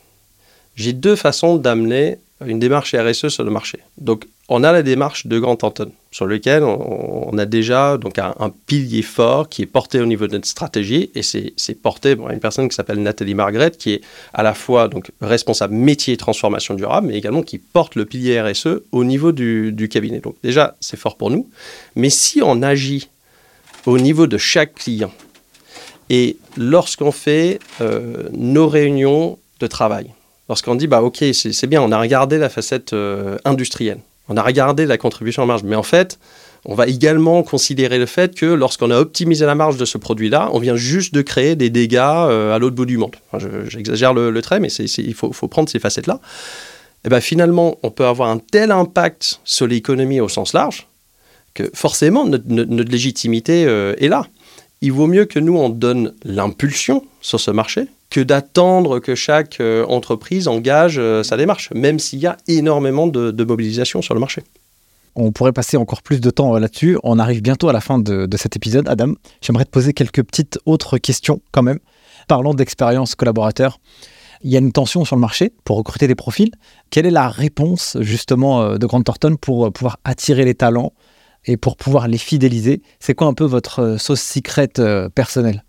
J'ai 0.75 0.93
deux 0.93 1.17
façons 1.17 1.57
d'amener 1.57 2.19
une 2.45 2.59
démarche 2.59 2.95
RSE 2.95 3.29
sur 3.29 3.45
le 3.45 3.51
marché. 3.51 3.81
Donc, 3.99 4.27
on 4.53 4.65
a 4.65 4.73
la 4.73 4.83
démarche 4.83 5.29
de 5.29 5.39
Grand 5.39 5.63
Anton, 5.63 5.93
sur 6.11 6.27
lequel 6.27 6.65
on, 6.65 7.39
a 7.39 7.47
déjà 7.47 7.97
donc 7.97 8.19
un, 8.19 8.53
pilier 8.67 9.03
fort 9.03 9.49
qui 9.49 9.63
est 9.63 9.67
porté 9.67 10.01
au 10.01 10.07
niveau 10.07 10.27
de 10.27 10.33
notre 10.33 10.49
stratégie, 10.49 11.09
et 11.15 11.23
c'est 11.23 11.75
porté 11.81 12.17
par 12.17 12.31
une 12.31 12.41
personne 12.41 12.69
qui 12.69 12.75
s'appelle 12.75 13.01
Nathalie 13.01 13.35
Margaret, 13.35 13.71
qui 13.71 13.93
est 13.93 14.01
à 14.35 14.43
la 14.43 14.53
fois 14.53 14.89
donc 14.89 15.13
responsable 15.21 15.75
métier 15.75 16.17
transformation 16.17 16.75
durable, 16.75 17.07
mais 17.07 17.17
également 17.17 17.43
qui 17.43 17.59
porte 17.59 17.95
le 17.95 18.05
pilier 18.05 18.43
RSE 18.43 18.81
au 18.91 19.05
niveau 19.05 19.31
du, 19.31 19.89
cabinet. 19.89 20.19
Donc 20.19 20.35
déjà, 20.43 20.77
c'est 20.81 20.99
fort 20.99 21.17
pour 21.17 21.31
nous. 21.31 21.49
Mais 21.95 22.11
si 22.11 22.43
on 22.43 22.61
agit 22.61 23.09
au 23.87 23.99
niveau 23.99 24.27
de 24.27 24.37
chaque 24.37 24.75
client, 24.75 25.13
et 26.11 26.37
lorsqu'on 26.57 27.13
fait 27.13 27.61
euh, 27.81 28.29
nos 28.33 28.69
réunions 28.69 29.39
de 29.61 29.69
travail, 29.69 30.11
lorsqu'on 30.49 30.75
dit, 30.75 30.89
bah 30.89 31.03
ok, 31.03 31.25
c'est 31.33 31.67
bien, 31.69 31.81
on 31.81 31.93
a 31.93 32.01
regardé 32.01 32.37
la 32.37 32.49
facette 32.49 32.95
euh, 32.95 33.39
industrielle, 33.45 34.01
on 34.31 34.37
a 34.37 34.43
regardé 34.43 34.87
la 34.87 34.97
contribution 34.97 35.43
en 35.43 35.47
marge, 35.47 35.63
mais 35.63 35.77
en 35.77 35.83
fait, 35.83 36.19
on 36.65 36.75
va 36.75 36.87
également 36.87 37.43
considérer 37.43 37.99
le 37.99 38.07
fait 38.07 38.35
que 38.35 38.47
lorsqu'on 38.47 38.91
a 38.91 38.99
optimisé 38.99 39.45
la 39.45 39.55
marge 39.55 39.77
de 39.77 39.85
ce 39.85 39.99
produit-là, 39.99 40.49
on 40.53 40.59
vient 40.59 40.77
juste 40.77 41.13
de 41.13 41.21
créer 41.21 41.57
des 41.57 41.69
dégâts 41.69 41.99
euh, 41.99 42.55
à 42.55 42.59
l'autre 42.59 42.77
bout 42.77 42.87
du 42.87 42.97
monde. 42.97 43.17
J'exagère 43.69 44.15
le, 44.15 44.41
trait, 44.41 44.61
mais 44.61 44.69
il 44.73 45.15
faut, 45.15 45.49
prendre 45.49 45.69
ces 45.69 45.79
facettes-là. 45.79 46.21
Et 47.03 47.07
eh 47.07 47.09
ben 47.09 47.21
finalement, 47.21 47.79
on 47.83 47.91
peut 47.91 48.05
avoir 48.05 48.29
un 48.29 48.39
tel 48.39 48.71
impact 48.71 49.41
sur 49.45 49.67
l'économie 49.67 50.21
au 50.21 50.29
sens 50.29 50.53
large 50.53 50.87
que 51.55 51.71
forcément 51.75 52.27
notre, 52.27 52.91
légitimité 52.91 53.63
est 53.63 54.09
là 54.09 54.27
il 54.83 54.93
vaut 54.93 55.07
mieux 55.07 55.27
que 55.27 55.39
nous, 55.39 55.57
on 55.57 55.69
donne 55.69 56.15
l'impulsion 56.25 57.05
sur 57.21 57.41
ce 57.41 57.51
marché 57.51 57.87
que 58.11 58.21
d'attendre 58.21 58.99
que 58.99 59.15
chaque 59.15 59.63
entreprise 59.89 60.49
engage 60.49 61.01
sa 61.23 61.37
démarche, 61.37 61.71
même 61.73 61.99
s'il 61.99 62.19
y 62.19 62.27
a 62.27 62.37
énormément 62.49 63.07
de 63.07 63.45
mobilisation 63.45 64.03
sur 64.03 64.15
le 64.15 64.21
marché. 64.21 64.43
On 65.17 65.33
pourrait 65.33 65.53
passer 65.53 65.77
encore 65.77 66.03
plus 66.03 66.21
de 66.21 66.31
temps 66.31 66.55
euh, 66.55 66.61
là-dessus. 66.61 66.99
On 67.03 67.19
arrive 67.19 67.43
bientôt 67.43 67.69
à 67.69 67.73
la 67.73 67.81
fin 67.81 67.99
de, 67.99 68.29
cet 68.37 68.57
épisode. 68.57 68.89
Adam, 68.89 69.15
j'aimerais 69.41 69.65
te 69.65 69.71
poser 69.71 69.93
quelques 69.93 70.23
petites 70.23 70.59
autres 70.67 70.99
questions 70.99 71.41
quand 71.53 71.63
même. 71.63 71.79
Parlons 72.29 72.55
d'expérience 72.55 73.15
collaborateur. 73.15 73.81
Il 74.43 74.51
y 74.51 74.57
a 74.57 74.61
une 74.61 74.73
tension 74.73 75.05
sur 75.05 75.17
le 75.17 75.21
marché 75.21 75.53
pour 75.65 75.77
recruter 75.77 76.07
des 76.07 76.15
profils. 76.15 76.51
Quelle 76.91 77.07
est 77.07 77.11
la 77.11 77.29
réponse 77.29 77.97
justement 78.01 78.63
euh, 78.63 78.79
de 78.79 78.87
Grant 78.87 79.03
Thornton 79.03 79.37
pour 79.37 79.67
euh, 79.67 79.71
pouvoir 79.71 79.99
attirer 80.05 80.45
les 80.45 80.55
talents 80.55 80.93
et 81.45 81.57
pour 81.57 81.77
pouvoir 81.77 82.07
les 82.07 82.19
fidéliser? 82.19 82.83
C'est 83.01 83.15
quoi 83.15 83.27
un 83.27 83.35
peu 83.35 83.45
votre 83.45 83.97
sauce 83.99 84.21
secrète 84.21 84.81
personnelle? 85.15 85.65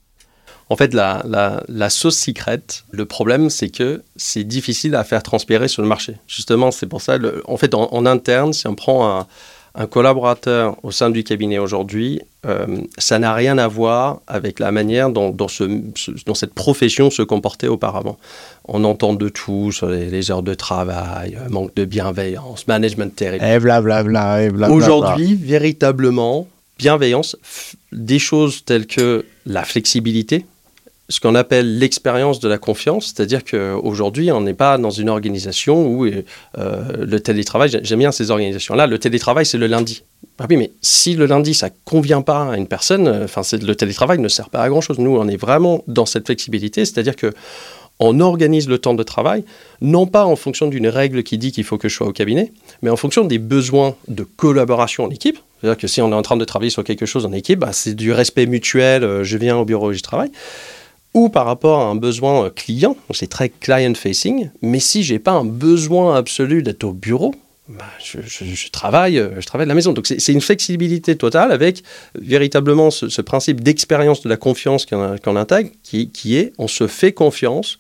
En 0.71 0.77
fait, 0.77 0.93
la, 0.93 1.89
sauce 1.89 2.15
secrète, 2.15 2.85
le 2.91 3.03
problème, 3.03 3.49
c'est 3.49 3.67
que 3.67 4.03
c'est 4.15 4.45
difficile 4.45 4.95
à 4.95 5.03
faire 5.03 5.21
transpirer 5.21 5.67
sur 5.67 5.81
le 5.81 5.87
marché. 5.89 6.15
Justement, 6.27 6.71
c'est 6.71 6.87
pour 6.87 7.01
ça, 7.01 7.17
en 7.45 7.57
fait, 7.57 7.73
en, 7.73 8.05
interne, 8.05 8.53
si 8.53 8.67
on 8.67 8.75
prend 8.75 9.27
un, 9.75 9.85
collaborateur 9.87 10.77
au 10.83 10.91
sein 10.91 11.09
du 11.09 11.25
cabinet 11.25 11.57
aujourd'hui, 11.57 12.21
euh, 12.45 12.67
ça 12.97 13.19
n'a 13.19 13.33
rien 13.33 13.57
à 13.57 13.67
voir 13.67 14.21
avec 14.27 14.59
la 14.59 14.71
manière 14.71 15.09
dont, 15.09 15.35
cette 15.49 16.53
profession 16.53 17.09
se 17.09 17.21
comportait 17.21 17.67
auparavant. 17.67 18.17
On 18.65 18.85
entend 18.85 19.13
de 19.13 19.27
tout 19.27 19.73
sur 19.73 19.89
les, 19.89 20.31
heures 20.31 20.43
de 20.43 20.53
travail, 20.53 21.37
euh, 21.37 21.49
manque 21.49 21.75
de 21.75 21.83
bienveillance, 21.83 22.65
management 22.67 23.13
terrible. 23.13 23.43
Et 23.43 23.59
blablabla. 23.59 24.43
Et 24.43 24.49
Aujourd'hui, 24.69 25.35
véritablement, 25.35 26.47
bienveillance, 26.79 27.35
des 27.91 28.19
choses 28.19 28.63
telles 28.63 28.87
que 28.87 29.25
la 29.45 29.63
flexibilité, 29.63 30.45
ce 31.11 31.19
qu'on 31.19 31.35
appelle 31.35 31.77
l'expérience 31.77 32.39
de 32.39 32.47
la 32.47 32.57
confiance, 32.57 33.07
c'est-à-dire 33.07 33.43
qu'aujourd'hui, 33.43 34.31
on 34.31 34.41
n'est 34.41 34.53
pas 34.53 34.77
dans 34.77 34.89
une 34.89 35.09
organisation 35.09 35.85
où 35.85 36.05
euh, 36.05 36.21
le 36.97 37.19
télétravail, 37.19 37.69
j'aime 37.83 37.99
bien 37.99 38.13
ces 38.13 38.31
organisations-là, 38.31 38.87
le 38.87 38.97
télétravail, 38.97 39.45
c'est 39.45 39.57
le 39.57 39.67
lundi. 39.67 40.03
Ah 40.39 40.45
oui, 40.49 40.55
mais 40.55 40.71
si 40.81 41.15
le 41.15 41.25
lundi, 41.25 41.53
ça 41.53 41.69
convient 41.83 42.21
pas 42.21 42.53
à 42.53 42.57
une 42.57 42.67
personne, 42.67 43.07
euh, 43.07 43.27
le 43.61 43.73
télétravail 43.73 44.19
ne 44.19 44.29
sert 44.29 44.49
pas 44.49 44.63
à 44.63 44.69
grand-chose. 44.69 44.99
Nous, 44.99 45.15
on 45.15 45.27
est 45.27 45.35
vraiment 45.35 45.83
dans 45.87 46.05
cette 46.05 46.25
flexibilité, 46.25 46.85
c'est-à-dire 46.85 47.17
que 47.17 47.31
on 48.03 48.19
organise 48.19 48.67
le 48.67 48.79
temps 48.79 48.95
de 48.95 49.03
travail, 49.03 49.43
non 49.81 50.07
pas 50.07 50.25
en 50.25 50.35
fonction 50.35 50.67
d'une 50.67 50.87
règle 50.87 51.21
qui 51.21 51.37
dit 51.37 51.51
qu'il 51.51 51.65
faut 51.65 51.77
que 51.77 51.87
je 51.87 51.95
sois 51.95 52.07
au 52.07 52.13
cabinet, 52.13 52.51
mais 52.81 52.89
en 52.89 52.95
fonction 52.95 53.25
des 53.25 53.37
besoins 53.37 53.95
de 54.07 54.23
collaboration 54.23 55.03
en 55.03 55.09
équipe. 55.11 55.37
C'est-à-dire 55.59 55.77
que 55.77 55.87
si 55.87 56.01
on 56.01 56.11
est 56.11 56.15
en 56.15 56.23
train 56.23 56.37
de 56.37 56.45
travailler 56.45 56.71
sur 56.71 56.83
quelque 56.83 57.05
chose 57.05 57.27
en 57.27 57.33
équipe, 57.33 57.59
bah, 57.59 57.73
c'est 57.73 57.93
du 57.93 58.11
respect 58.11 58.47
mutuel, 58.47 59.03
euh, 59.03 59.23
je 59.23 59.37
viens 59.37 59.57
au 59.57 59.65
bureau 59.65 59.91
et 59.91 59.95
je 59.95 60.01
travaille 60.01 60.31
ou 61.13 61.29
par 61.29 61.45
rapport 61.45 61.81
à 61.81 61.85
un 61.85 61.95
besoin 61.95 62.45
euh, 62.45 62.49
client, 62.49 62.95
c'est 63.11 63.29
très 63.29 63.49
client-facing, 63.49 64.49
mais 64.61 64.79
si 64.79 65.03
j'ai 65.03 65.19
pas 65.19 65.31
un 65.31 65.45
besoin 65.45 66.15
absolu 66.15 66.63
d'être 66.63 66.83
au 66.83 66.93
bureau, 66.93 67.35
bah, 67.67 67.85
je, 68.03 68.69
travaille, 68.69 69.17
euh, 69.17 69.39
je 69.39 69.45
travaille 69.45 69.65
de 69.65 69.69
la 69.69 69.75
maison. 69.75 69.93
Donc 69.93 70.07
c'est 70.07 70.33
une 70.33 70.41
flexibilité 70.41 71.15
totale 71.15 71.51
avec 71.51 71.83
véritablement 72.15 72.91
ce, 72.91 73.21
principe 73.21 73.61
d'expérience 73.61 74.21
de 74.21 74.29
la 74.29 74.37
confiance 74.37 74.85
qu'on 74.85 75.35
intègre, 75.35 75.69
qui, 75.83 76.09
qui, 76.09 76.37
est 76.37 76.53
on 76.57 76.67
se 76.67 76.87
fait 76.87 77.13
confiance, 77.13 77.77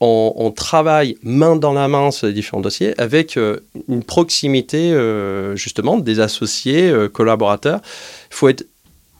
on, 0.00 0.52
travaille 0.54 1.16
main 1.22 1.56
dans 1.56 1.72
la 1.72 1.88
main 1.88 2.10
sur 2.10 2.26
les 2.26 2.34
différents 2.34 2.60
dossiers 2.60 2.98
avec 3.00 3.38
euh, 3.38 3.60
une 3.88 4.04
proximité 4.04 4.94
justement 5.54 5.96
des 5.98 6.20
associés, 6.20 6.92
collaborateurs. 7.12 7.80
Il 8.30 8.34
faut 8.34 8.48
être 8.48 8.66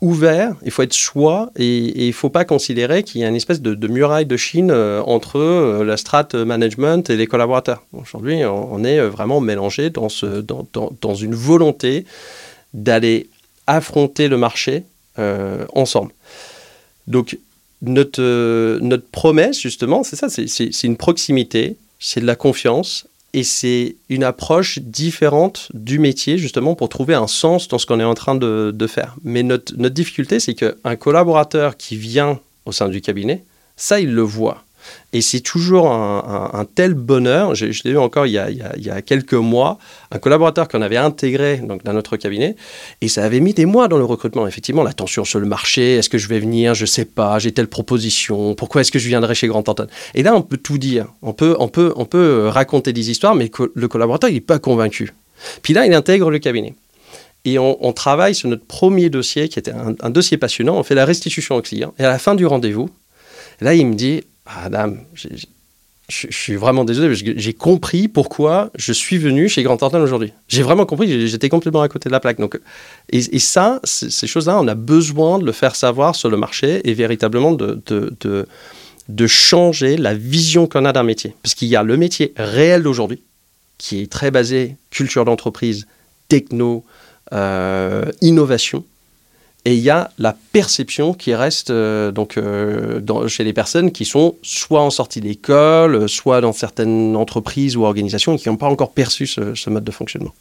ouvert, 0.00 0.54
il 0.64 0.70
faut 0.70 0.82
être 0.82 0.94
choix 0.94 1.50
et, 1.56 2.04
il 2.04 2.08
ne 2.08 2.12
faut 2.12 2.28
pas 2.28 2.44
considérer 2.44 3.02
qu'il 3.02 3.20
y 3.20 3.24
a 3.24 3.28
une 3.28 3.36
espèce 3.36 3.60
de, 3.62 3.88
muraille 3.88 4.26
de 4.26 4.36
Chine 4.36 4.70
euh, 4.70 5.00
entre 5.02 5.38
euh, 5.38 5.84
la 5.84 5.96
strat 5.96 6.28
management 6.34 7.08
et 7.08 7.16
les 7.16 7.26
collaborateurs. 7.26 7.82
Aujourd'hui, 7.92 8.44
on, 8.44 8.84
est 8.84 8.98
euh, 8.98 9.08
vraiment 9.08 9.40
mélangé 9.40 9.90
dans, 9.90 10.08
une 10.08 11.34
volonté 11.34 12.04
d'aller 12.74 13.28
affronter 13.66 14.28
le 14.28 14.36
marché 14.36 14.84
ensemble. 15.72 16.12
Donc, 17.06 17.38
notre, 17.80 18.78
notre 18.80 19.06
promesse, 19.08 19.58
justement, 19.58 20.04
c'est 20.04 20.16
ça, 20.16 20.28
c'est 20.28 20.82
une 20.84 20.96
proximité, 20.98 21.76
c'est 21.98 22.20
de 22.20 22.26
la 22.26 22.36
confiance 22.36 23.06
et 23.36 23.42
c'est 23.42 23.96
une 24.08 24.24
approche 24.24 24.78
différente 24.78 25.68
du 25.74 25.98
métier, 25.98 26.38
justement, 26.38 26.74
pour 26.74 26.88
trouver 26.88 27.12
un 27.12 27.26
sens 27.26 27.68
dans 27.68 27.76
ce 27.76 27.84
qu'on 27.84 28.00
est 28.00 28.04
en 28.04 28.14
train 28.14 28.34
de, 28.34 28.86
faire. 28.86 29.14
Mais 29.24 29.42
notre, 29.42 29.74
notre 29.76 29.94
difficulté, 29.94 30.40
c'est 30.40 30.54
qu'un 30.54 30.96
collaborateur 30.96 31.76
qui 31.76 31.96
vient 31.96 32.40
au 32.64 32.72
sein 32.72 32.88
du 32.88 33.02
cabinet, 33.02 33.44
ça, 33.76 34.00
il 34.00 34.14
le 34.14 34.22
voit. 34.22 34.64
Et 35.12 35.22
c'est 35.22 35.40
toujours 35.40 35.90
un, 35.92 36.66
tel 36.74 36.94
bonheur. 36.94 37.54
Je, 37.54 37.66
l'ai 37.84 37.92
vu 37.92 37.98
encore 37.98 38.26
il 38.26 38.32
y, 38.32 38.90
a, 38.90 39.02
quelques 39.02 39.34
mois, 39.34 39.78
un 40.10 40.18
collaborateur 40.18 40.68
qu'on 40.68 40.82
avait 40.82 40.96
intégré 40.96 41.58
donc, 41.58 41.84
dans 41.84 41.92
notre 41.92 42.16
cabinet, 42.16 42.56
et 43.00 43.08
ça 43.08 43.24
avait 43.24 43.40
mis 43.40 43.54
des 43.54 43.64
mois 43.64 43.88
dans 43.88 43.98
le 43.98 44.04
recrutement. 44.04 44.46
Effectivement, 44.46 44.82
la 44.82 44.92
tension 44.92 45.24
sur 45.24 45.38
le 45.38 45.46
marché, 45.46 45.96
est-ce 45.96 46.10
que 46.10 46.18
je 46.18 46.28
vais 46.28 46.38
venir, 46.38 46.74
je 46.74 46.82
ne 46.82 46.86
sais 46.86 47.04
pas, 47.04 47.38
j'ai 47.38 47.52
telle 47.52 47.68
proposition, 47.68 48.54
pourquoi 48.54 48.82
est-ce 48.82 48.92
que 48.92 48.98
je 48.98 49.08
viendrai 49.08 49.34
chez 49.34 49.46
Grand 49.46 49.66
Anton? 49.66 49.86
Et 50.14 50.22
là, 50.22 50.34
on 50.34 50.42
peut 50.42 50.58
tout 50.58 50.76
dire. 50.76 51.06
On 51.22 51.32
peut, 51.32 51.56
on 51.58 51.68
peut, 51.68 51.92
on 51.96 52.04
peut 52.04 52.48
raconter 52.48 52.92
des 52.92 53.10
histoires, 53.10 53.34
mais 53.34 53.50
le 53.74 53.88
collaborateur, 53.88 54.28
il 54.28 54.34
n'est 54.34 54.40
pas 54.40 54.58
convaincu. 54.58 55.14
Puis 55.62 55.72
là, 55.72 55.86
il 55.86 55.94
intègre 55.94 56.30
le 56.30 56.38
cabinet. 56.38 56.74
Et 57.46 57.58
on, 57.60 57.92
travaille 57.92 58.34
sur 58.34 58.48
notre 58.48 58.66
premier 58.66 59.08
dossier, 59.08 59.48
qui 59.48 59.60
était 59.60 59.70
un, 59.70 59.94
un 60.00 60.10
dossier 60.10 60.36
passionnant. 60.36 60.76
On 60.76 60.82
fait 60.82 60.96
la 60.96 61.04
restitution 61.04 61.54
au 61.54 61.62
client. 61.62 61.94
Et 61.96 62.04
à 62.04 62.08
la 62.08 62.18
fin 62.18 62.34
du 62.34 62.44
rendez-vous, 62.44 62.90
là, 63.60 63.72
il 63.74 63.86
me 63.86 63.94
dit 63.94 64.24
Adam, 64.46 64.94
je, 65.14 65.26
suis 66.08 66.54
vraiment 66.54 66.84
désolé, 66.84 67.14
j'ai 67.14 67.52
compris 67.52 68.06
pourquoi 68.06 68.70
je 68.76 68.92
suis 68.92 69.18
venu 69.18 69.48
chez 69.48 69.62
Grand 69.62 69.76
Thornton 69.76 70.00
aujourd'hui. 70.00 70.32
J'ai 70.48 70.62
vraiment 70.62 70.86
compris, 70.86 71.28
j'étais 71.28 71.48
complètement 71.48 71.82
à 71.82 71.88
côté 71.88 72.08
de 72.08 72.12
la 72.12 72.20
plaque. 72.20 72.38
Donc, 72.38 72.60
et, 73.10 73.38
ça, 73.38 73.80
ces 73.84 74.26
choses-là, 74.26 74.60
on 74.60 74.68
a 74.68 74.74
besoin 74.74 75.38
de 75.38 75.44
le 75.44 75.52
faire 75.52 75.74
savoir 75.74 76.14
sur 76.14 76.30
le 76.30 76.36
marché 76.36 76.88
et 76.88 76.94
véritablement 76.94 77.52
de, 77.52 79.26
changer 79.26 79.96
la 79.96 80.14
vision 80.14 80.66
qu'on 80.68 80.84
a 80.84 80.92
d'un 80.92 81.02
métier. 81.02 81.34
Parce 81.42 81.54
qu'il 81.54 81.68
y 81.68 81.76
a 81.76 81.82
le 81.82 81.96
métier 81.96 82.32
réel 82.36 82.84
d'aujourd'hui, 82.84 83.22
qui 83.78 84.00
est 84.00 84.10
très 84.10 84.30
basé 84.30 84.76
culture 84.90 85.24
d'entreprise, 85.24 85.86
techno, 86.28 86.84
euh, 87.32 88.04
innovation 88.20 88.84
et 89.66 89.74
il 89.74 89.80
y 89.80 89.90
a 89.90 90.12
la 90.18 90.36
perception 90.52 91.12
qui 91.12 91.34
reste 91.34 91.70
euh, 91.70 92.12
donc 92.12 92.38
euh, 92.38 93.26
chez 93.26 93.42
les 93.42 93.52
personnes 93.52 93.90
qui 93.90 94.04
sont 94.04 94.36
soit 94.40 94.80
en 94.80 94.90
sortie 94.90 95.20
d'école, 95.20 96.08
soit 96.08 96.40
dans 96.40 96.52
certaines 96.52 97.16
entreprises 97.16 97.76
ou 97.76 97.84
organisations 97.84 98.36
qui 98.36 98.48
n'ont 98.48 98.56
pas 98.56 98.68
encore 98.68 98.92
perçu 98.92 99.26
ce, 99.26 99.68
mode 99.68 99.82
de 99.82 99.90
fonctionnement. 99.90 100.32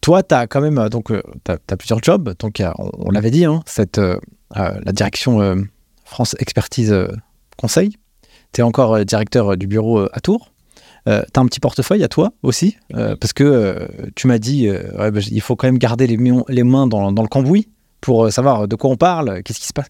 Toi, 0.00 0.22
tu 0.22 0.34
as 0.34 0.46
quand 0.46 0.62
même 0.62 0.78
euh, 0.78 0.88
donc 0.88 1.12
as, 1.46 1.76
plusieurs 1.76 2.02
jobs. 2.02 2.32
Donc 2.38 2.62
on, 2.78 3.10
l'avait 3.10 3.30
dit, 3.30 3.44
hein, 3.44 3.60
cette, 3.66 4.00
la 4.54 4.92
direction 4.92 5.66
France 6.06 6.34
Expertise 6.38 6.94
Conseil. 7.58 7.92
Tu 8.54 8.62
es 8.62 8.64
encore 8.64 9.04
directeur 9.04 9.58
du 9.58 9.66
bureau 9.66 10.08
à 10.14 10.20
Tours. 10.20 10.50
tu 11.04 11.12
as 11.12 11.40
un 11.40 11.46
petit 11.46 11.60
portefeuille 11.60 12.04
à 12.04 12.08
toi 12.08 12.32
aussi, 12.42 12.78
parce 12.90 13.34
que 13.34 13.86
tu 14.14 14.28
m'as 14.28 14.38
dit, 14.38 14.70
bah, 14.96 15.10
il 15.30 15.40
faut 15.42 15.56
quand 15.56 15.68
même 15.68 15.78
garder 15.78 16.06
les, 16.06 16.16
les 16.48 16.62
mains 16.62 16.86
dans, 16.86 17.12
dans 17.12 17.22
le 17.22 17.28
cambouis 17.28 17.68
pour 18.00 18.24
euh, 18.26 18.30
savoir 18.30 18.68
de 18.68 18.76
quoi 18.76 18.90
on 18.90 18.96
parle, 18.96 19.42
qu'est-ce 19.42 19.60
qui 19.60 19.66
se 19.66 19.72
passe. 19.72 19.88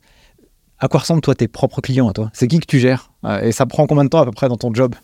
À 0.79 0.89
quoi 0.89 1.01
ressemblent 1.01 1.23
toi 1.23 1.35
tes 1.35 1.49
propres 1.49 1.81
clients 1.81 2.09
à 2.09 2.13
toi? 2.13 2.31
C'est 2.35 2.49
qui 2.49 2.59
que 2.59 2.67
tu 2.67 2.79
gères? 2.79 3.11
Euh, 3.25 3.41
Et 3.43 3.53
ça 3.53 3.67
prend 3.67 3.87
combien 3.87 4.05
de 4.05 4.11
temps 4.11 4.21
à 4.21 4.25
peu 4.25 4.33
près 4.33 4.49
dans 4.49 4.57
ton 4.57 4.73
job? 4.75 4.95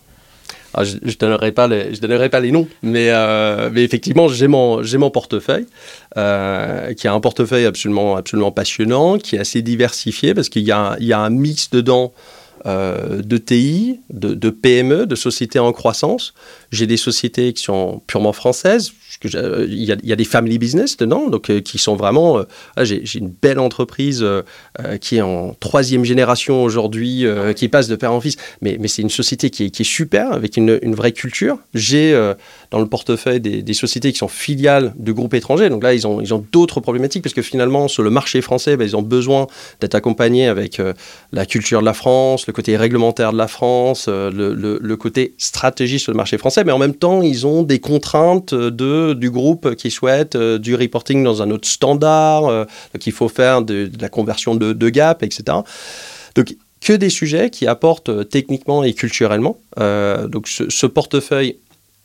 Ah, 0.74 0.84
je 0.84 0.96
ne 0.96 1.12
donnerai, 1.12 1.52
pas 1.52 1.68
les, 1.68 1.94
je 1.94 2.28
pas 2.28 2.40
les 2.40 2.50
noms, 2.50 2.66
mais, 2.82 3.08
euh, 3.10 3.68
mais 3.72 3.84
effectivement, 3.84 4.28
j'ai 4.28 4.48
mon, 4.48 4.82
mon 4.82 5.10
portefeuille, 5.10 5.66
qui 6.14 7.06
est 7.06 7.10
un 7.10 7.20
portefeuille 7.20 7.66
absolument, 7.66 8.16
absolument 8.16 8.52
passionnant, 8.52 9.18
qui 9.18 9.36
est 9.36 9.38
assez 9.38 9.60
diversifié, 9.60 10.32
parce 10.32 10.48
qu'il 10.48 10.62
y 10.62 10.72
a, 10.72 10.96
y 10.98 11.12
a 11.12 11.20
un 11.20 11.30
mix 11.30 11.68
dedans 11.70 12.12
de 12.64 13.36
TI, 13.36 14.00
de, 14.10 14.32
de, 14.32 14.50
PME, 14.50 15.06
de 15.06 15.14
sociétés 15.14 15.58
en 15.58 15.72
croissance. 15.72 16.32
J'ai 16.70 16.86
des 16.86 16.96
sociétés 16.96 17.52
qui 17.52 17.62
sont 17.62 18.00
purement 18.06 18.32
françaises, 18.32 18.92
il 19.24 19.82
y, 19.82 19.92
a, 19.92 19.96
il 20.02 20.08
y, 20.08 20.12
a, 20.12 20.16
des 20.16 20.24
family 20.24 20.58
business 20.58 20.96
dedans, 20.96 21.28
donc 21.28 21.50
euh, 21.50 21.60
qui 21.60 21.78
sont 21.78 21.96
vraiment. 21.96 22.38
Euh, 22.38 22.42
ah, 22.76 22.84
j'ai 22.84 23.18
une 23.18 23.30
belle 23.30 23.58
entreprise 23.58 24.22
euh, 24.22 24.42
qui 25.00 25.16
est 25.16 25.20
en 25.20 25.54
troisième 25.58 26.04
génération 26.04 26.62
aujourd'hui, 26.62 27.24
qui 27.56 27.68
passe 27.68 27.88
de 27.88 27.96
père 27.96 28.12
en 28.12 28.20
fils, 28.20 28.36
mais, 28.60 28.78
c'est 28.86 29.02
une 29.02 29.10
société 29.10 29.50
qui 29.50 29.64
est, 29.64 29.84
super, 29.84 30.32
avec 30.32 30.56
une, 30.56 30.94
vraie 30.94 31.12
culture. 31.12 31.58
J'ai 31.74 32.12
dans 32.70 32.80
le 32.80 32.86
portefeuille 32.86 33.40
des, 33.40 33.74
sociétés 33.74 34.12
qui 34.12 34.18
sont 34.18 34.28
filiales 34.28 34.92
de 34.96 35.12
groupes 35.12 35.34
étrangers, 35.34 35.68
donc 35.68 35.82
là, 35.82 35.94
ils 35.94 36.06
ont, 36.06 36.20
ils 36.20 36.34
ont 36.34 36.44
d'autres 36.52 36.80
problématiques, 36.80 37.22
parce 37.22 37.34
que 37.34 37.42
finalement, 37.42 37.88
sur 37.88 38.02
le 38.02 38.10
marché 38.10 38.40
français, 38.42 38.76
ben, 38.76 38.84
ils 38.84 38.96
ont 38.96 39.02
besoin 39.02 39.46
d'être 39.80 39.94
accompagnés 39.94 40.46
avec 40.46 40.80
la 41.32 41.46
culture 41.46 41.80
de 41.80 41.86
la 41.86 41.94
France, 41.94 42.46
le 42.46 42.52
côté 42.52 42.76
réglementaire 42.76 43.32
de 43.32 43.38
la 43.38 43.48
France, 43.48 44.08
le 44.08 44.94
côté 44.96 45.34
stratégie 45.38 45.98
sur 45.98 46.12
le 46.12 46.16
marché 46.16 46.38
français, 46.38 46.64
mais 46.64 46.72
en 46.72 46.78
même 46.78 46.94
temps, 46.94 47.22
ils 47.22 47.46
ont 47.46 47.62
des 47.62 47.78
contraintes 47.78 48.54
de 48.54 49.11
du 49.14 49.30
groupe 49.30 49.74
qui 49.74 49.90
souhaite 49.90 50.36
euh, 50.36 50.58
du 50.58 50.74
reporting 50.74 51.22
dans 51.22 51.42
un 51.42 51.50
autre 51.50 51.68
standard, 51.68 52.46
euh, 52.46 52.64
qu'il 52.98 53.12
faut 53.12 53.28
faire 53.28 53.62
de, 53.62 53.90
la 54.00 54.08
conversion 54.08 54.54
de, 54.54 54.88
gap, 54.90 55.22
etc. 55.22 55.58
Donc, 56.34 56.56
que 56.80 56.92
des 56.92 57.10
sujets 57.10 57.50
qui 57.50 57.66
apportent 57.66 58.28
techniquement 58.28 58.82
et 58.82 58.92
culturellement. 58.92 59.56
donc 59.76 60.48
ce, 60.48 60.86
portefeuille, 60.86 61.56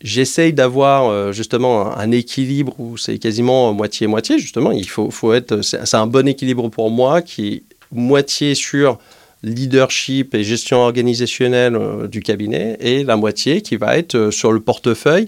j'essaye 0.03 0.53
d'avoir 0.53 1.33
justement 1.33 1.97
un, 1.97 2.11
équilibre 2.11 2.75
où 2.77 2.95
c'est 2.95 3.17
quasiment 3.17 3.73
moitié-moitié, 3.73 4.37
justement. 4.37 4.71
Il 4.71 4.87
faut, 4.87 5.09
faut 5.09 5.33
être, 5.33 5.61
c'est 5.63 5.95
un 5.95 6.05
bon 6.05 6.27
équilibre 6.27 6.69
pour 6.69 6.91
moi 6.91 7.23
qui 7.23 7.47
est 7.47 7.63
moitié 7.91 8.53
sur 8.53 8.99
leadership 9.41 10.35
et 10.35 10.43
gestion 10.43 10.77
organisationnelle 10.77 11.79
du 12.09 12.21
cabinet 12.21 12.77
et 12.79 13.03
la 13.03 13.15
moitié 13.15 13.61
qui 13.61 13.77
va 13.77 13.97
être 13.97 14.29
sur 14.29 14.51
le 14.51 14.59
portefeuille 14.59 15.27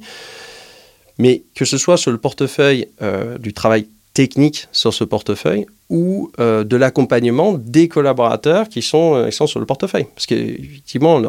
mais 1.19 1.43
que 1.53 1.65
ce 1.65 1.77
soit 1.77 1.97
sur 1.97 2.11
le 2.11 2.17
portefeuille 2.17 2.87
euh, 3.03 3.37
du 3.37 3.53
travail 3.53 3.85
technique 4.13 4.67
sur 4.71 4.93
ce 4.93 5.03
portefeuille 5.03 5.67
ou 5.89 6.31
euh, 6.39 6.63
de 6.63 6.75
l'accompagnement 6.75 7.53
des 7.53 7.87
collaborateurs 7.87 8.69
qui 8.69 8.81
sont, 8.81 9.15
euh, 9.15 9.29
sur 9.31 9.59
le 9.59 9.65
portefeuille. 9.65 10.07
Parce 10.15 10.25
qu'effectivement, 10.25 11.21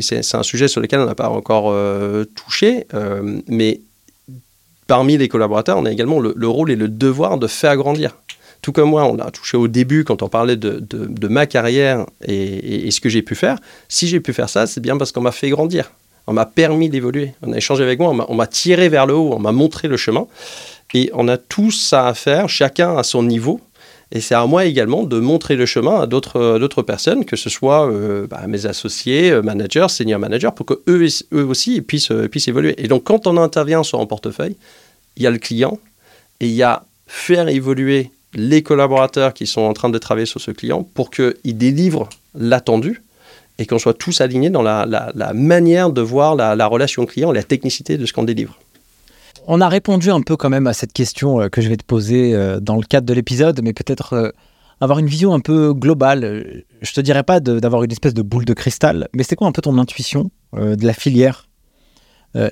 c'est 0.00 0.34
un 0.34 0.42
sujet 0.42 0.68
sur 0.68 0.80
lequel 0.80 1.00
on 1.00 1.06
n'a 1.06 1.14
pas 1.14 1.28
encore 1.28 1.74
touché, 2.34 2.86
mais 3.48 3.80
parmi 4.86 5.18
les 5.18 5.28
collaborateurs, 5.28 5.78
on 5.78 5.84
a 5.84 5.92
également 5.92 6.20
le, 6.20 6.48
rôle 6.48 6.70
et 6.70 6.76
le 6.76 6.88
devoir 6.88 7.38
de 7.38 7.46
faire 7.46 7.76
grandir. 7.76 8.16
Tout 8.62 8.72
comme 8.72 8.90
moi, 8.90 9.04
on 9.04 9.18
a 9.18 9.30
touché 9.30 9.58
au 9.58 9.68
début 9.68 10.04
quand 10.04 10.22
on 10.22 10.28
parlait 10.28 10.56
de, 10.56 11.28
ma 11.28 11.46
carrière 11.46 12.06
et 12.26 12.90
ce 12.90 13.00
que 13.00 13.08
j'ai 13.08 13.22
pu 13.22 13.34
faire. 13.34 13.58
Si 13.88 14.06
j'ai 14.06 14.20
pu 14.20 14.32
faire 14.32 14.48
ça, 14.48 14.66
c'est 14.66 14.80
bien 14.80 14.96
parce 14.96 15.12
qu'on 15.12 15.20
m'a 15.22 15.32
fait 15.32 15.50
grandir 15.50 15.90
on 16.26 16.32
m'a 16.32 16.46
permis 16.46 16.88
d'évoluer. 16.88 17.34
On 17.42 17.52
a 17.52 17.56
échangé 17.56 17.82
avec 17.82 17.98
moi, 17.98 18.14
on 18.28 18.34
m'a 18.34 18.46
tiré 18.46 18.88
vers 18.88 19.06
le 19.06 19.14
haut, 19.14 19.32
on 19.34 19.38
m'a 19.38 19.52
montré 19.52 19.88
le 19.88 19.96
chemin. 19.96 20.26
Et 20.94 21.10
on 21.12 21.26
a 21.26 21.36
tous 21.36 21.72
ça 21.72 22.06
à 22.06 22.14
faire, 22.14 22.48
chacun 22.48 22.96
à 22.96 23.02
son 23.02 23.24
niveau. 23.24 23.60
Et 24.12 24.20
c'est 24.20 24.36
à 24.36 24.46
moi 24.46 24.64
également 24.64 25.02
de 25.02 25.18
montrer 25.18 25.56
le 25.56 25.66
chemin 25.66 26.02
à 26.02 26.06
d'autres 26.06 26.82
personnes, 26.82 27.24
que 27.24 27.34
ce 27.36 27.50
soit 27.50 27.90
euh, 27.90 28.28
bah, 28.28 28.46
mes 28.46 28.66
associés, 28.66 29.30
euh, 29.32 29.42
managers, 29.42 29.88
senior 29.88 30.20
managers, 30.20 30.50
pour 30.54 30.66
qu'eux 30.66 31.08
eux 31.32 31.44
aussi 31.44 31.80
puissent, 31.80 32.12
euh, 32.12 32.28
puissent 32.28 32.46
évoluer. 32.46 32.74
Et 32.78 32.86
donc, 32.86 33.04
quand 33.04 33.26
on 33.26 33.36
intervient 33.36 33.82
sur 33.82 34.00
un 34.00 34.06
portefeuille, 34.06 34.56
il 35.16 35.24
y 35.24 35.26
a 35.26 35.30
le 35.30 35.38
client 35.38 35.80
et 36.38 36.46
il 36.46 36.54
y 36.54 36.62
a 36.62 36.84
faire 37.08 37.48
évoluer 37.48 38.12
les 38.34 38.62
collaborateurs 38.62 39.34
qui 39.34 39.46
sont 39.46 39.62
en 39.62 39.72
train 39.72 39.88
de 39.88 39.98
travailler 39.98 40.26
sur 40.26 40.40
ce 40.40 40.52
client 40.52 40.86
pour 40.94 41.10
qu'ils 41.10 41.56
délivrent 41.58 42.08
l'attendu 42.34 43.02
et 43.58 43.66
qu'on 43.66 43.78
soit 43.78 43.94
tous 43.94 44.20
alignés 44.20 44.50
dans 44.50 44.62
la, 44.62 45.32
manière 45.34 45.90
de 45.90 46.00
voir 46.00 46.34
la, 46.34 46.66
relation 46.66 47.06
client, 47.06 47.32
la 47.32 47.42
technicité 47.42 47.96
de 47.98 48.06
ce 48.06 48.12
qu'on 48.12 48.24
délivre. 48.24 48.58
On 49.46 49.60
a 49.60 49.68
répondu 49.68 50.10
un 50.10 50.22
peu 50.22 50.36
quand 50.36 50.48
même 50.48 50.66
à 50.66 50.72
cette 50.72 50.92
question 50.92 51.40
euh, 51.40 51.48
que 51.48 51.60
je 51.60 51.68
vais 51.68 51.76
te 51.76 51.84
poser 51.84 52.34
euh, 52.34 52.60
dans 52.60 52.76
le 52.76 52.82
cadre 52.82 53.06
de 53.06 53.12
l'épisode, 53.12 53.60
mais 53.62 53.74
peut-être 53.74 54.14
euh, 54.14 54.30
avoir 54.80 54.98
une 54.98 55.06
vision 55.06 55.34
un 55.34 55.40
peu 55.40 55.74
globale. 55.74 56.64
Je 56.80 56.92
te 56.92 57.00
dirais 57.02 57.24
pas 57.24 57.40
d'avoir 57.40 57.82
une 57.82 57.92
espèce 57.92 58.14
de 58.14 58.22
boule 58.22 58.46
de 58.46 58.54
cristal, 58.54 59.08
mais 59.14 59.22
c'est 59.22 59.36
quoi 59.36 59.46
un 59.46 59.52
peu 59.52 59.60
ton 59.60 59.76
intuition 59.78 60.30
de 60.54 60.86
la 60.86 60.92
filière 60.92 61.48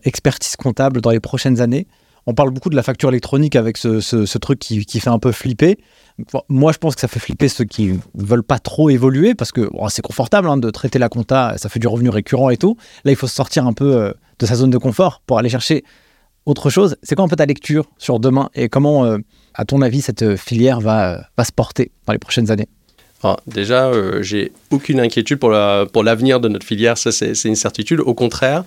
expertise 0.05 0.55
comptable 0.57 1.01
dans 1.01 1.11
les 1.11 1.21
prochaines 1.21 1.61
années? 1.61 1.87
On 2.27 2.35
parle 2.35 2.51
beaucoup 2.51 2.71
de 2.71 2.77
la 2.77 2.83
facture 2.83 3.09
électronique 3.09 3.57
avec 3.57 3.77
ce, 3.77 4.39
truc 4.39 4.59
qui, 4.59 5.01
fait 5.01 5.11
un 5.11 5.19
peu 5.19 5.33
flipper. 5.33 5.79
Moi, 6.49 6.73
je 6.73 6.79
pense 6.79 6.95
que 6.95 7.01
ça 7.01 7.09
fait 7.09 7.21
flipper 7.21 7.49
ceux 7.49 7.65
qui 7.65 7.89
ne 7.89 7.99
veulent 8.15 8.45
pas 8.45 8.59
trop 8.59 8.91
évoluer 8.91 9.35
parce 9.35 9.51
que 9.51 9.69
c'est 9.89 10.03
confortable 10.03 10.49
hein, 10.49 10.57
de 10.57 10.71
traiter 10.71 10.99
la 10.99 11.09
compta, 11.09 11.55
ça 11.57 11.69
fait 11.69 11.81
du 11.81 11.89
revenu 11.89 12.11
récurrent 12.11 12.51
et 12.51 12.57
tout. 12.57 12.77
Là, 13.05 13.13
il 13.13 13.17
faut 13.17 13.27
sortir 13.27 13.67
un 13.67 13.73
peu 13.73 13.97
euh, 13.97 14.13
de 14.39 14.47
sa 14.47 14.55
zone 14.55 14.71
de 14.71 14.79
confort 14.79 15.23
pour 15.27 15.39
aller 15.39 15.49
chercher 15.49 15.85
autre 16.47 16.71
chose. 16.71 16.97
C'est 17.03 17.15
quoi 17.15 17.25
un 17.25 17.29
peu 17.29 17.37
ta 17.37 17.47
lecture 17.47 17.87
sur 17.99 18.21
demain 18.21 18.51
et 18.55 18.69
comment, 18.69 19.05
euh, 19.05 19.19
à 19.55 19.65
ton 19.65 19.83
avis, 19.83 20.01
cette 20.01 20.37
filière 20.37 20.81
va, 20.81 21.29
se 21.45 21.53
porter 21.53 21.91
dans 22.07 22.13
les 22.13 22.19
prochaines 22.19 22.51
années? 22.51 22.69
Déjà, 23.47 23.87
euh, 23.87 24.21
j'ai 24.21 24.51
aucune 24.71 24.99
inquiétude 24.99 25.39
pour 25.39 25.51
l'avenir 25.51 26.41
de 26.41 26.49
notre 26.49 26.67
filière, 26.67 26.99
ça 26.99 27.13
c'est 27.13 27.45
une 27.45 27.55
certitude. 27.55 28.01
Au 28.01 28.15
contraire, 28.15 28.65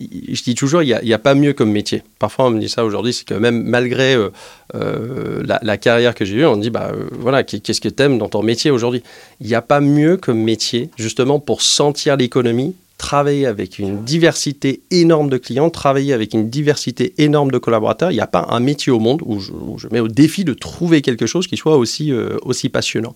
je 0.00 0.42
dis 0.42 0.54
toujours, 0.54 0.82
il 0.82 0.98
n'y 1.02 1.12
a, 1.12 1.18
pas 1.18 1.34
mieux 1.34 1.52
comme 1.52 1.70
métier. 1.70 2.02
Parfois, 2.18 2.46
on 2.46 2.50
me 2.50 2.60
dit 2.60 2.68
ça 2.68 2.84
aujourd'hui, 2.84 3.12
c'est 3.12 3.26
que 3.26 3.34
même 3.34 3.62
malgré 3.62 4.14
euh, 4.14 4.28
euh, 4.74 5.42
la, 5.44 5.76
carrière 5.78 6.14
que 6.14 6.24
j'ai 6.24 6.36
eue, 6.36 6.44
on 6.44 6.56
me 6.56 6.62
dit, 6.62 6.70
bah, 6.70 6.90
euh, 6.92 7.08
voilà, 7.18 7.42
qu'est-ce 7.44 7.80
que 7.80 7.88
tu 7.88 8.02
aimes 8.02 8.18
dans 8.18 8.28
ton 8.28 8.42
métier 8.42 8.70
aujourd'hui? 8.70 9.02
Il 9.40 9.46
n'y 9.46 9.54
a 9.54 9.62
pas 9.62 9.80
mieux 9.80 10.16
comme 10.16 10.38
métier, 10.38 10.90
justement, 10.98 11.40
pour 11.40 11.62
sentir 11.62 12.16
l'économie, 12.16 12.74
travailler 12.98 13.46
avec 13.46 13.78
une 13.78 14.04
diversité 14.04 14.82
énorme 14.90 15.30
de 15.30 15.38
clients, 15.38 15.70
travailler 15.70 16.12
avec 16.12 16.34
une 16.34 16.50
diversité 16.50 17.14
énorme 17.18 17.50
de 17.50 17.58
collaborateurs. 17.58 18.10
Il 18.10 18.14
n'y 18.14 18.20
a 18.20 18.26
pas 18.26 18.46
un 18.50 18.60
métier 18.60 18.92
au 18.92 18.98
monde 18.98 19.22
où 19.24 19.40
je, 19.40 19.52
où 19.52 19.78
mets 19.90 20.00
au 20.00 20.08
défi 20.08 20.44
de 20.44 20.52
trouver 20.52 21.00
quelque 21.00 21.26
chose 21.26 21.46
qui 21.46 21.56
soit 21.56 21.76
aussi, 21.76 22.12
aussi 22.42 22.68
passionnant. 22.68 23.14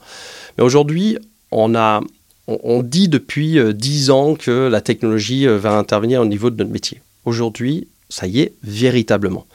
Mais 0.57 0.65
aujourd'hui, 0.65 1.19
on 1.51 1.75
a 1.75 2.01
on, 2.63 2.83
dit 2.83 3.09
depuis 3.09 3.59
euh, 3.59 3.73
dix 3.73 4.11
ans 4.11 4.35
que 4.35 4.69
la 4.69 4.81
technologie 4.81 5.47
euh, 5.47 5.59
va 5.59 5.73
intervenir 5.73 6.21
au 6.21 6.27
niveau 6.27 6.51
de 6.51 6.57
notre 6.57 6.71
métier. 6.71 7.01
Aujourd'hui, 7.25 7.89
ça 8.09 8.27
y 8.27 8.41
est, 8.41 8.53
véritablement. 8.63 9.47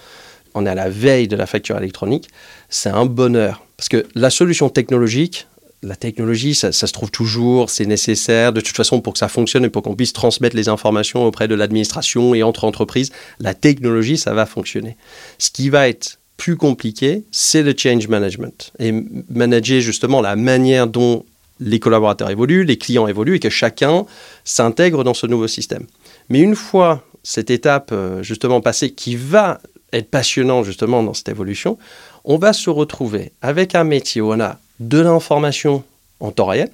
On 0.54 0.66
est 0.66 0.70
à 0.70 0.76
la 0.76 0.90
veille 0.90 1.28
de 1.28 1.36
la 1.36 1.46
facture 1.46 1.78
électronique. 1.78 2.30
C'est 2.70 2.90
un 2.90 3.06
bonheur. 3.06 3.64
Parce 3.78 3.90
que 3.90 4.06
la 4.16 4.30
solution 4.30 4.70
technologique, 4.70 5.48
la 5.84 5.96
technologie, 5.96 6.56
ça, 6.56 6.72
se 6.72 6.86
trouve 6.88 7.12
toujours, 7.12 7.70
c'est 7.70 7.86
nécessaire. 7.86 8.54
De 8.54 8.62
toute 8.62 8.76
façon, 8.76 9.02
pour 9.02 9.14
que 9.14 9.20
ça 9.20 9.28
fonctionne 9.28 9.66
et 9.66 9.70
pour 9.70 9.84
qu'on 9.84 9.96
puisse 9.96 10.14
transmettre 10.14 10.56
les 10.56 10.70
informations 10.70 11.26
auprès 11.26 11.48
de 11.48 11.56
l'administration 11.56 12.34
et 12.34 12.44
entre 12.44 12.64
entreprises, 12.64 13.12
la 13.40 13.54
technologie, 13.54 14.18
ça 14.18 14.34
va 14.34 14.46
fonctionner. 14.46 14.96
Ce 15.38 15.52
qui 15.52 15.70
va 15.70 15.90
être 15.90 16.20
plus 16.38 16.58
compliqué, 16.58 17.24
c'est 17.32 17.64
le 17.64 17.74
change 17.78 18.08
management. 18.08 18.72
Et 18.80 18.94
manager 19.30 19.82
justement 19.82 20.22
la 20.22 20.36
manière 20.36 20.88
dont 20.88 21.26
les 21.60 21.80
collaborateurs 21.80 22.30
évoluent, 22.30 22.64
les 22.64 22.78
clients 22.78 23.08
évoluent 23.08 23.36
et 23.36 23.40
que 23.40 23.50
chacun 23.50 24.06
s'intègre 24.44 25.04
dans 25.04 25.14
ce 25.14 25.28
nouveau 25.28 25.48
système. 25.48 25.86
Mais 26.30 26.40
une 26.40 26.56
fois 26.56 27.04
cette 27.24 27.50
étape 27.50 27.90
euh, 27.92 28.22
justement 28.24 28.62
passée 28.62 28.92
qui 28.92 29.16
va 29.16 29.60
être 29.92 30.10
passionnant 30.10 30.64
justement 30.64 31.04
dans 31.04 31.14
cette 31.14 31.30
évolution, 31.30 31.78
on 32.24 32.38
va 32.38 32.54
se 32.54 32.70
retrouver 32.70 33.32
avec 33.42 33.76
un 33.76 33.84
métier 33.84 34.22
où 34.22 34.32
on 34.32 34.40
a 34.40 34.58
de 34.80 35.00
l'information 35.00 35.84
en 36.20 36.32
temps 36.32 36.46
réel, 36.46 36.70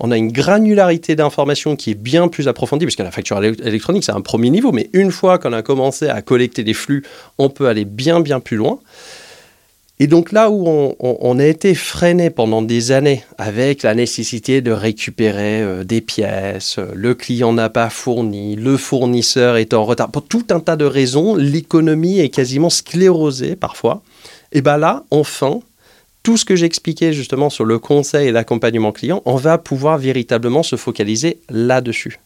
on 0.00 0.10
a 0.10 0.16
une 0.16 0.32
granularité 0.32 1.16
d'information 1.16 1.76
qui 1.76 1.92
est 1.92 1.94
bien 1.94 2.28
plus 2.28 2.48
approfondie, 2.48 2.86
puisque 2.86 3.00
la 3.00 3.10
facture 3.10 3.42
électronique, 3.42 4.04
c'est 4.04 4.12
un 4.12 4.20
premier 4.20 4.50
niveau, 4.50 4.72
mais 4.72 4.90
une 4.92 5.12
fois 5.12 5.38
qu'on 5.38 5.52
a 5.52 5.62
commencé 5.62 6.08
à 6.08 6.22
collecter 6.22 6.64
des 6.64 6.74
flux, 6.74 7.04
on 7.38 7.48
peut 7.48 7.68
aller 7.68 7.84
bien, 7.84 8.20
bien 8.20 8.40
plus 8.40 8.56
loin. 8.56 8.78
Et 9.98 10.08
donc 10.08 10.30
là 10.30 10.50
où 10.50 10.94
on, 11.00 11.38
a 11.38 11.44
été 11.46 11.74
freiné 11.74 12.28
pendant 12.28 12.60
des 12.60 12.92
années 12.92 13.24
avec 13.38 13.82
la 13.82 13.94
nécessité 13.94 14.60
de 14.60 14.70
récupérer 14.70 15.62
euh, 15.62 15.84
des 15.84 16.02
pièces, 16.02 16.76
euh, 16.78 16.90
le 16.94 17.14
client 17.14 17.54
n'a 17.54 17.70
pas 17.70 17.88
fourni, 17.88 18.56
le 18.56 18.76
fournisseur 18.76 19.56
est 19.56 19.72
en 19.72 19.86
retard, 19.86 20.10
pour 20.10 20.26
tout 20.26 20.44
un 20.50 20.60
tas 20.60 20.76
de 20.76 20.84
raisons, 20.84 21.34
l'économie 21.34 22.20
est 22.20 22.28
quasiment 22.28 22.68
sclérosée 22.68 23.56
parfois. 23.56 24.02
Et 24.52 24.60
bien 24.60 24.76
là, 24.76 25.04
enfin, 25.10 25.60
tout 26.22 26.36
ce 26.36 26.44
que 26.44 26.56
j'expliquais 26.56 27.14
justement 27.14 27.48
sur 27.48 27.64
le 27.64 27.78
conseil 27.78 28.28
et 28.28 28.32
l'accompagnement 28.32 28.92
client, 28.92 29.22
on 29.24 29.36
va 29.36 29.56
pouvoir 29.56 29.96
véritablement 29.96 30.62
se 30.62 30.76
focaliser 30.76 31.38
là-dessus. 31.48 32.18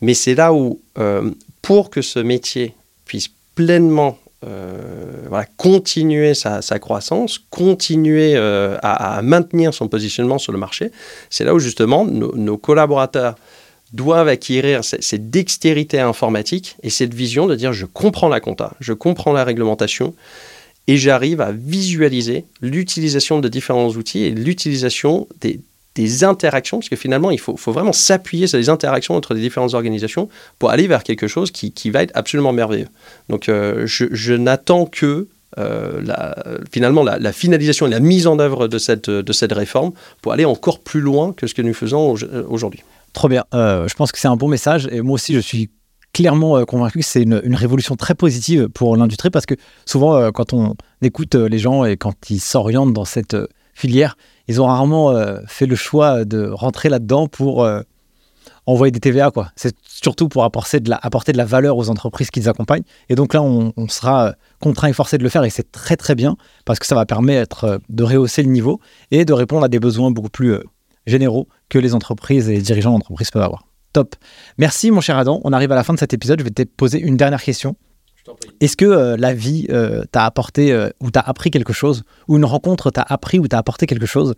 Mais 0.00 0.14
c'est 0.14 0.34
là 0.34 0.54
où, 0.54 0.80
euh, 0.96 1.30
pour 1.60 1.90
que 1.90 2.00
ce 2.00 2.20
métier 2.20 2.74
puisse 3.04 3.28
pleinement 3.54 4.16
voilà, 4.42 5.46
continuer 5.56 6.34
sa, 6.34 6.60
croissance, 6.78 7.38
continuer 7.50 8.34
euh, 8.36 8.76
à, 8.82 9.20
maintenir 9.22 9.74
son 9.74 9.88
positionnement 9.88 10.38
sur 10.38 10.52
le 10.52 10.58
marché, 10.58 10.90
c'est 11.30 11.44
là 11.44 11.54
où 11.54 11.58
justement 11.58 12.04
nos, 12.04 12.56
collaborateurs 12.56 13.36
doivent 13.92 14.28
acquérir 14.28 14.84
cette, 14.84 15.30
dextérité 15.30 15.98
informatique 15.98 16.76
et 16.82 16.90
cette 16.90 17.14
vision 17.14 17.46
de 17.46 17.54
dire 17.54 17.72
je 17.72 17.86
comprends 17.86 18.28
la 18.28 18.40
compta, 18.40 18.74
je 18.80 18.92
comprends 18.92 19.32
la 19.32 19.44
réglementation 19.44 20.14
et 20.86 20.96
j'arrive 20.96 21.40
à 21.40 21.52
visualiser 21.52 22.44
l'utilisation 22.60 23.40
de 23.40 23.48
différents 23.48 23.90
outils 23.90 24.24
et 24.24 24.30
l'utilisation 24.30 25.28
des, 25.40 25.60
des 25.98 26.22
interactions, 26.22 26.78
parce 26.78 26.88
que 26.88 26.96
finalement, 26.96 27.30
il 27.32 27.40
faut, 27.40 27.56
vraiment 27.66 27.92
s'appuyer 27.92 28.46
sur 28.46 28.56
les 28.56 28.68
interactions 28.68 29.14
entre 29.14 29.34
les 29.34 29.40
différentes 29.40 29.74
organisations 29.74 30.28
pour 30.58 30.70
aller 30.70 30.86
vers 30.86 31.02
quelque 31.02 31.26
chose 31.26 31.50
qui, 31.50 31.90
va 31.90 32.02
être 32.02 32.12
absolument 32.14 32.52
merveilleux. 32.52 32.88
Donc, 33.28 33.48
euh, 33.48 33.84
je, 33.86 34.34
n'attends 34.34 34.86
que 34.86 35.26
euh, 35.58 36.00
finalement 36.70 37.02
la, 37.02 37.32
finalisation 37.32 37.86
et 37.86 37.90
la 37.90 38.00
mise 38.00 38.26
en 38.26 38.38
œuvre 38.38 38.68
de 38.68 38.78
cette, 38.78 39.10
de 39.10 39.32
cette 39.32 39.52
réforme 39.52 39.92
pour 40.22 40.32
aller 40.32 40.44
encore 40.44 40.80
plus 40.80 41.00
loin 41.00 41.32
que 41.32 41.46
ce 41.46 41.54
que 41.54 41.62
nous 41.62 41.74
faisons 41.74 42.14
aujourd'hui. 42.48 42.84
Trop 43.12 43.28
bien. 43.28 43.44
Euh, 43.54 43.88
je 43.88 43.94
pense 43.94 44.12
que 44.12 44.20
c'est 44.20 44.28
un 44.28 44.36
bon 44.36 44.48
message 44.48 44.88
et 44.92 45.00
moi 45.00 45.14
aussi, 45.14 45.34
je 45.34 45.40
suis 45.40 45.70
clairement 46.12 46.64
convaincu 46.64 47.00
que 47.00 47.04
c'est 47.04 47.22
une, 47.22 47.54
révolution 47.54 47.96
très 47.96 48.14
positive 48.14 48.68
pour 48.68 48.96
l'industrie 48.96 49.30
parce 49.30 49.46
que 49.46 49.54
souvent, 49.84 50.30
quand 50.32 50.52
on 50.52 50.74
écoute 51.02 51.34
les 51.34 51.58
gens 51.58 51.84
et 51.84 51.96
quand 51.96 52.14
ils 52.30 52.40
s'orientent 52.40 52.92
dans 52.92 53.04
cette 53.04 53.36
filière, 53.78 54.16
ils 54.48 54.60
ont 54.60 54.66
rarement 54.66 55.10
euh, 55.10 55.38
fait 55.46 55.66
le 55.66 55.76
choix 55.76 56.24
de 56.24 56.48
rentrer 56.48 56.88
là-dedans 56.88 57.28
pour 57.28 57.62
euh, 57.62 57.82
envoyer 58.66 58.90
des 58.90 59.00
TVA. 59.00 59.30
quoi. 59.30 59.50
C'est 59.56 59.76
surtout 59.86 60.28
pour 60.28 60.44
apporter 60.44 60.80
de, 60.80 60.90
la, 60.90 61.44
valeur 61.44 61.76
aux 61.76 61.88
entreprises 61.88 62.30
qu'ils 62.30 62.48
accompagnent. 62.48 62.82
Et 63.08 63.14
donc 63.14 63.34
là, 63.34 63.42
on, 63.42 63.72
sera 63.88 64.34
contraint 64.60 64.88
et 64.88 64.92
forcé 64.92 65.16
de 65.16 65.22
le 65.22 65.28
faire 65.28 65.44
et 65.44 65.50
c'est 65.50 65.70
très 65.70 65.96
très 65.96 66.14
bien 66.14 66.36
parce 66.64 66.78
que 66.78 66.86
ça 66.86 66.94
va 66.94 67.06
permettre 67.06 67.64
euh, 67.64 67.78
de 67.88 68.02
rehausser 68.02 68.42
le 68.42 68.50
niveau 68.50 68.80
et 69.10 69.24
de 69.24 69.32
répondre 69.32 69.64
à 69.64 69.68
des 69.68 69.78
besoins 69.78 70.10
beaucoup 70.10 70.30
plus 70.30 70.56
généraux 71.06 71.48
que 71.68 71.78
les 71.78 71.94
entreprises 71.94 72.48
et 72.48 72.54
les 72.54 72.62
dirigeants 72.62 72.92
d'entreprise 72.92 73.30
peuvent 73.30 73.42
avoir. 73.42 73.66
Top. 73.92 74.16
Merci 74.58 74.90
mon 74.90 75.00
cher 75.00 75.16
Adam. 75.16 75.40
On 75.44 75.52
arrive 75.52 75.72
à 75.72 75.76
la 75.76 75.84
fin 75.84 75.94
de 75.94 75.98
cet 75.98 76.12
épisode. 76.12 76.40
Je 76.40 76.44
vais 76.44 76.50
te 76.50 76.62
poser 76.64 77.00
une 77.00 77.16
dernière 77.16 77.42
question. 77.42 77.76
Est-ce 78.60 78.76
que 78.76 78.84
euh, 78.84 79.16
la 79.16 79.34
vie 79.34 79.66
euh, 79.70 80.04
t'a 80.10 80.24
apporté 80.24 80.72
euh, 80.72 80.90
ou 81.00 81.10
t'a 81.10 81.20
appris 81.20 81.50
quelque 81.50 81.72
chose, 81.72 82.04
ou 82.26 82.36
une 82.36 82.44
rencontre 82.44 82.90
t'a 82.90 83.02
appris 83.02 83.38
ou 83.38 83.48
t'a 83.48 83.58
apporté 83.58 83.86
quelque 83.86 84.06
chose 84.06 84.34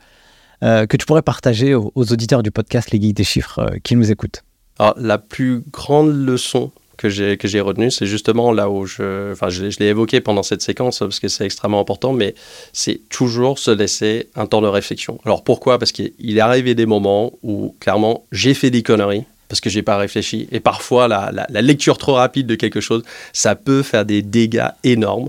que 0.62 0.96
tu 0.98 1.06
pourrais 1.06 1.22
partager 1.22 1.74
aux, 1.74 1.90
auditeurs 1.94 2.42
du 2.42 2.50
podcast 2.50 2.90
Les 2.90 3.00
Geeks 3.00 3.16
des 3.16 3.24
Chiffres 3.24 3.78
qui 3.82 3.96
nous 3.96 4.10
écoutent? 4.10 4.44
Alors, 4.78 4.92
la 4.98 5.16
plus 5.16 5.62
grande 5.72 6.14
leçon 6.14 6.70
que 6.98 7.08
j'ai 7.08 7.38
que 7.38 7.48
j'ai 7.48 7.62
retenue, 7.62 7.90
c'est 7.90 8.04
justement 8.04 8.52
là 8.52 8.68
où 8.68 8.84
je, 8.84 9.32
enfin, 9.32 9.48
je, 9.48 9.64
l'ai 9.64 9.86
évoqué 9.86 10.20
pendant 10.20 10.42
cette 10.42 10.60
séquence 10.60 10.98
parce 10.98 11.18
que 11.18 11.28
c'est 11.28 11.46
extrêmement 11.46 11.80
important, 11.80 12.12
mais 12.12 12.34
c'est 12.74 13.00
toujours 13.08 13.58
se 13.58 13.70
laisser 13.70 14.28
un 14.34 14.44
temps 14.44 14.60
de 14.60 14.66
réflexion. 14.66 15.18
Alors 15.24 15.44
pourquoi? 15.44 15.78
Parce 15.78 15.92
qu'il 15.92 16.12
est 16.20 16.40
arrivé 16.40 16.74
des 16.74 16.84
moments 16.84 17.32
où 17.42 17.74
clairement 17.80 18.26
j'ai 18.30 18.52
fait 18.52 18.68
des 18.68 18.82
conneries 18.82 19.24
parce 19.50 19.60
que 19.60 19.68
j'ai 19.68 19.82
pas 19.82 19.96
réfléchi. 19.96 20.48
Et 20.52 20.60
parfois, 20.60 21.08
la, 21.08 21.46
lecture 21.60 21.98
trop 21.98 22.14
rapide 22.14 22.46
de 22.46 22.54
quelque 22.54 22.80
chose, 22.80 23.02
ça 23.32 23.56
peut 23.56 23.82
faire 23.82 24.06
des 24.06 24.22
dégâts 24.22 24.68
énormes. 24.84 25.28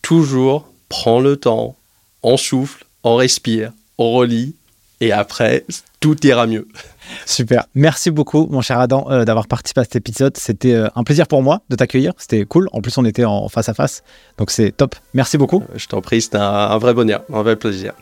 Toujours, 0.00 0.66
prends 0.88 1.20
le 1.20 1.36
temps, 1.36 1.76
on 2.22 2.38
souffle, 2.38 2.86
on 3.04 3.14
respire, 3.14 3.70
on 3.98 4.12
relit, 4.12 4.54
et 5.02 5.12
après, 5.12 5.66
tout 6.00 6.16
ira 6.26 6.46
mieux. 6.46 6.66
Super. 7.26 7.66
Merci 7.74 8.10
beaucoup, 8.10 8.46
mon 8.50 8.62
cher 8.62 8.78
Adam, 8.78 9.06
euh, 9.10 9.26
d'avoir 9.26 9.46
participé 9.48 9.82
à 9.82 9.84
cet 9.84 9.96
épisode. 9.96 10.36
C'était 10.38 10.72
euh, 10.72 10.88
un 10.94 11.04
plaisir 11.04 11.26
pour 11.26 11.42
moi 11.42 11.60
de 11.68 11.76
t'accueillir. 11.76 12.14
C'était 12.16 12.44
cool. 12.46 12.68
En 12.72 12.80
plus, 12.80 12.96
on 12.96 13.04
était 13.04 13.24
en 13.24 13.48
face 13.48 13.68
à 13.68 13.74
face. 13.74 14.02
Donc, 14.38 14.50
c'est 14.50 14.72
top. 14.72 14.94
Merci 15.12 15.36
beaucoup. 15.36 15.62
Euh, 15.62 15.76
je 15.76 15.88
t'en 15.88 16.00
prie, 16.00 16.22
c'était 16.22 16.38
un, 16.38 16.42
un, 16.42 16.78
vrai 16.78 16.94
bonheur, 16.94 17.22
un 17.32 17.42
vrai 17.42 17.56
plaisir. 17.56 17.92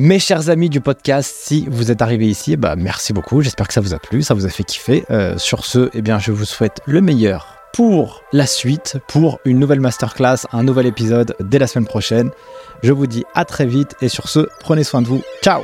Mes 0.00 0.20
chers 0.20 0.48
amis 0.48 0.70
du 0.70 0.80
podcast, 0.80 1.34
si 1.36 1.66
vous 1.68 1.90
êtes 1.90 2.02
arrivés 2.02 2.28
ici, 2.28 2.56
bah 2.56 2.76
merci 2.76 3.12
beaucoup. 3.12 3.42
J'espère 3.42 3.66
que 3.66 3.74
ça 3.74 3.80
vous 3.80 3.94
a 3.94 3.98
plu, 3.98 4.22
ça 4.22 4.32
vous 4.32 4.46
a 4.46 4.48
fait 4.48 4.62
kiffer. 4.62 5.04
Euh, 5.10 5.36
sur 5.38 5.64
ce, 5.64 5.90
eh 5.92 6.02
bien, 6.02 6.20
je 6.20 6.30
vous 6.30 6.44
souhaite 6.44 6.80
le 6.86 7.00
meilleur 7.00 7.56
pour 7.74 8.22
la 8.32 8.46
suite, 8.46 8.98
pour 9.08 9.40
une 9.44 9.58
nouvelle 9.58 9.80
masterclass, 9.80 10.46
un 10.52 10.62
nouvel 10.62 10.86
épisode 10.86 11.34
dès 11.40 11.58
la 11.58 11.66
semaine 11.66 11.88
prochaine. 11.88 12.30
Je 12.84 12.92
vous 12.92 13.08
dis 13.08 13.24
à 13.34 13.44
très 13.44 13.66
vite 13.66 13.96
et 14.00 14.08
sur 14.08 14.28
ce, 14.28 14.48
prenez 14.60 14.84
soin 14.84 15.02
de 15.02 15.08
vous. 15.08 15.20
Ciao 15.42 15.62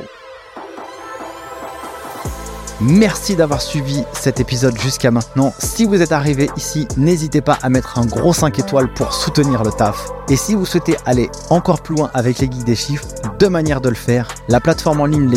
Merci 2.81 3.37
d'avoir 3.37 3.61
suivi 3.61 4.03
cet 4.11 4.41
épisode 4.41 4.77
jusqu'à 4.77 5.09
maintenant. 5.09 5.53
Si 5.59 5.85
vous 5.85 6.01
êtes 6.01 6.11
arrivé 6.11 6.49
ici, 6.57 6.87
n'hésitez 6.97 7.39
pas 7.39 7.57
à 7.61 7.69
mettre 7.69 7.97
un 7.97 8.05
gros 8.05 8.33
5 8.33 8.59
étoiles 8.59 8.91
pour 8.93 9.13
soutenir 9.13 9.63
le 9.63 9.71
taf. 9.71 10.09
Et 10.29 10.35
si 10.35 10.55
vous 10.55 10.65
souhaitez 10.65 10.97
aller 11.05 11.29
encore 11.49 11.81
plus 11.81 11.95
loin 11.95 12.11
avec 12.13 12.39
les 12.39 12.51
geeks 12.51 12.65
des 12.65 12.75
chiffres, 12.75 13.07
deux 13.39 13.49
manières 13.49 13.79
de 13.79 13.89
le 13.89 13.95
faire. 13.95 14.27
La 14.49 14.59
plateforme 14.59 14.99
en 14.99 15.05
ligne 15.05 15.29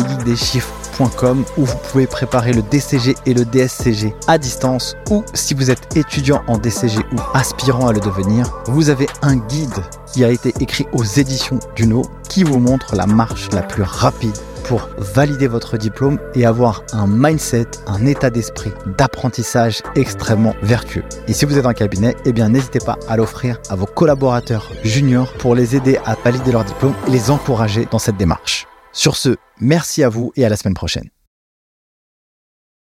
où 1.57 1.65
vous 1.65 1.77
pouvez 1.89 2.07
préparer 2.07 2.51
le 2.51 2.61
DCG 2.61 3.15
et 3.25 3.33
le 3.33 3.45
DSCG 3.45 4.13
à 4.27 4.37
distance 4.37 4.97
ou 5.09 5.23
si 5.33 5.53
vous 5.53 5.71
êtes 5.71 5.95
étudiant 5.95 6.43
en 6.47 6.57
DCG 6.57 6.99
ou 7.13 7.19
aspirant 7.33 7.87
à 7.87 7.93
le 7.93 7.99
devenir, 7.99 8.51
vous 8.65 8.89
avez 8.89 9.07
un 9.21 9.37
guide 9.37 9.83
qui 10.11 10.25
a 10.25 10.29
été 10.29 10.53
écrit 10.59 10.87
aux 10.91 11.03
éditions 11.03 11.59
Duno 11.75 12.01
qui 12.27 12.43
vous 12.43 12.59
montre 12.59 12.95
la 12.95 13.05
marche 13.05 13.49
la 13.51 13.61
plus 13.61 13.83
rapide 13.83 14.35
pour 14.65 14.89
valider 14.97 15.47
votre 15.47 15.77
diplôme 15.77 16.19
et 16.35 16.45
avoir 16.45 16.83
un 16.91 17.07
mindset, 17.07 17.67
un 17.87 18.05
état 18.05 18.29
d'esprit 18.29 18.71
d'apprentissage 18.97 19.81
extrêmement 19.95 20.55
vertueux. 20.61 21.03
Et 21.27 21.33
si 21.33 21.45
vous 21.45 21.57
êtes 21.57 21.65
un 21.65 21.73
cabinet, 21.73 22.15
eh 22.25 22.33
bien 22.33 22.49
n'hésitez 22.49 22.79
pas 22.79 22.97
à 23.07 23.15
l'offrir 23.15 23.57
à 23.69 23.75
vos 23.75 23.87
collaborateurs 23.87 24.69
juniors 24.83 25.31
pour 25.33 25.55
les 25.55 25.75
aider 25.75 25.97
à 26.05 26.15
valider 26.23 26.51
leur 26.51 26.65
diplôme 26.65 26.93
et 27.07 27.11
les 27.11 27.31
encourager 27.31 27.87
dans 27.89 27.99
cette 27.99 28.17
démarche. 28.17 28.67
Sur 28.91 29.15
ce, 29.15 29.35
merci 29.59 30.03
à 30.03 30.09
vous 30.09 30.31
et 30.35 30.45
à 30.45 30.49
la 30.49 30.55
semaine 30.55 30.73
prochaine. 30.73 31.09